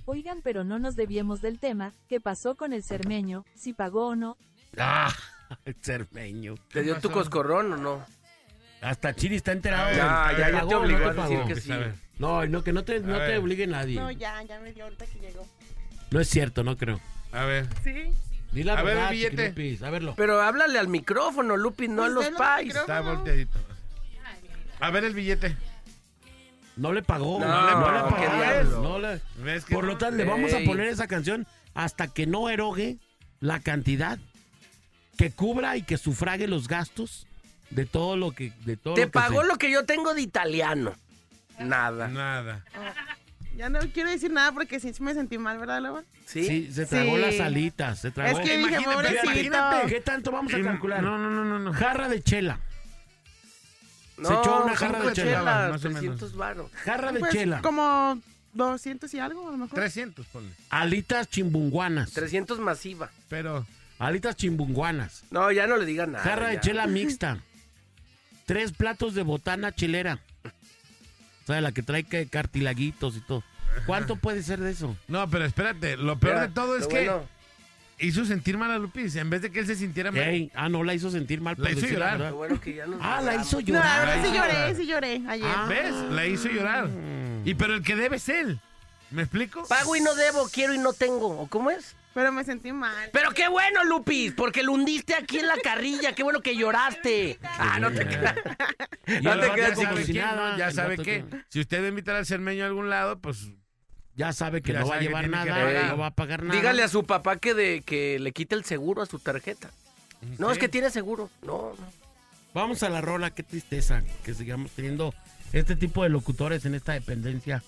Oigan, 0.05 0.41
pero 0.41 0.63
no 0.63 0.79
nos 0.79 0.95
debíamos 0.95 1.41
del 1.41 1.59
tema. 1.59 1.91
¿Qué 2.07 2.19
pasó 2.21 2.55
con 2.55 2.71
el 2.73 2.81
cermeño? 2.83 3.43
¿Si 3.55 3.73
pagó 3.73 4.07
o 4.07 4.15
no? 4.15 4.37
Ah, 4.77 5.13
cermeño. 5.81 6.55
¿Te 6.71 6.81
dio 6.81 6.95
tu 6.99 7.09
coscorrón 7.11 7.73
o 7.73 7.77
no? 7.77 8.05
Hasta 8.81 9.13
Chiri 9.13 9.35
está 9.37 9.51
enterado. 9.51 9.89
Ya, 9.95 10.31
ya, 10.37 10.49
ya 10.51 10.57
¿Pagó 10.59 10.69
te 10.69 10.75
obligó 10.75 11.05
a 11.09 11.13
decir 11.13 11.39
que 11.47 11.53
Que 11.55 11.59
sí. 11.61 11.71
No, 12.19 12.45
no, 12.47 12.63
que 12.63 12.73
no 12.73 12.83
te, 12.83 12.99
no 12.99 13.15
A 13.15 13.25
te 13.27 13.37
obligue 13.37 13.67
nadie. 13.67 13.95
No, 13.95 14.03
No, 14.05 14.11
ya, 14.11 14.41
ya 14.43 14.59
me 14.59 14.73
dio 14.73 14.85
ahorita 14.85 15.05
que 15.05 15.19
llegó. 15.19 15.47
es 16.19 16.29
cierto, 16.29 16.63
no 16.63 16.75
creo. 16.77 16.99
A 17.31 17.45
ver. 17.45 17.67
Sí. 17.83 18.11
Di 18.51 18.63
la 18.63 18.73
A 18.79 18.81
ver, 18.83 18.97
el 18.97 19.09
billete. 19.09 19.49
Chiquilupis, 19.49 19.83
A 19.83 19.89
verlo. 19.89 20.13
Pero 20.15 20.41
háblale 20.41 20.79
al 20.79 20.87
micrófono, 20.87 21.57
Lupi, 21.57 21.87
no 21.87 22.01
a 22.03 22.05
Pues 22.05 22.13
los 22.15 22.23
denle 22.23 22.39
pais. 22.39 22.75
Está 22.75 23.01
volteadito. 23.01 23.59
A 24.79 24.89
ver 24.91 25.03
el 25.03 25.13
billete. 25.13 25.55
No 26.75 26.93
le 26.93 27.01
pagó. 27.01 27.39
No, 27.39 27.47
No, 27.47 27.65
le, 27.65 27.71
no 27.73 27.91
le 27.91 27.99
pagó. 28.11 28.37
diablo. 28.37 28.81
No 28.81 28.99
le- 28.99 29.21
¿Ves 29.43 29.65
que 29.65 29.73
Por 29.75 29.83
no? 29.85 29.91
lo 29.91 29.97
tanto, 29.97 30.15
le 30.17 30.23
vamos 30.23 30.53
a 30.53 30.59
poner 30.65 30.87
esa 30.87 31.07
canción 31.07 31.47
hasta 31.73 32.07
que 32.07 32.25
no 32.27 32.49
erogue 32.49 32.97
la 33.39 33.59
cantidad 33.59 34.17
que 35.17 35.31
cubra 35.31 35.75
y 35.77 35.81
que 35.83 35.97
sufrague 35.97 36.47
los 36.47 36.67
gastos 36.67 37.25
de 37.71 37.85
todo 37.85 38.15
lo 38.15 38.31
que 38.31 38.53
de 38.65 38.77
todo 38.77 38.93
Te 38.93 39.01
lo 39.01 39.07
que 39.07 39.11
pagó 39.11 39.41
se- 39.41 39.47
lo 39.47 39.55
que 39.57 39.71
yo 39.71 39.85
tengo 39.85 40.13
de 40.13 40.21
italiano. 40.21 40.93
Nada. 41.59 42.07
Nada. 42.07 42.63
Ya 43.55 43.69
no 43.69 43.79
quiero 43.91 44.09
decir 44.11 44.31
nada 44.31 44.51
porque 44.51 44.79
sí 44.79 44.91
me 44.99 45.13
sentí 45.15 45.37
mal, 45.39 45.57
¿verdad, 45.57 45.81
Loba? 45.81 46.03
¿Sí? 46.27 46.45
Sí, 46.45 46.71
se 46.71 46.85
tragó 46.85 47.15
Sí. 47.15 47.21
las 47.21 47.39
alitas, 47.39 47.99
se 47.99 48.11
tragó. 48.11 48.37
Es 48.39 48.45
que 48.47 48.57
dije, 48.57 48.69
Imagínate, 48.69 48.93
pobrecito. 48.95 49.23
imagínate. 49.25 49.87
¿Qué 49.87 50.01
tanto 50.01 50.31
vamos 50.31 50.53
a 50.53 50.61
calcular? 50.61 51.01
No, 51.01 51.17
no, 51.17 51.29
no, 51.31 51.43
no, 51.43 51.57
no. 51.59 51.73
Jarra 51.73 52.07
de 52.09 52.21
chela. 52.21 52.59
No, 54.17 54.29
Se 54.29 54.33
echó 54.35 54.63
una 54.63 54.75
jarra 54.75 54.99
de 54.99 55.13
chela, 55.13 55.31
chelas, 55.39 55.71
más 55.71 55.85
o 55.85 55.87
menos. 55.89 56.01
300 56.01 56.35
varos. 56.35 56.71
Jarra 56.73 57.11
de 57.11 57.19
Pues 57.19 57.31
chela. 57.31 57.61
como 57.61 58.19
200 58.53 59.13
y 59.13 59.19
algo, 59.19 59.47
a 59.47 59.51
lo 59.51 59.57
mejor. 59.57 59.75
300, 59.75 60.25
ponle. 60.27 60.51
Alitas 60.69 61.27
chimbunguanas. 61.29 62.11
300 62.13 62.59
masiva. 62.59 63.09
Pero, 63.29 63.65
Alitas 63.99 64.35
chimbunguanas. 64.35 65.23
No, 65.31 65.51
ya 65.51 65.65
no 65.65 65.77
le 65.77 65.85
digan 65.85 66.11
nada. 66.11 66.23
Jarra 66.23 66.49
de 66.49 66.59
chela 66.59 66.85
mixta. 66.87 67.39
Tres 68.45 68.71
platos 68.71 69.13
de 69.15 69.23
botana 69.23 69.71
chelera. 69.73 70.19
O 71.47 71.53
sea, 71.53 71.61
la 71.61 71.71
que 71.71 71.81
trae 71.81 72.03
que 72.03 72.27
cartilaguitos 72.27 73.15
y 73.15 73.21
todo. 73.21 73.41
¿Cuánto 73.85 74.17
puede 74.17 74.43
ser 74.43 74.59
de 74.59 74.71
eso? 74.71 74.97
no, 75.07 75.29
pero 75.29 75.45
espérate. 75.45 75.95
Lo 75.95 76.19
peor 76.19 76.41
de 76.41 76.47
todo 76.49 76.75
es 76.75 76.87
que 76.87 77.05
bueno. 77.05 77.23
hizo 77.99 78.25
sentir 78.25 78.57
mal 78.57 78.69
a 78.71 78.77
Lupis. 78.77 79.15
En 79.15 79.29
vez 79.29 79.41
de 79.41 79.49
que 79.49 79.59
él 79.61 79.65
se 79.65 79.75
sintiera 79.75 80.11
mal. 80.11 80.23
Ey, 80.23 80.51
ah, 80.55 80.67
no, 80.67 80.83
la 80.83 80.93
hizo 80.93 81.09
sentir 81.09 81.39
mal. 81.39 81.55
La 81.57 81.71
hizo 81.71 81.87
llorar. 81.87 82.17
verdad. 82.17 82.31
Lo 82.31 82.35
bueno 82.35 82.59
que 82.59 82.75
ya 82.75 82.85
nos 82.85 82.99
Ah, 83.01 83.21
la 83.21 83.35
hizo 83.35 83.61
No, 83.61 83.65
llorar. 83.67 84.07
verdad 84.07 84.25
sí 84.29 84.35
lloré, 84.37 84.75
sí 84.75 84.87
lloré 84.87 85.21
ayer. 85.29 85.47
Ah. 85.47 85.65
¿Ves? 85.69 85.95
La 86.11 86.25
hizo 86.25 86.49
llorar. 86.49 86.87
Mm. 86.89 87.47
Y 87.47 87.53
pero 87.55 87.75
el 87.75 87.81
que 87.81 87.95
debe 87.95 88.17
es 88.17 88.27
él. 88.27 88.59
¿Me 89.09 89.21
explico? 89.21 89.65
Pago 89.69 89.95
y 89.95 90.01
no 90.01 90.13
debo, 90.15 90.49
quiero 90.49 90.73
y 90.73 90.79
no 90.79 90.91
tengo. 90.91 91.39
¿O 91.39 91.47
cómo 91.47 91.71
es? 91.71 91.95
Pero 92.17 92.31
me 92.31 92.43
sentí 92.43 92.73
mal. 92.73 93.11
Pero 93.13 93.29
qué 93.29 93.47
bueno, 93.47 93.83
Lupis, 93.83 94.33
porque 94.33 94.63
lo 94.63 94.71
hundiste 94.71 95.13
aquí 95.13 95.37
en 95.37 95.45
la 95.45 95.55
carrilla. 95.57 96.15
Qué 96.15 96.23
bueno 96.23 96.41
que 96.41 96.55
lloraste. 96.55 97.37
Ah, 97.43 97.77
no 97.79 97.91
te 97.91 98.07
creas. 98.07 98.35
No 99.21 99.33
te 99.33 99.37
vato 99.37 99.53
creas, 99.53 99.71
como 99.73 99.87
sabe 99.87 100.05
si 100.05 100.13
qué, 100.13 100.19
nada, 100.19 100.51
¿no? 100.53 100.57
Ya 100.57 100.71
sabe 100.71 100.97
que 100.97 101.23
si 101.47 101.59
usted 101.59 101.79
va 101.79 101.85
a 101.85 101.89
invitar 101.89 102.15
al 102.15 102.25
cermeño 102.25 102.63
a 102.63 102.67
algún 102.67 102.89
lado, 102.89 103.19
pues 103.19 103.51
Ya 104.15 104.33
sabe 104.33 104.63
que 104.63 104.73
Ya 104.73 104.79
no 104.79 104.87
va 104.87 104.95
a 104.95 104.99
llevar 104.99 105.29
nada, 105.29 105.89
no 105.89 105.97
va 105.99 106.07
a 106.07 106.15
pagar 106.15 106.41
nada. 106.41 106.59
Dígale 106.59 106.81
a 106.81 106.87
su 106.87 107.05
papá 107.05 107.37
que, 107.37 107.53
de, 107.53 107.83
que 107.85 108.17
le 108.17 108.31
quite 108.31 108.55
el 108.55 108.65
seguro 108.65 109.03
a 109.03 109.05
su 109.05 109.19
tarjeta. 109.19 109.69
No, 110.39 110.49
es 110.49 110.57
que 110.57 110.67
tiene 110.67 110.89
seguro. 110.89 111.29
No, 111.43 111.75
no. 111.79 111.87
Vamos 112.55 112.81
a 112.81 112.89
la 112.89 112.99
rola, 112.99 113.29
qué 113.29 113.43
tristeza 113.43 114.01
que 114.25 114.33
sigamos 114.33 114.71
teniendo 114.71 115.13
este 115.53 115.75
tipo 115.75 116.01
de 116.01 116.09
locutores 116.09 116.65
en 116.65 116.73
esta 116.73 116.93
dependencia 116.93 117.61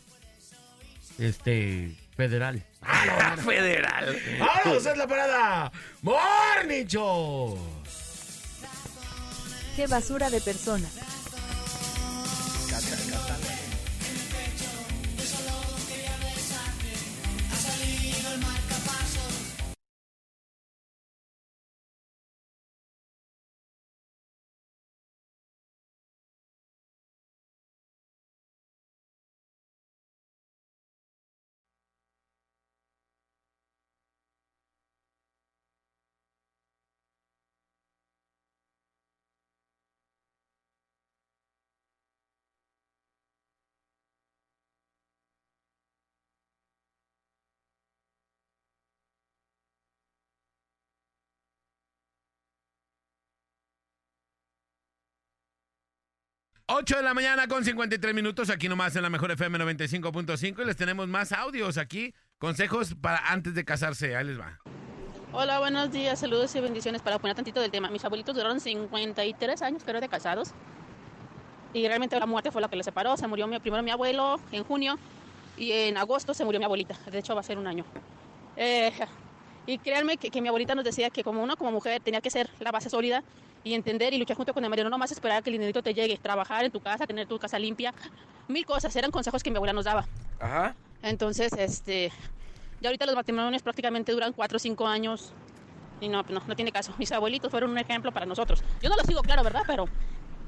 este 1.19 1.95
federal. 2.19 2.61
Federal. 3.45 4.21
¡Vamos! 4.39 4.85
¡Es 4.85 4.97
la 4.97 5.07
parada! 5.07 5.71
¡Morning 6.01 6.85
Show! 6.85 7.57
¡Qué 9.77 9.87
basura 9.87 10.29
de 10.29 10.41
persona! 10.41 10.89
8 56.71 56.97
de 56.97 57.01
la 57.01 57.15
mañana 57.15 57.47
con 57.47 57.65
53 57.65 58.13
minutos, 58.13 58.51
aquí 58.51 58.69
nomás 58.69 58.95
en 58.95 59.01
la 59.01 59.09
mejor 59.09 59.31
FM 59.31 59.57
95.5 59.57 60.61
y 60.61 60.65
les 60.65 60.77
tenemos 60.77 61.07
más 61.07 61.31
audios 61.31 61.79
aquí, 61.79 62.13
consejos 62.37 62.93
para 62.93 63.17
antes 63.31 63.55
de 63.55 63.65
casarse, 63.65 64.15
ahí 64.15 64.23
les 64.23 64.39
va. 64.39 64.59
Hola, 65.31 65.57
buenos 65.57 65.91
días, 65.91 66.19
saludos 66.19 66.53
y 66.53 66.59
bendiciones 66.59 67.01
para 67.01 67.17
poner 67.17 67.35
tantito 67.35 67.59
del 67.59 67.71
tema. 67.71 67.89
Mis 67.89 68.05
abuelitos 68.05 68.35
duraron 68.35 68.59
53 68.59 69.63
años, 69.63 69.81
creo, 69.83 69.99
de 69.99 70.09
casados. 70.09 70.51
Y 71.73 71.87
realmente 71.87 72.19
la 72.19 72.27
muerte 72.27 72.51
fue 72.51 72.61
la 72.61 72.67
que 72.67 72.75
les 72.75 72.85
separó. 72.85 73.17
Se 73.17 73.25
murió 73.25 73.47
mi, 73.47 73.59
primero 73.59 73.81
mi 73.81 73.89
abuelo 73.89 74.39
en 74.51 74.63
junio 74.63 74.99
y 75.57 75.71
en 75.71 75.97
agosto 75.97 76.35
se 76.35 76.45
murió 76.45 76.59
mi 76.59 76.65
abuelita. 76.65 76.95
De 77.09 77.17
hecho, 77.17 77.33
va 77.33 77.41
a 77.41 77.43
ser 77.43 77.57
un 77.57 77.65
año. 77.65 77.83
Eh, 78.55 78.91
y 79.65 79.77
créanme 79.77 80.17
que, 80.17 80.29
que 80.29 80.41
mi 80.41 80.47
abuelita 80.47 80.75
nos 80.75 80.83
decía 80.85 81.09
que 81.09 81.23
como 81.23 81.43
uno, 81.43 81.55
como 81.57 81.71
mujer, 81.71 82.01
tenía 82.01 82.21
que 82.21 82.29
ser 82.29 82.49
la 82.59 82.71
base 82.71 82.89
sólida 82.89 83.23
y 83.63 83.73
entender 83.73 84.13
y 84.13 84.17
luchar 84.17 84.37
junto 84.37 84.53
con 84.53 84.63
el 84.63 84.69
marido, 84.69 84.85
no 84.85 84.89
nomás 84.89 85.11
esperar 85.11 85.37
a 85.37 85.41
que 85.41 85.49
el 85.49 85.55
dinerito 85.55 85.83
te 85.83 85.93
llegue, 85.93 86.17
trabajar 86.17 86.65
en 86.65 86.71
tu 86.71 86.79
casa, 86.79 87.05
tener 87.05 87.27
tu 87.27 87.37
casa 87.39 87.59
limpia, 87.59 87.93
mil 88.47 88.65
cosas, 88.65 88.95
eran 88.95 89.11
consejos 89.11 89.43
que 89.43 89.51
mi 89.51 89.57
abuela 89.57 89.73
nos 89.73 89.85
daba. 89.85 90.07
Ajá. 90.39 90.75
Entonces, 91.01 91.51
este, 91.53 92.11
ya 92.81 92.89
ahorita 92.89 93.05
los 93.05 93.15
matrimonios 93.15 93.61
prácticamente 93.61 94.11
duran 94.11 94.33
cuatro 94.33 94.55
o 94.55 94.59
cinco 94.59 94.87
años 94.87 95.33
y 96.01 96.07
no, 96.07 96.23
no, 96.23 96.41
no 96.45 96.55
tiene 96.55 96.71
caso. 96.71 96.93
Mis 96.97 97.11
abuelitos 97.11 97.51
fueron 97.51 97.71
un 97.71 97.77
ejemplo 97.77 98.11
para 98.11 98.25
nosotros. 98.25 98.63
Yo 98.81 98.89
no 98.89 98.95
los 98.95 99.05
sigo, 99.05 99.21
claro, 99.21 99.43
¿verdad? 99.43 99.63
Pero, 99.67 99.85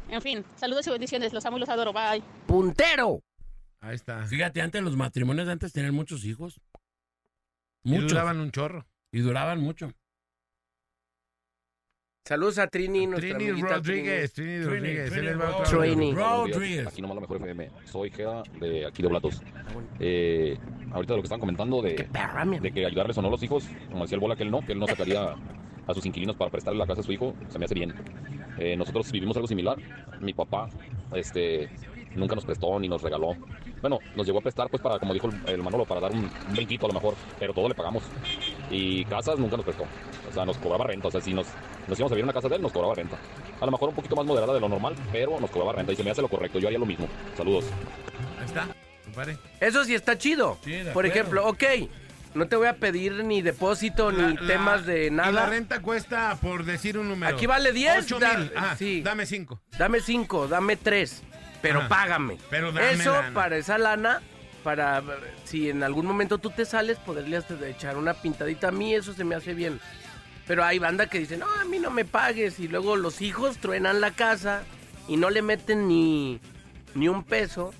en 0.09 0.21
fin, 0.21 0.45
saludos 0.55 0.87
y 0.87 0.91
bendiciones, 0.91 1.33
los 1.33 1.45
amo 1.45 1.57
y 1.57 1.59
los 1.59 1.69
adoro, 1.69 1.93
bye. 1.93 2.23
¡Puntero! 2.47 3.21
Ahí 3.81 3.95
está. 3.95 4.25
Fíjate, 4.25 4.61
antes 4.61 4.81
los 4.81 4.95
matrimonios 4.95 5.47
de 5.47 5.53
antes 5.53 5.73
tenían 5.73 5.93
muchos 5.93 6.23
hijos. 6.23 6.59
Y 7.83 7.91
Muchos. 7.91 8.09
duraban 8.09 8.39
un 8.39 8.51
chorro. 8.51 8.85
Y 9.11 9.19
duraban 9.19 9.59
mucho. 9.59 9.91
Saludos 12.23 12.59
a 12.59 12.67
Trini, 12.67 13.07
nuestra 13.07 13.35
Trini 13.35 13.49
amiguita 13.49 13.75
Rodríguez, 13.75 14.31
Trini 14.31 14.63
Rodríguez, 14.63 15.09
Trini 15.11 15.29
Rodríguez. 15.31 15.59
vez. 15.59 15.69
Trini. 15.69 16.13
Rodríguez. 16.13 16.87
Aquí 16.87 17.01
nomás 17.01 17.15
la 17.15 17.21
mejor 17.21 17.37
FM. 17.37 17.71
Soy 17.85 18.11
Geda 18.11 18.43
de 18.59 18.85
aquí 18.85 19.01
de 19.01 19.09
Blatos. 19.09 19.41
Eh, 19.99 20.57
ahorita 20.91 21.13
de 21.13 21.17
lo 21.17 21.23
que 21.23 21.25
estaban 21.25 21.39
comentando 21.39 21.81
de, 21.81 22.07
perra, 22.11 22.45
de 22.45 22.71
que 22.71 22.85
ayudarles 22.85 23.17
o 23.17 23.21
no 23.21 23.27
a 23.27 23.31
los 23.31 23.43
hijos, 23.43 23.67
como 23.89 24.03
decía 24.03 24.15
el 24.15 24.21
Bola 24.21 24.35
que 24.35 24.43
él 24.43 24.51
no, 24.51 24.61
que 24.61 24.71
él 24.71 24.79
no 24.79 24.87
sacaría 24.87 25.35
a 25.87 25.93
sus 25.93 26.05
inquilinos 26.05 26.35
para 26.37 26.51
prestarle 26.51 26.79
la 26.79 26.87
casa 26.87 27.01
a 27.01 27.03
su 27.03 27.11
hijo, 27.11 27.35
se 27.49 27.57
me 27.59 27.65
hace 27.65 27.73
bien. 27.73 27.93
Eh, 28.59 28.77
nosotros 28.77 29.11
vivimos 29.11 29.35
algo 29.35 29.47
similar. 29.47 29.77
Mi 30.21 30.33
papá 30.33 30.69
este, 31.13 31.69
nunca 32.15 32.35
nos 32.35 32.45
prestó 32.45 32.79
ni 32.79 32.87
nos 32.87 33.01
regaló. 33.01 33.35
Bueno, 33.81 33.99
nos 34.15 34.25
llegó 34.25 34.39
a 34.39 34.41
prestar, 34.41 34.69
pues, 34.69 34.81
para, 34.81 34.99
como 34.99 35.13
dijo 35.13 35.27
el, 35.29 35.49
el 35.53 35.63
Manolo, 35.63 35.85
para 35.85 36.01
dar 36.01 36.11
un, 36.11 36.19
un 36.47 36.53
brinquito 36.53 36.85
a 36.85 36.89
lo 36.89 36.93
mejor, 36.93 37.15
pero 37.39 37.53
todo 37.53 37.67
le 37.67 37.75
pagamos. 37.75 38.03
Y 38.69 39.05
casas 39.05 39.37
nunca 39.39 39.55
nos 39.57 39.65
prestó. 39.65 39.83
O 40.29 40.33
sea, 40.33 40.45
nos 40.45 40.57
cobraba 40.57 40.85
renta. 40.87 41.07
O 41.07 41.11
sea, 41.11 41.21
si 41.21 41.33
nos, 41.33 41.47
nos 41.87 41.97
íbamos 41.97 42.11
a 42.11 42.15
vivir 42.15 42.23
en 42.23 42.25
una 42.25 42.33
casa 42.33 42.47
de 42.49 42.55
él, 42.55 42.61
nos 42.61 42.71
cobraba 42.71 42.93
renta. 42.95 43.17
A 43.59 43.65
lo 43.65 43.71
mejor 43.71 43.89
un 43.89 43.95
poquito 43.95 44.15
más 44.15 44.25
moderada 44.25 44.53
de 44.53 44.59
lo 44.59 44.69
normal, 44.69 44.95
pero 45.11 45.39
nos 45.39 45.49
cobraba 45.49 45.73
renta. 45.73 45.91
Y 45.91 45.95
se 45.95 46.03
me 46.03 46.11
hace 46.11 46.21
lo 46.21 46.27
correcto. 46.29 46.59
Yo 46.59 46.67
haría 46.67 46.79
lo 46.79 46.85
mismo. 46.85 47.07
Saludos. 47.35 47.65
Ahí 48.39 48.45
está, 48.45 48.67
compadre. 49.05 49.37
Eso 49.59 49.83
sí 49.83 49.93
está 49.95 50.17
chido. 50.17 50.57
Sí, 50.63 50.71
de 50.71 50.91
Por 50.91 51.05
acuerdo. 51.05 51.09
ejemplo, 51.09 51.47
ok, 51.47 51.63
no 52.33 52.47
te 52.47 52.55
voy 52.55 52.67
a 52.67 52.77
pedir 52.77 53.23
ni 53.25 53.41
depósito 53.41 54.11
La- 54.11 54.27
ni 54.29 54.35
la- 54.37 54.47
temas 54.47 54.85
de 54.85 55.07
Y 55.07 55.09
la 55.09 55.31
nada. 55.31 55.45
renta 55.47 55.81
cuesta, 55.81 56.37
por 56.41 56.63
decir 56.65 56.97
un 56.97 57.09
número. 57.09 57.35
Aquí 57.35 57.45
vale 57.45 57.71
10. 57.73 58.05
8 58.05 58.19
da- 58.19 58.37
mil. 58.37 58.51
Ah, 58.55 58.75
sí. 58.77 59.01
dame 59.01 59.25
5. 59.25 59.59
Dame 59.77 59.99
5, 59.99 60.47
dame 60.47 60.75
3, 60.77 61.23
pero 61.61 61.79
Ajá. 61.79 61.89
págame. 61.89 62.37
Pero 62.49 62.71
dame 62.71 62.91
Eso 62.93 63.13
lana. 63.13 63.33
para 63.33 63.57
esa 63.57 63.77
lana, 63.77 64.21
para 64.63 65.01
si 65.45 65.69
en 65.69 65.83
algún 65.83 66.05
momento 66.05 66.37
tú 66.37 66.49
te 66.49 66.65
sales, 66.65 66.97
poderle 66.99 67.39
echar 67.67 67.97
una 67.97 68.13
pintadita. 68.13 68.69
A 68.69 68.71
mí 68.71 68.93
eso 68.93 69.13
se 69.13 69.23
me 69.23 69.35
hace 69.35 69.53
bien. 69.53 69.79
Pero 70.47 70.63
hay 70.63 70.79
banda 70.79 71.07
que 71.07 71.19
dice, 71.19 71.37
no, 71.37 71.45
a 71.59 71.65
mí 71.65 71.79
no 71.79 71.91
me 71.91 72.03
pagues. 72.05 72.59
Y 72.59 72.67
luego 72.67 72.95
los 72.95 73.21
hijos 73.21 73.57
truenan 73.57 74.01
la 74.01 74.11
casa 74.11 74.63
y 75.07 75.17
no 75.17 75.29
le 75.29 75.41
meten 75.41 75.87
ni, 75.87 76.39
ni 76.95 77.07
un 77.07 77.23
peso. 77.23 77.73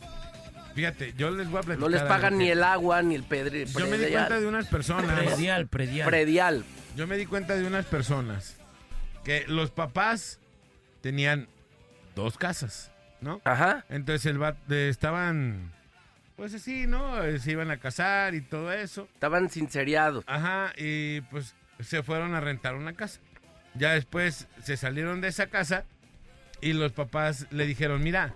Fíjate, 0.75 1.13
yo 1.17 1.31
les 1.31 1.49
voy 1.49 1.59
a 1.59 1.63
platicar. 1.63 1.79
No 1.79 1.89
les 1.89 2.01
pagan 2.03 2.37
ni 2.37 2.49
el 2.49 2.63
agua 2.63 3.01
ni 3.01 3.15
el 3.15 3.23
pedre. 3.23 3.65
Yo 3.65 3.87
me 3.87 3.97
di 3.97 4.11
cuenta 4.11 4.39
de 4.39 4.47
unas 4.47 4.67
personas. 4.67 5.19
Predial, 5.19 5.67
predial. 5.67 6.07
Predial. 6.07 6.63
Yo 6.95 7.07
me 7.07 7.17
di 7.17 7.25
cuenta 7.25 7.55
de 7.55 7.65
unas 7.65 7.85
personas 7.85 8.55
que 9.23 9.45
los 9.47 9.71
papás 9.71 10.39
tenían 11.01 11.47
dos 12.15 12.37
casas, 12.37 12.90
¿no? 13.21 13.41
Ajá. 13.43 13.85
Entonces 13.89 14.25
el 14.25 14.41
va- 14.41 14.57
eh, 14.69 14.87
estaban, 14.89 15.71
pues 16.35 16.53
así, 16.53 16.87
¿no? 16.87 17.23
Eh, 17.23 17.39
Se 17.39 17.51
iban 17.51 17.71
a 17.71 17.77
casar 17.77 18.33
y 18.35 18.41
todo 18.41 18.71
eso. 18.71 19.07
Estaban 19.13 19.49
sinceriados. 19.49 20.23
Ajá, 20.27 20.73
y 20.77 21.21
pues 21.21 21.55
se 21.79 22.03
fueron 22.03 22.35
a 22.35 22.41
rentar 22.41 22.75
una 22.75 22.93
casa. 22.93 23.19
Ya 23.75 23.93
después 23.93 24.47
se 24.61 24.75
salieron 24.77 25.21
de 25.21 25.29
esa 25.29 25.47
casa 25.47 25.85
y 26.59 26.73
los 26.73 26.91
papás 26.91 27.47
le 27.51 27.65
dijeron, 27.65 28.03
mira, 28.03 28.35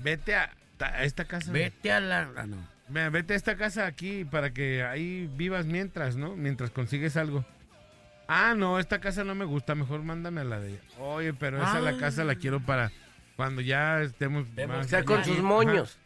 vete 0.00 0.34
a, 0.34 0.50
ta- 0.76 0.88
a 0.94 1.04
esta 1.04 1.24
casa. 1.24 1.50
Vete 1.50 1.90
a 1.92 2.00
la... 2.00 2.30
ah, 2.36 2.46
no. 2.46 2.56
Ve- 2.88 3.08
Vete 3.08 3.32
a 3.32 3.36
esta 3.36 3.56
casa 3.56 3.86
aquí 3.86 4.24
para 4.26 4.52
que 4.52 4.82
ahí 4.84 5.30
vivas 5.36 5.64
mientras, 5.66 6.16
¿no? 6.16 6.36
Mientras 6.36 6.70
consigues 6.70 7.16
algo. 7.16 7.44
Ah, 8.28 8.54
no, 8.56 8.78
esta 8.78 9.00
casa 9.00 9.22
no 9.24 9.34
me 9.34 9.44
gusta, 9.44 9.74
mejor 9.74 10.02
mándame 10.02 10.42
a 10.42 10.44
la 10.44 10.60
de 10.60 10.70
ella. 10.70 10.80
Oye, 10.98 11.32
pero 11.34 11.58
esa 11.62 11.80
la 11.80 11.90
Ah. 11.90 11.96
casa 11.98 12.24
la 12.24 12.34
quiero 12.36 12.60
para 12.60 12.90
cuando 13.36 13.60
ya 13.60 14.00
estemos 14.02 14.46
más 14.68 14.88
con 15.04 15.24
sus 15.24 15.34
Ajá. 15.34 15.42
moños. 15.42 15.98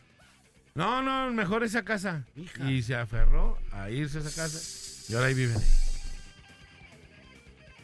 No, 0.75 1.03
no, 1.03 1.33
mejor 1.33 1.65
esa 1.65 1.85
casa. 1.85 2.25
Hija. 2.37 2.71
Y 2.71 2.83
se 2.83 2.95
aferró 2.95 3.59
a 3.73 3.91
irse 3.91 4.19
a 4.19 4.21
esa 4.21 4.43
casa 4.43 4.59
y 5.09 5.15
ahora 5.15 5.27
ahí 5.27 5.35
viven. 5.35 5.57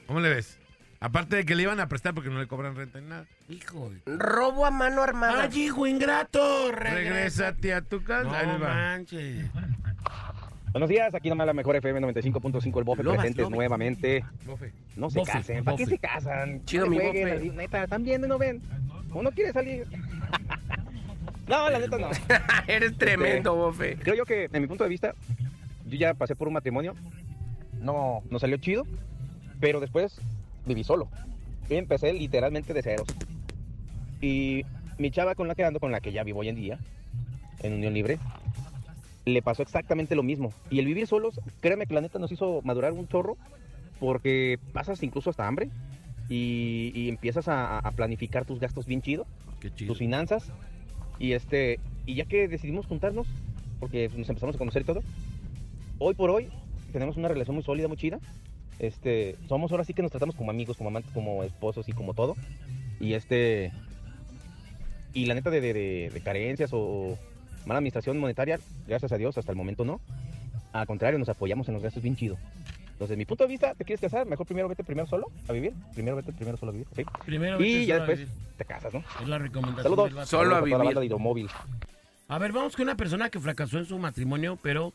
¿Cómo 0.07 0.21
le 0.21 0.29
ves? 0.29 0.59
Aparte 1.01 1.37
de 1.37 1.45
que 1.45 1.55
le 1.55 1.65
iban 1.65 1.81
a 1.81 1.89
prestar 1.89 2.15
porque 2.15 2.31
no 2.31 2.39
le 2.39 2.47
cobran 2.47 2.77
renta 2.77 3.01
ni 3.01 3.09
nada. 3.09 3.27
Hijo 3.49 3.91
de... 3.91 4.17
Robo 4.17 4.65
a 4.65 4.71
mano 4.71 5.03
armada. 5.03 5.43
¡Ay, 5.43 5.65
hijo 5.65 5.87
ingrato! 5.87 6.73
Regrésate 6.73 7.75
a 7.75 7.83
tu 7.83 8.03
casa. 8.03 8.39
Ahí 8.39 8.47
No 8.47 8.59
manches. 8.59 9.51
Buenos 10.75 10.91
días, 10.91 11.15
aquí 11.15 11.29
nomás 11.29 11.47
la 11.47 11.53
mejor 11.53 11.77
FM 11.77 12.01
95.5, 12.01 12.79
el 12.79 12.83
Bofe 12.83 13.05
Lobas, 13.05 13.21
presentes 13.21 13.49
nuevamente. 13.49 14.25
Bofe. 14.45 14.73
No 14.97 15.09
se 15.09 15.21
Bofe, 15.21 15.31
casen, 15.31 15.63
¿para 15.63 15.77
qué 15.77 15.87
se 15.87 15.99
casan? 15.99 16.65
Chido, 16.65 16.89
mi 16.89 16.97
jueguen, 16.97 17.29
Bofe. 17.29 17.37
así, 17.37 17.51
Neta, 17.51 17.85
están 17.85 18.03
viendo 18.03 18.27
y 18.27 18.31
no 18.31 18.39
ven. 18.39 18.61
Uno 19.13 19.31
quiere 19.31 19.53
salir. 19.53 19.87
no, 21.47 21.71
la 21.71 21.79
neta 21.79 21.97
no. 21.97 22.09
Eres 22.67 22.99
tremendo, 22.99 23.55
bofe. 23.55 23.95
Creo 23.99 24.17
yo 24.17 24.25
que, 24.25 24.51
en 24.53 24.63
mi 24.63 24.67
punto 24.67 24.83
de 24.83 24.91
vista, 24.91 25.15
yo 25.87 25.97
ya 25.97 26.13
pasé 26.13 26.35
por 26.35 26.49
un 26.49 26.55
matrimonio. 26.55 26.97
No, 27.81 28.25
no 28.29 28.41
salió 28.41 28.57
chido, 28.57 28.85
pero 29.61 29.79
después 29.79 30.21
viví 30.67 30.83
solo. 30.83 31.09
Y 31.71 31.77
empecé 31.77 32.13
literalmente 32.13 32.75
de 32.75 32.83
ceros. 32.83 33.07
Y 34.21 34.65
mi 34.99 35.13
chava 35.13 35.37
con 35.37 35.47
la 35.47 35.55
que 35.55 35.65
ando, 35.65 35.79
con 35.79 35.93
la 35.93 36.01
que 36.01 36.11
ya 36.11 36.25
vivo 36.25 36.41
hoy 36.41 36.49
en 36.49 36.57
día, 36.57 36.81
en 37.63 37.75
unión 37.75 37.95
libre, 37.95 38.19
le 39.25 39.43
pasó 39.43 39.63
exactamente 39.63 40.15
lo 40.17 40.23
mismo. 40.23 40.53
Y 40.71 40.79
el 40.79 40.87
vivir 40.87 41.07
solos, 41.07 41.41
créeme 41.61 41.87
que 41.87 41.95
la 41.95 42.01
neta 42.01 42.19
nos 42.19 42.33
hizo 42.33 42.61
madurar 42.63 42.93
un 42.93 43.09
chorro, 43.09 43.37
porque 44.01 44.59
pasas 44.73 45.03
incluso 45.03 45.31
hasta 45.31 45.47
hambre 45.47 45.69
y, 46.29 46.93
y 46.95 47.09
empiezas 47.09 47.49
a, 47.49 47.79
a 47.79 47.91
planificar 47.93 48.45
tus 48.45 48.61
gastos 48.61 48.87
bien 48.87 49.03
chido, 49.03 49.27
tus 49.87 49.99
finanzas. 49.99 50.51
Y 51.19 51.33
este 51.33 51.79
y 52.07 52.17
ya 52.17 52.25
que 52.27 52.49
decidimos 52.49 52.87
juntarnos, 52.87 53.27
porque 53.81 54.11
nos 54.15 54.29
empezamos 54.29 54.55
a 54.57 54.59
conocer 54.59 54.83
y 54.83 54.85
todo, 54.85 55.03
hoy 55.99 56.15
por 56.15 56.31
hoy 56.31 56.49
tenemos 56.93 57.17
una 57.17 57.29
relación 57.29 57.55
muy 57.55 57.65
sólida, 57.65 57.89
muy 57.89 57.97
chida. 57.97 58.19
Este, 58.79 59.37
somos 59.49 59.71
ahora 59.71 59.85
sí 59.85 59.95
que 59.95 60.03
nos 60.03 60.11
tratamos 60.11 60.35
como 60.35 60.51
amigos, 60.51 60.77
como 60.77 60.91
amantes, 60.91 61.13
como 61.13 61.45
esposos 61.45 61.89
y 61.89 61.93
como 61.93 62.13
todo. 62.13 62.37
Y 63.01 63.15
este 63.15 63.73
y 65.15 65.27
la 65.27 65.35
neta 65.35 65.49
de, 65.51 65.61
de- 65.61 65.73
de- 65.73 66.11
de 66.13 66.21
carencias 66.21 66.71
o 66.73 67.17
mala 67.67 67.79
administración 67.79 68.19
monetaria, 68.19 68.59
gracias 68.87 69.13
a 69.13 69.17
Dios, 69.17 69.37
hasta 69.39 69.53
el 69.53 69.57
momento 69.57 69.85
no. 69.85 70.01
Al 70.73 70.87
contrario, 70.87 71.19
nos 71.19 71.29
apoyamos 71.29 71.69
en 71.69 71.75
los 71.75 71.83
gastos 71.83 72.03
bien 72.03 72.17
chido. 72.17 72.37
Entonces, 72.93 73.17
mi 73.17 73.25
punto 73.25 73.45
de 73.45 73.49
vista, 73.51 73.75
¿te 73.75 73.85
quieres 73.85 74.01
casar? 74.01 74.27
Mejor 74.27 74.47
primero 74.47 74.69
vete 74.69 74.85
primero 74.85 75.07
solo 75.09 75.27
a 75.49 75.53
vivir. 75.53 75.73
Primero 75.95 76.17
vete 76.17 76.33
primero 76.33 76.57
solo 76.57 76.71
a 76.71 76.73
vivir, 76.73 76.87
¿ok? 76.93 77.25
Primero 77.25 77.61
y 77.61 77.75
vete 77.75 77.87
ya 77.87 77.95
solo 77.99 78.05
a 78.05 78.17
después 78.17 78.39
te 78.57 78.65
casas, 78.65 78.95
¿no? 78.95 79.05
Es 79.21 79.29
la 79.29 79.39
recomendación 79.39 79.83
Saludos. 79.83 80.05
del 80.07 80.15
vato. 80.15 80.27
Solo 80.29 80.43
a 80.43 80.45
Saludos 80.45 80.59
toda 80.61 80.61
la 80.61 80.61
vivir. 80.65 80.87
banda 80.87 81.01
de 81.01 81.07
Hidromóvil. 81.07 81.49
A 82.29 82.39
ver, 82.39 82.53
vamos 82.53 82.77
con 82.77 82.85
una 82.85 82.97
persona 82.97 83.31
que 83.31 83.41
fracasó 83.41 83.79
en 83.79 83.87
su 83.87 83.99
matrimonio, 83.99 84.59
pero 84.63 84.93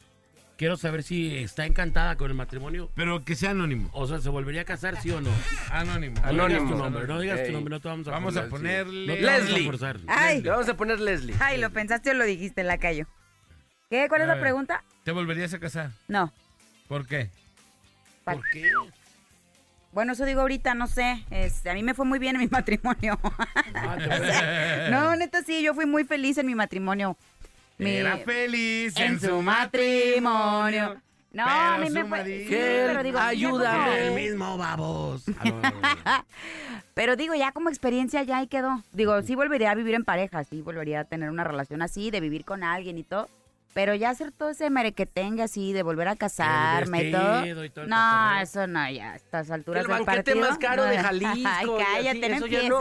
quiero 0.60 0.76
saber 0.78 1.04
si 1.04 1.38
está 1.38 1.66
encantada 1.66 2.18
con 2.18 2.30
el 2.30 2.36
matrimonio. 2.36 2.92
Pero 2.94 3.24
que 3.24 3.36
sea 3.36 3.52
anónimo. 3.52 3.90
O 3.94 4.06
sea, 4.08 4.20
¿se 4.20 4.28
volvería 4.30 4.62
a 4.62 4.66
casar, 4.66 5.02
sí 5.02 5.10
o 5.10 5.22
no? 5.22 5.30
Anónimo. 5.72 6.16
No 6.22 6.32
digas 6.32 6.44
Anónimo. 6.62 6.70
tu 6.72 6.78
nombre, 6.78 7.08
no 7.08 7.20
digas 7.22 7.44
tu 7.46 7.52
nombre, 7.54 7.72
no 7.72 7.80
te 7.80 7.88
vamos 7.88 8.08
a 8.08 8.12
Vamos 8.12 8.36
a 8.38 8.48
ponerle- 8.50 9.08
No 9.08 9.14
te 9.16 9.26
vamos 9.26 9.40
a 9.42 9.44
Leslie. 9.46 9.66
forzar. 9.66 9.98
Ay. 10.08 10.42
Le 10.42 10.50
vamos 10.50 10.68
a 10.70 10.76
poner 10.76 11.00
Leslie. 11.00 11.34
Ay, 11.40 11.58
lo 11.60 11.70
pensaste 11.72 12.12
o 12.12 12.14
lo 12.14 12.26
dijiste, 12.26 12.64
la 12.64 12.78
callo. 12.78 13.08
¿Qué? 13.90 14.08
¿Cuál 14.10 14.22
es 14.22 14.26
A 14.26 14.28
la 14.28 14.34
ver. 14.36 14.44
pregunta? 14.44 14.84
¿Te 15.06 15.12
volverías 15.14 15.54
a 15.54 15.60
casar? 15.60 15.92
No. 16.10 16.32
¿Por 16.90 17.08
qué? 17.08 17.30
¿Por 18.26 18.42
qué? 18.52 18.70
Bueno, 19.92 20.12
eso 20.14 20.26
digo 20.26 20.42
ahorita, 20.42 20.76
no 20.76 20.86
sé. 20.88 21.24
Este, 21.32 21.70
a 21.70 21.74
mí 21.74 21.82
me 21.82 21.94
fue 21.96 22.06
muy 22.06 22.20
bien 22.20 22.36
en 22.36 22.42
mi 22.42 22.48
matrimonio. 22.52 23.18
Ah, 23.74 23.96
te 23.98 24.08
voy- 24.08 24.92
no, 24.92 25.16
neta 25.16 25.42
sí, 25.42 25.64
yo 25.64 25.74
fui 25.74 25.86
muy 25.86 26.04
feliz 26.04 26.38
en 26.38 26.46
mi 26.46 26.54
matrimonio. 26.54 27.18
Era 27.80 28.18
feliz 28.18 28.96
en 28.98 29.20
su 29.20 29.42
matrimonio. 29.42 31.02
No, 31.32 31.44
a 31.48 31.78
mí 31.78 31.90
me 31.92 32.06
fue. 32.06 32.26
Sí, 32.26 32.48
pero 32.50 33.04
digo, 33.04 33.20
como- 33.52 33.92
El 33.92 34.14
mismo 34.16 34.58
babos. 34.58 35.24
Pero 36.94 37.16
digo, 37.16 37.34
ya 37.36 37.52
como 37.54 37.70
experiencia 37.70 38.24
ya 38.24 38.38
ahí 38.40 38.48
quedó. 38.48 38.84
Digo, 38.92 39.22
sí 39.22 39.36
volvería 39.36 39.72
a 39.72 39.76
vivir 39.76 39.94
en 39.96 40.04
pareja, 40.04 40.44
sí 40.44 40.62
volvería 40.62 41.02
a 41.02 41.04
tener 41.06 41.30
una 41.30 41.44
relación 41.46 41.82
así, 41.82 42.12
de 42.12 42.20
vivir 42.20 42.44
con 42.44 42.64
alguien 42.64 42.98
y 42.98 43.04
todo. 43.04 43.30
Pero 43.74 43.94
ya 43.94 44.10
hacer 44.10 44.32
todo 44.32 44.50
ese 44.50 44.70
merequetengue 44.70 45.44
así, 45.44 45.74
de 45.74 45.84
volver 45.84 46.08
a 46.08 46.16
casarme 46.16 47.04
y 47.04 47.12
todo. 47.12 47.46
y 47.66 47.70
todo 47.70 47.84
el 47.84 47.90
No, 47.90 47.96
cotorreo. 47.96 48.42
eso 48.42 48.68
no, 48.68 48.90
ya 48.92 49.12
a 49.12 49.16
estas 49.16 49.52
alturas 49.52 49.82
El 49.86 49.88
del 49.88 49.98
banquete 50.06 50.32
partido. 50.34 50.50
más 50.50 50.58
caro 50.58 50.84
de 50.86 50.98
no. 50.98 51.04
Jalisco 51.08 51.48
Ay, 51.48 51.68
cállate, 51.78 52.20
así, 52.26 52.30
no 52.30 52.36
eso 52.38 52.48
ya 52.48 52.70
no. 52.70 52.80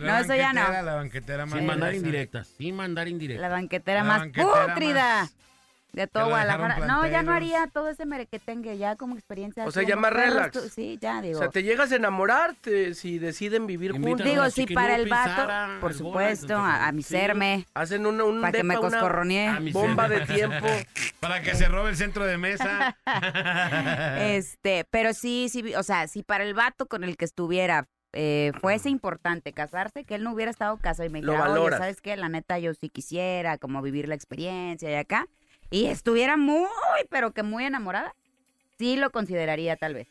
No, 0.00 0.18
eso 0.18 0.34
ya 0.34 0.52
no. 0.52 0.60
banquetera, 0.60 0.82
La 0.82 0.94
banquetera 0.94 1.46
más 1.46 1.54
Sin 1.58 1.66
mandar 1.66 1.94
indirectas, 1.94 2.48
sin 2.48 2.76
mandar 2.76 3.08
indirectas. 3.08 3.42
La 3.42 3.48
banquetera 3.48 4.00
La 4.02 4.04
más 4.08 4.18
banquetera 4.20 4.66
pútrida 4.74 5.20
más- 5.22 5.34
de 5.96 6.06
todo 6.06 6.28
Guadalajara. 6.28 6.86
No, 6.86 7.06
ya 7.06 7.22
no 7.22 7.32
haría 7.32 7.66
todo 7.68 7.88
ese 7.88 8.04
merequetengue, 8.04 8.76
ya 8.76 8.96
como 8.96 9.14
experiencia. 9.14 9.64
O 9.66 9.70
sea, 9.70 9.82
ya 9.82 9.96
más 9.96 10.12
relax. 10.12 10.52
tú- 10.52 10.68
Sí, 10.68 10.98
ya 11.00 11.22
digo. 11.22 11.38
O 11.38 11.42
sea, 11.42 11.48
te 11.50 11.62
llegas 11.62 11.90
a 11.90 11.96
enamorarte 11.96 12.94
si 12.94 13.18
deciden 13.18 13.66
vivir 13.66 13.92
Invítanos 13.92 14.20
juntos. 14.20 14.26
Digo, 14.26 14.50
sí, 14.68 14.74
para 14.74 14.96
el 14.96 15.08
vato, 15.08 15.30
Sara, 15.34 15.78
por 15.80 15.94
supuesto, 15.94 16.52
entonces, 16.52 16.80
a, 16.80 16.86
a 16.88 16.92
mi 16.92 17.02
sí. 17.02 17.08
serme, 17.14 17.66
Hacen 17.74 18.04
un, 18.06 18.20
un 18.20 18.42
para 18.42 18.52
que 18.52 18.62
me 18.62 18.78
una 18.78 18.88
coscorronee. 18.90 19.48
A 19.48 19.58
mi 19.58 19.72
bomba 19.72 20.08
de 20.08 20.20
tiempo. 20.26 20.66
Para 21.20 21.40
que 21.42 21.54
se 21.54 21.66
robe 21.66 21.90
el 21.90 21.96
centro 21.96 22.24
de 22.24 22.36
mesa. 22.38 22.96
Este, 24.18 24.84
pero 24.90 25.14
sí, 25.14 25.48
sí, 25.50 25.74
o 25.74 25.82
sea, 25.82 26.06
si 26.08 26.22
para 26.22 26.44
el 26.44 26.54
vato 26.54 26.86
con 26.86 27.04
el 27.04 27.16
que 27.16 27.24
estuviera 27.24 27.88
eh, 28.12 28.52
fuese 28.60 28.88
importante 28.88 29.52
casarse, 29.52 30.04
que 30.04 30.14
él 30.14 30.22
no 30.22 30.32
hubiera 30.32 30.50
estado 30.50 30.76
casado 30.78 31.06
y 31.06 31.10
me 31.10 31.20
Lo 31.20 31.32
dijera, 31.32 31.52
oye. 31.52 31.76
¿sabes 31.76 32.00
qué? 32.00 32.16
La 32.16 32.28
neta, 32.28 32.58
yo 32.58 32.72
sí 32.74 32.88
quisiera 32.88 33.58
como 33.58 33.82
vivir 33.82 34.08
la 34.08 34.14
experiencia 34.14 34.90
y 34.90 34.94
acá, 34.94 35.26
y 35.70 35.86
estuviera 35.86 36.36
muy, 36.36 36.68
pero 37.10 37.32
que 37.32 37.42
muy 37.42 37.64
enamorada, 37.64 38.14
sí 38.78 38.96
lo 38.96 39.10
consideraría 39.10 39.76
tal 39.76 39.94
vez. 39.94 40.06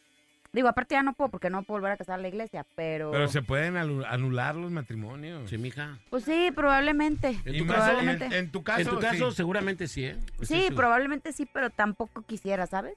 Digo, 0.53 0.69
aparte 0.69 0.95
ya 0.95 1.03
no 1.03 1.11
puedo 1.11 1.29
porque 1.29 1.49
no 1.49 1.63
puedo 1.63 1.81
volver 1.81 1.91
a 1.91 1.97
casar 1.97 2.17
a 2.17 2.21
la 2.21 2.29
iglesia, 2.29 2.65
pero... 2.75 3.11
Pero 3.11 3.27
se 3.27 3.41
pueden 3.41 3.75
anular 3.75 4.55
los 4.55 4.71
matrimonios. 4.71 5.49
Sí, 5.49 5.57
mija. 5.57 5.97
Pues 6.09 6.23
sí, 6.23 6.49
probablemente. 6.55 7.37
En 7.43 7.57
tu 7.57 7.65
más 7.65 7.75
caso, 7.75 7.87
probablemente. 7.89 8.25
en, 8.27 8.33
en 8.33 8.51
tu 8.51 8.63
caso, 8.63 8.79
En 8.81 8.87
tu 8.87 8.99
caso, 8.99 9.31
sí. 9.31 9.35
seguramente 9.37 9.89
sí, 9.89 10.05
¿eh? 10.05 10.17
Pues 10.37 10.47
Sí, 10.47 10.65
sí. 10.69 10.73
probablemente 10.73 11.33
sí, 11.33 11.45
pero 11.51 11.69
tampoco 11.71 12.21
quisiera, 12.21 12.67
¿sabes? 12.67 12.93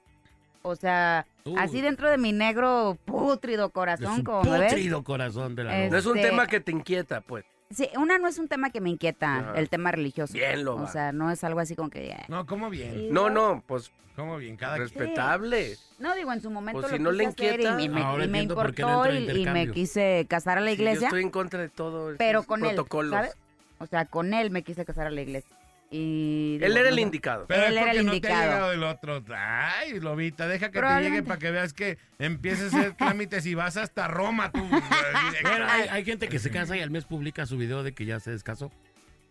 O 0.61 0.77
sea, 0.77 1.25
así 1.57 1.81
dentro 1.81 2.09
de 2.09 2.17
mi 2.17 2.31
negro 2.31 2.97
pútrido 3.03 3.69
corazón, 3.71 4.23
como 4.23 4.43
me 4.43 4.59
ves. 4.59 4.71
putrido 4.73 5.03
corazón 5.03 5.55
de 5.55 5.63
la 5.65 5.71
Es- 5.73 5.79
noche. 5.79 5.91
No 5.91 5.97
es 5.97 6.05
un 6.05 6.17
Este- 6.17 6.29
tema 6.29 6.47
que 6.47 6.59
te 6.61 6.71
inquieta, 6.71 7.19
pues. 7.21 7.43
Sí, 7.71 7.87
una 7.97 8.17
no 8.17 8.27
es 8.27 8.39
un 8.39 8.47
tema 8.47 8.71
que 8.71 8.81
me 8.81 8.89
inquieta, 8.89 9.37
Ajá. 9.37 9.53
el 9.55 9.69
tema 9.69 9.91
religioso. 9.91 10.33
Bien 10.33 10.63
lo 10.65 10.75
O 10.75 10.81
va. 10.81 10.87
sea, 10.91 11.11
no 11.11 11.29
es 11.29 11.43
algo 11.43 11.59
así 11.59 11.75
como 11.75 11.89
que... 11.91 12.09
eh. 12.09 12.17
No, 12.27 12.45
¿cómo 12.47 12.69
bien? 12.71 12.93
Sí, 12.93 13.07
No, 13.11 13.29
no, 13.29 13.63
pues 13.67 13.91
¿Cómo 14.15 14.35
bien? 14.37 14.57
Cada 14.57 14.75
quien. 14.75 14.87
respetable. 14.89 15.77
No, 15.99 16.13
digo, 16.15 16.33
en 16.33 16.41
su 16.41 16.49
momento 16.49 16.81
Pues 16.81 16.91
lo 16.91 16.97
si 16.97 17.03
no 17.03 17.11
quise 17.11 17.17
le 17.23 17.27
hacer 17.27 17.53
inquieta, 17.61 17.81
y, 17.81 17.89
me- 17.89 18.01
ahora 18.01 18.25
y 18.25 18.27
me 18.27 18.39
entiendo 18.39 18.55
por 18.55 18.73
qué 18.73 18.81
no 18.81 18.89
importó 18.89 19.05
entra 19.13 19.19
y, 19.19 19.25
me 19.35 19.39
intercambio. 19.41 19.73
quise 19.73 20.25
casar 20.27 20.57
a 20.57 20.61
la 20.61 20.71
Sí, 20.71 20.77
yo 20.77 20.83
iglesia, 20.83 21.07
estoy 21.07 21.21
en 21.21 21.29
contra 21.29 21.61
de 21.61 21.69
todo. 21.69 22.15
pero 22.17 22.43
con 22.43 22.65
él, 22.65 22.73
protocolos. 22.73 23.11
¿sabes? 23.13 23.35
O 23.77 23.85
sea, 23.85 24.05
con 24.05 24.33
él 24.33 24.49
me 24.51 24.63
quise 24.63 24.83
casar 24.83 25.07
a 25.07 25.11
la 25.11 25.21
iglesia. 25.21 25.55
Y 25.91 26.59
Él 26.61 26.69
digo, 26.71 26.77
era 26.81 26.89
el 26.89 26.99
indicado. 26.99 27.45
Pero 27.47 27.65
Él 27.65 27.77
es 27.77 27.81
era 27.81 27.91
el 27.91 27.97
porque 27.97 28.03
no 28.03 28.11
te 28.11 28.27
ha 28.27 28.29
indicado. 28.31 28.43
llegado 28.43 28.71
el 28.73 28.83
otro. 28.83 29.23
Ay, 29.35 29.99
Lobita, 29.99 30.47
deja 30.47 30.69
que 30.69 30.79
te 30.79 31.01
llegue 31.01 31.23
para 31.23 31.39
que 31.39 31.49
veas 31.51 31.73
que 31.73 31.97
empieces 32.19 32.73
a 32.73 32.77
hacer 32.79 32.93
trámites 32.93 33.45
y 33.47 33.55
vas 33.55 33.75
hasta 33.77 34.07
Roma 34.07 34.51
tú. 34.51 34.59
Bueno, 35.41 35.65
hay, 35.67 35.87
hay 35.89 36.05
gente 36.05 36.27
que 36.29 36.37
se 36.37 36.51
casa 36.51 36.75
y 36.77 36.81
al 36.81 36.91
mes 36.91 37.05
publica 37.05 37.45
su 37.45 37.57
video 37.57 37.81
de 37.83 37.93
que 37.93 38.05
ya 38.05 38.19
se 38.19 38.31
descasó. 38.31 38.71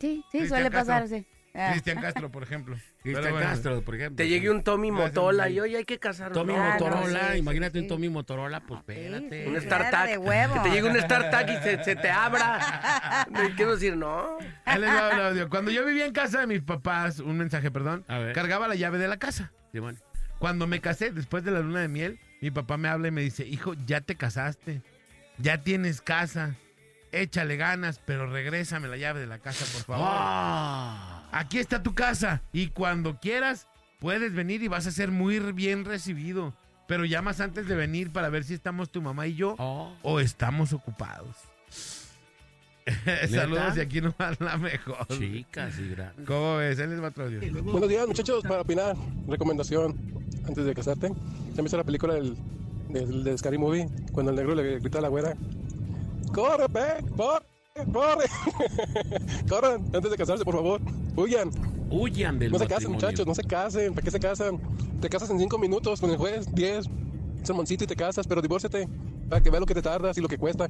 Sí, 0.00 0.24
sí, 0.32 0.48
suele 0.48 0.70
Castro. 0.70 0.94
pasar, 0.94 1.08
sí. 1.08 1.26
Ah. 1.28 1.37
Cristian 1.72 2.00
Castro, 2.00 2.30
por 2.30 2.42
ejemplo. 2.42 2.76
Cristian 3.02 3.32
bueno. 3.32 3.46
Castro, 3.48 3.82
por 3.82 3.94
ejemplo. 3.94 4.16
Te 4.16 4.28
llegue 4.28 4.50
un 4.50 4.62
Tommy 4.62 4.90
Gracias, 4.90 5.08
Motola 5.08 5.48
y 5.48 5.60
oye, 5.60 5.76
hay 5.78 5.84
que 5.84 5.98
casarnos. 5.98 6.36
Tommy 6.38 6.54
Ah, 6.56 6.76
no, 6.78 6.86
Motorola, 6.86 7.32
sí, 7.32 7.38
imagínate 7.38 7.78
sí, 7.78 7.82
un. 7.82 7.88
Tommy 7.88 8.08
Motorola, 8.08 8.60
pues 8.60 8.80
espérate. 8.80 9.44
sí, 9.44 10.16
Un 10.16 10.26
huevo. 10.26 10.54
Que 10.54 10.60
te 10.60 10.70
llegue 10.74 10.88
un 10.88 11.00
StarTac 11.00 11.50
y 11.50 11.56
se, 11.62 11.84
se 11.84 11.96
te 11.96 12.10
abra. 12.10 13.26
Quiero 13.56 13.72
decir, 13.74 13.96
no. 13.96 14.38
Cuando 15.50 15.70
yo 15.70 15.84
vivía 15.84 16.06
en 16.06 16.12
casa 16.12 16.40
de 16.40 16.46
mis 16.46 16.62
papás, 16.62 17.18
un 17.20 17.36
mensaje, 17.38 17.70
perdón, 17.70 18.04
A 18.08 18.18
ver. 18.18 18.32
cargaba 18.34 18.68
la 18.68 18.74
llave 18.74 18.98
de 18.98 19.08
la 19.08 19.16
casa. 19.18 19.52
Sí, 19.72 19.78
bueno. 19.78 19.98
Cuando 20.38 20.66
me 20.66 20.80
casé, 20.80 21.10
después 21.10 21.44
de 21.44 21.50
la 21.50 21.60
luna 21.60 21.80
de 21.80 21.88
miel, 21.88 22.20
mi 22.40 22.50
papá 22.50 22.76
me 22.76 22.88
habla 22.88 23.08
y 23.08 23.10
me 23.10 23.22
dice, 23.22 23.44
hijo, 23.46 23.74
ya 23.86 24.00
te 24.00 24.14
casaste, 24.14 24.82
ya 25.38 25.58
tienes 25.62 26.00
casa, 26.00 26.54
échale 27.10 27.56
ganas, 27.56 28.00
pero 28.04 28.30
regrésame 28.30 28.86
la 28.86 28.96
llave 28.96 29.18
de 29.20 29.26
la 29.26 29.40
casa, 29.40 29.64
por 29.72 29.82
favor. 29.82 30.06
Ah. 30.08 31.17
Aquí 31.32 31.58
está 31.58 31.82
tu 31.82 31.94
casa 31.94 32.42
y 32.52 32.68
cuando 32.68 33.18
quieras 33.20 33.66
puedes 34.00 34.32
venir 34.34 34.62
y 34.62 34.68
vas 34.68 34.86
a 34.86 34.90
ser 34.90 35.10
muy 35.10 35.38
bien 35.52 35.84
recibido. 35.84 36.54
Pero 36.86 37.04
llamas 37.04 37.40
antes 37.40 37.68
de 37.68 37.74
venir 37.74 38.10
para 38.12 38.30
ver 38.30 38.44
si 38.44 38.54
estamos 38.54 38.90
tu 38.90 39.02
mamá 39.02 39.26
y 39.26 39.34
yo 39.34 39.54
Oh. 39.58 39.94
o 40.02 40.20
estamos 40.20 40.72
ocupados. 40.72 41.36
Saludos 43.30 43.76
y 43.76 43.80
aquí 43.80 44.00
no 44.00 44.14
va 44.18 44.32
la 44.38 44.56
mejor. 44.56 45.06
Chicas 45.08 45.78
y 45.78 45.90
grandes. 45.90 46.26
¿Cómo 46.26 46.56
ves? 46.56 46.78
Él 46.78 46.92
audio. 47.04 47.62
Buenos 47.62 47.88
días, 47.90 48.06
muchachos. 48.06 48.42
Para 48.44 48.62
opinar, 48.62 48.96
recomendación 49.26 49.94
antes 50.46 50.64
de 50.64 50.74
casarte. 50.74 51.12
¿Ya 51.54 51.62
viste 51.62 51.76
la 51.76 51.84
película 51.84 52.14
del, 52.14 52.34
del, 52.88 53.24
del 53.24 53.38
Scary 53.38 53.58
Movie? 53.58 53.86
Cuando 54.12 54.30
el 54.30 54.36
negro 54.36 54.54
le 54.54 54.78
grita 54.78 54.98
a 54.98 55.02
la 55.02 55.08
güera: 55.08 55.34
¡Corre, 56.32 56.68
pe! 56.70 57.04
¡Corre! 57.14 57.44
¡Corre! 57.92 58.24
¡Corran! 59.48 59.84
Antes 59.94 60.10
de 60.10 60.16
casarse, 60.16 60.44
por 60.44 60.54
favor. 60.54 60.80
Huyan. 61.16 61.50
Huyan 61.90 62.38
del 62.38 62.52
No 62.52 62.58
se 62.58 62.64
casen, 62.66 62.90
matrimonio. 62.92 63.06
muchachos, 63.06 63.26
no 63.26 63.34
se 63.34 63.42
casen. 63.44 63.94
¿Para 63.94 64.04
qué 64.04 64.10
se 64.10 64.20
casan? 64.20 64.60
Te 65.00 65.08
casas 65.08 65.30
en 65.30 65.38
cinco 65.38 65.58
minutos 65.58 66.00
con 66.00 66.10
el 66.10 66.16
juez, 66.16 66.46
diez. 66.54 66.86
Un 66.86 67.40
sermoncito 67.46 67.84
y 67.84 67.86
te 67.86 67.96
casas, 67.96 68.26
pero 68.26 68.42
divórciate. 68.42 68.88
Para 69.28 69.42
que 69.42 69.50
vea 69.50 69.60
lo 69.60 69.66
que 69.66 69.74
te 69.74 69.82
tardas 69.82 70.16
y 70.18 70.20
lo 70.20 70.28
que 70.28 70.38
cuesta. 70.38 70.66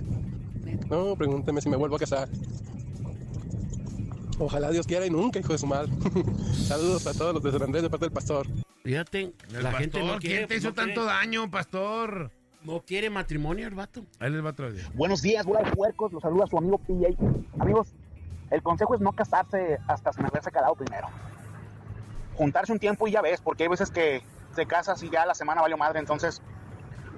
No, 0.91 1.17
pregúnteme 1.17 1.61
si 1.61 1.69
me 1.69 1.77
vuelvo 1.77 1.97
a 1.97 1.99
casar. 1.99 2.29
Ojalá 4.39 4.71
Dios 4.71 4.87
quiera 4.87 5.05
y 5.07 5.11
nunca, 5.11 5.41
hijo 5.41 5.53
de 5.53 5.59
su 5.59 5.67
madre. 5.67 5.91
Saludos 6.53 7.07
a 7.07 7.15
todos 7.15 7.35
los 7.35 7.43
de 7.43 7.51
San 7.53 7.63
Andrés 7.63 7.83
de 7.83 7.91
parte 7.91 8.07
del 8.07 8.13
pastor. 8.13 8.47
Fíjate, 8.85 9.33
la 9.51 9.63
pastor, 9.63 9.81
gente 9.81 9.99
no 10.05 10.19
quiere. 10.19 10.37
¿quién 10.37 10.49
te 10.49 10.57
hizo 10.57 10.69
no 10.69 10.75
quiere- 10.75 10.95
tanto 10.95 11.05
daño, 11.05 11.51
pastor? 11.51 12.31
No 12.69 12.83
quiere 12.83 13.09
matrimonio 13.09 13.67
el 13.67 13.75
vato. 13.75 14.05
Ahí 14.21 14.29
les 14.29 14.45
va 14.45 14.51
otro 14.51 14.67
audio. 14.67 14.83
Buenos 14.93 15.23
días, 15.23 15.47
de 15.47 15.73
puercos. 15.75 16.13
Los 16.13 16.21
saluda 16.21 16.47
su 16.47 16.59
amigo 16.59 16.77
PJ. 16.77 17.17
Amigos, 17.59 17.95
el 18.51 18.63
consejo 18.63 18.95
es 18.95 19.01
no 19.01 19.13
casarse 19.13 19.79
hasta 19.87 20.13
sin 20.13 20.27
haberse 20.27 20.51
calado 20.51 20.75
primero. 20.75 21.09
Juntarse 22.35 22.71
un 22.71 22.79
tiempo 22.79 23.09
y 23.09 23.13
ya 23.13 23.23
ves, 23.23 23.41
porque 23.41 23.63
hay 23.63 23.71
veces 23.71 23.91
que 23.91 24.23
te 24.55 24.67
casas 24.67 25.03
y 25.03 25.09
ya 25.09 25.25
la 25.25 25.35
semana 25.35 25.63
valió 25.63 25.79
madre. 25.79 25.99
Entonces, 25.99 26.43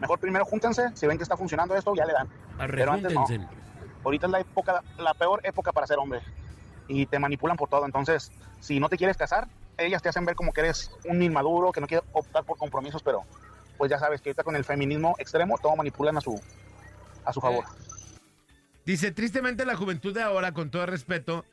mejor 0.01 0.21
primero 0.21 0.45
júntense. 0.45 0.91
Si 0.95 1.09
ven 1.09 1.17
que 1.17 1.25
está 1.25 1.37
funcionando 1.37 1.75
esto, 1.75 1.97
ya 1.97 2.07
le 2.07 2.13
dan. 2.13 2.29
Pero 2.57 2.93
antes 2.93 3.13
no. 3.13 3.27
Ahorita 4.05 4.27
es 4.27 4.31
la 4.31 4.39
época, 4.39 4.85
la 4.99 5.15
peor 5.15 5.41
época 5.43 5.73
para 5.73 5.89
ser 5.89 5.99
hombre. 5.99 6.21
Y 6.87 7.07
te 7.07 7.19
manipulan 7.19 7.57
por 7.57 7.69
todo. 7.69 7.87
Entonces, 7.87 8.31
si 8.61 8.79
no 8.79 8.89
te 8.89 8.97
quieres 8.97 9.17
casar, 9.17 9.49
ellas 9.79 10.01
te 10.01 10.11
hacen 10.11 10.25
ver 10.25 10.37
como 10.37 10.53
que 10.53 10.61
eres 10.61 10.93
un 11.07 11.21
inmaduro, 11.21 11.73
que 11.73 11.81
no 11.81 11.89
quieres 11.89 12.09
optar 12.13 12.45
por 12.45 12.57
compromisos, 12.57 13.03
pero 13.03 13.25
pues 13.81 13.91
ya 13.91 13.99
sabes 13.99 14.21
que 14.21 14.29
ahorita 14.29 14.45
con 14.45 14.57
el 14.57 14.65
feminismo 14.67 15.17
extremo 15.19 15.57
todo 15.57 15.75
manipulan 15.75 16.15
a 16.19 16.21
su, 16.21 16.39
a 17.25 17.33
su 17.33 17.41
favor. 17.41 17.65
Dice, 18.85 19.11
tristemente 19.11 19.65
la 19.65 19.75
juventud 19.75 20.13
de 20.13 20.21
ahora, 20.21 20.53
con 20.53 20.71
todo 20.71 20.85
respeto, 20.85 21.47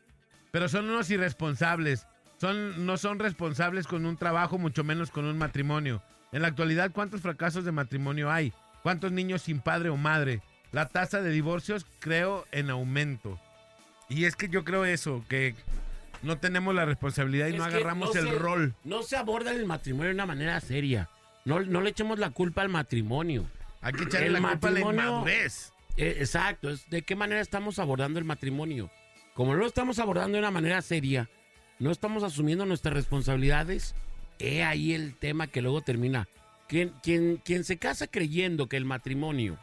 pero 0.51 0.67
son 0.67 0.89
unos 0.89 1.09
irresponsables. 1.09 2.05
Son, 2.37 2.85
no 2.85 2.97
son 2.97 3.19
responsables 3.19 3.87
con 3.87 4.05
un 4.05 4.17
trabajo, 4.17 4.57
mucho 4.57 4.83
menos 4.83 5.09
con 5.09 5.23
un 5.23 5.37
matrimonio. 5.37 6.03
En 6.33 6.41
la 6.41 6.49
actualidad, 6.49 6.91
¿cuántos 6.91 7.21
fracasos 7.21 7.63
de 7.63 7.71
matrimonio 7.71 8.29
hay? 8.29 8.51
¿Cuántos 8.83 9.13
niños 9.13 9.43
sin 9.43 9.61
padre 9.61 9.87
o 9.87 9.95
madre? 9.95 10.41
La 10.73 10.89
tasa 10.89 11.21
de 11.21 11.29
divorcios, 11.29 11.85
creo, 11.99 12.45
en 12.51 12.69
aumento. 12.69 13.39
Y 14.09 14.25
es 14.25 14.35
que 14.35 14.49
yo 14.49 14.65
creo 14.65 14.83
eso, 14.83 15.23
que 15.29 15.55
no 16.23 16.39
tenemos 16.39 16.75
la 16.75 16.83
responsabilidad 16.83 17.47
y 17.47 17.51
Es 17.51 17.57
no 17.57 17.63
agarramos 17.63 18.13
no 18.13 18.19
el 18.19 18.37
rol. 18.37 18.75
No 18.83 19.01
se 19.01 19.15
aborda 19.15 19.51
el 19.51 19.65
matrimonio 19.65 20.09
de 20.09 20.15
una 20.15 20.25
manera 20.25 20.59
seria. 20.59 21.07
No, 21.47 21.61
no 21.61 21.79
le 21.79 21.91
echemos 21.91 22.19
la 22.19 22.31
culpa 22.31 22.61
al 22.61 22.67
matrimonio. 22.67 23.49
Hay 23.79 23.93
que 23.93 24.03
echarle 24.03 24.31
la 24.31 24.41
culpa 24.41 24.67
a 24.67 24.71
la 24.71 24.79
inmadurez. 24.81 25.71
Eh, 25.95 26.17
exacto, 26.19 26.69
es 26.69 26.89
de 26.89 27.03
qué 27.03 27.15
manera 27.15 27.39
estamos 27.39 27.79
abordando 27.79 28.19
el 28.19 28.25
matrimonio. 28.25 28.91
Como 29.33 29.53
no 29.53 29.59
lo 29.59 29.65
estamos 29.65 29.97
abordando 29.99 30.33
de 30.33 30.39
una 30.39 30.51
manera 30.51 30.81
seria, 30.81 31.29
no 31.79 31.89
estamos 31.89 32.23
asumiendo 32.23 32.65
nuestras 32.65 32.93
responsabilidades, 32.93 33.95
he 34.39 34.61
ahí 34.65 34.91
el 34.91 35.15
tema 35.15 35.47
que 35.47 35.61
luego 35.61 35.79
termina. 35.79 36.27
Quien, 36.67 36.91
quien, 37.01 37.37
quien 37.37 37.63
se 37.63 37.77
casa 37.77 38.07
creyendo 38.07 38.67
que 38.67 38.75
el 38.75 38.83
matrimonio 38.83 39.57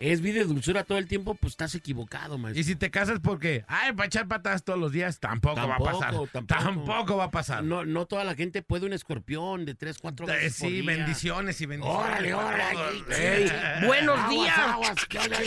es 0.00 0.20
vida 0.20 0.40
y 0.40 0.44
dulzura 0.44 0.84
todo 0.84 0.98
el 0.98 1.06
tiempo, 1.06 1.34
pues 1.34 1.52
estás 1.52 1.74
equivocado, 1.74 2.38
maestro. 2.38 2.60
Y 2.60 2.64
si 2.64 2.76
te 2.76 2.90
casas 2.90 3.20
porque, 3.22 3.64
ay, 3.68 3.92
para 3.92 4.06
echar 4.06 4.28
patadas 4.28 4.62
todos 4.64 4.78
los 4.78 4.92
días, 4.92 5.18
tampoco, 5.20 5.66
va 5.68 5.76
a 5.76 5.78
pasar. 5.78 6.14
Tampoco. 6.46 7.16
va 7.16 7.24
a 7.24 7.30
pasar. 7.30 7.64
No, 7.64 7.84
no 7.84 8.06
toda 8.06 8.24
la 8.24 8.34
gente 8.34 8.62
puede 8.62 8.86
un 8.86 8.92
escorpión 8.92 9.64
de 9.64 9.74
tres, 9.74 9.98
cuatro 10.00 10.28
Eh, 10.28 10.32
veces 10.32 10.58
por 10.60 10.68
Sí, 10.68 10.74
día. 10.82 10.84
bendiciones 10.96 11.60
y 11.60 11.66
bendiciones. 11.66 12.04
Órale, 12.06 12.34
órale. 12.34 13.02
buenos 13.86 14.18
Aguas, 14.18 14.30
días. 14.30 14.58
aguas, 14.58 15.06
¿qué 15.08 15.18
onda? 15.18 15.38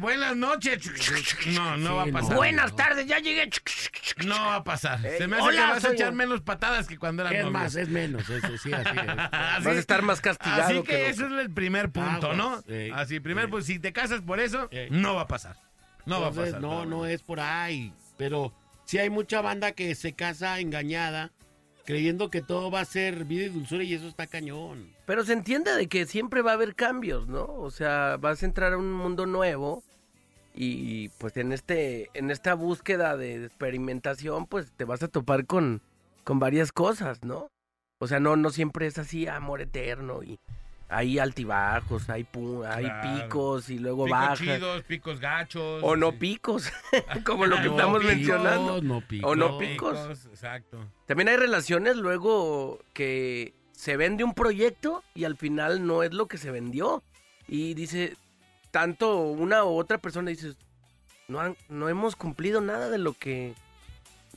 Buenas 0.00 0.36
noches. 0.36 0.90
No, 1.54 1.76
no 1.76 1.96
va 1.96 2.02
a 2.04 2.06
pasar. 2.06 2.36
Buenas 2.36 2.76
tardes, 2.76 3.06
ya 3.06 3.18
llegué. 3.18 3.50
No 4.24 4.34
va 4.34 4.56
a 4.56 4.64
pasar. 4.64 5.04
Ey, 5.04 5.18
Se 5.18 5.26
me 5.26 5.36
hace 5.36 5.44
hola, 5.44 5.60
que 5.66 5.72
vas 5.72 5.84
a 5.84 5.92
echar 5.92 6.10
yo. 6.10 6.14
menos 6.16 6.40
patadas 6.42 6.86
que 6.86 6.98
cuando 6.98 7.22
eran 7.22 7.34
Es 7.34 7.40
novios. 7.44 7.52
más, 7.62 7.74
es 7.76 7.88
menos, 7.88 8.28
eso 8.28 8.58
sí, 8.58 8.72
así 8.72 8.96
es. 8.96 9.08
Así- 9.32 9.64
Vas 9.64 9.76
a 9.76 9.78
estar 9.78 10.02
más 10.02 10.20
castigado 10.20 10.62
Así 10.62 10.74
que, 10.82 10.82
que 10.82 11.08
ese 11.10 11.26
es 11.26 11.32
el 11.32 11.50
primer 11.50 11.90
punto, 11.90 12.34
¿no? 12.34 12.62
Ey, 12.68 12.90
Así, 12.94 13.20
primer, 13.20 13.48
pues 13.48 13.66
si 13.66 13.78
te 13.78 13.87
casas 13.92 14.20
por 14.20 14.40
eso, 14.40 14.68
no 14.90 15.14
va 15.14 15.22
a 15.22 15.28
pasar. 15.28 15.56
No 16.06 16.20
va 16.20 16.28
a 16.28 16.32
pasar. 16.32 16.60
No, 16.60 16.86
no 16.86 17.06
es 17.06 17.22
por 17.22 17.40
ahí. 17.40 17.92
Pero 18.16 18.52
sí 18.84 18.98
hay 18.98 19.10
mucha 19.10 19.40
banda 19.40 19.72
que 19.72 19.94
se 19.94 20.14
casa 20.14 20.58
engañada, 20.60 21.32
creyendo 21.84 22.30
que 22.30 22.42
todo 22.42 22.70
va 22.70 22.80
a 22.80 22.84
ser 22.84 23.24
vida 23.24 23.44
y 23.44 23.48
dulzura 23.48 23.84
y 23.84 23.94
eso 23.94 24.08
está 24.08 24.26
cañón. 24.26 24.92
Pero 25.06 25.24
se 25.24 25.32
entiende 25.32 25.74
de 25.74 25.86
que 25.86 26.06
siempre 26.06 26.42
va 26.42 26.52
a 26.52 26.54
haber 26.54 26.74
cambios, 26.74 27.28
¿no? 27.28 27.44
O 27.44 27.70
sea, 27.70 28.16
vas 28.18 28.42
a 28.42 28.46
entrar 28.46 28.72
a 28.72 28.78
un 28.78 28.92
mundo 28.92 29.26
nuevo 29.26 29.82
y 30.54 31.10
pues 31.18 31.36
en 31.36 31.52
este 31.52 32.10
en 32.14 32.30
esta 32.30 32.54
búsqueda 32.54 33.16
de 33.16 33.44
experimentación 33.44 34.46
pues 34.46 34.72
te 34.72 34.84
vas 34.84 35.02
a 35.02 35.08
topar 35.08 35.46
con 35.46 35.82
con 36.24 36.40
varias 36.40 36.72
cosas, 36.72 37.22
¿no? 37.22 37.48
O 38.00 38.08
sea, 38.08 38.18
no 38.18 38.36
no 38.36 38.50
siempre 38.50 38.86
es 38.86 38.98
así 38.98 39.26
amor 39.26 39.60
eterno 39.60 40.22
y 40.22 40.40
hay 40.88 41.18
altibajos, 41.18 42.08
hay 42.08 42.24
pu- 42.24 42.66
hay 42.66 42.84
Claro. 42.84 43.22
picos 43.24 43.68
y 43.70 43.78
luego 43.78 44.04
Picos 44.06 44.18
bajas 44.20 44.38
chidos, 44.38 44.82
picos 44.84 45.20
gachos. 45.20 45.82
o 45.82 45.96
no 45.96 46.12
sí. 46.12 46.16
picos, 46.18 46.72
como 47.26 47.46
lo 47.46 47.56
que 47.56 47.64
No 47.66 47.70
estamos 47.72 48.00
picos, 48.00 48.14
mencionando. 48.16 48.80
no 48.82 49.00
picos. 49.02 49.30
O 49.30 49.36
no 49.36 49.58
picos. 49.58 50.26
Exacto. 50.26 50.78
También 51.06 51.28
hay 51.28 51.36
relaciones 51.36 51.96
luego 51.96 52.78
que 52.94 53.54
se 53.72 53.96
vende 53.96 54.24
un 54.24 54.34
proyecto 54.34 55.04
y 55.14 55.24
al 55.24 55.36
final 55.36 55.86
no 55.86 56.02
es 56.02 56.12
lo 56.14 56.26
que 56.26 56.38
se 56.38 56.50
vendió. 56.50 57.02
Y 57.46 57.74
dice, 57.74 58.16
tanto 58.70 59.18
una 59.18 59.64
u 59.64 59.76
otra 59.78 59.98
persona 59.98 60.30
dice, 60.30 60.54
no, 61.28 61.40
han- 61.40 61.56
no 61.68 61.88
hemos 61.88 62.16
cumplido 62.16 62.60
nada 62.60 62.88
de 62.90 62.98
lo 62.98 63.12
que 63.12 63.54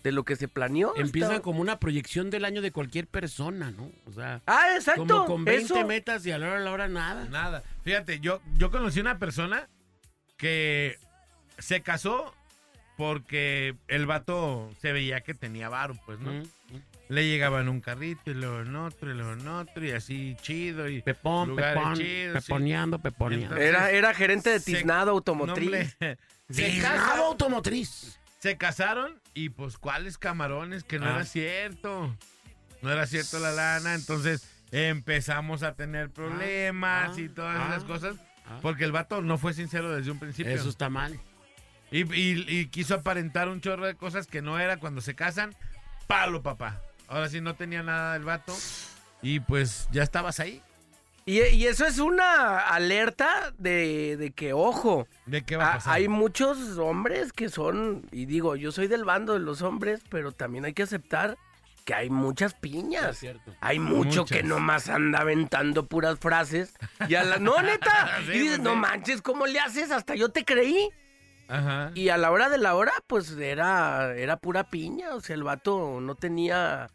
de 0.03 0.11
lo 0.11 0.23
que 0.23 0.35
se 0.35 0.47
planeó. 0.47 0.93
Empieza 0.95 1.41
como 1.41 1.61
una 1.61 1.79
proyección 1.79 2.29
del 2.29 2.45
año 2.45 2.61
de 2.61 2.71
cualquier 2.71 3.07
persona, 3.07 3.71
¿no? 3.71 3.91
O 4.07 4.11
sea, 4.13 4.41
Ah, 4.47 4.69
exacto. 4.75 5.05
como 5.05 5.25
con 5.25 5.45
20 5.45 5.63
eso. 5.65 5.85
metas 5.87 6.25
y 6.25 6.31
a 6.31 6.37
la 6.37 6.47
hora 6.47 6.57
a 6.57 6.59
la 6.61 6.71
hora 6.71 6.87
nada. 6.87 7.25
Nada. 7.25 7.63
Fíjate, 7.83 8.19
yo, 8.19 8.41
yo 8.57 8.71
conocí 8.71 8.99
una 8.99 9.19
persona 9.19 9.67
que 10.37 10.97
se 11.59 11.81
casó 11.81 12.33
porque 12.97 13.75
el 13.87 14.05
vato 14.05 14.69
se 14.81 14.91
veía 14.91 15.21
que 15.21 15.33
tenía 15.33 15.69
varo, 15.69 15.95
pues, 16.05 16.19
¿no? 16.19 16.31
Mm, 16.33 16.43
Le 17.09 17.27
llegaba 17.27 17.61
en 17.61 17.69
un 17.69 17.81
carrito 17.81 18.31
y 18.31 18.33
luego 18.35 18.61
en 18.61 18.75
otro 18.75 19.11
y 19.11 19.15
luego 19.15 19.33
en 19.33 19.47
otro 19.47 19.83
y 19.85 19.91
así 19.91 20.35
chido 20.41 20.87
y 20.87 21.01
Pepón, 21.01 21.55
pepón, 21.55 21.95
chidos, 21.95 22.43
peponeando, 22.45 22.99
peponeando. 22.99 23.45
Entonces, 23.55 23.67
Era, 23.69 23.91
era 23.91 24.13
gerente 24.13 24.49
de 24.51 24.59
Tiznado 24.59 25.11
Automotriz. 25.11 25.65
hombre, 25.67 26.17
se 26.49 26.63
Tiznado 26.63 27.25
automotriz. 27.25 28.17
Se 28.41 28.57
casaron 28.57 29.19
y 29.35 29.49
pues 29.49 29.77
cuáles 29.77 30.17
camarones, 30.17 30.83
que 30.83 30.97
no 30.99 31.05
Ah. 31.05 31.15
era 31.15 31.25
cierto. 31.25 32.15
No 32.81 32.91
era 32.91 33.05
cierto 33.05 33.37
la 33.39 33.51
lana, 33.51 33.93
entonces 33.93 34.47
empezamos 34.71 35.61
a 35.61 35.75
tener 35.75 36.09
problemas 36.09 37.11
ah, 37.15 37.21
y 37.21 37.29
todas 37.29 37.55
ah, 37.59 37.67
esas 37.69 37.83
cosas. 37.83 38.15
Porque 38.63 38.83
el 38.83 38.91
vato 38.91 39.21
no 39.21 39.37
fue 39.37 39.53
sincero 39.53 39.91
desde 39.95 40.09
un 40.11 40.17
principio. 40.19 40.51
Eso 40.53 40.69
está 40.69 40.89
mal. 40.89 41.19
Y, 41.91 42.01
y- 42.15 42.45
y 42.47 42.65
quiso 42.67 42.95
aparentar 42.95 43.47
un 43.47 43.61
chorro 43.61 43.85
de 43.85 43.95
cosas 43.95 44.25
que 44.25 44.41
no 44.41 44.59
era 44.59 44.77
cuando 44.77 45.01
se 45.01 45.13
casan. 45.13 45.55
Palo, 46.07 46.41
papá. 46.41 46.81
Ahora 47.07 47.29
sí 47.29 47.41
no 47.41 47.53
tenía 47.55 47.83
nada 47.83 48.13
del 48.13 48.23
vato. 48.23 48.57
Y 49.21 49.39
pues 49.41 49.87
ya 49.91 50.01
estabas 50.01 50.39
ahí. 50.39 50.63
Y, 51.25 51.39
y 51.41 51.67
eso 51.67 51.85
es 51.85 51.99
una 51.99 52.59
alerta 52.59 53.53
de, 53.57 54.17
de 54.17 54.31
que, 54.31 54.53
ojo, 54.53 55.07
¿De 55.25 55.43
qué 55.43 55.55
va 55.55 55.69
a 55.69 55.73
pasar? 55.73 55.93
hay 55.93 56.07
muchos 56.07 56.77
hombres 56.77 57.31
que 57.31 57.49
son, 57.49 58.07
y 58.11 58.25
digo, 58.25 58.55
yo 58.55 58.71
soy 58.71 58.87
del 58.87 59.05
bando 59.05 59.33
de 59.33 59.39
los 59.39 59.61
hombres, 59.61 60.01
pero 60.09 60.31
también 60.31 60.65
hay 60.65 60.73
que 60.73 60.83
aceptar 60.83 61.37
que 61.85 61.93
hay 61.93 62.09
muchas 62.09 62.53
piñas. 62.53 63.09
Es 63.11 63.19
cierto. 63.19 63.55
Hay 63.59 63.79
mucho 63.79 64.21
Muchas. 64.21 64.37
que 64.37 64.43
nomás 64.43 64.87
anda 64.89 65.19
aventando 65.19 65.87
puras 65.87 66.19
frases. 66.19 66.73
Y 67.07 67.15
a 67.15 67.23
la, 67.23 67.37
no, 67.37 67.61
neta. 67.61 68.19
Sí, 68.25 68.31
y 68.33 68.39
dices, 68.39 68.57
pues, 68.57 68.61
no 68.61 68.73
sí. 68.73 68.77
manches, 68.77 69.21
¿cómo 69.21 69.45
le 69.47 69.59
haces? 69.59 69.91
Hasta 69.91 70.15
yo 70.15 70.29
te 70.29 70.45
creí. 70.45 70.89
Ajá. 71.47 71.91
Y 71.95 72.09
a 72.09 72.17
la 72.17 72.31
hora 72.31 72.49
de 72.49 72.59
la 72.59 72.75
hora, 72.75 72.93
pues 73.07 73.31
era, 73.31 74.15
era 74.15 74.37
pura 74.37 74.69
piña. 74.69 75.15
O 75.15 75.21
sea, 75.21 75.35
el 75.35 75.43
vato 75.43 75.99
no 76.01 76.15
tenía. 76.15 76.87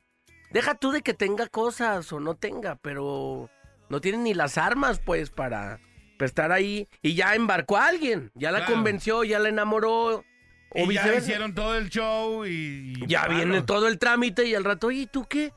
Deja 0.52 0.76
tú 0.76 0.92
de 0.92 1.02
que 1.02 1.14
tenga 1.14 1.48
cosas 1.48 2.12
o 2.12 2.20
no 2.20 2.34
tenga, 2.34 2.76
pero 2.76 3.50
no 3.88 4.00
tiene 4.00 4.18
ni 4.18 4.34
las 4.34 4.58
armas, 4.58 5.00
pues, 5.04 5.30
para, 5.30 5.78
para 6.18 6.26
estar 6.26 6.52
ahí. 6.52 6.88
Y 7.02 7.14
ya 7.14 7.34
embarcó 7.34 7.76
a 7.76 7.86
alguien. 7.86 8.30
Ya 8.34 8.50
la 8.52 8.58
Claro. 8.60 8.74
convenció, 8.74 9.24
ya 9.24 9.38
la 9.38 9.48
enamoró. 9.48 10.24
O 10.70 10.90
Y 10.90 10.94
ya 10.94 11.14
hicieron 11.14 11.54
todo 11.54 11.76
el 11.76 11.88
show 11.90 12.44
y... 12.44 12.94
y 12.98 13.06
Ya 13.06 13.28
viene 13.28 13.62
todo 13.62 13.88
el 13.88 13.98
trámite 13.98 14.44
y 14.46 14.54
al 14.54 14.64
rato, 14.64 14.88
oye, 14.88 15.00
¿y 15.02 15.06
tú 15.06 15.24
qué? 15.28 15.52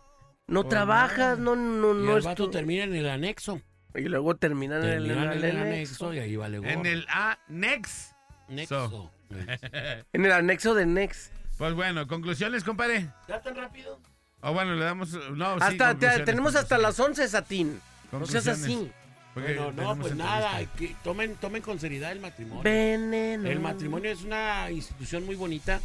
No 0.48 0.62
Pues 0.64 0.70
trabajas, 0.70 1.38
nada. 1.40 1.56
no, 1.56 1.56
no, 1.56 1.92
y 2.00 2.06
no 2.06 2.12
el 2.14 2.20
es 2.20 2.26
vato 2.26 2.46
tu- 2.46 2.52
termina 2.52 2.84
en 2.84 2.96
el 2.96 3.10
anexo. 3.10 3.62
Y 3.96 4.02
luego 4.02 4.36
terminan 4.36 4.84
en 4.84 4.90
el, 4.90 5.08
Terminan 5.08 5.24
en 5.26 5.32
en 5.32 5.38
el 5.38 5.44
el 5.46 5.58
anexo. 5.58 6.06
anexo 6.08 6.14
y 6.14 6.20
ahí 6.20 6.36
vale 6.36 6.60
gorro. 6.60 6.70
En 6.72 6.86
el 6.86 7.06
annex. 7.10 8.16
Nexo. 8.48 9.12
En 10.14 10.26
el 10.26 10.32
anexo 10.32 10.74
de 10.74 10.86
Next. 10.86 11.32
Pues 11.58 11.74
bueno, 11.74 12.08
conclusiones, 12.08 12.64
compadre. 12.64 13.10
¿Ya 13.28 13.42
tan 13.42 13.56
rápido? 13.56 14.00
O 14.42 14.54
bueno, 14.54 14.74
le 14.76 14.86
damos... 14.86 15.12
No, 15.36 15.56
sí, 15.60 15.66
hasta 15.66 15.96
te- 15.96 16.20
tenemos 16.24 16.56
hasta 16.56 16.78
las 16.78 17.00
11, 17.00 17.28
Satín. 17.28 17.80
No 18.12 18.26
seas 18.26 18.48
así. 18.48 18.92
Porque 19.34 19.56
Bueno, 19.56 19.72
no, 19.72 20.02
pues 20.02 20.16
nada, 20.16 20.60
que 20.76 20.96
tomen, 21.04 21.36
tomen 21.36 21.62
con 21.62 21.80
seriedad 21.80 22.12
el 22.12 22.20
matrimonio. 22.20 22.64
Veneno. 22.64 23.48
El 23.48 23.60
matrimonio 23.60 24.12
es 24.12 24.24
una 24.24 24.72
institución 24.72 25.26
muy 25.26 25.36
bonita 25.36 25.80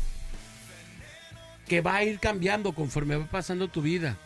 que 1.68 1.80
va 1.80 1.96
a 1.96 2.04
ir 2.04 2.18
cambiando 2.18 2.72
conforme 2.72 3.16
va 3.16 3.26
pasando 3.26 3.68
tu 3.68 3.82
vida. 3.82 4.16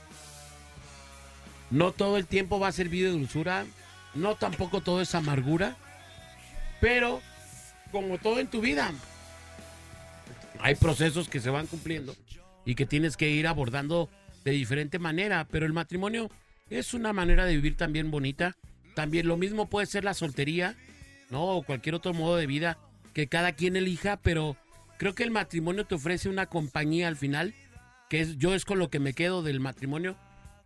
No 1.70 1.93
todo 1.93 2.16
el 2.16 2.27
tiempo 2.27 2.59
va 2.59 2.69
a 2.69 2.73
ser 2.73 2.89
vida 2.89 3.09
y 3.09 3.12
dulzura, 3.12 3.66
no 4.15 4.37
tampoco 4.37 4.81
todo 4.81 5.03
es 5.03 5.15
amargura, 5.15 5.77
pero 6.81 7.20
como 7.93 8.19
todo 8.19 8.39
en 8.39 8.49
tu 8.49 8.61
vida, 8.61 8.91
hay 10.61 10.75
procesos 10.75 11.29
que 11.29 11.41
se 11.41 11.51
van 11.51 11.66
cumpliendo 11.66 12.15
y 12.65 12.75
que 12.75 12.87
tienes 12.87 13.16
que 13.16 13.29
ir 13.29 13.47
abordando 13.47 14.09
de 14.45 14.53
diferente 14.53 14.99
manera, 14.99 15.47
pero 15.51 15.66
el 15.66 15.73
matrimonio 15.73 16.31
es 16.70 16.95
una 16.95 17.12
manera 17.12 17.45
de 17.47 17.55
vivir 17.55 17.77
también 17.77 18.11
bonita. 18.11 18.57
También 18.95 19.27
lo 19.28 19.36
mismo 19.36 19.69
puede 19.70 19.86
ser 19.86 20.05
la 20.05 20.15
soltería, 20.15 20.77
¿no? 21.31 21.45
O 21.45 21.62
cualquier 21.62 21.95
otro 21.95 22.12
modo 22.15 22.36
de 22.36 22.47
vida 22.47 22.78
que 23.15 23.27
cada 23.28 23.53
quien 23.53 23.77
elija, 23.77 24.16
pero 24.19 24.57
creo 24.99 25.15
que 25.15 25.23
el 25.24 25.31
matrimonio 25.31 25.86
te 25.86 25.95
ofrece 25.95 26.28
una 26.28 26.47
compañía 26.47 27.09
al 27.09 27.16
final, 27.16 27.55
que 28.11 28.20
es 28.20 28.39
yo 28.39 28.55
es 28.55 28.65
con 28.65 28.78
lo 28.78 28.90
que 28.90 28.99
me 28.99 29.12
quedo 29.12 29.43
del 29.43 29.61
matrimonio. 29.61 30.16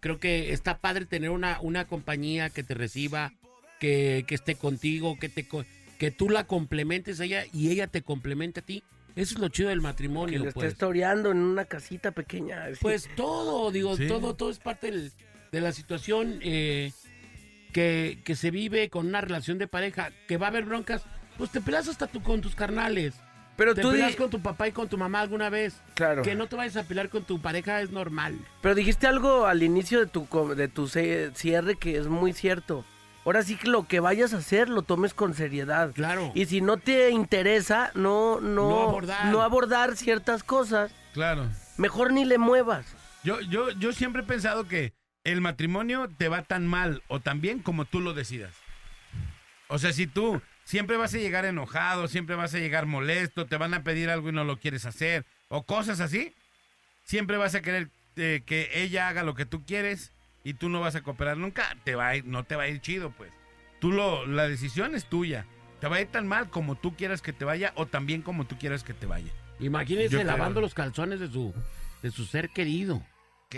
Creo 0.01 0.19
que 0.19 0.53
está 0.53 0.79
padre 0.79 1.07
tener 1.07 1.31
una, 1.31 1.61
una 1.61 1.87
compañía 1.87 2.51
que 2.51 2.63
te 2.63 2.75
reciba, 2.75 3.33
que, 3.81 4.25
que 4.27 4.35
esté 4.35 4.55
contigo, 4.55 5.17
que, 5.19 5.29
te, 5.29 5.47
co- 5.47 5.65
que 5.99 6.11
tú 6.11 6.29
la 6.31 6.45
complementes 6.45 7.21
a 7.21 7.25
ella 7.25 7.45
y 7.53 7.71
ella 7.71 7.87
te 7.87 8.03
complemente 8.03 8.61
a 8.61 8.63
ti. 8.65 8.83
Eso 9.15 9.35
es 9.35 9.41
lo 9.41 9.49
chido 9.51 9.69
del 9.69 9.79
Que 9.81 9.83
matrimonio, 9.83 10.39
le 10.41 10.49
esté 10.49 10.55
pues. 10.61 10.73
historiando 10.73 11.31
en 11.31 11.39
una 11.39 11.67
casita 11.67 12.13
pequeña. 12.13 12.65
así. 12.65 12.79
Pues 12.81 13.09
todo, 13.15 13.71
digo, 13.71 13.97
Sí. 13.97 14.09
todo, 14.09 14.35
todo 14.35 14.51
es 14.51 14.59
parte 14.59 14.91
del- 14.91 15.13
de 15.53 15.61
la 15.61 15.73
situación 15.73 16.39
eh, 16.41 16.93
que, 17.75 18.21
que 18.25 18.35
se 18.37 18.51
vive 18.51 18.89
con 18.89 19.07
una 19.07 19.21
relación 19.21 19.59
de 19.59 19.69
pareja, 19.69 20.11
que 20.27 20.39
va 20.39 20.47
a 20.47 20.49
haber 20.49 20.65
broncas, 20.65 21.03
pues 21.37 21.51
te 21.51 21.61
peleas 21.61 21.89
hasta 21.89 22.07
tú 22.07 22.23
con 22.23 22.41
tus 22.41 22.55
carnales. 22.55 23.13
pero 23.55 23.75
Te 23.75 23.83
tú 23.83 23.91
peleas 23.91 24.13
di- 24.13 24.17
con 24.17 24.31
tu 24.31 24.41
papá 24.41 24.69
y 24.69 24.73
con 24.73 24.89
tu 24.89 24.97
mamá 24.97 25.21
alguna 25.21 25.51
vez. 25.51 25.75
Claro. 25.93 26.23
Que 26.23 26.35
no 26.35 26.47
te 26.47 26.57
vayas 26.57 26.79
a 26.79 26.85
pelear 26.85 27.11
con 27.11 27.25
tu 27.25 27.39
pareja 27.43 27.83
es 27.83 27.91
normal. 27.91 28.39
Pero 28.63 28.75
dijiste 28.75 29.07
algo 29.07 29.45
al 29.45 29.63
inicio 29.63 30.01
de 30.01 30.07
tu, 30.07 30.27
de 30.57 30.69
tu 30.69 30.89
cierre 30.89 31.77
que 31.77 31.99
es 31.99 32.07
muy 32.07 32.33
cierto. 32.33 32.87
Ahora 33.27 33.43
sí 33.43 33.57
que 33.57 33.69
lo 33.69 33.87
que 33.87 34.01
vayas 34.01 34.33
a 34.33 34.39
hacer 34.39 34.71
lo 34.71 34.81
tomes 34.83 35.13
con 35.13 35.35
seriedad. 35.35 35.93
Claro. 35.93 36.33
Y 36.35 36.47
si 36.47 36.63
no 36.63 36.79
te 36.79 37.11
interesa, 37.11 37.91
no, 37.95 38.41
no, 38.41 38.71
No 38.71 38.83
abordar. 38.89 39.27
no 39.27 39.43
abordar 39.43 39.97
ciertas 39.99 40.43
cosas, 40.45 40.93
Claro. 41.13 41.47
mejor 41.77 42.11
ni 42.15 42.25
le 42.25 42.39
muevas. 42.39 42.87
Yo, 43.23 43.39
yo, 43.43 43.71
yo 43.73 43.93
siempre 43.93 44.23
he 44.23 44.25
pensado 44.25 44.67
que 44.67 44.93
el 45.25 45.41
matrimonio 45.41 46.09
te 46.17 46.29
va 46.29 46.43
tan 46.43 46.67
mal 46.67 47.03
o 47.09 47.21
tan 47.21 47.41
bien 47.41 47.61
como 47.61 47.85
tú 47.85 48.01
lo 48.01 48.15
decidas. 48.15 48.55
O 49.69 49.79
sea, 49.79 49.93
si 49.93 50.07
tú 50.07 50.43
siempre 50.65 50.97
vas 50.97 51.15
a 51.15 51.19
llegar 51.19 51.45
enojado, 51.45 52.09
siempre 52.09 52.37
vas 52.37 52.55
a 52.55 52.59
llegar 52.59 52.87
molesto, 52.87 53.47
te 53.47 53.57
van 53.57 53.75
a 53.75 53.83
pedir 53.83 54.11
algo 54.11 54.29
y 54.29 54.33
no 54.33 54.45
lo 54.45 54.59
quieres 54.59 54.85
hacer, 54.87 55.25
o 55.49 55.65
cosas 55.65 56.01
así, 56.01 56.35
siempre 57.05 57.37
vas 57.37 57.55
a 57.55 57.63
querer 57.63 57.89
eh, 58.17 58.43
que 58.45 58.71
ella 58.75 59.09
haga 59.09 59.23
lo 59.23 59.35
que 59.35 59.47
tú 59.47 59.65
quieres 59.65 60.13
y 60.45 60.55
tú 60.55 60.69
no 60.69 60.81
vas 60.81 60.95
a 60.97 61.03
cooperar 61.03 61.37
nunca, 61.37 61.77
te 61.85 61.95
va 61.95 62.09
a 62.09 62.17
ir- 62.17 62.25
no 62.25 62.45
te 62.45 62.57
va 62.57 62.65
a 62.65 62.69
ir 62.69 62.81
chido, 62.81 63.11
pues. 63.13 63.33
Tú 63.81 63.93
lo, 63.93 64.27
la 64.27 64.47
decisión 64.49 64.95
es 64.95 65.07
tuya. 65.07 65.47
te 65.81 65.89
va 65.89 65.97
a 65.97 66.01
ir 66.01 66.07
tan 66.09 66.29
mal 66.29 66.49
como 66.51 66.77
tú 66.77 66.95
quieras 66.95 67.23
que 67.23 67.33
te 67.33 67.45
vaya 67.45 67.73
o 67.75 67.87
también 67.87 68.23
como 68.23 68.45
tú 68.47 68.57
quieras 68.59 68.85
que 68.85 68.95
te 68.95 69.07
vaya. 69.07 69.33
Yo 70.13 70.19
creo. 70.19 70.37
lavando 70.39 70.61
los 70.61 70.75
calzones 70.75 71.19
de 71.19 71.29
su, 71.29 71.53
de 72.03 72.11
su 72.13 72.25
ser 72.25 72.51
querido. 72.51 73.05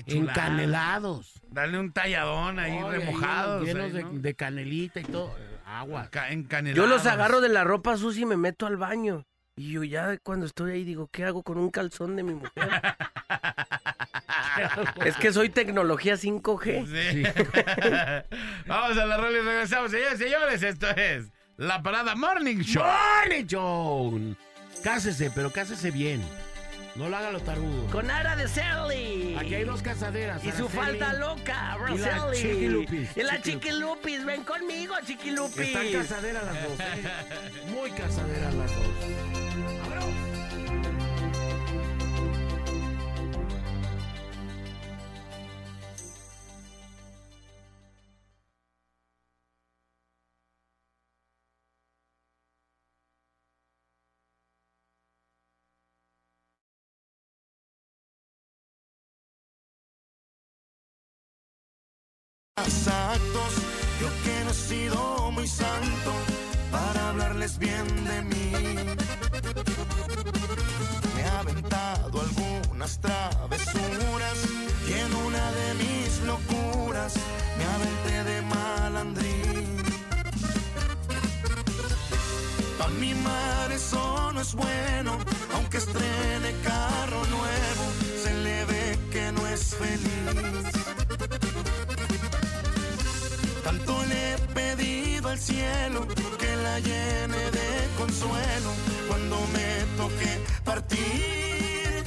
Encanelados. 0.07 1.33
Dale 1.51 1.79
un 1.79 1.93
talladón 1.93 2.59
ahí 2.59 2.73
Ay, 2.73 2.99
remojados. 2.99 3.65
Llenos 3.65 3.85
ahí, 3.87 3.93
de, 3.93 4.03
¿no? 4.03 4.11
de 4.13 4.35
canelita 4.35 5.01
y 5.01 5.05
todo. 5.05 5.35
eh, 5.39 5.59
Agua. 5.67 6.09
Ca- 6.11 6.31
encanelados. 6.31 6.77
Yo 6.77 6.87
los 6.87 7.07
agarro 7.07 7.41
de 7.41 7.49
la 7.49 7.65
ropa 7.65 7.97
sucia 7.97 8.23
y 8.23 8.27
me 8.27 8.37
meto 8.37 8.67
al 8.67 8.77
baño. 8.77 9.25
Y 9.57 9.73
yo 9.73 9.85
ya 9.85 10.19
cuando 10.19 10.47
estoy 10.47 10.73
ahí 10.73 10.85
digo, 10.85 11.09
¿qué 11.13 11.25
hago 11.25 11.43
con 11.45 11.59
un 11.59 11.71
calzón 11.71 12.17
de 12.17 12.25
mi 12.25 12.35
mujer? 12.35 12.51
es 15.05 15.17
que 15.17 15.33
soy 15.33 15.49
tecnología 15.49 16.15
5G. 16.15 16.87
Sí. 16.87 17.23
Vamos 18.67 18.99
a 18.99 19.07
la 19.07 19.17
rola 19.17 19.39
y 19.39 19.43
regresamos. 19.43 19.91
Señores, 19.93 20.19
señores, 20.19 20.63
esto 20.63 20.89
es 20.91 21.31
La 21.57 21.83
Parada 21.83 22.15
Morning 22.17 22.59
Show. 22.63 22.83
¡Morning 22.85 23.47
Show! 23.47 24.37
Cásese, 24.83 25.31
pero 25.35 25.51
cásese 25.51 25.91
bien. 25.91 26.23
No 26.95 27.09
lo 27.09 27.17
haga 27.17 27.33
lo 27.33 27.41
tarugo. 27.41 27.87
Con 27.91 28.09
Ara 28.09 28.37
de 28.37 28.47
Selly. 28.47 29.37
Aquí 29.37 29.55
hay 29.57 29.65
dos 29.65 29.83
casaderas. 29.83 30.45
Y 30.45 30.53
su 30.53 30.67
Araceli 30.67 30.69
falta 30.69 31.13
loca, 31.15 31.77
y 31.93 31.99
la. 31.99 32.31
Chiquilupis. 32.33 33.17
Y 33.17 33.23
la. 33.23 33.43
Chiquilupis. 33.43 34.25
Ven 34.25 34.45
conmigo, 34.45 34.95
Chiquilupis. 35.05 35.59
Están 35.59 35.93
casaderas 35.93 36.45
las 36.45 36.63
dos, 36.63 36.81
¿eh? 36.81 37.73
Muy 37.73 37.91
casaderas 37.91 38.55
las 38.55 38.71
dos. 38.71 39.24
Actos. 62.57 63.53
Yo 64.01 64.09
que 64.25 64.45
no 64.45 64.51
he 64.51 64.55
sido 64.55 65.31
muy 65.33 65.47
santo 65.47 66.13
para 66.71 67.09
hablarles 67.11 67.59
bien 67.59 67.87
de 68.05 68.23
mí. 68.23 68.53
Me 71.15 71.21
he 71.21 71.27
aventado 71.27 72.21
algunas 72.21 72.99
travesuras 73.01 74.39
y 74.89 74.93
en 74.93 75.15
una 75.15 75.53
de 75.53 75.75
mis 75.75 76.21
locuras 76.27 77.15
me 77.59 77.65
aventé 77.65 78.25
de 78.31 78.43
malandrín. 78.43 79.85
Pa' 82.79 82.89
mi 82.89 83.15
madre 83.15 83.75
eso 83.77 84.33
no 84.33 84.41
es 84.41 84.55
bueno, 84.55 85.19
cielo 95.39 96.07
que 96.39 96.57
la 96.57 96.79
llene 96.79 97.51
de 97.51 97.89
consuelo 97.99 98.71
cuando 99.09 99.37
me 99.53 99.85
toque 99.97 100.41
partir. 100.65 102.05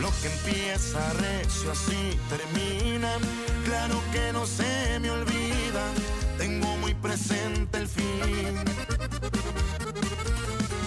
Lo 0.00 0.10
que 0.20 0.28
empieza 0.28 1.12
recio 1.14 1.72
así 1.72 2.18
termina, 2.28 3.12
claro 3.64 4.00
que 4.12 4.32
no 4.32 4.46
se 4.46 4.98
me 5.00 5.10
olvida, 5.10 5.84
tengo 6.38 6.76
muy 6.78 6.94
presente 6.94 7.78
el 7.78 7.88
fin. 7.88 8.54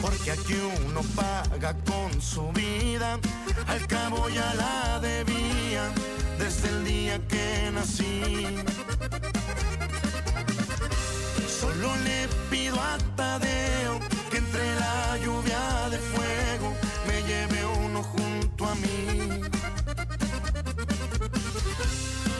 Porque 0.02 0.31
aquí 0.31 0.56
uno 0.88 1.02
paga 1.15 1.76
con 1.85 2.22
su 2.22 2.52
vida, 2.52 3.19
al 3.68 3.88
cabo 3.88 4.27
ya 4.30 4.53
la 4.56 4.99
debía 4.99 5.91
desde 6.38 6.69
el 6.69 6.84
día 6.84 7.27
que 7.27 7.72
nací. 7.73 8.57
Solo 11.68 11.94
le 11.98 12.30
pido 12.49 12.80
a 12.80 12.98
Tadeo 13.18 13.99
que 14.31 14.38
entre 14.38 14.65
la 14.76 15.18
lluvia 15.18 15.89
de 15.89 15.98
fuego 15.98 16.73
me 17.07 17.22
lleve 17.27 17.60
uno 17.85 18.02
junto 18.03 18.65
a 18.65 18.76
mí. 18.76 19.41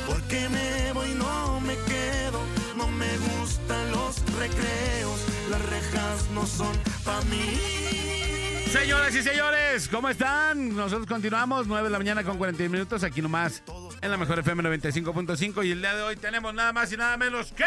Porque 0.08 0.48
me 0.48 0.94
voy, 0.94 1.10
no 1.16 1.60
me 1.60 1.76
quedo, 1.76 2.40
no 2.78 2.88
me 2.88 3.12
gustan 3.18 3.92
los 3.92 4.16
recreos, 4.40 5.20
las 5.50 5.62
rejas 5.74 6.30
no 6.34 6.48
son 6.48 6.74
pa' 7.04 7.22
mí. 7.30 8.47
Señoras 8.72 9.16
y 9.16 9.24
señores, 9.24 9.88
¿cómo 9.88 10.10
están? 10.10 10.76
Nosotros 10.76 11.08
continuamos, 11.08 11.68
9 11.68 11.86
de 11.86 11.90
la 11.90 11.98
mañana 12.00 12.24
con 12.24 12.38
41 12.38 12.70
minutos, 12.70 13.02
aquí 13.02 13.22
nomás, 13.22 13.64
en 14.02 14.12
la 14.12 14.18
mejor 14.18 14.40
FM 14.40 14.62
95.5. 14.62 15.66
Y 15.66 15.72
el 15.72 15.80
día 15.80 15.96
de 15.96 16.02
hoy 16.02 16.18
tenemos 16.18 16.54
nada 16.54 16.74
más 16.74 16.92
y 16.92 16.98
nada 16.98 17.16
menos 17.16 17.54
que. 17.54 17.64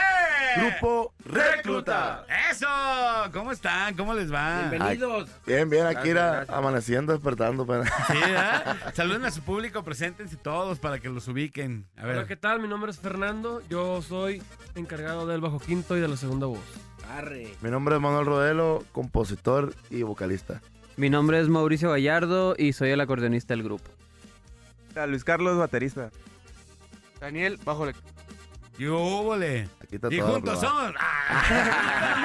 Grupo 0.57 1.15
Recluta. 1.25 2.27
¡Eso! 2.51 2.67
¿Cómo 3.33 3.51
están? 3.51 3.97
¿Cómo 3.97 4.13
les 4.13 4.31
va? 4.31 4.69
Bienvenidos. 4.69 5.31
Bien, 5.47 5.71
bien, 5.71 5.87
aquí 5.87 6.11
era 6.11 6.45
amaneciendo, 6.49 7.15
despertando. 7.15 7.67
Pero... 7.67 7.85
Sí, 7.85 8.19
¿verdad? 8.21 8.77
Saluden 8.95 9.25
a 9.25 9.31
su 9.31 9.41
público, 9.41 9.83
preséntense 9.83 10.37
todos 10.37 10.79
para 10.79 10.99
que 10.99 11.09
los 11.09 11.27
ubiquen. 11.29 11.87
A 11.97 12.05
ver. 12.05 12.19
Hola, 12.19 12.27
¿qué 12.27 12.37
tal? 12.37 12.61
Mi 12.61 12.69
nombre 12.69 12.91
es 12.91 12.99
Fernando. 12.99 13.63
Yo 13.71 14.03
soy 14.03 14.43
encargado 14.75 15.27
del 15.27 15.41
bajo 15.41 15.61
quinto 15.61 15.97
y 15.97 16.01
de 16.01 16.09
la 16.09 16.19
segunda 16.19 16.47
voz. 16.47 16.61
Arre. 17.17 17.55
Mi 17.63 17.71
nombre 17.71 17.97
es 17.97 18.03
Manuel 18.03 18.27
Rodelo, 18.27 18.85
compositor 18.93 19.75
y 19.89 20.03
vocalista. 20.03 20.61
Mi 21.01 21.09
nombre 21.09 21.41
es 21.41 21.49
Mauricio 21.49 21.89
Gallardo 21.89 22.55
y 22.59 22.75
soy 22.75 22.91
el 22.91 23.01
acordeonista 23.01 23.55
del 23.55 23.63
grupo. 23.63 23.91
Luis 25.09 25.25
Carlos, 25.25 25.57
baterista. 25.57 26.11
Daniel, 27.19 27.59
bajo 27.65 27.87
le... 27.87 27.95
¡Y 28.77 28.85
óvole! 28.85 29.67
Aquí 29.83 29.95
está 29.95 30.13
Y 30.13 30.21
juntos 30.21 30.61
son. 30.61 30.95
¡Ah! 31.01 32.21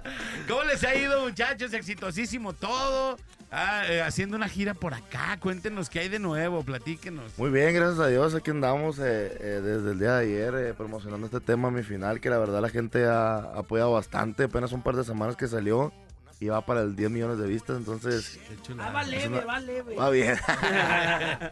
¿Cómo 0.48 0.62
les 0.62 0.84
ha 0.84 0.94
ido, 0.94 1.24
muchachos? 1.24 1.72
Exitosísimo 1.72 2.52
todo. 2.52 3.16
Ah, 3.50 3.82
eh, 3.88 4.00
haciendo 4.00 4.36
una 4.36 4.48
gira 4.48 4.74
por 4.74 4.94
acá. 4.94 5.36
Cuéntenos 5.40 5.90
qué 5.90 5.98
hay 5.98 6.08
de 6.08 6.20
nuevo, 6.20 6.62
platíquenos. 6.62 7.36
Muy 7.36 7.50
bien, 7.50 7.74
gracias 7.74 7.98
a 7.98 8.06
Dios. 8.06 8.32
Aquí 8.32 8.52
andamos 8.52 9.00
eh, 9.00 9.02
eh, 9.40 9.60
desde 9.60 9.90
el 9.90 9.98
día 9.98 10.18
de 10.18 10.22
ayer 10.24 10.54
eh, 10.54 10.72
promocionando 10.72 11.26
este 11.26 11.40
tema, 11.40 11.72
mi 11.72 11.82
final, 11.82 12.20
que 12.20 12.30
la 12.30 12.38
verdad 12.38 12.62
la 12.62 12.68
gente 12.68 13.06
ha 13.06 13.38
apoyado 13.38 13.90
bastante. 13.90 14.44
Apenas 14.44 14.70
un 14.70 14.82
par 14.82 14.94
de 14.94 15.02
semanas 15.02 15.34
que 15.34 15.48
salió 15.48 15.92
y 16.42 16.48
va 16.48 16.64
para 16.64 16.80
el 16.80 16.96
10 16.96 17.10
millones 17.10 17.38
de 17.38 17.46
vistas, 17.46 17.76
entonces... 17.76 18.40
Ah, 18.78 18.90
va 18.90 19.02
leve, 19.04 19.28
una- 19.28 19.40
va 19.44 19.60
leve. 19.60 19.94
Va 19.94 20.08
bien. 20.10 20.38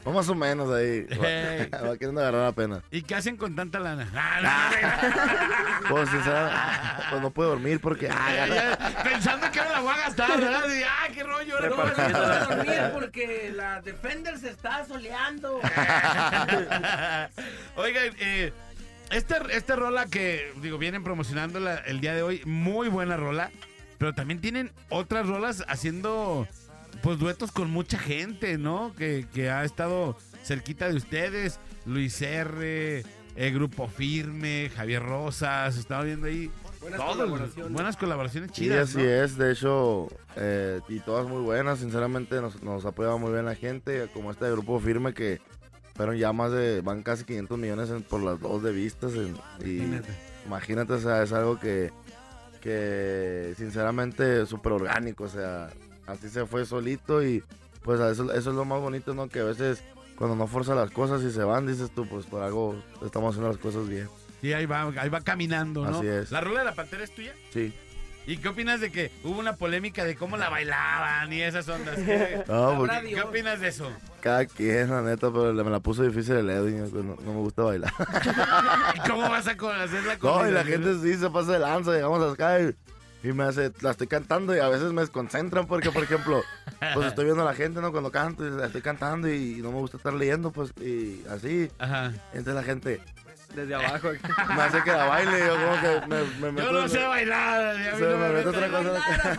va 0.06 0.12
más 0.12 0.28
o 0.30 0.34
menos 0.34 0.72
ahí. 0.74 1.06
Hey. 1.10 1.68
Va, 1.74 1.82
va 1.82 1.92
queriendo 1.98 2.20
agarrar 2.22 2.42
la 2.46 2.52
pena. 2.52 2.82
¿Y 2.90 3.02
qué 3.02 3.14
hacen 3.14 3.36
con 3.36 3.54
tanta 3.54 3.78
lana? 3.80 4.10
Ah, 4.16 4.70
Pues, 5.90 6.08
sinceramente, 6.08 6.56
pues 7.10 7.22
no 7.22 7.30
puedo 7.30 7.50
dormir 7.50 7.80
porque... 7.80 8.08
no, 8.08 8.14
Pensando 9.04 9.50
que 9.50 9.58
no 9.60 9.70
la 9.72 9.80
voy 9.80 9.92
a 9.92 9.96
gastar, 9.98 10.40
¿verdad? 10.40 10.64
Y, 10.68 10.82
¡Ah, 10.82 11.08
qué 11.12 11.22
rollo! 11.22 11.54
ahora 11.56 11.68
No, 11.68 11.76
no 11.76 11.92
puedo 11.94 12.56
dormir 12.56 12.80
porque 12.94 13.52
la 13.54 13.82
Defender 13.82 14.38
se 14.38 14.48
está 14.50 14.84
soleando. 14.86 15.60
Oigan, 17.76 18.14
eh, 18.20 18.52
esta, 19.10 19.36
esta 19.52 19.76
rola 19.76 20.06
que, 20.06 20.52
digo, 20.62 20.78
vienen 20.78 21.04
promocionándola 21.04 21.76
el 21.86 22.00
día 22.00 22.14
de 22.14 22.22
hoy, 22.22 22.42
muy 22.44 22.88
buena 22.88 23.16
rola, 23.16 23.50
pero 23.98 24.14
también 24.14 24.40
tienen 24.40 24.72
otras 24.88 25.26
rolas 25.28 25.64
haciendo, 25.68 26.46
pues, 27.02 27.18
duetos 27.18 27.52
con 27.52 27.70
mucha 27.70 27.98
gente, 27.98 28.56
¿no? 28.58 28.94
Que, 28.96 29.26
que 29.34 29.50
ha 29.50 29.64
estado 29.64 30.16
cerquita 30.44 30.88
de 30.88 30.94
ustedes, 30.96 31.58
Luis 31.84 32.20
R., 32.22 33.02
eh, 33.40 33.50
Grupo 33.52 33.86
Firme, 33.88 34.70
Javier 34.74 35.02
Rosas, 35.02 35.76
estaba 35.76 36.02
viendo 36.04 36.26
ahí. 36.26 36.50
Buenas 36.80 37.00
todos, 37.00 37.16
colaboraciones. 37.16 37.72
Buenas 37.72 37.96
colaboraciones 37.96 38.50
Sí, 38.54 38.62
chidas, 38.62 38.88
así 38.90 38.98
¿no? 38.98 39.04
es, 39.04 39.36
de 39.36 39.52
hecho, 39.52 40.08
eh, 40.36 40.80
y 40.88 41.00
todas 41.00 41.26
muy 41.28 41.42
buenas, 41.42 41.80
sinceramente 41.80 42.40
nos, 42.40 42.62
nos 42.62 42.84
apoya 42.84 43.16
muy 43.16 43.32
bien 43.32 43.44
la 43.44 43.54
gente, 43.54 44.08
como 44.14 44.30
este 44.30 44.50
grupo 44.50 44.78
firme 44.80 45.12
que 45.14 45.40
fueron 45.94 46.16
ya 46.16 46.32
más 46.32 46.52
de, 46.52 46.80
van 46.80 47.02
casi 47.02 47.24
500 47.24 47.58
millones 47.58 47.90
en- 47.90 48.02
por 48.02 48.22
las 48.22 48.40
dos 48.40 48.62
de 48.62 48.72
vistas, 48.72 49.12
en- 49.14 49.36
y 49.64 49.78
Imagínate. 49.78 50.08
imagínate, 50.46 50.92
o 50.94 50.98
sea, 51.00 51.22
es 51.24 51.32
algo 51.32 51.58
que, 51.60 51.90
que 52.60 53.54
sinceramente 53.56 54.46
súper 54.46 54.72
orgánico, 54.72 55.24
o 55.24 55.28
sea, 55.28 55.68
así 56.06 56.28
se 56.28 56.46
fue 56.46 56.64
solito 56.66 57.22
y 57.24 57.42
pues 57.82 58.00
a 58.00 58.10
eso, 58.10 58.32
eso 58.32 58.50
es 58.50 58.56
lo 58.56 58.64
más 58.64 58.80
bonito, 58.80 59.14
¿no? 59.14 59.28
Que 59.28 59.40
a 59.40 59.44
veces 59.44 59.82
cuando 60.16 60.36
no 60.36 60.46
fuerza 60.46 60.74
las 60.74 60.90
cosas 60.90 61.22
y 61.22 61.30
se 61.30 61.42
van, 61.44 61.66
dices 61.66 61.90
tú, 61.94 62.06
pues 62.08 62.26
por 62.26 62.42
algo 62.42 62.82
estamos 63.04 63.30
haciendo 63.34 63.48
las 63.48 63.58
cosas 63.58 63.88
bien. 63.88 64.08
Sí, 64.40 64.52
ahí 64.52 64.66
va, 64.66 64.82
ahí 64.96 65.08
va 65.08 65.20
caminando, 65.20 65.84
¿no? 65.84 65.98
Así 65.98 66.06
es. 66.06 66.30
¿La 66.30 66.40
rola 66.40 66.60
de 66.60 66.64
la 66.66 66.74
pantera 66.74 67.04
es 67.04 67.10
tuya? 67.14 67.32
Sí. 67.52 67.72
¿Y 68.26 68.36
qué 68.36 68.48
opinas 68.48 68.80
de 68.80 68.92
que 68.92 69.10
hubo 69.24 69.38
una 69.40 69.56
polémica 69.56 70.04
de 70.04 70.14
cómo 70.14 70.36
la 70.36 70.48
bailaban 70.50 71.32
y 71.32 71.40
esas 71.40 71.68
ondas? 71.68 71.96
¿Qué, 72.04 72.44
No, 72.46 72.70
¿Qué 72.70 72.76
porque- 72.76 73.20
opinas 73.22 73.60
de 73.60 73.68
eso? 73.68 73.90
Cada 74.20 74.44
quien, 74.46 74.90
la 74.90 75.02
neta, 75.02 75.30
pero 75.30 75.52
le- 75.52 75.64
me 75.64 75.70
la 75.70 75.80
puso 75.80 76.02
difícil 76.02 76.36
el 76.36 76.50
Edwin, 76.50 76.90
no, 76.92 77.16
no 77.16 77.32
me 77.34 77.38
gusta 77.40 77.62
bailar. 77.62 77.92
¿Y 78.94 79.08
cómo 79.08 79.22
vas 79.22 79.46
a 79.46 79.52
hacer 79.52 80.04
la 80.04 80.16
No, 80.22 80.48
y 80.48 80.50
la 80.52 80.64
gente 80.64 80.94
sí 81.02 81.14
se 81.14 81.30
pasa 81.30 81.52
de 81.52 81.58
lanza, 81.60 81.92
llegamos 81.92 82.32
acá 82.32 82.60
y, 82.60 82.74
y 83.22 83.32
me 83.32 83.44
hace, 83.44 83.72
la 83.80 83.90
estoy 83.92 84.06
cantando 84.06 84.54
y 84.54 84.60
a 84.60 84.68
veces 84.68 84.92
me 84.92 85.00
desconcentran 85.00 85.66
porque, 85.66 85.90
por 85.90 86.02
ejemplo, 86.02 86.42
pues 86.94 87.06
estoy 87.08 87.24
viendo 87.24 87.42
a 87.42 87.46
la 87.46 87.54
gente, 87.54 87.80
¿no? 87.80 87.90
Cuando 87.90 88.10
canto 88.10 88.46
y 88.46 88.50
la 88.50 88.66
estoy 88.66 88.82
cantando 88.82 89.28
y, 89.28 89.56
no 89.62 89.72
me 89.72 89.78
gusta 89.78 89.96
estar 89.96 90.12
leyendo, 90.14 90.50
pues, 90.52 90.72
y 90.80 91.24
así. 91.30 91.70
Ajá. 91.78 92.12
Entonces 92.32 92.54
la 92.54 92.62
gente 92.62 93.00
Desde 93.54 93.74
abajo. 93.74 94.10
me 94.56 94.62
hace 94.62 94.82
que 94.82 94.90
la 94.92 95.04
baile 95.06 95.38
y 95.38 95.46
yo 95.46 95.54
como 95.54 95.80
que 95.80 96.06
me, 96.06 96.22
me 96.40 96.52
meto... 96.52 96.66
Yo 96.72 96.80
no 96.80 96.88
sé 96.88 97.02
bailar. 97.04 97.64
a 97.64 97.78
mí 97.78 97.84
se 97.84 98.00
no 98.04 98.18
me 98.18 98.28
mete 98.28 98.34
meto 98.36 98.48
otra 98.50 98.68
cosa 98.68 98.80
a 98.80 98.92
la 98.92 98.98
bailar. 99.00 99.38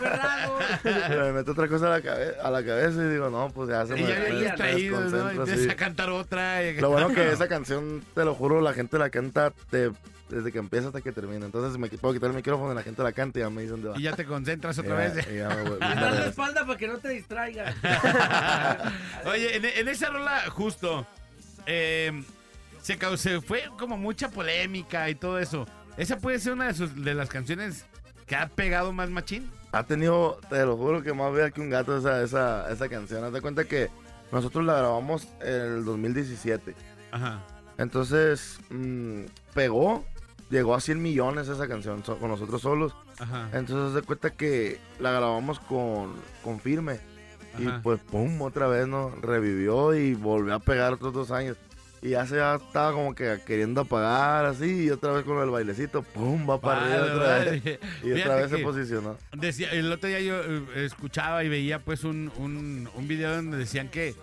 cabeza. 0.82 1.08
me 1.24 1.32
mete 1.32 1.50
otra 1.52 1.68
cosa 1.68 1.86
a 1.86 1.90
la, 1.90 2.02
cabe- 2.02 2.34
a 2.42 2.50
la 2.50 2.64
cabeza 2.64 3.02
y 3.04 3.08
digo, 3.08 3.30
no, 3.30 3.50
pues 3.50 3.68
ya 3.70 3.86
se 3.86 3.98
Y 3.98 4.02
me, 4.02 4.08
ya 4.08 4.18
me- 4.18 4.26
había 4.26 4.50
me 4.50 4.56
traído, 4.56 5.00
¿no? 5.00 5.44
Y 5.44 5.56
sí. 5.56 5.70
a 5.70 5.76
cantar 5.76 6.10
otra. 6.10 6.64
y- 6.64 6.80
Lo 6.80 6.90
bueno 6.90 7.08
que 7.08 7.30
esa 7.32 7.48
canción, 7.48 8.04
te 8.14 8.24
lo 8.24 8.34
juro, 8.34 8.60
la 8.60 8.72
gente 8.74 8.98
la 8.98 9.10
canta 9.10 9.52
de- 9.70 9.92
desde 10.28 10.52
que 10.52 10.58
empieza 10.58 10.88
hasta 10.88 11.00
que 11.00 11.12
termina. 11.12 11.46
Entonces 11.46 11.78
me 11.78 11.88
puedo 11.88 12.12
quitar 12.14 12.30
el 12.30 12.36
micrófono 12.36 12.72
y 12.72 12.74
la 12.76 12.82
gente 12.82 13.02
la 13.02 13.12
canta 13.12 13.38
y 13.38 13.42
ya 13.42 13.50
me 13.50 13.62
dice 13.62 13.72
dónde 13.72 13.88
va. 13.90 13.98
Y 13.98 14.02
ya 14.02 14.14
te 14.14 14.24
concentras 14.26 14.78
otra 14.78 15.08
Ya, 15.08 15.14
vez. 15.14 15.26
y 15.32 15.36
ya 15.38 15.48
me 15.48 15.62
voy- 15.62 15.78
Y 15.80 15.80
dale 16.00 16.18
la 16.20 16.26
espalda 16.26 16.66
para 16.66 16.78
que 16.78 16.86
no 16.88 16.98
te 16.98 17.08
distraiga. 17.08 17.74
Oye, 19.24 19.56
en, 19.56 19.64
en 19.64 19.88
esa 19.88 20.08
rola, 20.10 20.42
justo, 20.50 21.06
eh, 21.66 22.22
se, 22.82 22.98
cau- 22.98 23.16
se 23.16 23.40
fue 23.40 23.64
como 23.78 23.96
mucha 23.96 24.30
polémica 24.30 25.08
y 25.10 25.14
todo 25.14 25.38
eso. 25.38 25.66
¿Esa 25.96 26.16
puede 26.18 26.38
ser 26.38 26.52
una 26.54 26.66
de, 26.66 26.74
sus, 26.74 26.94
de 27.04 27.14
las 27.14 27.28
canciones 27.28 27.84
que 28.26 28.36
ha 28.36 28.48
pegado 28.48 28.92
más 28.92 29.10
machín? 29.10 29.50
Ha 29.72 29.84
tenido, 29.84 30.40
te 30.48 30.64
lo 30.64 30.76
juro, 30.76 31.02
que 31.02 31.12
más 31.12 31.32
vea 31.32 31.50
que 31.50 31.60
un 31.60 31.70
gato 31.70 31.96
esa, 31.96 32.22
esa, 32.22 32.70
esa 32.72 32.88
canción. 32.88 33.22
Haz 33.24 33.32
de 33.32 33.40
cuenta 33.40 33.64
que 33.64 33.88
nosotros 34.32 34.64
la 34.64 34.74
grabamos 34.78 35.28
en 35.40 35.54
el 35.78 35.84
2017. 35.84 36.74
Ajá. 37.12 37.40
Entonces, 37.78 38.58
mm, 38.70 39.22
pegó, 39.54 40.04
llegó 40.50 40.74
a 40.74 40.80
100 40.80 41.00
millones 41.02 41.48
esa 41.48 41.66
canción 41.68 42.04
so- 42.04 42.18
con 42.18 42.30
nosotros 42.30 42.62
solos. 42.62 42.94
Ajá. 43.18 43.48
Entonces, 43.52 43.88
haz 43.88 43.94
de 43.94 44.02
cuenta 44.02 44.30
que 44.30 44.80
la 44.98 45.10
grabamos 45.12 45.60
con, 45.60 46.14
con 46.42 46.60
Firme. 46.60 47.00
Y 47.58 47.66
Ajá. 47.66 47.80
pues, 47.82 48.00
pum, 48.00 48.40
otra 48.42 48.68
vez, 48.68 48.86
¿no? 48.86 49.10
Revivió 49.20 49.94
y 49.94 50.14
volvió 50.14 50.54
a 50.54 50.60
pegar 50.60 50.92
otros 50.94 51.12
dos 51.12 51.30
años. 51.32 51.56
Y 52.02 52.10
ya 52.10 52.26
se 52.26 52.36
ya 52.36 52.54
estaba 52.54 52.92
como 52.92 53.14
que 53.14 53.38
queriendo 53.46 53.82
apagar 53.82 54.46
así. 54.46 54.84
Y 54.86 54.90
otra 54.90 55.12
vez 55.12 55.24
con 55.24 55.42
el 55.42 55.50
bailecito, 55.50 56.02
pum, 56.02 56.48
va 56.48 56.58
para 56.60 56.80
Vale, 56.80 56.94
arriba 56.94 57.14
otra 57.14 57.28
vale. 57.38 57.50
vez. 57.60 57.78
Y 58.04 58.12
otra 58.12 58.36
vez 58.36 58.50
se 58.50 58.58
posicionó. 58.58 59.18
Decía, 59.32 59.70
el 59.72 59.92
otro 59.92 60.08
día 60.08 60.20
yo 60.20 60.40
eh, 60.40 60.62
escuchaba 60.86 61.44
y 61.44 61.48
veía 61.50 61.78
pues 61.80 62.04
un, 62.04 62.32
un, 62.38 62.88
un 62.94 63.08
video 63.08 63.36
donde 63.36 63.58
decían 63.58 63.88
que, 63.90 64.14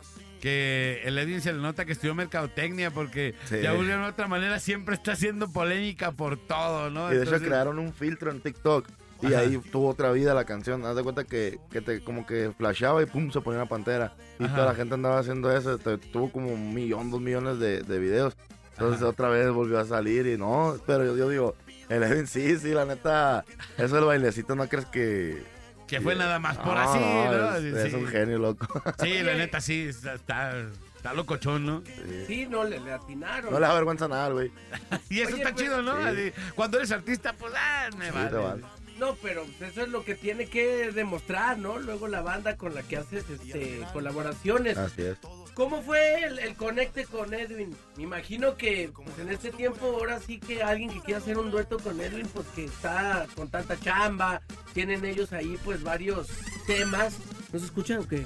que 0.41 1.01
el 1.05 1.17
Edwin 1.19 1.39
se 1.41 1.53
le 1.53 1.59
nota 1.61 1.85
que 1.85 1.91
estudió 1.91 2.15
mercadotecnia 2.15 2.89
porque 2.91 3.35
Sí. 3.45 3.57
de 3.57 3.67
alguna 3.67 4.01
u 4.01 4.09
otra 4.09 4.27
manera 4.27 4.59
siempre 4.59 4.95
está 4.95 5.11
haciendo 5.11 5.47
polémica 5.51 6.11
por 6.11 6.37
todo, 6.37 6.89
¿no? 6.89 7.07
Y 7.11 7.15
de 7.15 7.21
hecho 7.21 7.23
Entonces- 7.35 7.47
crearon 7.47 7.77
un 7.79 7.93
filtro 7.93 8.31
en 8.31 8.41
TikTok. 8.41 8.87
Y 9.21 9.27
Ajá. 9.27 9.39
ahí 9.39 9.57
tuvo 9.71 9.89
otra 9.89 10.11
vida 10.11 10.33
la 10.33 10.45
canción. 10.45 10.85
Haz 10.85 10.95
de 10.95 11.03
cuenta 11.03 11.23
que, 11.23 11.59
que 11.71 11.81
te 11.81 12.03
como 12.03 12.25
que 12.25 12.51
flashaba 12.57 13.01
y 13.01 13.05
pum, 13.07 13.31
se 13.31 13.41
ponía 13.41 13.59
una 13.61 13.69
pantera. 13.69 14.13
Y 14.39 14.45
Ajá. 14.45 14.55
toda 14.55 14.67
la 14.67 14.75
gente 14.75 14.93
andaba 14.93 15.19
haciendo 15.19 15.55
eso. 15.55 15.77
te- 15.77 15.97
tuvo 15.97 16.31
como 16.31 16.49
un 16.53 16.73
millón, 16.73 17.09
dos 17.11 17.21
millones 17.21 17.59
de, 17.59 17.81
de 17.81 17.99
videos. 17.99 18.35
Entonces 18.73 19.01
otra 19.01 19.29
vez 19.29 19.49
volvió 19.49 19.79
a 19.79 19.85
salir 19.85 20.27
y 20.27 20.37
no. 20.37 20.77
Pero 20.85 21.03
yo, 21.05 21.17
yo 21.17 21.29
digo, 21.29 21.55
el 21.89 22.03
Edwin 22.03 22.27
sí, 22.27 22.57
sí, 22.59 22.69
la 22.73 22.85
neta. 22.85 23.43
Eso 23.77 23.95
del 23.95 24.05
bailecito, 24.05 24.55
¿no 24.55 24.67
crees 24.67 24.85
que. 24.85 25.43
Que 25.87 26.01
fue 26.01 26.15
nada 26.15 26.37
más 26.37 26.57
por 26.57 26.73
No, 26.75 26.79
así, 26.81 26.99
no, 26.99 27.31
¿no? 27.31 27.55
Es, 27.55 27.63
es 27.63 27.91
Sí. 27.91 27.95
un 27.97 28.07
genio, 28.07 28.37
loco. 28.39 28.67
Sí, 29.01 29.23
la 29.23 29.35
neta 29.35 29.61
sí, 29.61 29.83
está, 29.87 30.15
está, 30.15 30.51
está 30.97 31.13
locochón, 31.13 31.65
¿no? 31.65 31.81
Sí, 32.27 32.45
no, 32.45 32.65
le, 32.65 32.77
le 32.81 32.91
atinaron. 32.91 33.53
No 33.53 33.57
le 33.59 33.65
da 33.65 33.73
vergüenza 33.73 34.07
nada, 34.09 34.27
güey. 34.29 34.51
Y 35.09 35.21
eso 35.21 35.29
Oye, 35.35 35.37
está 35.43 35.53
pues, 35.53 35.63
chido, 35.63 35.81
¿no? 35.81 35.95
sí. 35.95 36.03
Así, 36.07 36.33
cuando 36.55 36.77
eres 36.77 36.91
artista, 36.91 37.31
pues, 37.39 37.53
ah, 37.55 37.87
me 37.97 38.07
Sí, 38.07 38.11
vale. 38.11 38.61
No, 38.99 39.15
pero 39.21 39.45
eso 39.61 39.83
es 39.83 39.89
lo 39.89 40.03
que 40.03 40.15
tiene 40.15 40.47
que 40.47 40.91
demostrar, 40.91 41.57
¿no? 41.59 41.77
Luego 41.77 42.07
la 42.07 42.21
banda 42.21 42.57
con 42.57 42.73
la 42.73 42.83
que 42.83 42.97
haces 42.97 43.29
este, 43.29 43.81
colaboraciones. 43.93 44.77
Así 44.77 45.03
es. 45.03 45.17
¿Cómo 45.53 45.81
fue 45.81 46.23
el, 46.23 46.39
el 46.39 46.55
conecte 46.55 47.05
con 47.05 47.33
Edwin? 47.33 47.75
Me 47.95 48.03
imagino 48.03 48.57
que 48.57 48.91
pues, 48.93 49.19
en 49.19 49.29
este 49.29 49.51
tiempo 49.51 49.85
ahora 49.85 50.19
sí 50.19 50.39
que 50.39 50.61
alguien 50.61 50.91
que 50.91 51.01
quiera 51.01 51.19
hacer 51.19 51.37
un 51.37 51.49
dueto 51.51 51.77
con 51.79 51.99
Edwin, 51.99 52.27
pues 52.27 52.47
que 52.55 52.65
está 52.65 53.27
con 53.35 53.49
tanta 53.49 53.79
chamba, 53.79 54.41
tienen 54.73 55.03
ellos 55.05 55.33
ahí 55.33 55.57
pues 55.63 55.81
varios 55.83 56.27
temas. 56.67 57.17
¿No 57.51 57.59
se 57.59 57.65
escuchan 57.65 57.99
o 57.99 58.07
qué? 58.07 58.25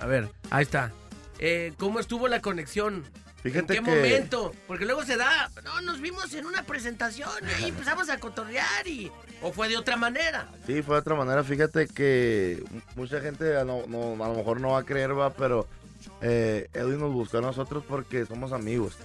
A 0.00 0.06
ver, 0.06 0.28
ahí 0.50 0.62
está. 0.62 0.92
Eh, 1.40 1.72
¿Cómo 1.78 2.00
estuvo 2.00 2.26
la 2.28 2.40
conexión? 2.40 3.04
Fíjate 3.42 3.76
¿En 3.76 3.84
que. 3.84 3.90
qué 3.90 3.96
momento? 3.96 4.52
Porque 4.66 4.84
luego 4.84 5.04
se 5.04 5.16
da, 5.16 5.48
no, 5.64 5.80
nos 5.82 6.00
vimos 6.00 6.32
en 6.34 6.44
una 6.46 6.64
presentación 6.64 7.30
y 7.48 7.52
ahí 7.62 7.68
empezamos 7.70 8.08
a 8.10 8.18
cotorrear 8.18 8.86
y... 8.86 9.10
¿O 9.42 9.52
fue 9.52 9.68
de 9.68 9.76
otra 9.76 9.96
manera? 9.96 10.48
Sí, 10.66 10.82
fue 10.82 10.96
de 10.96 11.00
otra 11.00 11.14
manera. 11.14 11.44
Fíjate 11.44 11.86
que 11.86 12.62
mucha 12.96 13.20
gente 13.20 13.56
a, 13.56 13.64
no, 13.64 13.86
no- 13.86 14.22
a 14.24 14.28
lo 14.28 14.34
mejor 14.34 14.60
no 14.60 14.70
va 14.70 14.80
a 14.80 14.84
creer, 14.84 15.16
va, 15.16 15.32
pero 15.34 15.68
eh, 16.20 16.68
Edwin 16.74 16.98
nos 16.98 17.12
buscó 17.12 17.38
a 17.38 17.40
nosotros 17.42 17.84
porque 17.88 18.26
somos 18.26 18.50
amigos 18.52 18.96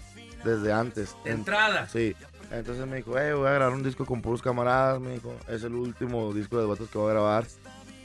desde 0.43 0.73
antes. 0.73 1.15
De 1.23 1.29
En- 1.31 1.37
entrada. 1.39 1.87
Sí. 1.89 2.15
Entonces 2.51 2.85
me 2.87 2.97
dijo, 2.97 3.17
eh, 3.19 3.33
voy 3.33 3.47
a 3.47 3.51
grabar 3.53 3.73
un 3.75 3.83
disco 3.83 4.05
con 4.05 4.21
puros 4.23 4.41
camaradas, 4.41 4.99
me 4.99 5.11
dijo. 5.13 5.35
Es 5.47 5.63
el 5.63 5.73
último 5.75 6.33
disco 6.33 6.59
de 6.59 6.65
vatos 6.65 6.89
que 6.89 6.97
voy 6.97 7.09
a 7.11 7.13
grabar. 7.13 7.45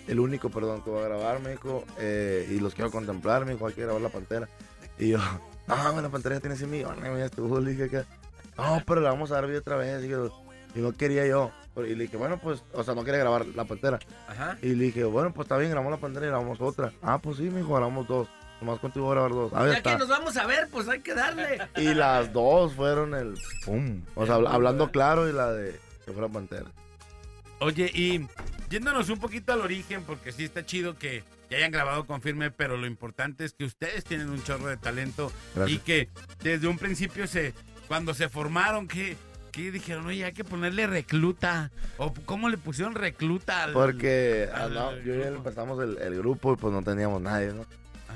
El 0.07 0.21
único, 0.21 0.49
perdón, 0.51 0.83
que 0.83 0.91
voy 0.91 1.01
a 1.03 1.09
grabar, 1.09 1.41
me 1.41 1.51
dijo. 1.53 1.85
eh, 1.99 2.47
y 2.51 2.61
los 2.61 2.75
quiero 2.75 2.91
contemplar, 2.91 3.47
me 3.47 3.53
dijo, 3.55 3.67
hay 3.67 3.73
que 3.75 3.83
grabar 3.83 4.01
La 4.03 4.09
Pantera. 4.11 4.49
Y 4.99 5.09
yo, 5.09 5.19
no, 5.69 5.93
güey, 5.93 6.03
La 6.03 6.09
Pantera 6.09 6.35
ya 6.37 6.41
tiene 6.41 6.57
100 6.57 6.71
millones, 6.71 7.21
estuvo. 7.25 7.61
Le 7.61 7.71
dije 7.73 7.89
que, 7.89 8.05
no, 8.57 8.83
pero 8.87 9.01
le 9.01 9.09
vamos 9.09 9.31
a 9.31 9.35
dar 9.35 9.47
vida 9.47 9.59
otra 9.59 9.77
vez. 9.77 10.05
Y, 10.05 10.09
yo, 10.09 10.43
y 10.75 10.81
no 10.81 10.93
quería 10.93 11.27
yo. 11.27 11.51
Y 11.77 11.95
le 11.95 12.05
dije, 12.05 12.17
bueno, 12.17 12.39
pues, 12.43 12.63
o 12.73 12.83
sea, 12.83 12.95
no 12.95 13.05
quería 13.05 13.21
grabar 13.21 13.47
La 13.55 13.65
Pantera. 13.65 13.99
Ajá. 14.27 14.59
Y 14.63 14.71
le 14.75 14.85
dije, 14.87 15.05
bueno, 15.05 15.33
pues 15.33 15.47
está 15.47 15.57
bien, 15.57 15.71
grabamos 15.71 15.93
La 15.93 16.01
Pantera 16.01 16.27
y 16.27 16.29
grabamos 16.31 16.61
otra. 16.61 16.93
Ah, 17.03 17.19
pues 17.19 17.37
sí, 17.37 17.45
me 17.45 17.59
dijo, 17.61 17.75
grabamos 17.75 18.09
dos. 18.09 18.29
Nomás 18.61 18.81
contigo 18.81 19.05
voy 19.07 19.13
a 19.13 19.15
grabar 19.21 19.31
dos. 19.33 19.53
Ah, 19.55 19.61
ya 19.67 19.71
Ya 19.73 19.77
está. 19.79 19.93
que 19.93 19.99
nos 19.99 20.09
vamos 20.09 20.37
a 20.37 20.45
ver, 20.47 20.69
pues 20.73 20.89
hay 20.89 21.01
que 21.01 21.15
darle. 21.15 21.61
Y 21.77 21.95
las 21.95 22.33
dos 22.33 22.75
fueron 22.75 23.15
el 23.15 23.35
pum. 23.65 24.03
O 24.17 24.27
sea, 24.27 24.35
habla- 24.35 24.51
hablando 24.51 24.91
claro 24.91 25.29
y 25.29 25.33
la 25.33 25.53
de 25.53 25.79
que 26.05 26.13
fue 26.13 26.23
la 26.23 26.29
pantera. 26.29 26.65
Oye, 27.61 27.91
y 27.95 28.27
yéndonos 28.71 29.09
un 29.11 29.19
poquito 29.21 29.53
al 29.53 29.61
origen, 29.61 30.03
porque 30.05 30.33
sí 30.33 30.45
está 30.45 30.65
chido 30.67 30.97
que, 30.99 31.23
que 31.49 31.57
hayan 31.57 31.71
grabado 31.71 32.07
con 32.07 32.21
firme, 32.23 32.51
pero 32.51 32.77
lo 32.77 32.87
importante 32.87 33.45
es 33.45 33.53
que 33.53 33.65
ustedes 33.65 34.05
tienen 34.05 34.29
un 34.29 34.43
chorro 34.45 34.67
de 34.67 34.77
talento 34.77 35.33
Gracias. 35.55 35.77
y 35.77 35.81
que 35.83 36.09
desde 36.43 36.67
un 36.69 36.79
principio 36.79 37.27
se, 37.27 37.55
cuando 37.87 38.13
se 38.15 38.29
formaron, 38.29 38.87
que, 38.87 39.17
que 39.53 39.71
dijeron, 39.71 40.07
oye, 40.07 40.25
hay 40.25 40.33
que 40.33 40.45
ponerle 40.45 40.87
recluta. 40.87 41.71
O 41.97 42.13
cómo 42.27 42.49
le 42.49 42.59
pusieron 42.59 42.95
recluta 42.95 43.65
al. 43.65 43.73
Porque 43.73 44.49
al- 44.53 44.77
ah, 44.77 44.93
no, 44.93 44.97
yo 45.01 45.15
y 45.15 45.23
él 45.23 45.35
empezamos 45.37 45.83
el, 45.83 45.99
el 45.99 46.19
grupo 46.19 46.53
y 46.53 46.57
pues 46.57 46.73
no 46.73 46.83
teníamos 46.83 47.21
nadie, 47.23 47.53
¿no? 47.53 47.65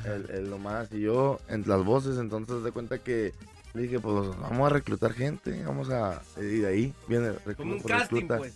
El, 0.04 0.28
el 0.30 0.50
Nomás 0.50 0.88
y 0.92 1.00
yo, 1.00 1.40
en 1.48 1.62
las 1.66 1.82
voces, 1.84 2.18
entonces 2.18 2.62
de 2.64 2.72
cuenta 2.72 2.98
que 2.98 3.32
le 3.74 3.82
dije, 3.82 4.00
pues 4.00 4.28
vamos 4.38 4.66
a 4.70 4.74
reclutar 4.74 5.12
gente, 5.14 5.62
vamos 5.64 5.88
a... 5.90 6.20
Y 6.38 6.58
de 6.58 6.66
ahí 6.66 6.94
viene 7.08 7.30
recluta. 7.32 7.54
Como 7.56 7.72
un 7.74 7.80
casting, 7.82 8.14
recluta. 8.16 8.36
pues. 8.38 8.54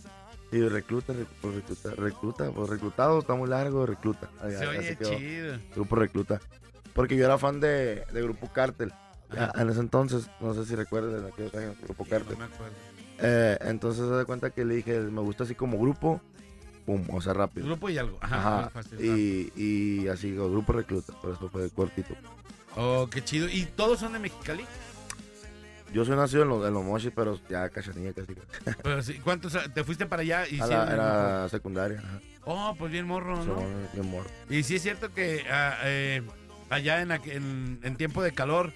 Y 0.51 0.61
recluta, 0.61 1.13
rec- 1.13 1.25
por 1.41 1.53
recluta, 1.53 1.89
recluta, 1.95 2.51
pues 2.51 2.69
reclutado, 2.69 3.19
está 3.19 3.35
muy 3.35 3.49
largo, 3.49 3.85
recluta. 3.85 4.29
Ahí- 4.41 4.53
Se 4.55 4.65
oye 4.67 4.97
chido. 5.01 5.59
Grupo 5.75 5.95
recluta. 5.97 6.39
Porque 6.93 7.15
yo 7.17 7.25
era 7.25 7.37
fan 7.37 7.59
de, 7.59 8.05
de 8.11 8.21
Grupo 8.21 8.51
Cártel. 8.51 8.93
Ya, 9.33 9.51
en 9.55 9.69
ese 9.69 9.81
entonces, 9.81 10.29
no 10.39 10.53
sé 10.53 10.65
si 10.65 10.73
recuerdan 10.75 11.21
de 11.23 11.29
aquellos 11.29 11.53
años, 11.53 11.75
Grupo 11.83 12.05
Cártel. 12.05 12.33
No 12.33 12.47
me 12.47 12.53
acuerdo. 12.53 12.73
Eh, 13.19 13.57
entonces 13.61 14.05
se 14.07 14.11
da 14.11 14.23
cuenta 14.25 14.51
que 14.51 14.63
le 14.63 14.75
dije, 14.75 14.99
me 14.99 15.21
gusta 15.21 15.43
así 15.43 15.53
como 15.53 15.77
grupo, 15.79 16.21
pum, 16.85 17.03
o 17.11 17.19
sea, 17.19 17.33
rápido. 17.33 17.65
Grupo 17.67 17.89
y 17.89 17.97
algo. 17.97 18.17
Ajá, 18.21 18.69
fácil, 18.69 18.99
y, 19.03 19.51
y 19.61 20.07
así, 20.07 20.31
grupo 20.33 20.71
recluta, 20.71 21.13
por 21.21 21.33
eso 21.33 21.49
fue 21.49 21.69
cortito. 21.71 22.13
Oh, 22.77 23.07
qué 23.11 23.23
chido. 23.23 23.49
¿Y 23.49 23.65
todos 23.65 23.99
son 23.99 24.13
de 24.13 24.19
Mexicali? 24.19 24.63
Yo 25.93 26.03
soy 26.05 26.15
nacido 26.17 26.43
en 26.43 26.49
los, 26.49 26.67
en 26.67 26.73
los 26.73 26.83
mochis, 26.83 27.11
pero 27.15 27.39
ya 27.49 27.69
cachanilla 27.69 28.13
casi. 28.13 28.35
Pero 28.83 29.01
sí, 29.01 29.15
¿Cuántos 29.23 29.57
te 29.73 29.83
fuiste 29.83 30.05
para 30.05 30.21
allá? 30.21 30.43
y 30.49 30.59
A 30.59 30.65
sí 30.65 30.69
la- 30.71 30.81
eres 30.83 30.93
era 30.93 31.49
secundaria. 31.49 31.99
ajá. 31.99 32.19
Oh, 32.45 32.75
pues 32.77 32.91
bien 32.91 33.05
morro, 33.05 33.35
¿no? 33.37 33.43
Son 33.45 33.87
bien 33.93 34.09
morro. 34.09 34.29
Y 34.49 34.63
sí 34.63 34.75
es 34.75 34.81
cierto 34.81 35.13
que 35.13 35.45
ah, 35.49 35.77
eh, 35.83 36.21
allá 36.69 37.01
en, 37.01 37.79
en 37.83 37.95
tiempo 37.97 38.21
de 38.23 38.31
calor, 38.33 38.73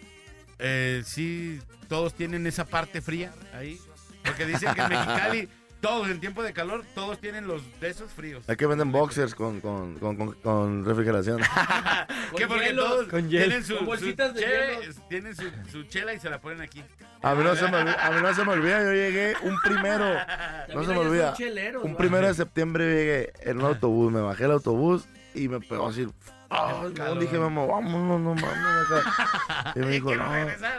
eh, 0.59 1.03
sí, 1.05 1.59
todos 1.87 2.13
tienen 2.13 2.47
esa 2.47 2.65
parte 2.65 3.01
fría 3.01 3.33
ahí. 3.53 3.79
Porque 4.23 4.45
dicen 4.45 4.73
que 4.75 4.81
en 4.81 4.89
Mexicali, 4.89 5.49
todos 5.81 6.09
en 6.09 6.19
tiempo 6.19 6.43
de 6.43 6.53
calor, 6.53 6.83
todos 6.95 7.19
tienen 7.19 7.47
los 7.47 7.61
de 7.79 7.89
esos 7.89 8.11
fríos. 8.11 8.47
Aquí 8.49 8.65
venden 8.65 8.91
boxers 8.91 9.33
con, 9.35 9.59
con, 9.61 9.95
con, 9.99 10.15
con, 10.15 10.33
con 10.35 10.85
refrigeración. 10.85 11.41
que 12.37 12.47
porque 12.47 12.67
hielo, 12.67 12.83
todos 12.85 13.07
con 13.07 13.27
tienen 13.27 13.63
su, 13.63 13.75
Con 13.77 13.85
bolsitas 13.87 14.29
su 14.29 14.35
de 14.35 14.41
che- 14.41 14.79
hielo. 14.81 14.93
tienen 15.09 15.35
su, 15.35 15.43
su 15.71 15.83
chela 15.83 16.13
y 16.13 16.19
se 16.19 16.29
la 16.29 16.39
ponen 16.39 16.61
aquí. 16.61 16.83
A 17.23 17.35
mí 17.35 17.43
no 17.43 17.55
se 17.55 17.67
me 17.67 17.77
olvida, 17.77 18.07
a 18.07 18.11
mí 18.11 18.21
no 18.21 18.33
se 18.33 18.45
me 18.45 18.51
olvida, 18.53 18.83
yo 18.83 18.93
llegué 18.93 19.33
un 19.43 19.55
primero, 19.61 20.05
no 20.73 20.83
se 20.83 20.91
me 20.91 20.97
olvida, 20.97 21.33
cheleros, 21.33 21.83
un 21.83 21.95
primero 21.95 22.27
de 22.27 22.33
septiembre 22.33 22.85
llegué 22.85 23.33
en 23.41 23.59
un 23.59 23.65
autobús, 23.65 24.11
me 24.11 24.21
bajé 24.21 24.45
el 24.45 24.51
autobús 24.51 25.05
y 25.35 25.47
me 25.47 25.59
pegó 25.59 25.87
así 25.87 26.07
Ah, 26.53 26.83
no, 26.97 27.15
dije, 27.15 27.37
mamá, 27.39 27.65
vámonos, 27.65 28.19
no 28.19 28.35
mames. 28.35 28.91
acá. 28.91 29.73
Y 29.75 29.79
me 29.79 29.87
dijo, 29.91 30.13
no, 30.13 30.25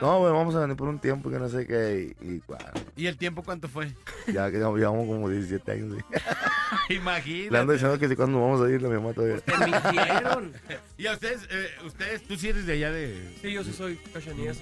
no, 0.03 0.19
güey, 0.19 0.32
vamos 0.32 0.55
a 0.55 0.61
venir 0.61 0.77
por 0.77 0.89
un 0.89 0.99
tiempo 0.99 1.31
que 1.31 1.39
no 1.39 1.49
sé 1.49 1.66
qué. 1.66 2.15
Y, 2.20 2.27
y, 2.27 2.43
bueno, 2.47 2.65
¿Y 2.94 3.07
el 3.07 3.16
tiempo 3.16 3.43
cuánto 3.43 3.69
fue? 3.69 3.90
ya 4.27 4.51
que 4.51 4.59
llevamos 4.59 5.07
como 5.07 5.28
17 5.31 5.73
años. 5.73 5.97
sí. 5.97 6.05
Le 6.89 6.94
Imagínate. 6.97 7.57
ando 7.59 7.73
diciendo 7.73 7.99
que 7.99 8.09
sí, 8.09 8.16
cuando 8.16 8.40
vamos 8.40 8.61
a 8.61 8.70
ir, 8.70 8.82
la 8.82 8.89
mi 8.89 8.97
mamá 8.97 9.12
todavía. 9.15 9.36
y 10.99 11.07
a 11.07 11.12
ustedes, 11.12 11.47
eh, 11.51 11.69
ustedes, 11.86 12.23
tú 12.27 12.36
sí 12.36 12.49
eres 12.49 12.66
de 12.66 12.73
allá 12.74 12.90
de... 12.90 13.39
Sí, 13.40 13.53
yo 13.53 13.62
sí 13.65 13.73
soy 13.73 13.97
cachanillas. 14.12 14.59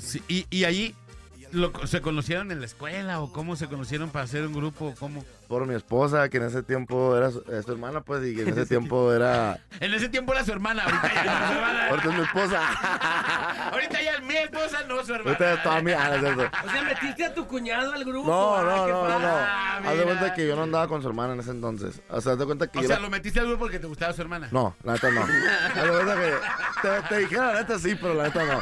Sí, 0.00 0.22
y, 0.28 0.46
y 0.50 0.64
allí, 0.64 0.94
lo- 1.52 1.72
¿se 1.86 2.00
conocieron 2.00 2.50
en 2.50 2.60
la 2.60 2.66
escuela 2.66 3.20
o 3.20 3.32
cómo 3.32 3.56
se 3.56 3.66
conocieron 3.68 4.10
para 4.10 4.24
hacer 4.24 4.44
un 4.46 4.52
grupo? 4.54 4.94
¿Cómo? 4.98 5.24
Por 5.50 5.66
mi 5.66 5.74
esposa, 5.74 6.28
que 6.28 6.36
en 6.36 6.44
ese 6.44 6.62
tiempo 6.62 7.16
era 7.16 7.32
su, 7.32 7.40
eh, 7.40 7.60
su 7.66 7.72
hermana, 7.72 8.02
pues, 8.02 8.24
y 8.24 8.36
que 8.36 8.42
en 8.42 8.50
ese 8.50 8.66
tiempo 8.74 9.12
era. 9.12 9.58
En 9.80 9.92
ese 9.94 10.08
tiempo 10.08 10.32
era 10.32 10.44
su 10.44 10.52
hermana, 10.52 10.84
ahorita 10.84 11.10
ya 11.12 11.24
no 11.24 11.30
es 11.32 11.48
su 11.48 11.54
hermana. 11.56 11.88
Ahorita 11.88 12.08
es 12.08 12.14
mi 12.14 12.22
esposa. 12.22 12.60
Ahorita 13.72 14.02
ya 14.02 14.10
es 14.12 14.22
mi 14.22 14.36
esposa, 14.36 14.78
no 14.86 15.04
su 15.04 15.14
hermana. 15.14 15.30
Ahorita 15.30 15.52
es 15.54 15.62
toda 15.62 15.80
mía. 15.82 15.98
ah, 16.00 16.08
no 16.08 16.14
es 16.14 16.20
cierto. 16.36 16.56
O 16.66 16.70
sea, 16.70 16.82
metiste 16.82 17.24
a 17.24 17.34
tu 17.34 17.46
cuñado 17.46 17.92
al 17.92 18.04
grupo. 18.04 18.28
No, 18.30 18.56
ah, 18.56 18.62
no, 18.62 18.86
qué 18.86 18.92
no, 18.92 19.08
no, 19.08 19.18
no. 19.18 19.26
padre. 19.28 19.88
Haz 19.88 19.96
de 19.98 20.02
cuenta 20.04 20.34
que 20.34 20.46
yo 20.46 20.54
no 20.56 20.62
andaba 20.62 20.86
con 20.86 21.02
su 21.02 21.08
hermana 21.08 21.32
en 21.34 21.40
ese 21.40 21.50
entonces. 21.50 22.00
O 22.10 22.20
sea, 22.20 22.32
haz 22.32 22.38
de 22.38 22.44
cuenta 22.46 22.66
que 22.68 22.78
O 22.78 22.82
yo 22.82 22.86
sea, 22.88 22.96
era- 22.96 23.02
lo 23.04 23.10
metiste 23.10 23.40
al 23.40 23.46
grupo 23.46 23.60
porque 23.60 23.78
te 23.80 23.86
gustaba 23.88 24.12
su 24.12 24.22
hermana. 24.22 24.48
No, 24.52 24.76
la 24.84 24.92
neta 24.92 25.10
no. 25.10 25.22
Haz 25.22 25.82
de 25.82 25.88
cuenta 25.90 26.14
que. 26.14 26.34
Te, 26.82 27.08
te 27.08 27.18
dijera 27.22 27.46
la 27.52 27.60
neta 27.60 27.78
sí, 27.78 27.94
pero 28.00 28.14
la 28.14 28.22
neta 28.24 28.44
no. 28.44 28.60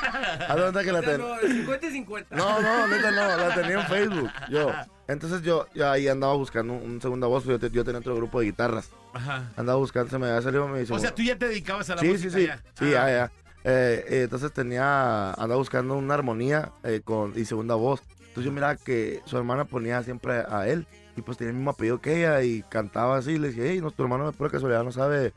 Haz 0.48 0.55
de 0.56 0.62
cuenta 0.62 0.85
que 0.85 0.93
la 0.93 0.98
O 1.01 1.02
sea, 1.02 1.10
ten... 1.16 1.20
no, 1.20 1.36
50 1.40 1.86
y 1.86 1.90
50. 1.90 2.36
No, 2.36 2.60
no, 2.62 2.86
neta 2.86 3.10
no, 3.10 3.36
la 3.36 3.55
tenía 3.55 3.81
en 3.81 3.86
Facebook. 3.89 4.31
Yo. 4.51 4.73
Entonces 5.09 5.43
yo, 5.43 5.66
yo 5.74 5.90
ahí 5.90 6.06
andaba 6.06 6.35
buscando 6.35 6.74
un, 6.74 6.82
un 6.82 7.01
segunda 7.02 7.26
voz, 7.26 7.44
yo, 7.44 7.59
te- 7.59 7.70
yo 7.70 7.82
tenía 7.85 8.01
otro 8.01 8.14
grupo 8.14 8.40
de 8.40 8.47
guitarras. 8.47 8.90
Ajá. 9.14 9.51
Andaba 9.56 9.78
buscando, 9.78 10.10
se 10.10 10.18
me 10.18 10.26
había 10.28 10.43
salido, 10.43 10.68
me 10.68 10.80
dice. 10.80 10.93
O 10.93 10.98
sea, 10.98 11.14
tú 11.14 11.22
ya 11.22 11.36
te 11.36 11.48
dedicabas 11.48 11.89
a 11.90 11.94
la 11.97 12.02
sí, 12.02 12.09
música 12.09 12.30
sí, 12.30 12.40
sí, 12.40 12.47
ya. 12.47 12.56
sí, 12.78 12.85
Ah. 12.89 12.90
ya, 12.90 13.09
ya. 13.10 13.32
Eh, 13.64 14.05
eh, 14.09 14.22
entonces 14.24 14.52
tenía, 14.52 15.30
andaba 15.32 15.56
buscando 15.56 15.94
una 15.97 16.14
armonía 16.14 16.72
eh, 16.85 17.01
con, 17.02 17.32
y 17.36 17.44
segunda 17.47 17.74
voz. 17.74 18.02
Entonces 18.28 18.44
yo 18.44 18.52
miraba 18.52 18.76
que 18.76 19.20
su 19.24 19.36
hermana 19.39 19.64
ponía 19.64 20.02
siempre 20.02 20.44
a 20.48 20.68
él 20.68 20.86
y 21.16 21.22
pues 21.22 21.39
tenía 21.39 21.51
el 21.51 21.56
mismo 21.56 21.70
apellido 21.70 22.01
que 22.01 22.18
ella 22.18 22.43
y 22.43 22.62
cantaba 22.68 23.16
así. 23.16 23.39
Le 23.39 23.48
dije, 23.48 23.70
hey, 23.70 23.80
nuestro 23.80 24.05
hermano 24.05 24.30
por 24.32 24.51
casualidad 24.51 24.85
no 24.85 24.93
sabe 24.93 25.32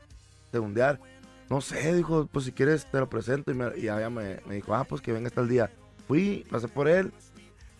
segundear. 0.52 1.00
No 1.50 1.60
sé, 1.60 1.94
dijo, 1.94 2.28
pues 2.30 2.44
si 2.44 2.52
quieres 2.52 2.86
te 2.90 2.98
lo 3.00 3.08
presento. 3.08 3.50
Y, 3.50 3.54
me, 3.54 3.66
y 3.76 3.82
ella 3.84 4.08
me, 4.10 4.38
me 4.46 4.54
dijo, 4.56 4.74
ah, 4.74 4.84
pues 4.84 5.00
que 5.00 5.12
venga 5.12 5.28
hasta 5.28 5.40
el 5.40 5.48
día. 5.48 5.70
Fui, 6.06 6.46
pasé 6.50 6.68
por 6.68 6.88
él 6.88 7.10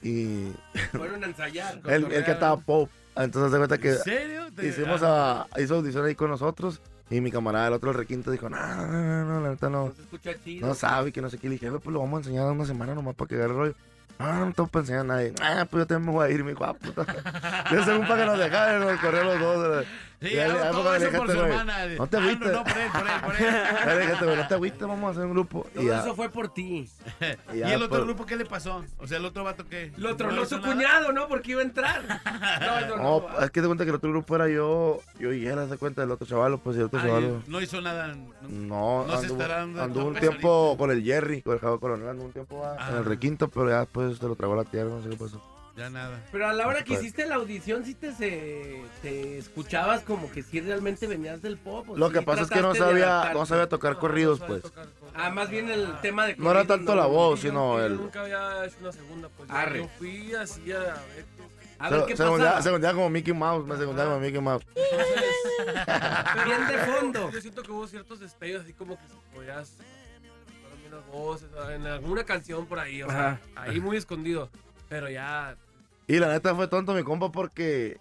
y 0.02 0.52
Fueron 0.92 1.22
a 1.24 1.26
ensayar. 1.26 1.80
él, 1.86 2.08
él 2.10 2.24
cantaba 2.24 2.56
pop. 2.58 2.90
Entonces 3.14 3.52
se 3.52 3.58
cuenta 3.58 3.78
que 3.78 3.90
¿En 3.90 3.98
serio? 3.98 4.46
Hicimos 4.62 5.02
a, 5.02 5.46
hizo 5.58 5.76
audición 5.76 6.06
ahí 6.06 6.14
con 6.14 6.30
nosotros. 6.30 6.80
Y 7.10 7.20
mi 7.20 7.30
camarada, 7.30 7.68
el 7.68 7.74
otro 7.74 7.90
el 7.90 7.96
requinto, 7.98 8.30
dijo, 8.30 8.48
no, 8.48 8.56
no, 8.56 8.86
no, 8.86 9.24
no, 9.24 9.40
la 9.42 9.50
neta 9.50 9.68
no. 9.68 9.92
escucha 10.00 10.32
chido. 10.42 10.66
No 10.66 10.74
sabe, 10.74 11.12
que 11.12 11.20
no 11.20 11.28
sé 11.28 11.36
qué. 11.36 11.46
Le 11.48 11.54
dije, 11.54 11.68
"Güey, 11.68 11.80
pues 11.82 11.92
lo 11.92 12.00
vamos 12.00 12.18
a 12.18 12.20
enseñar 12.20 12.50
una 12.50 12.64
semana 12.64 12.94
nomás 12.94 13.14
para 13.14 13.28
que 13.28 13.34
agarre 13.34 13.52
el 13.52 13.58
rollo. 13.58 13.74
No, 14.18 14.46
no 14.46 14.52
tengo 14.52 14.68
para 14.68 14.80
enseñar 14.82 15.00
a 15.00 15.04
nadie. 15.04 15.34
Ah, 15.42 15.66
pues 15.68 15.82
yo 15.82 15.86
también 15.86 16.06
me 16.06 16.12
voy 16.12 16.26
a 16.26 16.30
ir. 16.30 16.42
Me 16.44 16.50
dijo, 16.52 16.64
ah, 16.64 16.74
puta. 16.74 17.04
Yo 17.72 17.84
según 17.84 18.06
para 18.06 18.20
que 18.20 18.26
nos 18.30 18.38
dejaran, 18.38 18.80
nos 18.80 19.00
corrieron 19.00 19.28
los 19.28 19.40
dos. 19.40 19.86
Sí, 20.22 20.28
Y 20.34 20.38
ahí- 20.38 20.50
hago 20.50 20.62
ahí 20.62 20.70
todo 20.70 20.72
fue 20.72 20.82
cuando 20.82 20.92
le 20.92 20.96
eso 20.96 21.06
dije, 21.06 21.18
por 21.18 21.26
su 21.26 21.32
"Este 21.32 21.42
güey, 21.42 21.50
hermana". 21.58 21.86
No 21.98 22.06
te 22.06 22.16
Ah, 22.16 22.20
no, 22.20 22.26
agüites. 22.26 22.52
no, 22.52 22.64
por 22.64 22.78
él, 22.78 22.88
por 22.92 23.02
él, 23.02 23.20
por 23.24 23.34
él. 23.34 23.42
Ya 23.86 23.94
le 23.94 24.00
dije, 24.00 24.12
"Este 24.12 24.24
güey, 24.24 24.36
no 24.36 24.46
te 24.48 24.54
agüites, 24.54 24.80
vamos 24.80 25.08
a 25.08 25.10
hacer 25.10 25.24
un 25.26 25.32
grupo. 25.32 25.66
Todo 25.74 25.82
Y 25.82 25.86
ya, 25.86 26.00
eso 26.00 26.14
fue 26.14 26.28
por 26.28 26.54
ti. 26.54 26.88
y 27.52 27.56
¿Y 27.56 27.58
ya, 27.58 27.74
el 27.74 27.82
otro 27.82 27.88
pues, 27.88 28.04
grupo 28.04 28.26
qué 28.26 28.36
le 28.36 28.44
pasó? 28.44 28.84
O 28.98 29.06
sea, 29.08 29.18
el 29.18 29.24
otro 29.24 29.42
vato 29.44 29.66
qué. 29.68 29.92
Lo 29.96 30.14
tronó 30.16 30.42
hizo 30.42 30.56
su 30.56 30.60
nada? 30.60 30.74
cuñado, 30.74 31.12
¿no? 31.12 31.26
Porque 31.28 31.50
iba 31.52 31.60
a 31.60 31.64
entrar. 31.64 32.02
No, 32.62 32.80
no, 32.80 32.96
no. 32.96 33.02
No, 33.02 33.40
es 33.44 33.50
que 33.50 33.60
te 33.60 33.66
cuenta 33.66 33.84
que 33.84 33.90
el 33.90 33.96
otro 33.96 34.10
grupo 34.10 34.36
era 34.36 34.48
yo, 34.48 35.00
yo 35.18 35.32
y 35.32 35.46
él, 35.46 35.58
haz 35.58 35.70
de 35.70 35.76
cuenta 35.76 36.00
del 36.02 36.10
otro 36.12 36.26
chaval, 36.26 36.58
pues 36.60 36.76
el 36.76 36.84
otro 36.84 37.00
Ay, 37.00 37.06
chaval. 37.06 37.42
no 37.48 37.60
hizo 37.60 37.80
nada. 37.80 38.14
No, 38.48 39.04
No 39.06 39.06
se 39.08 39.26
anduvo, 39.26 39.40
estará 39.42 39.54
dando 39.60 39.82
anduvo 39.82 40.06
un 40.06 40.14
topes 40.14 40.28
tiempo 40.28 40.76
con 40.78 40.90
el 40.90 41.02
Jerry, 41.02 41.42
con 41.42 41.54
el 41.54 41.60
Javo 41.60 41.80
Coronel, 41.80 42.08
anduvo 42.08 42.26
un 42.26 42.32
tiempo 42.32 42.62
ah, 42.64 42.76
en 42.88 42.94
Ah. 42.94 42.98
el 42.98 43.04
requinto, 43.04 43.48
pero 43.48 43.68
ya 43.70 43.80
después 43.80 44.16
se 44.18 44.24
lo 44.26 44.36
tragó 44.36 44.54
la 44.54 44.64
tierra, 44.64 44.88
no 44.90 45.02
sé 45.02 45.08
qué 45.10 45.16
pasó. 45.16 45.40
Ya 45.76 45.88
nada. 45.88 46.20
Pero 46.30 46.48
a 46.48 46.52
la 46.52 46.66
hora 46.66 46.80
que 46.84 46.88
Pues- 46.94 47.00
hiciste 47.00 47.24
la 47.26 47.36
audición, 47.36 47.84
sí 47.86 47.94
te, 47.94 48.12
se, 48.12 48.82
te 49.00 49.38
escuchabas 49.38 50.02
como 50.02 50.30
que 50.30 50.42
sí 50.42 50.60
realmente 50.60 51.06
venías 51.06 51.40
del 51.40 51.56
pop. 51.56 51.88
¿o 51.88 51.96
Lo 51.96 52.08
sí 52.08 52.12
que 52.14 52.22
pasa 52.22 52.42
es 52.42 52.50
que 52.50 52.60
no 52.60 52.74
sabía, 52.74 53.32
no 53.32 53.46
sabía 53.46 53.68
tocar 53.68 53.98
corridos, 53.98 54.38
pues. 54.40 54.62
Ah, 55.14 55.30
más 55.30 55.48
bien 55.48 55.70
el 55.70 55.98
tema 56.02 56.26
de 56.26 56.36
No 56.36 56.50
era 56.50 56.66
tanto 56.66 56.94
no. 56.94 57.00
la 57.00 57.06
voz, 57.06 57.40
sino 57.40 57.78
yo 57.78 57.86
el... 57.86 57.96
nunca 57.96 58.20
había 58.20 58.66
hecho 58.66 58.76
una 58.82 58.92
segunda, 58.92 59.28
pues 59.36 59.48
Arre. 59.50 59.78
yo 59.80 59.88
fui 59.98 60.34
así 60.34 60.70
a 60.72 60.78
ver. 60.78 61.24
A 61.78 61.88
Se, 61.88 61.94
ver 61.96 62.04
qué 62.06 62.16
se 62.16 62.22
segundea- 62.22 62.44
pasa. 62.50 62.56
se 62.58 62.62
segundea 62.64 62.92
como 62.92 63.10
Mickey 63.10 63.32
Mouse, 63.34 63.66
me 63.66 63.76
segundea 63.76 64.04
como 64.04 64.20
Mickey 64.20 64.40
Mouse. 64.40 64.64
Bien 66.44 66.66
de 66.68 66.78
fondo. 66.78 67.30
Yo 67.30 67.40
siento 67.40 67.62
que 67.62 67.72
hubo 67.72 67.86
ciertos 67.88 68.20
destellos 68.20 68.62
así 68.62 68.72
como 68.72 68.96
que 68.96 69.02
si 69.08 69.14
podías 69.34 69.72
voces, 71.10 71.48
en 71.74 71.86
alguna 71.86 72.24
canción 72.24 72.66
por 72.66 72.78
ahí, 72.78 73.02
o 73.02 73.08
sea, 73.08 73.40
ahí 73.56 73.80
muy 73.80 73.96
escondido. 73.96 74.50
Pero 74.92 75.10
ya, 75.10 75.56
Y 76.06 76.18
la 76.18 76.28
neta 76.28 76.54
fue 76.54 76.68
tonto 76.68 76.94
mi 76.94 77.02
compa 77.02 77.32
porque 77.32 77.98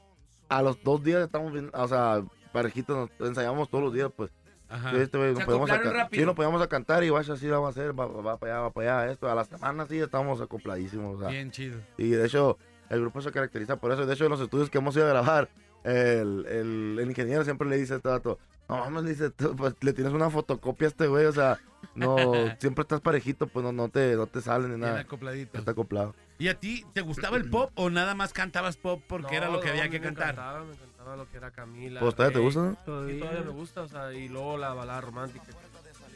a 0.50 0.62
los 0.62 0.84
dos 0.84 1.04
días 1.04 1.24
estamos 1.24 1.54
bien, 1.54 1.70
o 1.74 1.88
sea, 1.88 2.24
parejitos, 2.52 3.10
nos 3.18 3.30
ensayamos 3.30 3.70
todos 3.70 3.84
los 3.86 3.94
días, 3.94 4.10
pues. 4.16 4.32
Ajá. 4.68 4.92
Este 4.98 5.18
güey 5.18 5.32
Se 5.34 5.36
nos 5.40 5.46
podíamos 5.46 5.70
a, 5.70 6.10
sí, 6.12 6.26
nos 6.26 6.36
podíamos 6.36 6.62
a 6.62 6.68
cantar 6.68 7.04
y 7.04 7.10
vaya, 7.10 7.34
así 7.34 7.48
vamos 7.50 7.68
a 7.68 7.70
hacer, 7.72 7.98
va, 7.98 8.06
va 8.08 8.38
para 8.38 8.54
allá, 8.54 8.62
va 8.64 8.72
para 8.72 9.02
allá, 9.02 9.12
esto. 9.12 9.30
A 9.30 9.36
las 9.36 9.48
semanas 9.48 9.88
sí 9.90 10.00
estábamos 10.00 10.40
acopladísimos, 10.40 11.18
o 11.18 11.20
sea. 11.20 11.30
Bien 11.30 11.52
chido. 11.52 11.80
Y 11.98 12.10
de 12.10 12.26
hecho, 12.26 12.58
el 12.90 13.02
grupo 13.02 13.22
se 13.22 13.32
caracteriza 13.32 13.76
por 13.78 13.92
eso. 13.92 14.06
De 14.06 14.14
hecho, 14.14 14.26
en 14.26 14.32
los 14.32 14.40
estudios 14.40 14.70
que 14.70 14.78
hemos 14.78 14.96
ido 14.96 15.06
a 15.06 15.10
grabar, 15.10 15.50
el, 15.84 16.46
el, 16.48 16.98
el 17.00 17.10
ingeniero 17.10 17.44
siempre 17.44 17.68
le 17.68 17.78
dice 17.78 17.94
a 17.94 17.98
este 17.98 18.10
dato, 18.10 18.40
no 18.70 18.78
mames, 18.78 19.04
le 19.04 19.10
dice, 19.10 19.32
pues, 19.32 19.76
le 19.82 19.92
tienes 19.94 20.14
una 20.14 20.30
fotocopia 20.30 20.88
a 20.88 20.90
este 20.90 21.08
güey, 21.08 21.26
o 21.26 21.34
sea, 21.34 21.60
no, 21.96 22.16
siempre 22.60 22.84
estás 22.84 23.02
parejito, 23.02 23.48
pues 23.48 23.66
no, 23.66 23.74
no 23.74 23.90
te, 23.90 24.16
no 24.16 24.28
te 24.28 24.40
sale 24.40 24.64
ni 24.66 24.76
Bien 24.76 24.80
nada. 24.82 25.00
acopladito. 25.02 25.58
Está 25.58 25.72
acoplado. 25.72 26.16
¿Y 26.42 26.48
a 26.48 26.56
ti 26.60 26.84
te 26.94 27.02
gustaba 27.02 27.38
el 27.38 27.48
pop 27.52 27.72
o 27.76 27.92
nada 27.92 28.16
más 28.16 28.34
cantabas 28.34 28.76
pop 28.76 29.00
porque 29.08 29.36
era 29.36 29.48
lo 29.50 29.60
que 29.60 29.68
no, 29.68 29.74
había 29.74 29.90
que 29.90 30.00
me 30.00 30.06
cantar? 30.08 30.32
encantaba, 30.32 30.64
me 30.64 30.74
encantaba 30.74 31.16
lo 31.16 31.30
que 31.30 31.38
era 31.38 31.52
Camila. 31.52 32.00
Pues, 32.00 32.16
¿todavía 32.16 32.34
te 32.36 32.40
gusta? 32.44 32.72
Sí, 32.72 32.76
todavía 33.20 33.42
me 33.46 33.52
gusta, 33.52 33.82
o 33.82 33.88
sea, 33.88 34.12
y 34.12 34.28
luego 34.28 34.58
la 34.58 34.74
balada 34.74 35.02
romántica, 35.02 35.46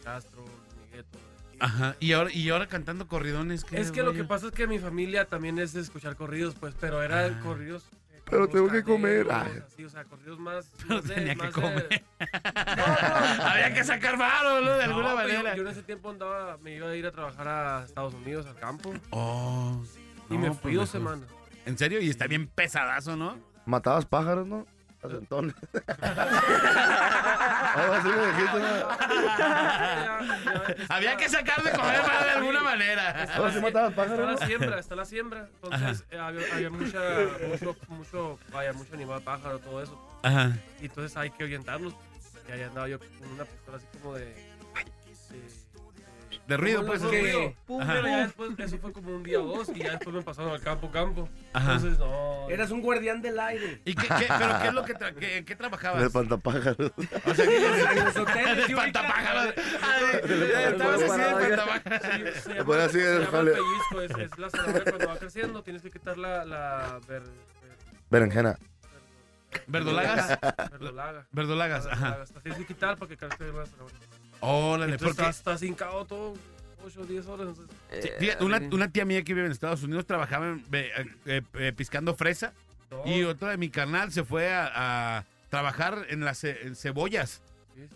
Castro, 0.04 0.44
eso. 0.94 1.06
Ajá. 1.60 1.96
Y 2.00 2.14
ahora, 2.14 2.32
y 2.34 2.50
ahora 2.50 2.66
cantando 2.66 3.08
corridones. 3.08 3.64
¿qué 3.66 3.80
Es 3.80 3.92
que 3.92 4.02
lo 4.02 4.14
que 4.14 4.24
pasa 4.24 4.48
es 4.48 4.52
que 4.54 4.66
mi 4.66 4.80
familia 4.80 5.26
también 5.26 5.60
es 5.60 5.74
de 5.74 5.82
escuchar 5.82 6.16
corridos, 6.16 6.56
pues, 6.60 6.74
pero 6.80 7.04
era 7.04 7.26
Ah. 7.28 7.40
corridos. 7.44 7.84
eh, 8.12 8.22
Pero 8.28 8.48
tengo 8.48 8.68
que 8.70 8.84
comer. 8.84 9.28
Ah. 9.30 9.46
así, 9.68 9.84
o 9.86 9.90
sea, 9.90 10.06
corridos 10.06 10.40
más. 10.40 10.66
Pero 10.88 11.04
tenía 11.04 11.36
que 11.36 11.46
de- 11.46 11.52
comer. 11.52 12.04
Había 12.60 13.74
que 13.76 13.84
sacar 13.84 14.18
varo, 14.18 14.62
¿no? 14.62 14.72
De 14.76 14.84
alguna 14.86 15.10
yo- 15.12 15.16
manera. 15.16 15.56
Yo, 15.56 15.62
en 15.62 15.68
ese 15.68 15.84
tiempo 15.84 16.10
andaba, 16.10 16.58
me 16.58 16.76
iba 16.76 16.90
a 16.90 16.96
ir 16.96 17.06
a 17.06 17.12
trabajar 17.12 17.48
a 17.48 17.84
Estados 17.86 18.16
Unidos, 18.16 18.48
al 18.48 18.56
campo, 18.56 18.92
Oh. 19.12 19.84
Y 20.30 20.34
no, 20.34 20.40
me 20.40 20.48
pues 20.50 20.60
fui 20.60 20.74
dos 20.74 20.94
mejor. 20.94 21.14
semanas. 21.18 21.30
¿En 21.66 21.78
serio? 21.78 22.02
Y 22.02 22.10
está 22.10 22.28
bien 22.28 22.48
pesadazo, 22.48 23.16
¿no? 23.16 23.38
Matabas 23.66 24.06
pájaros, 24.06 24.46
¿no? 24.48 24.66
¿no? 25.30 25.38
Había 30.90 31.18
que 31.18 31.30
sacar 31.30 31.62
de 31.64 31.72
comer 31.72 32.02
para 32.02 32.24
de 32.24 32.30
alguna 32.32 32.62
manera. 32.64 33.28
¿Cómo 33.38 33.52
se 33.52 33.62
matabas 33.62 33.92
Está 33.92 34.04
pájaros? 34.04 34.26
la 34.26 34.32
no? 34.40 34.48
siembra, 34.48 34.80
está 34.80 34.96
la 34.96 35.06
siembra. 35.06 35.48
Entonces 35.62 36.04
eh, 36.12 36.18
había, 36.18 36.42
había 36.54 36.70
mucha, 36.70 37.00
mucho, 37.48 37.76
mucho, 37.90 38.40
vaya, 38.52 38.74
mucho 38.74 38.94
animal, 38.94 39.22
pájaro, 39.22 39.60
todo 39.60 39.82
eso. 39.84 40.20
Ajá. 40.24 40.58
Y 40.82 40.86
entonces 40.86 41.16
hay 41.18 41.30
que 41.32 41.44
orientarlos. 41.44 41.94
Y 42.48 42.52
ahí 42.52 42.62
andaba 42.64 42.88
yo 42.88 43.00
con 43.00 43.08
una 43.34 43.46
pistola 43.46 43.78
así 43.78 43.86
como 44.02 44.14
de. 44.16 44.55
De, 46.48 46.54
De 46.54 46.58
ruido, 46.58 46.86
pues. 46.86 47.02
de 47.02 47.08
ruido. 47.10 47.54
Pum. 47.66 47.84
Pero 47.86 48.08
ya 48.08 48.18
después, 48.26 48.52
eso 48.60 48.78
fue 48.78 48.94
como 48.94 49.16
un 49.16 49.24
día 49.24 49.40
o 49.40 49.46
dos. 49.46 49.70
Y 49.70 49.80
ya 49.80 49.92
después 49.92 50.16
me 50.16 50.22
pasaron 50.22 50.52
al 50.52 50.62
campo, 50.62 50.92
campo. 50.92 51.28
Ajá. 51.54 51.74
Entonces, 51.76 51.98
no. 52.00 52.50
Eras 52.50 52.70
un 52.72 52.82
guardián 52.82 53.22
del 53.22 53.40
aire. 53.40 53.82
¿Y 53.86 53.96
qué, 53.96 54.08
qué- 54.08 54.28
pero 54.38 54.60
qué 54.62 54.68
es 54.68 54.74
lo 54.74 54.86
que, 54.86 54.94
tra- 54.96 55.14
qué, 55.16 55.44
qué 55.44 55.54
De 55.54 55.56
trabajabas? 55.56 56.04
espantapájaros. 56.04 56.92
O 57.26 57.34
sea, 57.34 57.46
¿qué- 57.48 57.66
En 57.98 58.06
los 58.06 58.16
hoteles, 58.18 58.56
de 58.58 58.64
espantapájaros. 58.64 59.54
Ah, 59.82 59.98
de- 60.28 60.28
de- 60.38 60.70
estabas 60.70 61.02
así 61.02 61.18
de 61.18 61.26
espantapájaros. 61.28 62.36
Se 62.44 62.54
llama, 62.54 62.84
así 62.84 63.00
se 63.00 63.16
el 63.16 63.20
llama 63.26 63.32
jale. 63.32 63.52
pellizco, 63.52 64.02
es, 64.02 64.32
es 64.32 64.38
la 64.40 64.50
zanahoria 64.50 64.84
cuando 64.84 65.08
va 65.08 65.18
creciendo, 65.18 65.64
tienes 65.64 65.82
que 65.82 65.92
quitar 65.92 66.18
la, 66.18 66.46
la 66.46 67.00
ver, 67.08 67.24
Berenjena. 68.12 68.58
¿Verdolagas? 69.68 70.38
verdolaga. 70.72 71.26
Verdolagas, 71.32 71.86
La 71.86 71.92
ajá. 71.94 72.24
tienes 72.44 72.60
que 72.60 72.66
quitar 72.68 72.98
para 72.98 73.10
que 73.10 73.18
crezca 73.18 73.44
la 73.46 73.66
zanahoria. 73.66 73.98
Órale, 74.46 74.94
Entonces 74.94 75.16
porque 75.16 75.22
estás, 75.30 75.38
estás 75.38 75.64
hincado 75.64 76.06
todo 76.06 76.34
8 76.86 77.02
o 77.02 77.06
10 77.06 77.26
horas. 77.28 77.48
Entonces, 77.50 77.76
Sí, 78.02 78.10
fíjate, 78.20 78.44
una, 78.44 78.62
una 78.72 78.92
tía 78.92 79.06
mía 79.06 79.24
que 79.24 79.34
vive 79.34 79.46
en 79.46 79.52
Estados 79.52 79.84
Unidos 79.84 80.06
trabajaba 80.06 80.48
en- 80.48 80.64
eh, 80.72 81.42
eh, 81.56 81.74
piscando 81.76 82.14
fresa 82.16 82.54
y 83.06 83.24
otra 83.24 83.50
de 83.50 83.58
mi 83.58 83.70
carnal 83.70 84.12
se 84.12 84.24
fue 84.24 84.54
a, 84.54 85.18
a 85.20 85.26
trabajar 85.50 86.06
en 86.10 86.24
las 86.24 86.38
ce- 86.40 86.66
en 86.68 86.76
cebollas. 86.76 87.42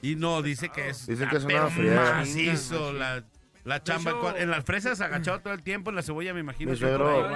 Y 0.01 0.15
no, 0.15 0.41
dice 0.41 0.69
que 0.69 0.89
es, 0.89 1.07
Dicen 1.07 1.29
que 1.29 1.37
es 1.37 1.45
una 1.45 1.69
macizo 2.17 2.91
la, 2.93 3.23
la 3.63 3.83
chamba. 3.83 4.11
hecho- 4.11 4.35
en 4.37 4.49
las 4.49 4.65
fresas 4.65 4.99
agachado 5.01 5.39
todo 5.39 5.53
el 5.53 5.61
tiempo, 5.63 5.89
en 5.89 5.95
la 5.95 6.01
cebolla 6.01 6.33
me 6.33 6.39
imagino. 6.41 6.71
Mi 6.71 6.77
suegro-. 6.77 7.29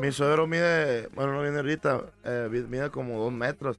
Mi 0.00 0.12
suegro 0.12 0.46
mide, 0.46 1.08
bueno, 1.08 1.32
no 1.32 1.42
viene 1.42 1.56
ahorita, 1.58 2.02
eh, 2.24 2.48
mide 2.68 2.90
como 2.90 3.18
dos 3.18 3.32
metros. 3.32 3.78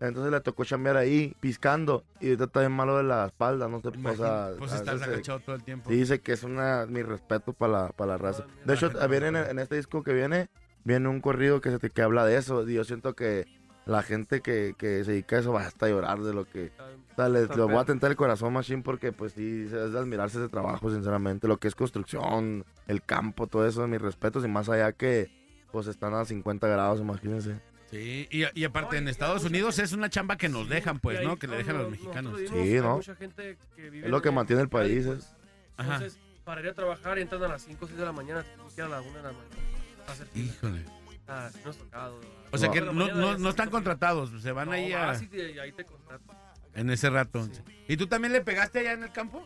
Entonces 0.00 0.30
le 0.30 0.40
tocó 0.40 0.64
chambear 0.64 0.96
ahí, 0.96 1.34
piscando. 1.40 2.04
Y 2.20 2.26
ahorita 2.26 2.44
está 2.44 2.60
bien 2.60 2.72
malo 2.72 2.96
de 2.96 3.04
la 3.04 3.26
espalda, 3.26 3.68
no 3.68 3.80
sé, 3.80 3.88
o 3.88 3.92
sea... 4.16 4.50
pues 4.58 4.72
a 4.72 4.76
estás 4.76 5.02
agachado 5.02 5.40
todo 5.40 5.56
el 5.56 5.62
tiempo. 5.62 5.90
Sí, 5.90 5.96
dice 5.96 6.20
que 6.20 6.32
es 6.32 6.42
una, 6.42 6.86
mi 6.86 7.02
respeto 7.02 7.52
para 7.52 7.72
la, 7.72 7.88
para 7.88 8.12
la 8.12 8.18
raza. 8.18 8.44
De 8.64 8.74
hecho, 8.74 8.90
viene 9.08 9.28
en, 9.28 9.36
en 9.36 9.58
este 9.58 9.76
disco 9.76 10.02
que 10.02 10.12
viene, 10.12 10.48
viene 10.84 11.08
un 11.08 11.20
corrido 11.20 11.60
que, 11.60 11.70
se 11.70 11.78
te, 11.78 11.90
que 11.90 12.02
habla 12.02 12.26
de 12.26 12.36
eso. 12.36 12.68
Y 12.68 12.74
yo 12.74 12.84
siento 12.84 13.14
que 13.14 13.46
la 13.86 14.02
gente 14.02 14.40
que, 14.40 14.74
que 14.76 15.04
se 15.04 15.12
dedica 15.12 15.36
a 15.36 15.38
eso 15.38 15.52
va 15.52 15.64
hasta 15.64 15.86
a 15.86 15.88
llorar 15.88 16.20
de 16.20 16.34
lo 16.34 16.44
que... 16.44 16.72
O 17.12 17.14
sea, 17.16 17.28
les, 17.30 17.48
voy 17.48 17.76
a 17.76 17.84
tentar 17.84 18.10
el 18.10 18.16
corazón, 18.16 18.52
Machine, 18.52 18.82
porque 18.82 19.12
pues 19.12 19.32
sí, 19.32 19.62
es 19.64 19.92
de 19.92 19.98
admirarse 19.98 20.38
ese 20.38 20.48
trabajo, 20.48 20.90
sinceramente. 20.90 21.48
Lo 21.48 21.56
que 21.56 21.68
es 21.68 21.74
construcción, 21.74 22.66
el 22.86 23.02
campo, 23.02 23.46
todo 23.46 23.66
eso, 23.66 23.86
mis 23.86 24.02
respetos. 24.02 24.44
Y 24.44 24.48
más 24.48 24.68
allá 24.68 24.92
que 24.92 25.30
pues 25.72 25.86
están 25.86 26.14
a 26.14 26.24
50 26.24 26.66
grados, 26.68 27.00
imagínense. 27.00 27.60
Sí, 27.90 28.28
y, 28.30 28.44
y 28.60 28.64
aparte 28.64 28.96
en 28.96 29.06
Estados 29.08 29.44
Unidos 29.44 29.78
es 29.78 29.92
una 29.92 30.10
chamba 30.10 30.36
que 30.36 30.48
nos 30.48 30.68
dejan, 30.68 30.98
pues, 30.98 31.18
ahí, 31.20 31.26
¿no? 31.26 31.36
Que 31.38 31.46
le 31.46 31.56
dejan 31.56 31.76
a 31.76 31.82
los 31.82 31.90
mexicanos. 31.92 32.38
Sí, 32.40 32.74
¿no? 32.80 32.96
mucha 32.96 33.14
gente 33.14 33.56
que 33.76 33.90
vive 33.90 34.06
Es 34.06 34.10
lo 34.10 34.20
que 34.20 34.28
en- 34.30 34.34
mantiene 34.34 34.62
el 34.62 34.68
país. 34.68 35.06
pues. 35.06 35.18
es- 35.18 35.34
Entonces, 35.78 36.18
para 36.44 36.60
ir 36.62 36.68
a 36.68 36.74
trabajar 36.74 37.18
entran 37.18 37.42
a 37.44 37.48
las 37.48 37.62
5 37.62 37.84
o 37.84 37.88
6 37.88 37.98
de 37.98 38.04
la 38.04 38.12
mañana, 38.12 38.44
que 38.74 38.82
a 38.82 38.88
la 38.88 39.00
1 39.00 39.16
de 39.16 39.22
la 39.22 39.32
mañana. 39.32 40.30
Híjole. 40.34 40.84
Ah, 41.28 41.50
sí 41.52 41.60
nos 41.64 41.76
tocado. 41.76 42.20
O 42.52 42.58
sea 42.58 42.70
que 42.70 42.80
no, 42.80 42.92
no, 42.92 43.38
no 43.38 43.48
están 43.50 43.70
contratados, 43.70 44.30
se 44.42 44.52
van 44.52 44.66
No, 44.66 44.72
ahí 44.72 44.92
a, 44.92 45.12
te- 45.18 45.52
y 45.52 45.58
ahí 45.58 45.72
te 45.72 45.84
contratan. 45.84 46.36
en 46.74 46.90
ese 46.90 47.10
rato. 47.10 47.48
¿Y 47.88 47.96
tú 47.96 48.06
también 48.06 48.32
le 48.32 48.40
pegaste 48.42 48.80
allá 48.80 48.92
en 48.92 49.02
el 49.04 49.12
campo? 49.12 49.44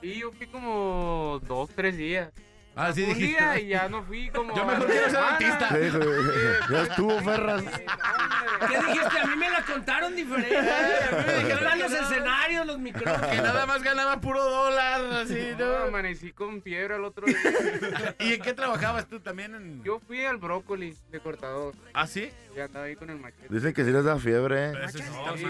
Sí, 0.00 0.18
yo 0.18 0.32
fui 0.32 0.46
como 0.46 1.40
dos, 1.46 1.68
tres 1.76 1.96
días. 1.98 2.30
Ah, 2.80 2.92
sí 2.94 3.02
un 3.02 3.08
dijiste. 3.10 3.26
día 3.38 3.60
y 3.60 3.66
ya 3.68 3.88
no 3.90 4.02
fui 4.04 4.30
como. 4.30 4.56
Yo 4.56 4.64
mejor 4.64 4.86
quiero 4.86 5.10
ser 5.10 5.92
güey. 5.98 6.14
Ya 6.70 6.82
estuvo, 6.82 7.20
Ferras. 7.20 7.62
¿Qué 7.62 8.78
dijiste? 8.78 9.18
A 9.20 9.26
mí 9.26 9.36
me 9.36 9.50
la 9.50 9.62
contaron 9.64 10.16
diferente. 10.16 10.56
A 10.56 10.62
mí 10.62 11.24
me 11.26 11.34
dijeron 11.44 11.78
los 11.78 11.92
escenarios, 11.92 12.66
los 12.66 12.78
micrófonos. 12.78 13.26
Que 13.30 13.36
nada 13.42 13.66
más 13.66 13.82
ganaba 13.82 14.20
puro 14.20 14.42
dólar, 14.42 15.00
así, 15.22 15.38
No, 15.58 15.66
¿no? 15.66 15.76
amanecí 15.88 16.32
con 16.32 16.62
fiebre 16.62 16.94
al 16.94 17.04
otro 17.04 17.26
día. 17.26 17.36
¿Y 18.18 18.34
en 18.34 18.40
qué 18.42 18.54
trabajabas 18.54 19.06
tú 19.06 19.20
también? 19.20 19.54
En... 19.54 19.82
Yo 19.84 20.00
fui 20.00 20.24
al 20.24 20.38
brócoli 20.38 20.96
de 21.10 21.20
cortador. 21.20 21.74
¿Ah, 21.92 22.06
sí? 22.06 22.30
Ya 22.56 22.64
andaba 22.64 22.86
ahí 22.86 22.96
con 22.96 23.10
el 23.10 23.18
machete. 23.18 23.46
Dicen 23.50 23.74
que 23.74 23.84
sí 23.84 23.90
les 23.90 24.04
da 24.04 24.18
fiebre. 24.18 24.70
¿eh? 24.70 24.72
Eso 24.86 24.98
sí 24.98 25.04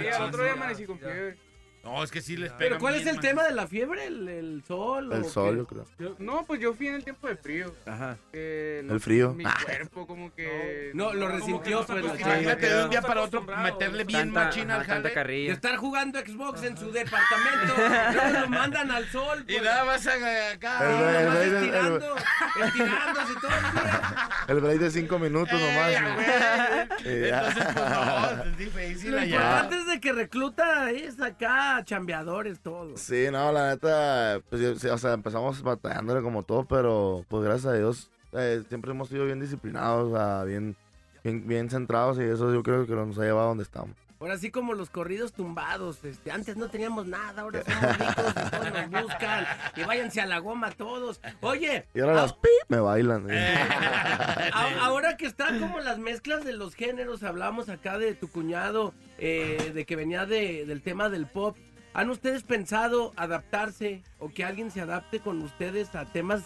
al 0.08 0.22
otro 0.22 0.42
día 0.42 0.52
amanecí 0.52 0.84
con 0.84 0.98
fiebre. 0.98 1.36
No, 1.82 2.04
es 2.04 2.10
que 2.10 2.20
sí 2.20 2.36
les 2.36 2.50
pega 2.52 2.58
¿Pero 2.58 2.78
cuál 2.78 2.94
es 2.96 3.04
bien, 3.04 3.14
el 3.14 3.20
tema 3.22 3.42
de 3.44 3.52
la 3.52 3.66
fiebre? 3.66 4.06
¿El, 4.06 4.28
el 4.28 4.62
sol? 4.68 5.10
El 5.12 5.22
o 5.22 5.24
sol, 5.24 5.50
qué? 5.52 5.56
yo 5.58 5.66
creo. 5.66 5.84
Yo- 5.98 6.16
no, 6.18 6.44
pues 6.44 6.60
yo 6.60 6.74
fui 6.74 6.88
en 6.88 6.96
el 6.96 7.04
tiempo 7.04 7.26
de 7.26 7.36
frío. 7.36 7.74
Ajá. 7.86 8.18
Que 8.32 8.80
El 8.80 9.00
frío. 9.00 9.32
Mi 9.32 9.44
Ah. 9.46 9.56
cuerpo 9.64 10.06
como 10.06 10.32
que... 10.34 10.90
No, 10.94 11.12
lo 11.14 11.20
como 11.26 11.26
que 11.32 11.38
resintió, 11.38 11.80
no 11.80 11.86
pues. 11.86 12.20
Imagínate 12.20 12.68
de 12.68 12.84
un 12.84 12.90
día 12.90 13.00
No 13.00 13.06
para 13.06 13.22
otro 13.22 13.42
meterle 13.42 14.04
no 14.04 14.06
bien 14.08 14.20
Tanta, 14.34 14.44
machina 14.44 14.74
al 14.74 14.80
ajá, 14.82 14.92
jale. 15.14 15.32
De 15.34 15.48
estar 15.52 15.76
jugando 15.76 16.18
Xbox 16.20 16.62
en 16.64 16.76
su 16.76 16.92
departamento. 16.92 17.74
Luego 18.12 18.40
lo 18.40 18.48
mandan 18.50 18.90
al 18.90 19.06
sol. 19.08 19.44
Y 19.48 19.52
pues. 19.54 19.62
nada 19.64 19.84
más 19.86 20.06
a- 20.06 20.50
acá. 20.52 20.80
El- 20.84 21.16
el- 21.16 21.24
Nomás 21.24 21.36
el- 21.38 21.48
el- 21.48 21.56
estirando, 21.64 22.16
estirándose 22.62 23.34
todo 23.40 23.50
el 23.50 23.72
día. 23.72 24.28
El 24.48 24.60
break 24.60 24.78
de 24.80 24.90
5 24.90 25.18
minutos 25.18 25.58
Eh, 25.58 25.66
nomás. 25.66 27.00
Y. 27.00 27.08
Entonces, 27.08 27.64
pues 27.74 27.90
no, 27.90 28.44
es 28.44 28.58
difícil 28.58 29.10
Lo 29.12 29.18
allá. 29.20 29.26
importante 29.36 29.76
es 29.78 29.86
de 29.86 30.00
que 30.00 30.12
recluta 30.12 30.90
es 30.90 31.20
acá 31.20 31.69
chambeadores 31.84 32.60
todos. 32.60 33.00
Sí, 33.00 33.26
no, 33.30 33.52
la 33.52 33.70
neta, 33.70 34.40
pues, 34.48 34.84
o 34.84 34.98
sea, 34.98 35.12
empezamos 35.14 35.62
batallándole 35.62 36.22
como 36.22 36.42
todo, 36.42 36.64
pero 36.64 37.24
pues 37.28 37.44
gracias 37.44 37.66
a 37.66 37.76
Dios 37.76 38.10
eh, 38.32 38.62
siempre 38.68 38.92
hemos 38.92 39.08
sido 39.08 39.26
bien 39.26 39.40
disciplinados, 39.40 40.46
bien, 40.46 40.76
bien, 41.24 41.46
bien 41.46 41.70
centrados 41.70 42.18
y 42.18 42.22
eso 42.22 42.52
yo 42.52 42.62
creo 42.62 42.86
que 42.86 42.94
nos 42.94 43.18
ha 43.18 43.22
llevado 43.22 43.46
a 43.46 43.48
donde 43.48 43.64
estamos. 43.64 43.96
Ahora 44.20 44.36
sí 44.36 44.50
como 44.50 44.74
los 44.74 44.90
corridos 44.90 45.32
tumbados, 45.32 46.04
este, 46.04 46.30
antes 46.30 46.54
no 46.58 46.68
teníamos 46.68 47.06
nada, 47.06 47.40
ahora 47.40 47.62
somos 47.64 47.98
ricos 47.98 48.34
y 48.36 48.50
todos 48.50 48.72
nos 48.90 49.02
buscan, 49.02 49.46
y 49.76 49.82
váyanse 49.82 50.20
a 50.20 50.26
la 50.26 50.38
goma 50.40 50.70
todos. 50.72 51.22
Oye, 51.40 51.86
Y 51.94 52.00
ahora 52.00 52.14
las 52.16 52.34
pi 52.34 52.50
me 52.68 52.80
bailan. 52.80 53.26
Eh. 53.30 53.54
a- 54.52 54.84
ahora 54.84 55.16
que 55.16 55.24
están 55.24 55.58
como 55.58 55.80
las 55.80 55.98
mezclas 55.98 56.44
de 56.44 56.52
los 56.52 56.74
géneros, 56.74 57.22
hablamos 57.22 57.70
acá 57.70 57.96
de 57.96 58.14
tu 58.14 58.28
cuñado, 58.28 58.92
eh, 59.16 59.72
de 59.74 59.86
que 59.86 59.96
venía 59.96 60.26
de- 60.26 60.66
del 60.66 60.82
tema 60.82 61.08
del 61.08 61.26
pop. 61.26 61.56
¿Han 61.94 62.10
ustedes 62.10 62.42
pensado 62.42 63.14
adaptarse 63.16 64.02
o 64.18 64.28
que 64.28 64.44
alguien 64.44 64.70
se 64.70 64.82
adapte 64.82 65.20
con 65.20 65.40
ustedes 65.42 65.94
a 65.94 66.04
temas, 66.04 66.42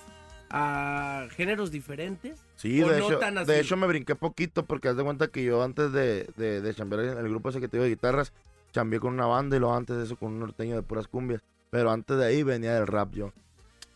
a 0.48 1.26
géneros 1.32 1.72
diferentes? 1.72 2.43
Sí, 2.56 2.82
¿O 2.82 2.88
de 2.88 2.98
no 2.98 3.06
hecho, 3.06 3.18
de 3.46 3.60
hecho 3.60 3.76
me 3.76 3.86
brinqué 3.86 4.14
poquito 4.14 4.64
porque 4.64 4.88
haz 4.88 4.96
de 4.96 5.02
cuenta 5.04 5.28
que 5.28 5.42
yo 5.44 5.62
antes 5.62 5.92
de, 5.92 6.28
de, 6.36 6.60
de 6.60 6.74
chambear 6.74 7.04
en 7.04 7.18
el 7.18 7.28
grupo 7.28 7.50
ese 7.50 7.60
que 7.60 7.68
te 7.68 7.76
digo 7.76 7.84
de 7.84 7.90
guitarras, 7.90 8.32
chambeé 8.72 9.00
con 9.00 9.12
una 9.14 9.26
banda 9.26 9.56
y 9.56 9.60
luego 9.60 9.74
antes 9.74 9.96
de 9.96 10.04
eso 10.04 10.16
con 10.16 10.32
un 10.32 10.40
norteño 10.40 10.76
de 10.76 10.82
puras 10.82 11.08
cumbias. 11.08 11.42
Pero 11.70 11.90
antes 11.90 12.16
de 12.16 12.24
ahí 12.24 12.42
venía 12.42 12.74
del 12.74 12.86
rap 12.86 13.12
yo. 13.12 13.32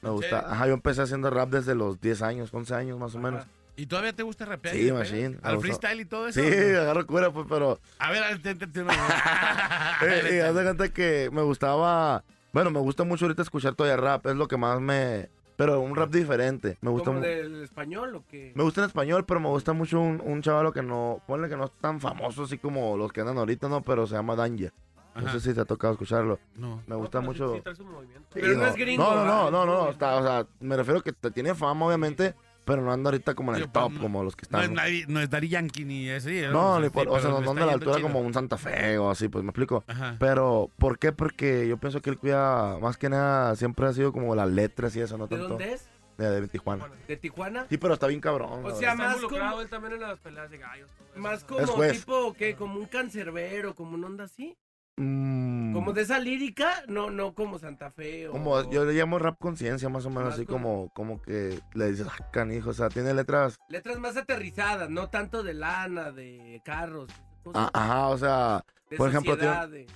Me 0.03 0.11
gusta. 0.11 0.41
serio? 0.41 0.53
Ajá, 0.53 0.67
yo 0.67 0.75
empecé 0.75 1.03
haciendo 1.03 1.31
rap 1.31 1.51
desde 1.51 1.75
los 1.75 2.01
10 2.01 2.23
años, 2.23 2.51
11 2.53 2.75
años 2.75 2.99
más 2.99 3.15
o 3.15 3.19
menos. 3.19 3.45
¿Y 3.77 3.87
todavía 3.87 4.13
te 4.13 4.25
gusta 4.25 4.45
rapear? 4.45 4.75
Sí, 4.75 4.89
y 4.89 4.93
machine. 4.93 5.39
¿Al 5.43 5.61
freestyle 5.61 6.01
y 6.01 6.05
todo 6.05 6.27
eso? 6.27 6.41
Sí, 6.41 6.49
¿no? 6.51 6.81
agarro 6.81 7.07
cura, 7.07 7.31
pues, 7.31 7.47
pero... 7.49 7.79
A 8.01 8.11
ver, 8.11 8.25
a 8.25 8.29
ver, 8.31 8.43
te- 8.43 8.57
te- 8.57 8.67
te- 8.67 8.81
Eh, 10.03 10.37
y 10.37 10.39
haz 10.41 10.55
de 10.55 10.63
cuenta 10.65 10.89
que 10.89 11.31
me 11.33 11.43
gustaba... 11.43 12.25
Bueno, 12.53 12.71
me 12.73 12.81
gusta 12.81 13.05
mucho 13.05 13.27
ahorita 13.27 13.43
escuchar 13.43 13.75
todavía 13.77 13.97
rap, 13.97 14.27
es 14.27 14.35
lo 14.35 14.49
que 14.49 14.57
más 14.57 14.81
me... 14.81 15.29
Pero 15.59 15.81
un 15.81 15.97
rap 15.97 16.09
diferente. 16.11 16.79
Me 16.83 16.91
gusta 16.91 17.07
¿Como 17.07 17.19
mu- 17.19 17.27
del 17.27 17.65
español 17.65 18.15
o 18.15 18.23
qué? 18.31 18.53
Me 18.55 18.63
gusta 18.63 18.81
en 18.83 18.87
español, 18.87 19.25
pero 19.27 19.41
me 19.41 19.49
gusta 19.49 19.73
mucho 19.73 20.01
un, 20.01 20.23
un 20.25 20.41
chavalo 20.41 20.73
que 20.73 20.83
no... 20.83 21.21
Ponle 21.27 21.49
que 21.49 21.57
no 21.57 21.65
es 21.65 21.73
tan 21.81 22.01
famoso 22.01 22.45
así 22.45 22.59
como 22.59 22.97
los 22.97 23.13
que 23.13 23.23
andan 23.23 23.39
ahorita, 23.39 23.69
¿no? 23.69 23.83
Pero 23.83 24.07
se 24.07 24.15
llama 24.15 24.37
Danger. 24.37 24.73
No 25.17 25.29
sé 25.33 25.41
si 25.41 25.53
te 25.53 25.61
ha 25.61 25.65
tocado 25.65 25.95
escucharlo. 25.95 26.39
No. 26.55 26.81
Me 26.87 26.95
gusta 26.95 27.21
mucho... 27.21 27.57
sí 27.57 27.61
trae 27.61 27.75
su 27.75 27.85
movimiento. 27.85 28.29
Sí, 28.33 28.39
Pero 28.41 28.57
no 28.57 28.67
es 28.69 28.77
gringo, 28.77 29.03
No, 29.03 29.15
no, 29.17 29.25
no, 29.25 29.51
no, 29.51 29.67
no, 29.67 29.85
no, 29.85 29.91
está, 29.91 30.15
o 30.17 30.23
sea, 30.23 30.47
me 30.61 30.77
refiero 30.77 31.03
que 31.03 31.13
te 31.13 31.33
tiene 31.33 31.57
fama, 31.57 31.87
obviamente, 31.87 32.37
pero 32.69 32.83
no 32.83 32.93
anda 32.93 33.09
ahorita 33.11 33.35
como 33.35 33.51
en 33.53 33.57
Sí, 33.57 33.63
el 33.65 33.71
top, 33.71 33.93
no- 33.93 34.01
como 34.01 34.23
los 34.23 34.37
que 34.37 34.47
No 34.51 34.59
es, 34.61 34.69
están. 34.69 34.77
Daddy- 34.77 35.07
no 35.09 35.21
es 35.21 35.29
Daddy 35.31 35.49
Yankee 35.49 35.85
ni 35.85 36.09
ese. 36.09 36.49
No, 36.49 36.79
ni 36.79 36.87
sí, 36.87 36.91
por, 36.91 37.09
o 37.09 37.13
sea, 37.19 37.23
pero 37.31 37.41
no 37.41 37.51
anda 37.51 37.63
a 37.65 37.67
la 37.67 37.73
altura 37.73 37.97
chido. 37.97 38.07
como 38.07 38.21
un 38.21 38.33
Santa 38.35 38.57
Fe 38.59 38.97
o 38.99 39.11
así, 39.11 39.29
pues 39.29 39.43
me 39.43 39.51
explico. 39.51 39.83
Ajá. 39.89 40.15
Pero, 40.21 40.71
¿por 40.79 40.99
qué? 40.99 41.11
Porque 41.13 41.67
yo 41.67 41.77
pienso 41.79 42.01
que 42.01 42.11
él 42.11 42.19
cuida, 42.19 42.79
más 42.79 42.97
que 42.97 43.09
nada, 43.09 43.57
siempre 43.57 43.87
ha 43.87 43.93
sido 43.93 44.13
como 44.13 44.35
las 44.37 44.49
letras 44.49 44.95
y 44.95 45.01
eso, 45.01 45.19
no 45.19 45.27
¿De 45.27 45.37
tanto. 45.37 45.49
dónde 45.49 45.73
es? 45.73 45.89
De, 46.19 46.29
de 46.41 46.49
Tijuana. 46.49 46.89
¿De 47.07 47.17
Tijuana? 47.17 47.67
Sí, 47.71 47.79
pero 47.79 47.95
está 47.95 48.07
bien 48.09 48.21
cabrón. 48.21 48.65
O 48.65 48.69
la 48.69 48.75
sea, 48.75 48.95
más 48.95 49.17
como, 49.19 49.61
él 49.61 49.69
también 49.69 49.95
en 49.95 50.01
las 50.01 50.19
peleas 50.19 50.51
de 50.51 50.59
gallos. 50.59 50.91
todo 50.91 51.07
eso. 51.15 51.21
más 51.21 51.45
como 51.45 51.83
tipo, 51.91 52.35
¿qué? 52.35 52.55
Como 52.57 52.79
un 52.81 52.87
cancerbero, 52.87 53.75
como 53.75 53.95
un 53.95 54.05
onda 54.05 54.25
así. 54.25 54.57
Mm, 55.01 55.73
Como 55.75 55.93
de 55.93 56.03
esa 56.03 56.19
lírica, 56.19 56.83
no, 56.89 57.11
no 57.11 57.33
como 57.35 57.59
Santa 57.59 57.91
Fe 57.91 58.27
o... 58.29 58.33
como 58.33 58.69
yo 58.71 58.85
le 58.85 58.93
llamo 58.95 59.19
rap 59.19 59.37
conciencia, 59.39 59.89
más 59.89 60.05
o 60.07 60.11
menos, 60.11 60.25
Más 60.25 60.35
así 60.35 60.45
como- 60.45 60.89
como, 60.93 61.15
como 61.17 61.23
que 61.23 61.61
le 61.75 61.91
dices, 61.91 62.07
ah, 62.11 62.31
canijo, 62.33 62.71
o 62.71 62.73
sea, 62.73 62.89
tiene 62.89 63.15
letras, 63.15 63.57
Letras 63.69 63.99
más 64.01 64.17
aterrizadas, 64.17 64.91
no 64.91 65.09
tanto 65.09 65.43
de 65.45 65.55
lana, 65.55 66.11
de 66.11 66.61
carros. 66.65 67.09
cosas 67.45 67.71
ah, 67.75 67.81
ajá, 67.81 68.09
o 68.09 68.19
sea, 68.19 68.65
por 68.97 69.09
ejemplo, 69.11 69.37
tiene, 69.39 69.87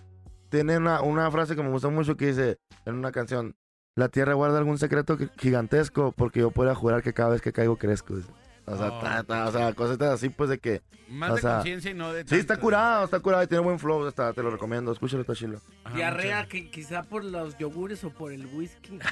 tiene 0.51 0.77
una, 0.79 1.03
una 1.03 1.31
frase 1.31 1.57
que 1.57 1.62
me 1.62 1.70
gusta 1.70 1.89
mucho 1.89 2.16
que 2.16 2.27
dice 2.27 2.59
en 2.85 2.95
una 2.95 3.11
canción, 3.11 3.57
la 3.97 4.09
tierra 4.09 4.35
guarda 4.35 4.59
algún 4.59 4.79
secreto 4.79 5.19
gi- 5.19 5.31
gigantesco 5.37 6.12
porque 6.12 6.41
yo 6.41 6.51
puedo 6.53 6.73
jurar 6.74 7.03
que 7.03 7.12
cada 7.12 7.31
vez 7.31 7.43
que 7.43 7.53
caigo 7.53 7.77
crezco. 7.77 8.15
dice. 8.16 8.31
O 8.66 8.76
sea, 8.76 8.93
Oh. 8.93 9.01
ta- 9.01 9.22
ta- 9.24 9.48
o 9.48 9.52
sea, 9.52 9.72
cosas 9.74 10.01
así 10.02 10.28
pues 10.28 10.48
de 10.51 10.59
que... 10.59 10.82
Más 11.09 11.30
o 11.30 11.34
de 11.34 11.43
conciencia 11.43 11.90
y 11.90 11.94
no 11.94 12.10
de 12.12 12.24
Sí, 12.26 12.36
está 12.36 12.56
curado, 12.56 13.05
está 13.05 13.20
curado 13.20 13.43
y 13.43 13.47
tiene 13.47 13.62
buen 13.62 13.78
flow, 13.78 14.06
está, 14.09 14.32
te 14.32 14.43
lo 14.43 14.51
recomiendo, 14.51 14.93
escúchalo, 14.93 15.20
está 15.20 15.34
chilo. 15.34 15.60
Ajá, 15.84 15.94
Diarrea 15.94 16.47
que 16.47 16.70
quizá 16.70 17.02
por 17.02 17.22
los 17.22 17.59
yogures 17.59 18.02
o 18.05 18.10
por 18.10 18.32
el 18.32 18.47
whisky. 18.47 18.98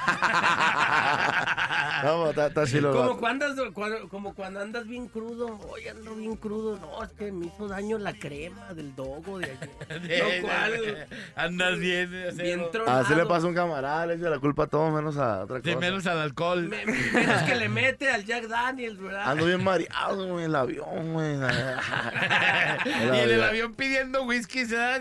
No, 2.02 2.30
está, 2.30 2.46
está 2.46 2.66
chilo. 2.66 2.90
el 2.92 2.96
como, 2.96 3.18
cuando 3.20 3.44
andas, 3.44 3.66
cuando, 3.74 4.08
como 4.08 4.34
cuando 4.34 4.60
andas 4.60 4.86
bien 4.86 5.06
crudo. 5.08 5.58
Oye, 5.68 5.90
ando 5.90 6.14
bien 6.14 6.34
crudo. 6.36 6.78
No, 6.78 7.02
es 7.04 7.10
que 7.12 7.30
me 7.30 7.46
hizo 7.46 7.68
daño 7.68 7.98
la 7.98 8.14
crema 8.14 8.72
del 8.72 8.94
dogo 8.96 9.38
de 9.38 9.46
ayer. 9.46 9.70
No, 10.40 10.46
¿cuál? 10.48 11.06
Andas 11.36 11.78
bien. 11.78 12.10
Bien 12.36 12.62
tronado. 12.72 13.00
Así 13.00 13.14
le 13.14 13.26
pasa 13.26 13.44
a 13.44 13.48
un 13.50 13.54
camarada, 13.54 14.06
le 14.06 14.14
echa 14.14 14.30
la 14.30 14.38
culpa 14.38 14.64
a 14.64 14.66
todo 14.68 14.90
menos 14.90 15.18
a 15.18 15.40
otra 15.44 15.58
Sí, 15.58 15.74
cosa. 15.74 15.78
menos 15.78 16.06
al 16.06 16.18
alcohol. 16.20 16.68
Me- 16.68 16.86
menos 16.86 17.42
que 17.42 17.54
le 17.56 17.68
mete 17.68 18.10
al 18.10 18.24
Jack 18.24 18.46
Daniels, 18.46 18.98
¿verdad? 18.98 19.24
Ando 19.40 19.46
bien 19.46 19.64
mareado, 19.64 20.26
güey, 20.28 20.44
en 20.44 20.50
el 20.50 20.56
avión, 20.56 21.12
güey. 21.12 21.34
y 22.84 22.90
en 23.18 23.30
el 23.30 23.42
avión 23.42 23.74
pidiendo 23.74 24.22
whisky. 24.24 24.66
se 24.66 24.76
da-. 24.76 25.00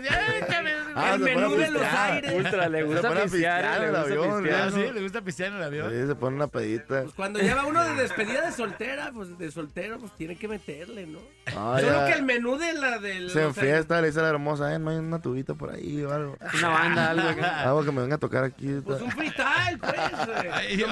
Ah, 0.92 1.14
el 1.14 1.20
menú 1.20 1.54
de 1.54 1.70
los 1.70 1.82
aires. 1.84 2.32
Ultra, 2.34 2.68
le 2.68 2.82
gusta 2.82 3.14
pistear, 3.22 3.82
en 3.82 3.88
el 3.90 3.96
avión, 3.96 4.42
pistear. 4.42 4.60
Ah, 4.62 4.70
¿no? 4.70 4.76
sí, 4.76 4.90
le 4.92 5.02
gusta 5.02 5.20
pistear 5.22 5.52
en 5.52 5.58
el 5.58 5.62
avión. 5.62 5.90
Sí, 5.90 6.06
se 6.08 6.14
pone 6.16 6.34
una 6.36 6.48
pedita. 6.48 7.02
Pues 7.02 7.14
cuando 7.14 7.38
lleva 7.38 7.64
uno 7.64 7.82
de 7.84 7.94
despedida 7.94 8.44
de 8.44 8.52
soltera, 8.52 9.12
pues 9.14 9.38
de 9.38 9.50
soltero, 9.52 9.98
pues 10.00 10.12
tiene 10.16 10.34
que 10.36 10.48
meterle, 10.48 11.06
¿no? 11.06 11.20
Ah, 11.46 11.76
Solo 11.80 11.92
ya. 11.92 12.06
que 12.06 12.12
el 12.14 12.24
menú 12.24 12.56
de 12.58 12.72
la 12.74 12.98
del. 12.98 13.30
Se 13.30 13.44
enfiesta, 13.44 14.00
le 14.00 14.08
dice 14.08 14.18
a 14.18 14.24
la 14.24 14.30
hermosa, 14.30 14.74
eh, 14.74 14.78
no 14.80 14.90
hay 14.90 14.96
una 14.96 15.20
tubita 15.20 15.54
por 15.54 15.72
ahí 15.72 16.02
o 16.02 16.12
algo. 16.12 16.36
Una 16.58 16.68
banda, 16.68 17.10
algo. 17.10 17.34
que- 17.36 17.40
Algo 17.70 17.84
que 17.84 17.92
me 17.92 18.00
venga 18.02 18.16
a 18.16 18.18
tocar 18.18 18.42
aquí. 18.44 18.80
Pues 18.84 19.00
un 19.00 19.10
freestyle, 19.12 19.78
pues. 19.78 19.92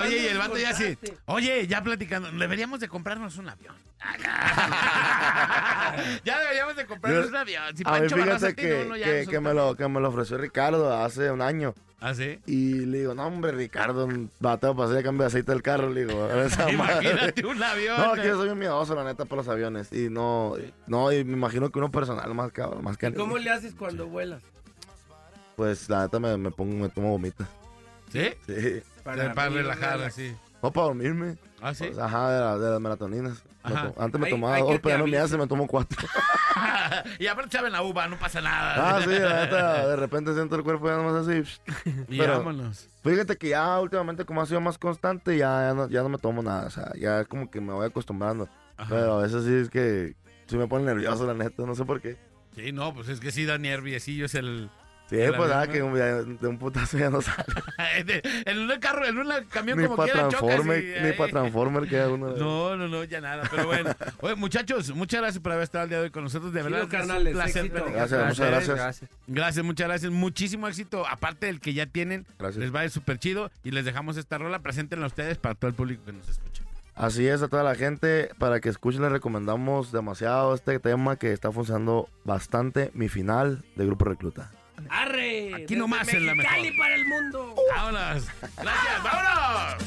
Oye, 0.04 0.18
y 0.22 0.26
el 0.26 0.38
vato 0.38 0.56
ya 0.58 0.70
cortaste. 0.70 1.18
Oye, 1.26 1.66
ya 1.66 1.82
platicando, 1.82 2.30
deberíamos 2.30 2.78
de 2.80 2.88
comprarnos 2.88 3.36
un 3.38 3.48
avión. 3.48 3.74
ya 6.24 6.38
deberíamos 6.38 6.76
de 6.76 6.86
comprarnos 6.86 7.24
Yo- 7.24 7.30
un 7.30 7.36
avión. 7.36 7.76
Si 7.76 7.82
a 7.84 7.92
mí 7.92 7.98
Pancho 7.98 8.16
fíjate 8.16 8.54
que, 8.54 8.82
uno, 8.86 8.96
ya 8.96 9.06
que, 9.06 9.26
que 9.26 9.40
me 9.40 9.54
lo, 9.54 9.74
que 9.76 9.88
me 9.88 10.00
lo 10.00 10.08
ofreció 10.08 10.38
Ricardo 10.38 10.96
hace 10.96 11.30
un 11.30 11.42
año. 11.42 11.74
¿Ah, 12.00 12.14
sí? 12.14 12.38
Y 12.46 12.86
le 12.86 12.98
digo, 12.98 13.14
no, 13.14 13.26
hombre, 13.26 13.50
Ricardo, 13.50 14.08
bateo 14.38 14.76
para 14.76 14.88
hacer 14.88 15.02
cambio 15.02 15.22
de 15.22 15.26
aceite 15.26 15.50
del 15.50 15.62
carro. 15.62 15.90
Le 15.90 16.06
digo, 16.06 16.30
esa 16.30 16.68
madre. 16.72 17.10
Imagínate 17.10 17.46
un 17.46 17.62
avión. 17.62 18.00
No, 18.00 18.12
que 18.14 18.28
yo 18.28 18.36
soy 18.36 18.48
un 18.50 18.58
miedoso, 18.58 18.94
la 18.94 19.02
neta, 19.02 19.24
por 19.24 19.38
los 19.38 19.48
aviones. 19.48 19.92
Y 19.92 20.08
no, 20.08 20.54
no, 20.86 21.10
y 21.10 21.24
me 21.24 21.32
imagino 21.32 21.70
que 21.70 21.78
uno 21.80 21.90
personal 21.90 22.32
más 22.34 22.52
cabrón, 22.52 22.84
más 22.84 22.96
que 22.96 23.12
¿Cómo 23.14 23.36
le 23.38 23.50
haces 23.50 23.74
cuando 23.74 24.06
vuelas? 24.06 24.42
Pues 25.56 25.90
la 25.90 26.02
neta 26.02 26.20
me, 26.20 26.36
me 26.36 26.52
pongo, 26.52 26.84
me 26.84 26.88
tomo 26.88 27.10
gomita. 27.10 27.48
¿Sí? 28.12 28.30
Sí. 28.46 28.80
Para, 29.02 29.34
para 29.34 29.48
relajar, 29.48 30.00
así. 30.02 30.36
No, 30.62 30.72
para 30.72 30.86
dormirme. 30.88 31.36
¿Ah, 31.60 31.72
sí? 31.74 31.84
Pues, 31.86 31.98
ajá, 31.98 32.30
de, 32.32 32.40
la- 32.40 32.58
de 32.58 32.70
las 32.70 32.80
melatoninas. 32.80 33.42
Me 33.64 33.74
Ajá. 33.74 33.90
to- 33.92 34.00
Antes 34.02 34.20
me 34.20 34.30
tomaba 34.30 34.58
dos, 34.60 34.78
pero 34.82 34.96
ya 34.96 34.98
no 34.98 35.06
me 35.06 35.18
hace, 35.18 35.36
me 35.36 35.46
tomo 35.46 35.66
cuatro. 35.66 35.98
y 37.18 37.26
aparte 37.26 37.56
saben 37.56 37.72
la 37.72 37.82
uva, 37.82 38.06
no 38.08 38.18
pasa 38.18 38.40
nada. 38.40 38.96
Ah, 38.96 39.00
sí, 39.02 39.10
la 39.10 39.44
neta, 39.44 39.88
de 39.88 39.96
repente 39.96 40.32
siento 40.34 40.56
el 40.56 40.62
cuerpo 40.62 40.88
ya 40.88 40.96
nomás 40.96 41.26
así. 41.26 41.42
Y 42.08 42.18
pero 42.18 42.38
vámonos. 42.38 42.88
Fíjate 43.02 43.36
que 43.36 43.50
ya 43.50 43.78
últimamente, 43.80 44.24
como 44.24 44.40
ha 44.42 44.46
sido 44.46 44.60
más 44.60 44.78
constante, 44.78 45.36
ya, 45.36 45.68
ya, 45.68 45.74
no, 45.74 45.88
ya 45.88 46.02
no 46.02 46.08
me 46.08 46.18
tomo 46.18 46.42
nada. 46.42 46.66
O 46.66 46.70
sea, 46.70 46.92
ya 46.98 47.20
es 47.20 47.28
como 47.28 47.50
que 47.50 47.60
me 47.60 47.72
voy 47.72 47.86
acostumbrando. 47.86 48.48
Pero 48.88 49.18
a 49.18 49.22
veces 49.22 49.44
sí 49.44 49.52
es 49.54 49.70
que 49.70 50.14
sí 50.46 50.56
me 50.56 50.66
pone 50.68 50.84
nervioso, 50.84 51.26
la 51.26 51.34
neta, 51.34 51.64
no 51.64 51.74
sé 51.74 51.84
por 51.84 52.00
qué. 52.00 52.16
Sí, 52.54 52.72
no, 52.72 52.94
pues 52.94 53.08
es 53.08 53.20
que 53.20 53.30
sí 53.30 53.44
da 53.44 53.58
nerviosillo, 53.58 54.24
es 54.26 54.34
el... 54.34 54.70
Sí, 55.08 55.16
el 55.18 55.34
pues 55.34 55.48
¿no? 55.48 55.72
que 55.72 55.82
un- 55.82 56.38
de 56.38 56.46
un 56.46 56.58
putazo 56.58 56.98
ya 56.98 57.08
no 57.08 57.20
sale. 57.22 57.44
En 58.46 58.58
un 58.58 58.78
carro, 58.78 59.06
en 59.06 59.16
un 59.18 59.26
camión 59.50 59.78
ni 59.78 59.86
como 59.86 60.02
quiera 60.04 60.28
Transformer, 60.28 60.84
y- 60.84 61.06
ni 61.06 61.12
para 61.12 61.30
Transformer 61.30 61.88
queda 61.88 62.08
uno. 62.10 62.28
No, 62.36 62.76
no, 62.76 62.88
no, 62.88 63.04
ya 63.04 63.20
nada. 63.20 63.44
Pero 63.50 63.66
bueno. 63.66 63.90
Oye, 64.20 64.34
muchachos, 64.34 64.90
muchas 64.94 65.20
gracias 65.22 65.42
por 65.42 65.52
haber 65.52 65.64
estado 65.64 65.84
el 65.84 65.90
día 65.90 65.98
de 65.98 66.04
hoy 66.04 66.10
con 66.10 66.24
nosotros. 66.24 66.52
De 66.52 66.62
verdad, 66.62 66.80
es 66.80 66.84
un 66.84 66.90
carnales, 66.90 67.32
placer 67.32 67.70
Gracias, 67.70 68.26
muchas 68.26 68.50
gracias. 68.50 69.02
Gracias, 69.26 69.64
muchas 69.64 69.86
gracias. 69.88 70.12
Muchísimo 70.12 70.68
éxito. 70.68 71.06
Aparte 71.08 71.46
del 71.46 71.60
que 71.60 71.72
ya 71.72 71.86
tienen, 71.86 72.26
Gracias. 72.38 72.60
les 72.62 72.74
va 72.74 72.80
a 72.80 72.84
ir 72.84 72.90
súper 72.90 73.18
chido. 73.18 73.50
Y 73.64 73.70
les 73.70 73.84
dejamos 73.86 74.16
esta 74.18 74.36
rola. 74.38 74.58
Preséntenla 74.58 75.06
a 75.06 75.08
ustedes 75.08 75.38
para 75.38 75.54
todo 75.54 75.68
el 75.70 75.74
público 75.74 76.04
que 76.04 76.12
nos 76.12 76.28
escucha. 76.28 76.62
Así 76.94 77.26
es, 77.28 77.40
a 77.42 77.48
toda 77.48 77.62
la 77.62 77.76
gente, 77.76 78.28
para 78.38 78.60
que 78.60 78.68
escuchen, 78.68 79.02
les 79.02 79.12
recomendamos 79.12 79.92
demasiado 79.92 80.52
este 80.54 80.80
tema 80.80 81.14
que 81.16 81.32
está 81.32 81.52
funcionando 81.52 82.08
bastante, 82.24 82.90
mi 82.92 83.08
final 83.08 83.64
de 83.76 83.86
Grupo 83.86 84.04
Recluta. 84.04 84.50
¡Arre! 84.88 85.54
Aquí 85.54 85.76
nomás 85.76 86.08
en 86.08 86.26
la 86.26 86.34
mejor. 86.34 86.52
Mexicali 86.52 86.78
para 86.78 86.94
el 86.94 87.06
mundo. 87.06 87.54
¡Vámonos! 87.74 88.24
¡Gracias! 88.56 89.02
¡Vámonos! 89.02 89.84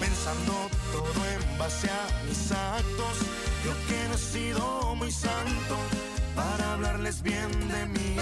Pensando 0.00 0.70
todo 0.92 1.26
en 1.26 1.58
base 1.58 1.88
a 1.90 2.24
mis 2.28 2.52
actos, 2.52 3.18
creo 3.62 3.74
que 3.88 4.08
no 4.08 4.14
he 4.14 4.18
sido 4.18 4.94
muy 4.96 5.10
santo 5.10 5.93
hablarles 6.74 7.22
bien 7.22 7.50
de 7.68 7.86
mí. 7.86 8.16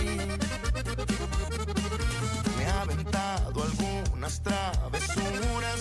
Me 2.58 2.64
ha 2.66 2.82
aventado 2.82 3.62
algunas 3.62 4.42
travesuras 4.42 5.80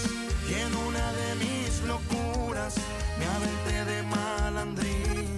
y 0.50 0.54
en 0.54 0.76
una 0.88 1.06
de 1.20 1.36
mis 1.44 1.82
locuras 1.86 2.76
me 3.20 3.26
aventé 3.38 3.86
de 3.92 4.04
malandrín. 4.04 5.38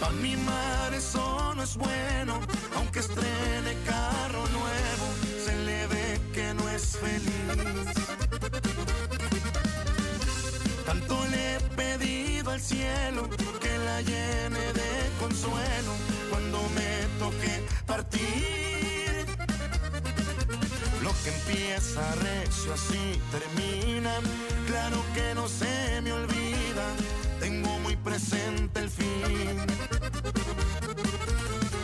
Pa' 0.00 0.10
mi 0.22 0.36
mar 0.36 0.94
eso 0.94 1.52
no 1.54 1.62
es 1.62 1.76
bueno, 1.76 2.40
aunque 2.76 3.00
estrene 3.00 3.76
carro 3.84 4.44
nuevo, 4.48 5.06
se 5.44 5.54
le 5.66 5.86
ve 5.88 6.20
que 6.32 6.54
no 6.54 6.68
es 6.70 6.96
feliz. 6.96 7.94
Tanto 10.86 11.24
le 11.26 11.60
pedido 11.76 12.31
al 12.52 12.60
cielo 12.60 13.28
que 13.60 13.78
la 13.78 14.02
llene 14.02 14.72
de 14.74 14.90
consuelo 15.18 15.92
cuando 16.28 16.58
me 16.76 17.18
toque 17.18 17.64
partir. 17.86 19.26
Lo 21.02 21.12
que 21.22 21.30
empieza 21.30 22.14
recio 22.16 22.74
así 22.74 23.20
termina, 23.30 24.12
claro 24.66 24.98
que 25.14 25.34
no 25.34 25.48
se 25.48 26.02
me 26.02 26.12
olvida, 26.12 26.86
tengo 27.40 27.78
muy 27.78 27.96
presente 27.96 28.80
el 28.80 28.90
fin. 28.90 29.56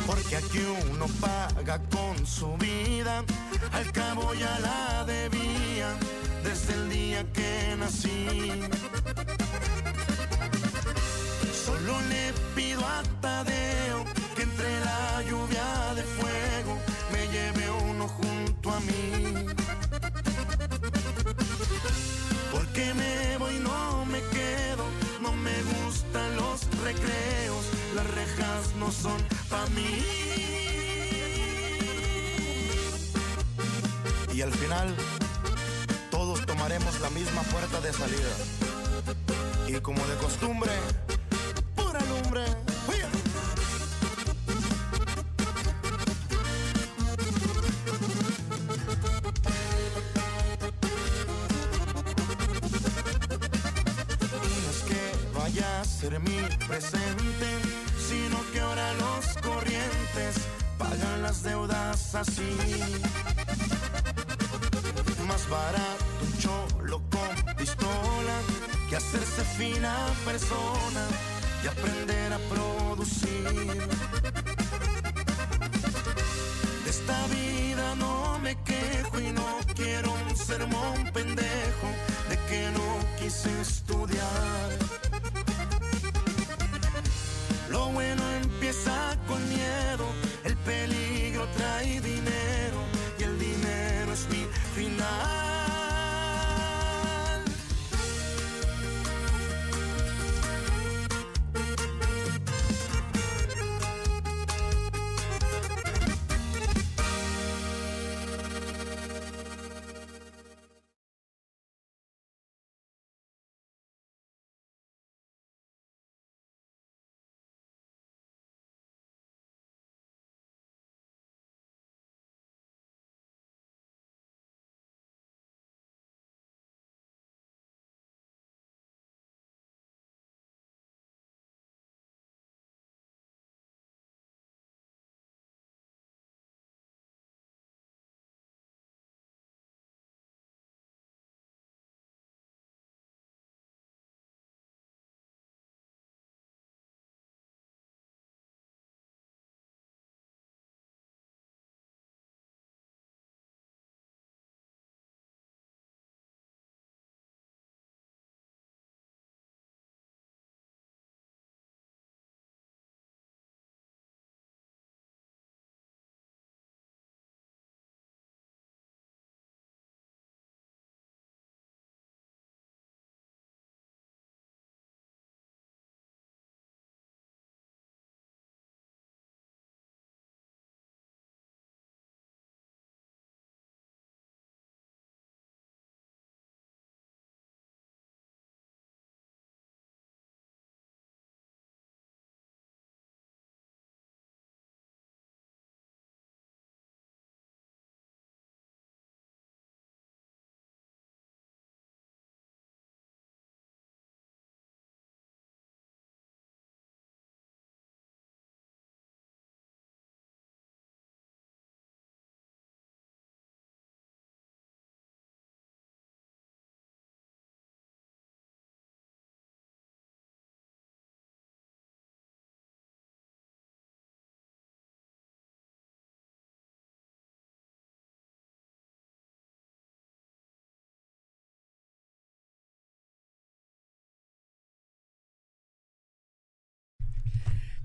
Porque 0.06 0.36
aquí 0.36 0.60
uno 0.92 1.06
paga 1.18 1.80
con 1.90 2.26
su 2.26 2.56
vida, 2.58 3.24
al 3.72 3.90
cabo 3.92 4.34
ya 4.34 4.58
la 4.60 5.04
debía 5.06 5.96
desde 6.44 6.74
el 6.74 6.88
día 6.90 7.32
que 7.32 7.76
nací. 7.78 8.68
Solo 11.89 12.01
le 12.10 12.35
pido 12.55 12.86
a 12.86 13.02
Tadeo 13.23 14.05
que 14.36 14.43
entre 14.43 14.81
la 14.81 15.23
lluvia 15.23 15.94
de 15.94 16.02
fuego 16.02 16.77
me 17.10 17.27
lleve 17.28 17.70
uno 17.89 18.06
junto 18.06 18.70
a 18.70 18.81
mí. 18.81 19.47
Porque 22.52 22.93
me 22.93 23.39
voy, 23.39 23.59
no 23.60 24.05
me 24.05 24.20
quedo, 24.20 24.85
no 25.23 25.32
me 25.32 25.62
gustan 25.62 26.36
los 26.36 26.60
recreos, 26.85 27.65
las 27.94 28.06
rejas 28.10 28.74
no 28.78 28.93
son 28.93 29.23
pa' 29.48 29.66
mí. 29.69 30.05
Y 34.35 34.43
al 34.43 34.52
final, 34.52 34.94
todos 36.10 36.44
tomaremos 36.44 37.01
la 37.01 37.09
misma 37.09 37.40
puerta 37.44 37.81
de 37.81 37.94
salida. 37.94 38.35
Y 39.66 39.81
como 39.81 40.06
de 40.06 40.16
costumbre, 40.16 40.73
Y 42.28 42.30
no 54.60 54.70
es 54.70 54.82
que 54.86 55.00
vaya 55.38 55.80
a 55.80 55.84
ser 55.84 56.20
mi 56.20 56.42
presente, 56.66 57.48
sino 58.09 58.38
que 58.52 58.60
ahora 58.60 58.92
los 58.94 59.38
corrientes 59.38 60.36
pagan 60.76 61.22
las 61.22 61.42
deudas 61.42 62.14
así. 62.14 62.56
Más 65.26 65.48
barato 65.48 66.05
un 66.22 66.38
cholo 66.38 67.02
con 67.10 67.56
pistola 67.56 68.40
que 68.90 68.96
hacerse 68.96 69.44
fina 69.56 69.94
persona 70.26 71.06
y 71.62 71.66
aprender 71.66 72.32
a 72.32 72.39
producir. 72.39 73.44
De 76.85 76.90
esta 76.90 77.26
vida 77.26 77.94
no 77.97 78.39
me 78.39 78.56
quejo 78.62 79.20
y 79.20 79.32
no 79.32 79.59
quiero 79.74 80.12
un 80.12 80.36
sermón 80.36 81.10
pendejo 81.12 81.89
de 82.28 82.36
que 82.48 82.70
no 82.72 83.18
quise. 83.18 83.88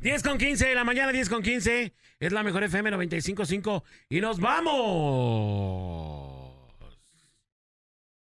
10 0.03 0.21
con 0.21 0.37
15 0.37 0.67
de 0.67 0.75
la 0.75 0.83
mañana, 0.83 1.13
10 1.13 1.29
con 1.29 1.41
15. 1.41 1.93
Es 2.19 2.33
la 2.33 2.43
mejor 2.43 2.61
FM 2.63 2.91
95.5. 2.91 3.83
Y 4.09 4.19
nos 4.19 4.41
vamos 4.41 4.73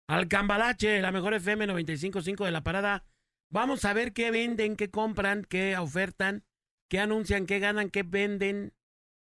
al 0.08 0.26
Cambalache, 0.26 1.00
la 1.00 1.12
mejor 1.12 1.34
FM 1.34 1.68
95.5 1.68 2.44
de 2.44 2.50
la 2.50 2.64
parada. 2.64 3.04
Vamos 3.50 3.84
a 3.84 3.92
ver 3.92 4.12
qué 4.12 4.32
venden, 4.32 4.74
qué 4.74 4.90
compran, 4.90 5.46
qué 5.48 5.76
ofertan, 5.78 6.42
qué 6.88 6.98
anuncian, 6.98 7.46
qué 7.46 7.60
ganan, 7.60 7.90
qué 7.90 8.02
venden, 8.02 8.74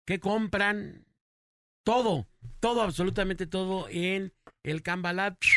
qué 0.07 0.21
compran. 0.21 1.05
Todo, 1.83 2.29
todo, 2.61 2.83
absolutamente 2.83 3.49
todo 3.49 3.89
en 3.91 4.33
el 4.63 4.83
Cambalache 4.83 5.51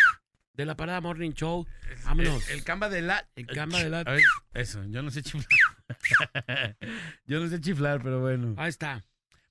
de 0.58 0.66
la 0.66 0.76
parada 0.76 1.00
Morning 1.00 1.34
Show. 1.34 1.68
Vámonos. 2.06 2.50
El, 2.50 2.58
el 2.58 2.64
Camba 2.64 2.90
de 2.90 3.04
la. 3.04 3.30
El 3.36 3.46
Camba 3.46 3.78
de 3.84 3.90
la. 3.92 4.00
A 4.00 4.14
ver, 4.14 4.24
eso, 4.56 4.84
yo 4.86 5.04
no 5.04 5.12
sé 5.12 5.22
chiflar. 5.22 5.46
yo 7.26 7.40
no 7.40 7.48
sé 7.50 7.60
chiflar, 7.62 8.02
pero 8.02 8.20
bueno. 8.22 8.54
Ahí 8.58 8.70
está. 8.70 9.04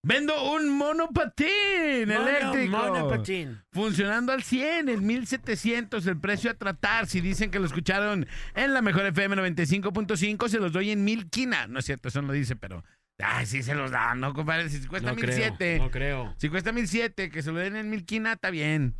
Vendo 0.02 0.52
un 0.52 0.68
monopatín 0.70 2.06
Mono- 2.08 2.28
eléctrico. 2.28 2.76
monopatín. 2.76 3.60
Funcionando 3.72 4.32
al 4.32 4.42
100, 4.44 4.88
en 4.88 5.04
1700 5.04 6.06
el 6.06 6.20
precio 6.20 6.50
a 6.50 6.54
tratar. 6.54 7.06
Si 7.08 7.20
dicen 7.20 7.50
que 7.50 7.58
lo 7.58 7.66
escucharon 7.66 8.26
en 8.54 8.72
la 8.72 8.82
mejor 8.82 9.04
FM 9.06 9.34
95.5, 9.36 10.48
se 10.48 10.60
los 10.60 10.72
doy 10.72 10.90
en 10.92 11.04
mil 11.04 11.28
quina. 11.28 11.66
No 11.66 11.80
es 11.80 11.86
cierto, 11.86 12.08
eso 12.08 12.22
no 12.22 12.28
lo 12.28 12.34
dice, 12.34 12.54
pero. 12.54 12.84
Ay, 13.18 13.46
sí 13.46 13.62
se 13.62 13.74
los 13.74 13.90
da, 13.90 14.14
¿no, 14.14 14.32
compadre? 14.34 14.68
Si 14.68 14.86
cuesta 14.86 15.08
No 15.08 15.16
mil 15.16 15.24
creo, 15.24 15.36
siete. 15.36 15.78
no 15.78 15.90
creo. 15.90 16.34
Si 16.38 16.50
cuesta 16.50 16.70
mil 16.70 16.86
siete, 16.86 17.30
que 17.30 17.42
se 17.42 17.50
lo 17.50 17.58
den 17.58 17.74
en 17.74 17.90
mil 17.90 18.04
quina, 18.04 18.34
está 18.34 18.50
bien. 18.50 18.94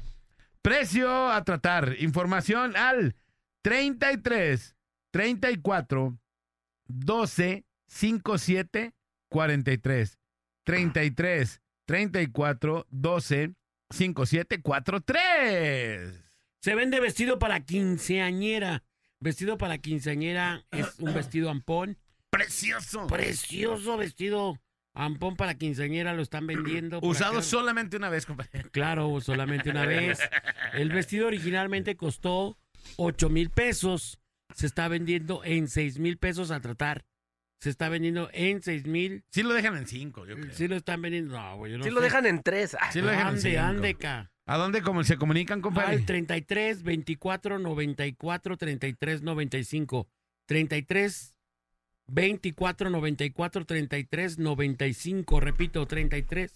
Precio 0.62 1.30
a 1.30 1.44
tratar. 1.44 1.94
Información 2.00 2.74
al 2.76 3.14
33 3.62 4.74
34 5.12 6.18
12 6.88 7.64
57 7.86 8.94
43. 9.28 10.18
33 10.64 11.62
34 11.86 12.86
12 12.90 13.54
57 13.90 14.62
43. 14.62 16.24
Se 16.60 16.74
vende 16.74 17.00
vestido 17.00 17.38
para 17.38 17.60
quinceañera. 17.60 18.82
Vestido 19.20 19.56
para 19.56 19.78
quinceañera 19.78 20.64
es 20.72 20.98
un 20.98 21.14
vestido 21.14 21.48
ampón. 21.50 21.96
Precioso. 22.30 23.06
Precioso 23.06 23.96
vestido 23.96 24.58
ampón 24.92 25.36
para 25.36 25.54
quinceañera. 25.54 26.12
Lo 26.12 26.22
están 26.22 26.46
vendiendo. 26.46 26.98
Usado 27.02 27.34
acá. 27.34 27.42
solamente 27.42 27.96
una 27.96 28.08
vez, 28.10 28.26
compadre. 28.26 28.64
Claro, 28.72 29.20
solamente 29.20 29.70
una 29.70 29.86
vez. 29.86 30.18
El 30.74 30.90
vestido 30.90 31.28
originalmente 31.28 31.96
costó 31.96 32.58
8 32.96 33.30
mil 33.30 33.50
pesos. 33.50 34.18
Se 34.54 34.66
está 34.66 34.88
vendiendo 34.88 35.42
en 35.44 35.68
6 35.68 35.98
mil 35.98 36.18
pesos 36.18 36.50
a 36.50 36.60
tratar. 36.60 37.04
Se 37.60 37.70
está 37.70 37.88
vendiendo 37.88 38.28
en 38.32 38.62
6 38.62 38.86
mil. 38.86 39.24
Sí 39.30 39.42
lo 39.42 39.52
dejan 39.54 39.76
en 39.76 39.86
5, 39.86 40.26
yo 40.26 40.34
creo. 40.36 40.52
Sí 40.52 40.68
lo 40.68 40.76
están 40.76 41.00
vendiendo. 41.02 41.36
No, 41.40 41.56
güey, 41.56 41.72
yo 41.72 41.78
no 41.78 41.84
Sí 41.84 41.90
lo 41.90 41.98
sé. 42.00 42.04
dejan 42.04 42.26
en 42.26 42.42
tres. 42.42 42.76
Ah, 42.80 42.92
Sí 42.92 43.00
lo 43.00 43.08
dejan 43.08 43.22
en 43.22 43.28
Ande, 43.36 43.40
cinco. 43.50 43.60
ande, 43.62 43.94
ca. 43.94 44.30
¿A 44.46 44.56
dónde 44.58 44.82
como 44.82 45.02
se 45.04 45.16
comunican, 45.16 45.60
compadre? 45.60 45.96
Al 45.96 46.06
33 46.06 46.82
24 46.84 47.58
94 47.58 48.56
33 48.56 49.22
95. 49.22 50.08
33 50.46 51.34
24 52.06 52.90
94 52.90 53.64
33 53.64 54.38
95. 54.38 55.40
Repito, 55.40 55.86
33 55.86 56.52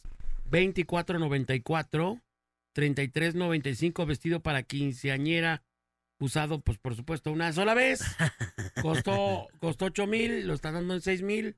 24 0.51 1.19
94 1.19 2.21
33 2.73 3.35
95. 3.35 4.07
Vestido 4.07 4.41
para 4.41 4.63
quinceañera. 4.63 5.63
Usado, 6.21 6.61
pues 6.61 6.79
por 6.79 6.95
supuesto, 6.95 7.33
una 7.33 7.53
sola 7.53 7.75
vez. 7.75 8.03
Costó, 8.83 9.49
costó 9.61 9.87
8 9.87 10.07
mil, 10.07 10.47
lo 10.47 10.55
están 10.55 10.75
dando 10.75 10.95
en 10.95 11.01
6 11.01 11.23
mil. 11.23 11.57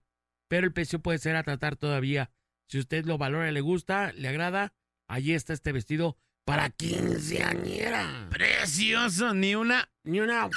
Pero 0.48 0.66
el 0.66 0.72
precio 0.72 1.01
puede 1.01 1.18
ser 1.18 1.36
a 1.36 1.43
tratar 1.43 1.76
todavía. 1.76 2.30
Si 2.68 2.78
usted 2.78 3.05
lo 3.05 3.18
valora, 3.18 3.51
le 3.51 3.60
gusta, 3.60 4.12
le 4.12 4.28
agrada, 4.28 4.72
allí 5.09 5.34
está 5.34 5.52
este 5.52 5.72
vestido 5.72 6.16
para 6.44 6.70
quinceañera. 6.70 8.28
Precioso, 8.30 9.34
ni 9.34 9.55
una. 9.55 9.90
Ni 10.05 10.20
una 10.20 10.48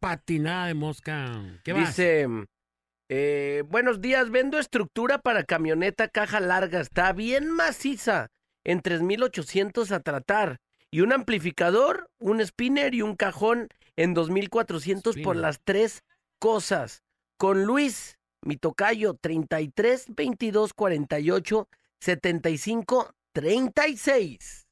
patinada 0.00 0.66
de 0.66 0.74
mosca. 0.74 1.60
¿Qué 1.64 1.72
vas? 1.72 1.88
Dice, 1.88 2.26
eh, 3.08 3.64
buenos 3.66 4.00
días, 4.00 4.30
vendo 4.30 4.58
estructura 4.58 5.18
para 5.18 5.44
camioneta 5.44 6.08
caja 6.08 6.38
larga, 6.38 6.80
está 6.80 7.12
bien 7.12 7.50
maciza, 7.50 8.28
en 8.64 8.82
3.800 8.82 9.90
a 9.90 10.00
tratar, 10.00 10.58
y 10.90 11.00
un 11.00 11.12
amplificador, 11.12 12.10
un 12.18 12.44
spinner 12.44 12.94
y 12.94 13.02
un 13.02 13.16
cajón 13.16 13.68
en 13.96 14.14
2.400 14.14 15.22
por 15.22 15.36
las 15.36 15.60
tres 15.62 16.02
cosas. 16.38 17.02
Con 17.36 17.64
Luis, 17.64 18.18
mi 18.42 18.56
tocayo, 18.56 19.14
33 19.14 20.06
22 20.16 20.74
48 20.74 21.68
75 22.00 23.14
36. 23.32 24.66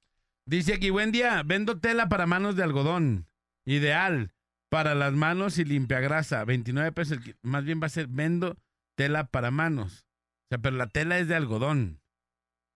Dice 0.47 0.75
aquí, 0.75 0.91
buen 0.91 1.13
día, 1.13 1.43
vendo 1.45 1.79
tela 1.79 2.09
para 2.09 2.27
manos 2.27 2.57
de 2.57 2.63
algodón. 2.63 3.27
Ideal 3.67 4.33
para 4.71 4.95
las 4.95 5.13
manos 5.13 5.59
y 5.59 5.65
limpia 5.65 6.01
grasa. 6.01 6.45
29 6.45 6.93
pesos. 6.93 7.19
el 7.25 7.37
Más 7.43 7.65
bien 7.65 7.81
va 7.83 7.87
a 7.87 7.91
ser, 7.91 8.07
vendo 8.09 8.57
tela 8.97 9.29
para 9.29 9.51
manos. 9.51 10.07
O 10.47 10.49
sea, 10.51 10.59
pero 10.59 10.77
la 10.77 10.87
tela 10.89 11.19
es 11.19 11.29
de 11.29 11.35
algodón. 11.35 12.01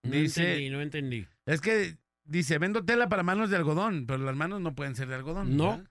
No 0.04 0.12
Dice, 0.12 0.42
entendí, 0.42 0.70
no 0.70 0.80
entendí. 0.82 1.26
es 1.46 1.60
que 1.60 1.96
dice, 2.32 2.58
vendo 2.58 2.84
tela 2.84 3.08
para 3.08 3.22
manos 3.22 3.50
de 3.50 3.56
algodón, 3.56 4.06
pero 4.06 4.18
las 4.18 4.34
manos 4.36 4.60
no 4.60 4.74
pueden 4.74 4.96
ser 4.96 5.08
de 5.08 5.14
algodón. 5.14 5.56
No. 5.56 5.70
¿verdad? 5.70 5.88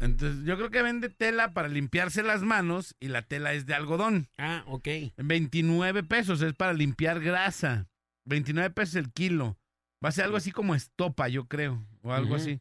Entonces, 0.00 0.44
yo 0.44 0.56
creo 0.56 0.70
que 0.70 0.82
vende 0.82 1.08
tela 1.08 1.52
para 1.52 1.68
limpiarse 1.68 2.22
las 2.22 2.42
manos 2.42 2.94
y 3.00 3.08
la 3.08 3.22
tela 3.22 3.52
es 3.52 3.66
de 3.66 3.74
algodón. 3.74 4.28
Ah, 4.38 4.64
ok. 4.66 4.88
29 5.16 6.04
pesos 6.04 6.40
es 6.42 6.54
para 6.54 6.72
limpiar 6.72 7.20
grasa. 7.20 7.88
29 8.24 8.70
pesos 8.70 8.96
el 8.96 9.12
kilo. 9.12 9.58
Va 10.04 10.10
a 10.10 10.12
ser 10.12 10.24
algo 10.24 10.36
así 10.36 10.52
como 10.52 10.74
estopa, 10.76 11.28
yo 11.28 11.46
creo, 11.46 11.84
o 12.02 12.12
algo 12.12 12.34
Ujú. 12.34 12.42
así. 12.42 12.60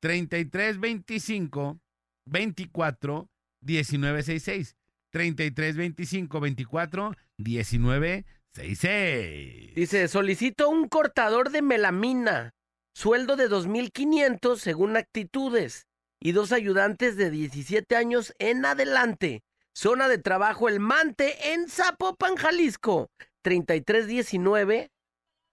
33, 0.00 0.78
25, 0.78 1.80
24, 2.26 3.28
19, 3.60 4.22
66. 4.22 4.76
33, 5.10 5.76
25, 5.76 6.40
24, 6.40 7.16
19, 7.38 8.26
66. 8.58 9.74
Dice, 9.74 10.08
solicito 10.08 10.68
un 10.68 10.88
cortador 10.88 11.50
de 11.50 11.62
melamina, 11.62 12.54
sueldo 12.92 13.36
de 13.36 13.48
2.500 13.48 14.56
según 14.56 14.96
actitudes 14.96 15.86
y 16.20 16.32
dos 16.32 16.50
ayudantes 16.50 17.16
de 17.16 17.30
17 17.30 17.94
años 17.94 18.34
en 18.38 18.64
adelante. 18.64 19.42
Zona 19.74 20.08
de 20.08 20.18
trabajo 20.18 20.68
El 20.68 20.80
Mante 20.80 21.52
en 21.52 21.68
Zapopan, 21.68 22.34
Jalisco. 22.34 23.10
3319 23.42 24.90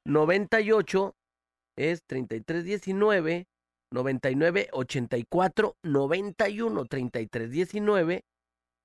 98 0.06 1.16
es 1.78 2.02
3319 2.08 3.46
99 3.92 4.70
84 4.72 5.78
91 5.84 6.86
3319 6.86 8.24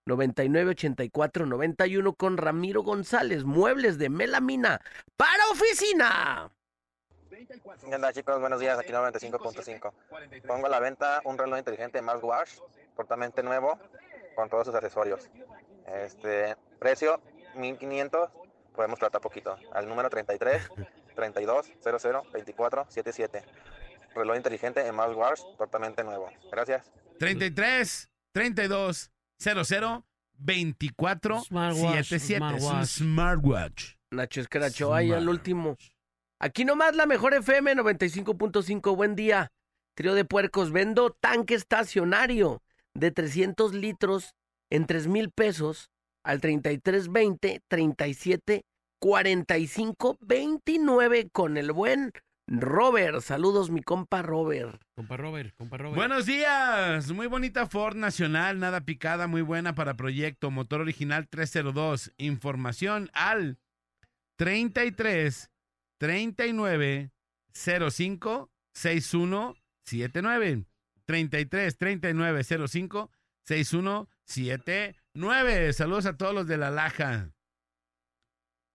99 0.06 0.70
84 0.70 1.46
91 1.46 2.12
con 2.14 2.36
Ramiro 2.36 2.82
González, 2.82 3.44
muebles 3.44 3.98
de 3.98 4.08
melamina 4.08 4.80
para 5.16 5.48
oficina. 5.50 6.50
¿Qué 7.30 7.94
onda 7.94 8.12
chicos? 8.12 8.40
Buenos 8.40 8.60
días, 8.60 8.78
aquí 8.78 8.92
95.5. 8.92 9.92
Pongo 10.46 10.66
a 10.66 10.68
la 10.68 10.80
venta 10.80 11.20
un 11.24 11.38
reloj 11.38 11.58
inteligente 11.58 11.98
smartwatch, 11.98 12.50
totalmente 12.96 13.42
nuevo, 13.42 13.78
con 14.34 14.48
todos 14.48 14.66
sus 14.66 14.74
accesorios. 14.74 15.28
Este, 15.86 16.56
precio 16.78 17.20
1500, 17.54 18.30
podemos 18.74 18.98
tratar 18.98 19.20
poquito. 19.20 19.56
Al 19.72 19.88
número 19.88 20.10
33 20.10 20.70
32 21.14 21.72
00 21.82 22.22
24 22.32 22.86
77. 22.88 23.44
Reloj 24.14 24.36
inteligente 24.36 24.88
smartwatch, 24.88 25.40
totalmente 25.56 26.02
nuevo. 26.04 26.30
Gracias. 26.50 26.90
33, 27.18 28.08
32, 28.32 29.10
00, 29.40 30.04
24, 30.34 31.40
Smartwatch, 31.44 32.08
77. 32.08 32.56
Es 32.56 32.62
un 32.62 32.86
smartwatch. 32.86 32.88
smartwatch. 32.88 33.84
Nacho 34.10 34.40
Escaracho, 34.40 34.94
ahí 34.94 35.12
al 35.12 35.28
último. 35.28 35.76
Aquí 36.40 36.64
nomás 36.64 36.96
la 36.96 37.06
mejor 37.06 37.34
FM 37.34 37.76
95.5. 37.76 38.96
Buen 38.96 39.14
día. 39.14 39.52
Trío 39.94 40.14
de 40.14 40.24
puercos. 40.24 40.72
Vendo 40.72 41.10
tanque 41.20 41.54
estacionario 41.54 42.62
de 42.94 43.10
300 43.10 43.74
litros 43.74 44.34
en 44.70 44.86
3 44.86 45.06
mil 45.06 45.30
pesos 45.30 45.90
al 46.24 46.40
3320 46.40 47.62
37 47.68 48.64
45 48.98 50.18
29 50.20 51.30
con 51.30 51.56
el 51.56 51.72
buen 51.72 52.12
Robert. 52.50 53.20
Saludos, 53.20 53.70
mi 53.70 53.80
compa 53.80 54.22
Robert. 54.22 54.82
Compa 54.96 55.16
Robert, 55.16 55.54
compa 55.56 55.76
Robert. 55.76 55.96
Buenos 55.96 56.26
días, 56.26 57.10
muy 57.12 57.28
bonita 57.28 57.66
Ford 57.66 57.96
Nacional, 57.96 58.58
nada 58.58 58.80
picada, 58.80 59.28
muy 59.28 59.40
buena 59.40 59.74
para 59.74 59.94
proyecto, 59.94 60.50
motor 60.50 60.80
original 60.80 61.28
302, 61.28 62.12
información 62.18 63.08
al 63.12 63.58
33 64.36 65.50
39 65.98 67.12
05 67.54 68.50
61 68.74 69.54
79, 69.84 70.64
33 71.06 71.76
39 71.78 72.44
05 72.44 73.10
61 73.44 74.08
79. 74.24 75.00
9. 75.14 75.72
Saludos 75.72 76.06
a 76.06 76.16
todos 76.16 76.34
los 76.34 76.46
de 76.46 76.56
la 76.56 76.70
Laja. 76.70 77.32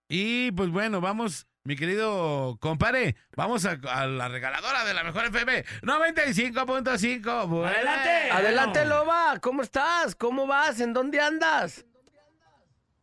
Y 0.09 0.51
pues 0.51 0.69
bueno, 0.69 1.01
vamos, 1.01 1.47
mi 1.65 1.75
querido 1.75 2.57
compadre, 2.61 3.15
vamos 3.35 3.65
a, 3.65 3.77
a 3.89 4.05
la 4.05 4.27
regaladora 4.27 4.85
de 4.85 4.93
la 4.93 5.03
mejor 5.03 5.25
FM 5.25 5.65
95.5. 5.81 7.47
Bueno. 7.47 7.65
Adelante. 7.65 8.31
Adelante, 8.31 8.85
Loba. 8.85 9.39
¿Cómo 9.41 9.63
estás? 9.63 10.15
¿Cómo 10.15 10.45
vas? 10.45 10.79
¿En 10.79 10.93
dónde 10.93 11.19
andas? 11.19 11.83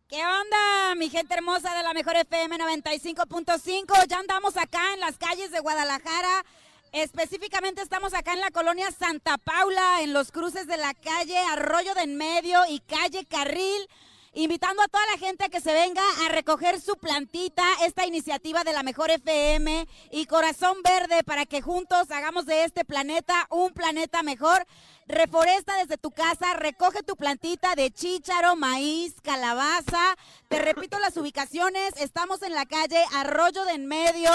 ¿Qué 0.08 0.24
onda, 0.24 0.94
mi 0.96 1.10
gente 1.10 1.34
hermosa 1.34 1.74
de 1.74 1.82
la 1.82 1.92
mejor 1.92 2.14
FM 2.16 2.56
95.5? 2.56 4.06
Ya 4.08 4.18
andamos 4.18 4.56
acá 4.56 4.94
en 4.94 5.00
las 5.00 5.18
calles 5.18 5.50
de 5.50 5.58
Guadalajara. 5.58 6.44
Específicamente 6.92 7.82
estamos 7.82 8.14
acá 8.14 8.32
en 8.34 8.40
la 8.40 8.50
colonia 8.52 8.92
Santa 8.92 9.38
Paula, 9.38 10.02
en 10.02 10.12
los 10.12 10.30
cruces 10.30 10.68
de 10.68 10.76
la 10.76 10.94
calle 10.94 11.38
Arroyo 11.50 11.94
de 11.94 12.02
en 12.02 12.16
Medio 12.16 12.60
y 12.68 12.78
calle 12.80 13.24
Carril. 13.24 13.88
Invitando 14.34 14.80
a 14.80 14.88
toda 14.88 15.04
la 15.12 15.18
gente 15.18 15.44
a 15.44 15.48
que 15.50 15.60
se 15.60 15.74
venga 15.74 16.02
a 16.24 16.30
recoger 16.30 16.80
su 16.80 16.96
plantita, 16.96 17.62
esta 17.84 18.06
iniciativa 18.06 18.64
de 18.64 18.72
la 18.72 18.82
Mejor 18.82 19.10
FM 19.10 19.86
y 20.10 20.24
Corazón 20.24 20.78
Verde 20.82 21.22
para 21.22 21.44
que 21.44 21.60
juntos 21.60 22.10
hagamos 22.10 22.46
de 22.46 22.64
este 22.64 22.86
planeta 22.86 23.46
un 23.50 23.74
planeta 23.74 24.22
mejor. 24.22 24.66
Reforesta 25.06 25.76
desde 25.76 25.98
tu 25.98 26.12
casa, 26.12 26.54
recoge 26.54 27.02
tu 27.02 27.14
plantita 27.14 27.74
de 27.74 27.90
chícharo, 27.90 28.56
maíz, 28.56 29.20
calabaza. 29.22 30.16
Te 30.48 30.58
repito 30.60 30.98
las 30.98 31.18
ubicaciones, 31.18 31.92
estamos 31.98 32.40
en 32.40 32.54
la 32.54 32.64
calle 32.64 33.04
Arroyo 33.12 33.66
de 33.66 33.72
en 33.72 33.86
Medio 33.86 34.30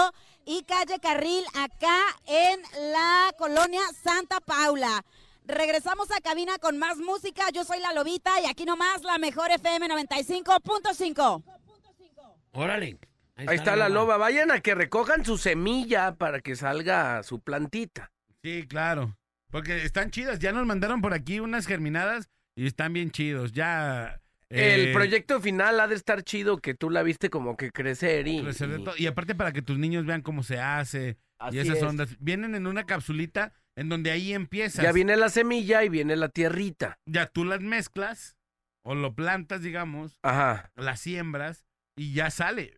y 0.46 0.62
calle 0.64 1.00
Carril, 1.00 1.44
acá 1.56 2.00
en 2.28 2.62
la 2.92 3.34
colonia 3.36 3.82
Santa 4.04 4.42
Paula. 4.42 5.04
Regresamos 5.48 6.12
a 6.12 6.20
cabina 6.20 6.58
con 6.60 6.78
más 6.78 6.98
música. 6.98 7.50
Yo 7.54 7.64
soy 7.64 7.80
la 7.80 7.94
Lobita 7.94 8.42
y 8.42 8.46
aquí 8.46 8.66
nomás 8.66 9.02
la 9.04 9.18
mejor 9.18 9.50
FM 9.50 9.88
95.5. 9.88 11.44
Órale. 12.52 12.98
Ahí 13.38 13.56
está, 13.56 13.76
la 13.76 13.88
loba. 13.88 14.18
Vayan 14.18 14.52
a 14.52 14.60
que 14.60 14.76
recojan 14.76 15.24
su 15.24 15.38
semilla 15.38 16.16
para 16.16 16.42
que 16.42 16.56
salga 16.56 17.24
su 17.24 17.40
plantita. 17.40 18.12
Sí, 18.44 18.66
claro. 18.68 19.16
Porque 19.50 19.86
están 19.86 20.12
chidas. 20.12 20.40
Ya 20.40 20.52
nos 20.52 20.66
mandaron 20.66 21.02
por 21.02 21.14
aquí 21.14 21.40
unas 21.40 21.66
germinadas 21.66 22.30
y 22.56 22.66
están 22.66 22.92
bien 22.92 23.12
chidos. 23.12 23.54
Ya. 23.54 24.20
El 24.50 24.90
eh, 24.90 24.94
proyecto 24.94 25.40
final 25.40 25.80
ha 25.80 25.88
de 25.88 25.96
estar 25.96 26.24
chido 26.24 26.58
que 26.58 26.74
tú 26.74 26.90
la 26.90 27.04
viste 27.04 27.30
como 27.30 27.56
que 27.56 27.72
crecer 27.72 28.28
y... 28.28 28.42
crecer 28.42 28.70
de 28.70 28.80
todo. 28.80 28.96
Y 28.98 29.06
aparte 29.06 29.36
para 29.36 29.54
que 29.54 29.62
tus 29.62 29.78
niños 29.78 30.06
vean 30.06 30.22
cómo 30.22 30.44
se 30.44 30.60
hace. 30.60 31.18
Así 31.38 31.58
y 31.58 31.60
esas 31.60 31.78
es. 31.78 31.84
ondas. 31.84 32.18
Vienen 32.20 32.56
en 32.56 32.66
una 32.66 32.86
capsulita 32.86 33.54
en 33.78 33.88
donde 33.88 34.12
ahí 34.12 34.34
empiezas. 34.34 34.84
Ya 34.84 34.92
viene 34.92 35.16
la 35.16 35.30
semilla 35.30 35.84
y 35.86 35.90
viene 35.90 36.16
la 36.18 36.28
tierrita. 36.30 36.98
Ya 37.06 37.28
tú 37.28 37.46
las 37.46 37.62
mezclas 37.62 38.36
o 38.84 38.96
lo 38.96 39.14
plantas, 39.16 39.62
digamos. 39.62 40.20
Ajá. 40.24 40.72
Las 40.76 41.00
siembras 41.00 41.66
y 41.96 42.14
ya 42.14 42.30
sale. 42.32 42.76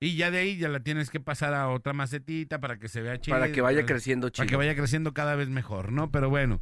Y 0.00 0.16
ya 0.16 0.30
de 0.30 0.38
ahí 0.38 0.58
ya 0.58 0.68
la 0.68 0.80
tienes 0.80 1.08
que 1.10 1.20
pasar 1.20 1.54
a 1.54 1.68
otra 1.70 1.92
macetita 1.94 2.60
para 2.60 2.78
que 2.78 2.88
se 2.88 3.00
vea 3.00 3.18
chido. 3.18 3.34
Para 3.38 3.50
que 3.50 3.62
vaya 3.62 3.86
creciendo 3.86 4.26
Para 4.30 4.44
que 4.44 4.48
chido. 4.50 4.58
vaya 4.58 4.74
creciendo 4.76 5.14
cada 5.14 5.36
vez 5.36 5.48
mejor, 5.48 5.90
¿no? 5.92 6.10
Pero 6.10 6.28
bueno. 6.28 6.60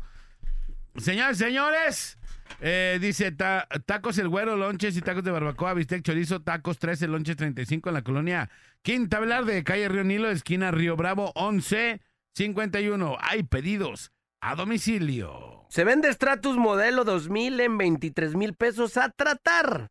Señores, 0.97 1.39
señores, 1.39 2.19
eh, 2.61 2.99
dice 3.01 3.32
ta- 3.32 3.66
tacos 3.86 4.16
el 4.19 4.28
güero, 4.28 4.57
lonches 4.57 4.97
y 4.97 5.01
tacos 5.01 5.24
de 5.24 5.32
barbacoa, 5.32 5.74
bistec, 5.74 6.03
chorizo, 6.03 6.43
tacos 6.43 6.78
13, 6.78 7.09
lonches 7.09 7.36
35 7.36 7.89
en 7.91 7.95
la 7.95 8.03
colonia 8.03 8.49
Quinta 8.82 9.19
Velarde, 9.19 9.65
calle 9.65 9.89
Río 9.89 10.05
Nilo, 10.05 10.31
esquina 10.31 10.70
Río 10.70 10.95
Bravo 10.95 11.32
11 11.35 12.01
51. 12.35 13.16
Hay 13.20 13.43
pedidos 13.44 14.12
a 14.40 14.55
domicilio. 14.55 15.66
Se 15.70 15.85
vende 15.85 16.12
Stratus 16.12 16.56
modelo 16.56 17.05
2000 17.05 17.61
en 17.61 17.78
23 17.78 18.35
mil 18.35 18.55
pesos 18.55 18.97
a 18.97 19.11
tratar. 19.11 19.89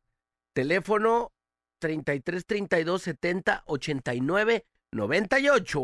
Teléfono 0.53 1.31
33 1.79 2.45
32 2.45 3.01
70 3.01 3.63
89 3.65 4.65
98. 4.91 5.79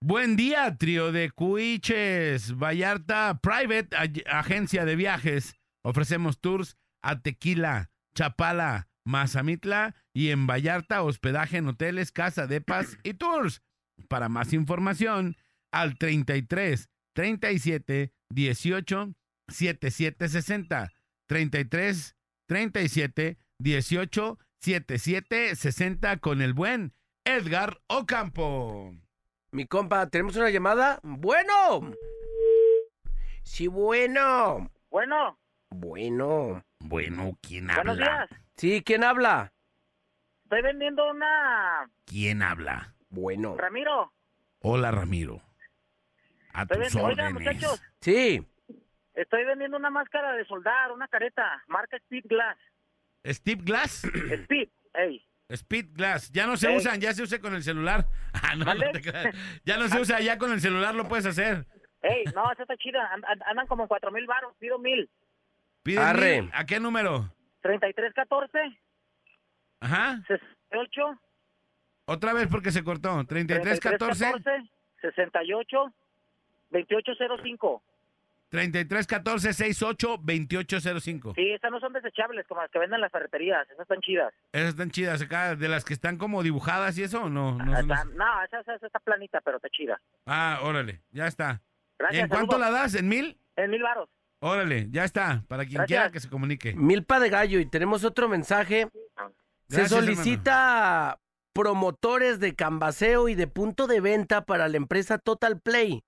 Buen 0.00 0.36
día, 0.36 0.76
trío 0.76 1.10
de 1.10 1.30
Cuiches, 1.30 2.56
Vallarta 2.56 3.40
Private 3.42 3.96
Ag- 3.96 4.24
Agencia 4.30 4.84
de 4.84 4.94
Viajes. 4.94 5.56
Ofrecemos 5.82 6.38
tours 6.40 6.76
a 7.02 7.20
Tequila, 7.20 7.90
Chapala, 8.14 8.88
Mazamitla 9.04 9.96
y 10.12 10.30
en 10.30 10.46
Vallarta 10.46 11.02
hospedaje 11.02 11.56
en 11.56 11.68
hoteles, 11.68 12.12
casa 12.12 12.46
de 12.46 12.60
paz 12.60 12.98
y 13.02 13.14
tours. 13.14 13.62
Para 14.08 14.28
más 14.28 14.52
información, 14.52 15.36
al 15.72 15.98
33 15.98 16.88
37 17.14 18.12
18 18.30 19.14
77 19.48 20.28
60. 20.28 20.92
33 21.26 22.16
37 22.46 23.38
18 23.58 24.38
77 24.60 25.56
60 25.56 26.16
con 26.18 26.42
el 26.42 26.54
buen 26.54 26.94
Edgar 27.24 27.80
Ocampo. 27.88 28.94
Mi 29.50 29.66
compa, 29.66 30.08
¿tenemos 30.08 30.36
una 30.36 30.50
llamada? 30.50 31.00
Bueno. 31.02 31.94
Sí, 33.42 33.66
bueno. 33.66 34.70
Bueno, 34.90 35.38
Bueno. 35.70 36.64
Bueno, 36.80 37.38
¿quién 37.42 37.66
buenos 37.66 37.96
días. 37.98 38.28
Sí, 38.56 38.82
¿quién 38.84 39.04
habla? 39.04 39.52
Estoy 40.44 40.62
vendiendo 40.62 41.10
una... 41.10 41.90
¿Quién 42.06 42.42
habla? 42.42 42.94
Bueno. 43.10 43.56
Ramiro, 43.56 44.12
Hola, 44.60 44.90
Ramiro. 44.90 45.40
A 46.52 46.62
estoy 46.62 46.82
tus. 46.84 46.96
Oigan, 46.96 47.36
órdenes. 47.36 47.54
muchachos, 47.54 47.82
Sí. 48.00 48.44
estoy 49.14 49.44
vendiendo 49.44 49.76
una 49.76 49.90
máscara 49.90 50.32
de 50.32 50.44
soldar, 50.46 50.90
una 50.92 51.06
careta, 51.08 51.62
marca 51.68 51.96
Speed 51.98 52.24
Glass. 52.26 52.58
Steve 53.24 53.62
Glass. 53.64 54.04
Speed, 54.42 54.68
ey. 54.94 55.24
Speed 55.50 55.86
Glass. 55.92 56.30
Ya 56.32 56.46
no 56.46 56.56
se 56.56 56.68
Ey. 56.70 56.76
usan, 56.76 57.00
ya 57.00 57.12
se 57.14 57.22
usa 57.22 57.40
con 57.40 57.54
el 57.54 57.62
celular. 57.62 58.06
Ah, 58.40 58.54
no, 58.54 58.60
no 58.60 58.66
¿Mande? 58.66 58.90
te 58.92 59.00
creas. 59.00 59.34
Ya 59.64 59.76
no 59.78 59.88
se 59.88 59.98
usa, 60.00 60.20
ya 60.20 60.38
con 60.38 60.52
el 60.52 60.60
celular 60.60 60.94
lo 60.94 61.08
puedes 61.08 61.26
hacer. 61.26 61.66
Ey, 62.02 62.24
no, 62.34 62.50
esa 62.52 62.62
está 62.62 62.76
chida. 62.76 63.04
and- 63.12 63.24
and- 63.26 63.42
Andan 63.46 63.66
como 63.66 63.82
en 63.84 63.88
cuatro 63.88 64.10
mil 64.12 64.26
baros, 64.26 64.54
pido 64.58 64.78
mil. 64.78 65.10
Pide 65.82 65.98
Arre. 66.00 66.42
mil. 66.42 66.50
¿A 66.54 66.64
qué 66.66 66.78
número? 66.80 67.32
3314, 67.62 68.78
Ajá. 69.80 70.22
68, 70.28 71.20
Otra 72.08 72.32
vez 72.32 72.48
porque 72.48 72.72
se 72.72 72.82
cortó. 72.82 73.24
33, 73.26 73.78
14, 73.80 74.24
3314, 74.24 74.70
68, 75.00 75.92
2805. 76.70 77.82
33, 78.50 79.06
14, 79.06 79.52
68, 79.52 80.08
2805. 80.22 81.34
Sí, 81.34 81.50
estas 81.50 81.70
no 81.70 81.80
son 81.80 81.92
desechables 81.92 82.46
como 82.46 82.62
las 82.62 82.70
que 82.70 82.78
venden 82.78 82.94
en 82.96 83.00
las 83.02 83.12
ferreterías, 83.12 83.66
esas 83.68 83.80
están 83.80 84.00
chidas. 84.00 84.32
Esas 84.52 84.68
están 84.70 84.90
chidas 84.90 85.20
acá, 85.20 85.54
de 85.54 85.68
las 85.68 85.84
que 85.84 85.92
están 85.92 86.16
como 86.16 86.42
dibujadas 86.42 86.96
y 86.96 87.02
eso, 87.02 87.24
¿o 87.24 87.28
no? 87.28 87.58
no, 87.58 87.78
Está- 87.78 88.04
no, 88.06 88.42
esa, 88.44 88.60
esa- 88.60 88.74
esa 88.76 88.86
está 88.86 89.00
planita, 89.00 89.42
pero 89.42 89.56
está 89.58 89.68
chida. 89.68 90.00
Ah, 90.24 90.60
órale, 90.62 91.02
ya 91.10 91.26
está. 91.26 91.60
Gracias, 91.98 92.22
¿En 92.22 92.28
cuánto 92.30 92.56
la 92.58 92.70
das? 92.70 92.94
¿En 92.94 93.06
mil? 93.08 93.36
En 93.56 93.70
mil 93.70 93.82
baros. 93.82 94.08
Órale, 94.40 94.86
ya 94.90 95.04
está. 95.04 95.42
Para 95.48 95.64
quien 95.64 95.78
Gracias. 95.78 95.86
quiera 96.00 96.10
que 96.12 96.20
se 96.20 96.30
comunique. 96.30 96.72
Milpa 96.74 97.20
de 97.20 97.28
gallo 97.28 97.58
y 97.58 97.66
tenemos 97.66 98.02
otro 98.04 98.28
mensaje. 98.30 98.88
Se 99.68 99.76
Gracias, 99.76 99.90
solicita 99.90 101.18
promotores 101.52 102.40
de 102.40 102.54
cambaseo 102.54 103.28
y 103.28 103.34
de 103.34 103.46
punto 103.46 103.86
de 103.86 104.00
venta 104.00 104.44
para 104.44 104.68
la 104.68 104.76
empresa 104.76 105.18
Total 105.18 105.60
Play. 105.60 106.02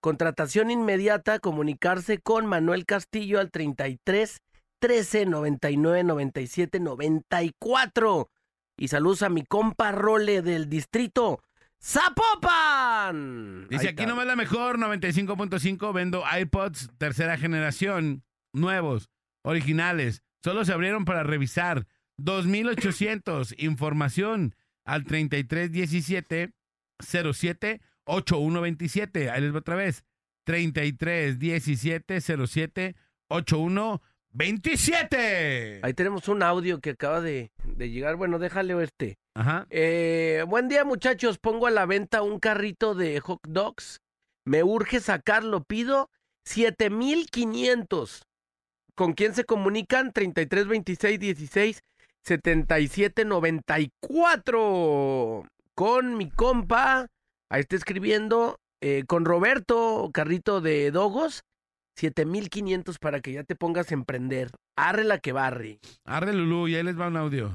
Contratación 0.00 0.70
inmediata, 0.70 1.38
comunicarse 1.38 2.18
con 2.18 2.46
Manuel 2.46 2.86
Castillo 2.86 3.40
al 3.40 3.50
33 3.50 4.42
13 4.80 5.26
99 5.26 6.04
97 6.04 6.80
94. 6.80 8.30
Y 8.76 8.88
saludos 8.88 9.22
a 9.22 9.28
mi 9.28 9.44
compa 9.44 9.92
Role 9.92 10.42
del 10.42 10.68
distrito 10.68 11.40
Zapopan. 11.82 13.66
Dice 13.68 13.88
aquí 13.88 14.06
nomás 14.06 14.26
la 14.26 14.36
mejor, 14.36 14.78
95.5, 14.78 15.92
vendo 15.92 16.22
iPods 16.40 16.90
tercera 16.96 17.36
generación, 17.36 18.22
nuevos, 18.52 19.10
originales. 19.42 20.22
Solo 20.44 20.64
se 20.64 20.72
abrieron 20.72 21.04
para 21.04 21.24
revisar. 21.24 21.86
2800, 22.18 23.54
información 23.58 24.54
al 24.84 25.04
3317 25.04 26.52
07 27.00 27.80
8127. 28.04 29.30
Ahí 29.30 29.40
les 29.42 29.54
va 29.54 29.58
otra 29.58 29.76
vez. 29.76 30.04
3317 30.44 32.20
07 32.20 32.96
8127. 33.28 35.80
Ahí 35.82 35.94
tenemos 35.94 36.28
un 36.28 36.42
audio 36.42 36.80
que 36.80 36.90
acaba 36.90 37.20
de, 37.20 37.52
de 37.64 37.90
llegar. 37.90 38.16
Bueno, 38.16 38.38
déjale 38.38 38.80
este. 38.82 39.18
Ajá. 39.34 39.66
Eh, 39.70 40.44
buen 40.48 40.68
día, 40.68 40.84
muchachos. 40.84 41.38
Pongo 41.38 41.66
a 41.66 41.70
la 41.70 41.86
venta 41.86 42.20
un 42.22 42.38
carrito 42.38 42.94
de 42.94 43.18
hot 43.20 43.40
dogs. 43.48 44.02
Me 44.44 44.62
urge 44.62 45.00
sacarlo. 45.00 45.64
Pido 45.64 46.10
7500. 46.44 48.26
¿Con 48.94 49.14
quién 49.14 49.34
se 49.34 49.44
comunican? 49.44 50.12
33 50.12 50.66
26 52.24 52.66
16 52.68 52.90
77 53.14 53.24
94. 53.24 55.44
Con 55.74 56.16
mi 56.16 56.30
compa. 56.30 57.06
Ahí 57.50 57.60
está 57.60 57.76
escribiendo. 57.76 58.56
eh, 58.84 59.04
con 59.06 59.24
Roberto, 59.24 60.10
carrito 60.12 60.60
de 60.60 60.90
dogos. 60.90 61.42
7500 61.96 62.98
para 62.98 63.20
que 63.20 63.32
ya 63.32 63.44
te 63.44 63.54
pongas 63.54 63.90
a 63.90 63.94
emprender. 63.94 64.50
Arre 64.76 65.04
la 65.04 65.18
que 65.18 65.32
barre. 65.32 65.78
Arre 66.04 66.32
Lulú, 66.32 66.66
y 66.66 66.74
ahí 66.74 66.82
les 66.82 66.98
va 66.98 67.08
un 67.08 67.16
audio. 67.16 67.52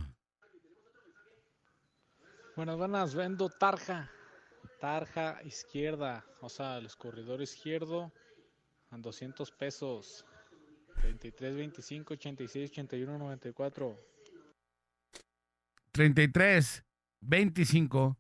Buenas, 2.56 2.78
buenas, 2.78 3.16
vendo 3.16 3.50
tarja. 3.50 4.10
Tarja 4.80 5.40
izquierda, 5.44 6.24
o 6.40 6.50
sea, 6.50 6.78
el 6.78 6.86
escorredor 6.86 7.42
izquierdo 7.42 8.12
a 8.92 8.98
200 8.98 9.52
pesos. 9.52 10.24
33, 11.02 11.56
25, 11.56 12.14
86, 12.14 12.72
81, 12.72 13.18
94. 13.18 14.00
33 15.98 16.84
25 17.24 18.18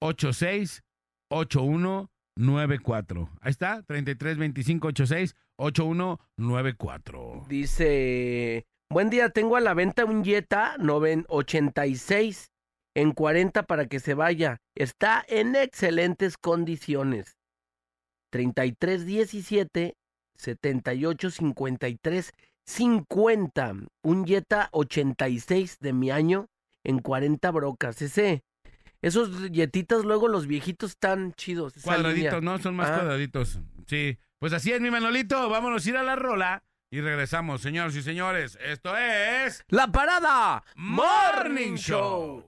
86 0.00 0.82
81 1.32 2.08
94. 2.38 3.28
Ahí 3.40 3.50
está, 3.50 3.82
33 3.82 4.38
25 4.38 4.88
86 4.88 5.34
81 5.58 6.20
94. 6.38 7.46
Dice, 7.48 8.64
buen 8.92 9.10
día, 9.10 9.30
tengo 9.30 9.56
a 9.56 9.60
la 9.60 9.74
venta 9.74 10.04
un 10.04 10.22
Jetta 10.24 10.76
noven- 10.78 11.24
86 11.28 12.52
en 12.94 13.10
40 13.10 13.64
para 13.64 13.86
que 13.86 13.98
se 13.98 14.14
vaya. 14.14 14.58
Está 14.76 15.24
en 15.28 15.56
excelentes 15.56 16.36
condiciones. 16.38 17.36
33 18.30 19.04
17 19.04 19.94
78 20.38 21.30
53 21.32 22.32
50. 22.68 23.74
Un 24.04 24.24
Jetta 24.26 24.68
86 24.70 25.78
de 25.80 25.92
mi 25.92 26.10
año 26.12 26.46
en 26.86 26.98
40 27.00 27.50
brocas. 27.50 28.00
Ese, 28.02 28.42
esos 29.02 29.30
Jetitas 29.52 30.04
luego 30.04 30.28
los 30.28 30.46
viejitos 30.46 30.90
están 30.92 31.32
chidos. 31.34 31.74
Cuadraditos, 31.82 32.34
línea. 32.34 32.40
¿no? 32.40 32.58
Son 32.62 32.74
más 32.76 32.90
Ah. 32.90 32.94
cuadraditos. 32.96 33.60
Sí. 33.86 34.18
Pues 34.38 34.52
así 34.52 34.72
es, 34.72 34.80
mi 34.80 34.90
Manolito. 34.90 35.48
Vámonos 35.48 35.84
a 35.86 35.88
ir 35.88 35.96
a 35.96 36.02
la 36.02 36.16
rola 36.16 36.62
y 36.90 37.00
regresamos, 37.00 37.60
señores 37.62 37.96
y 37.96 38.02
señores. 38.02 38.58
Esto 38.64 38.96
es. 38.96 39.64
La 39.68 39.88
parada 39.90 40.62
Morning 40.76 41.74
Show. 41.76 42.44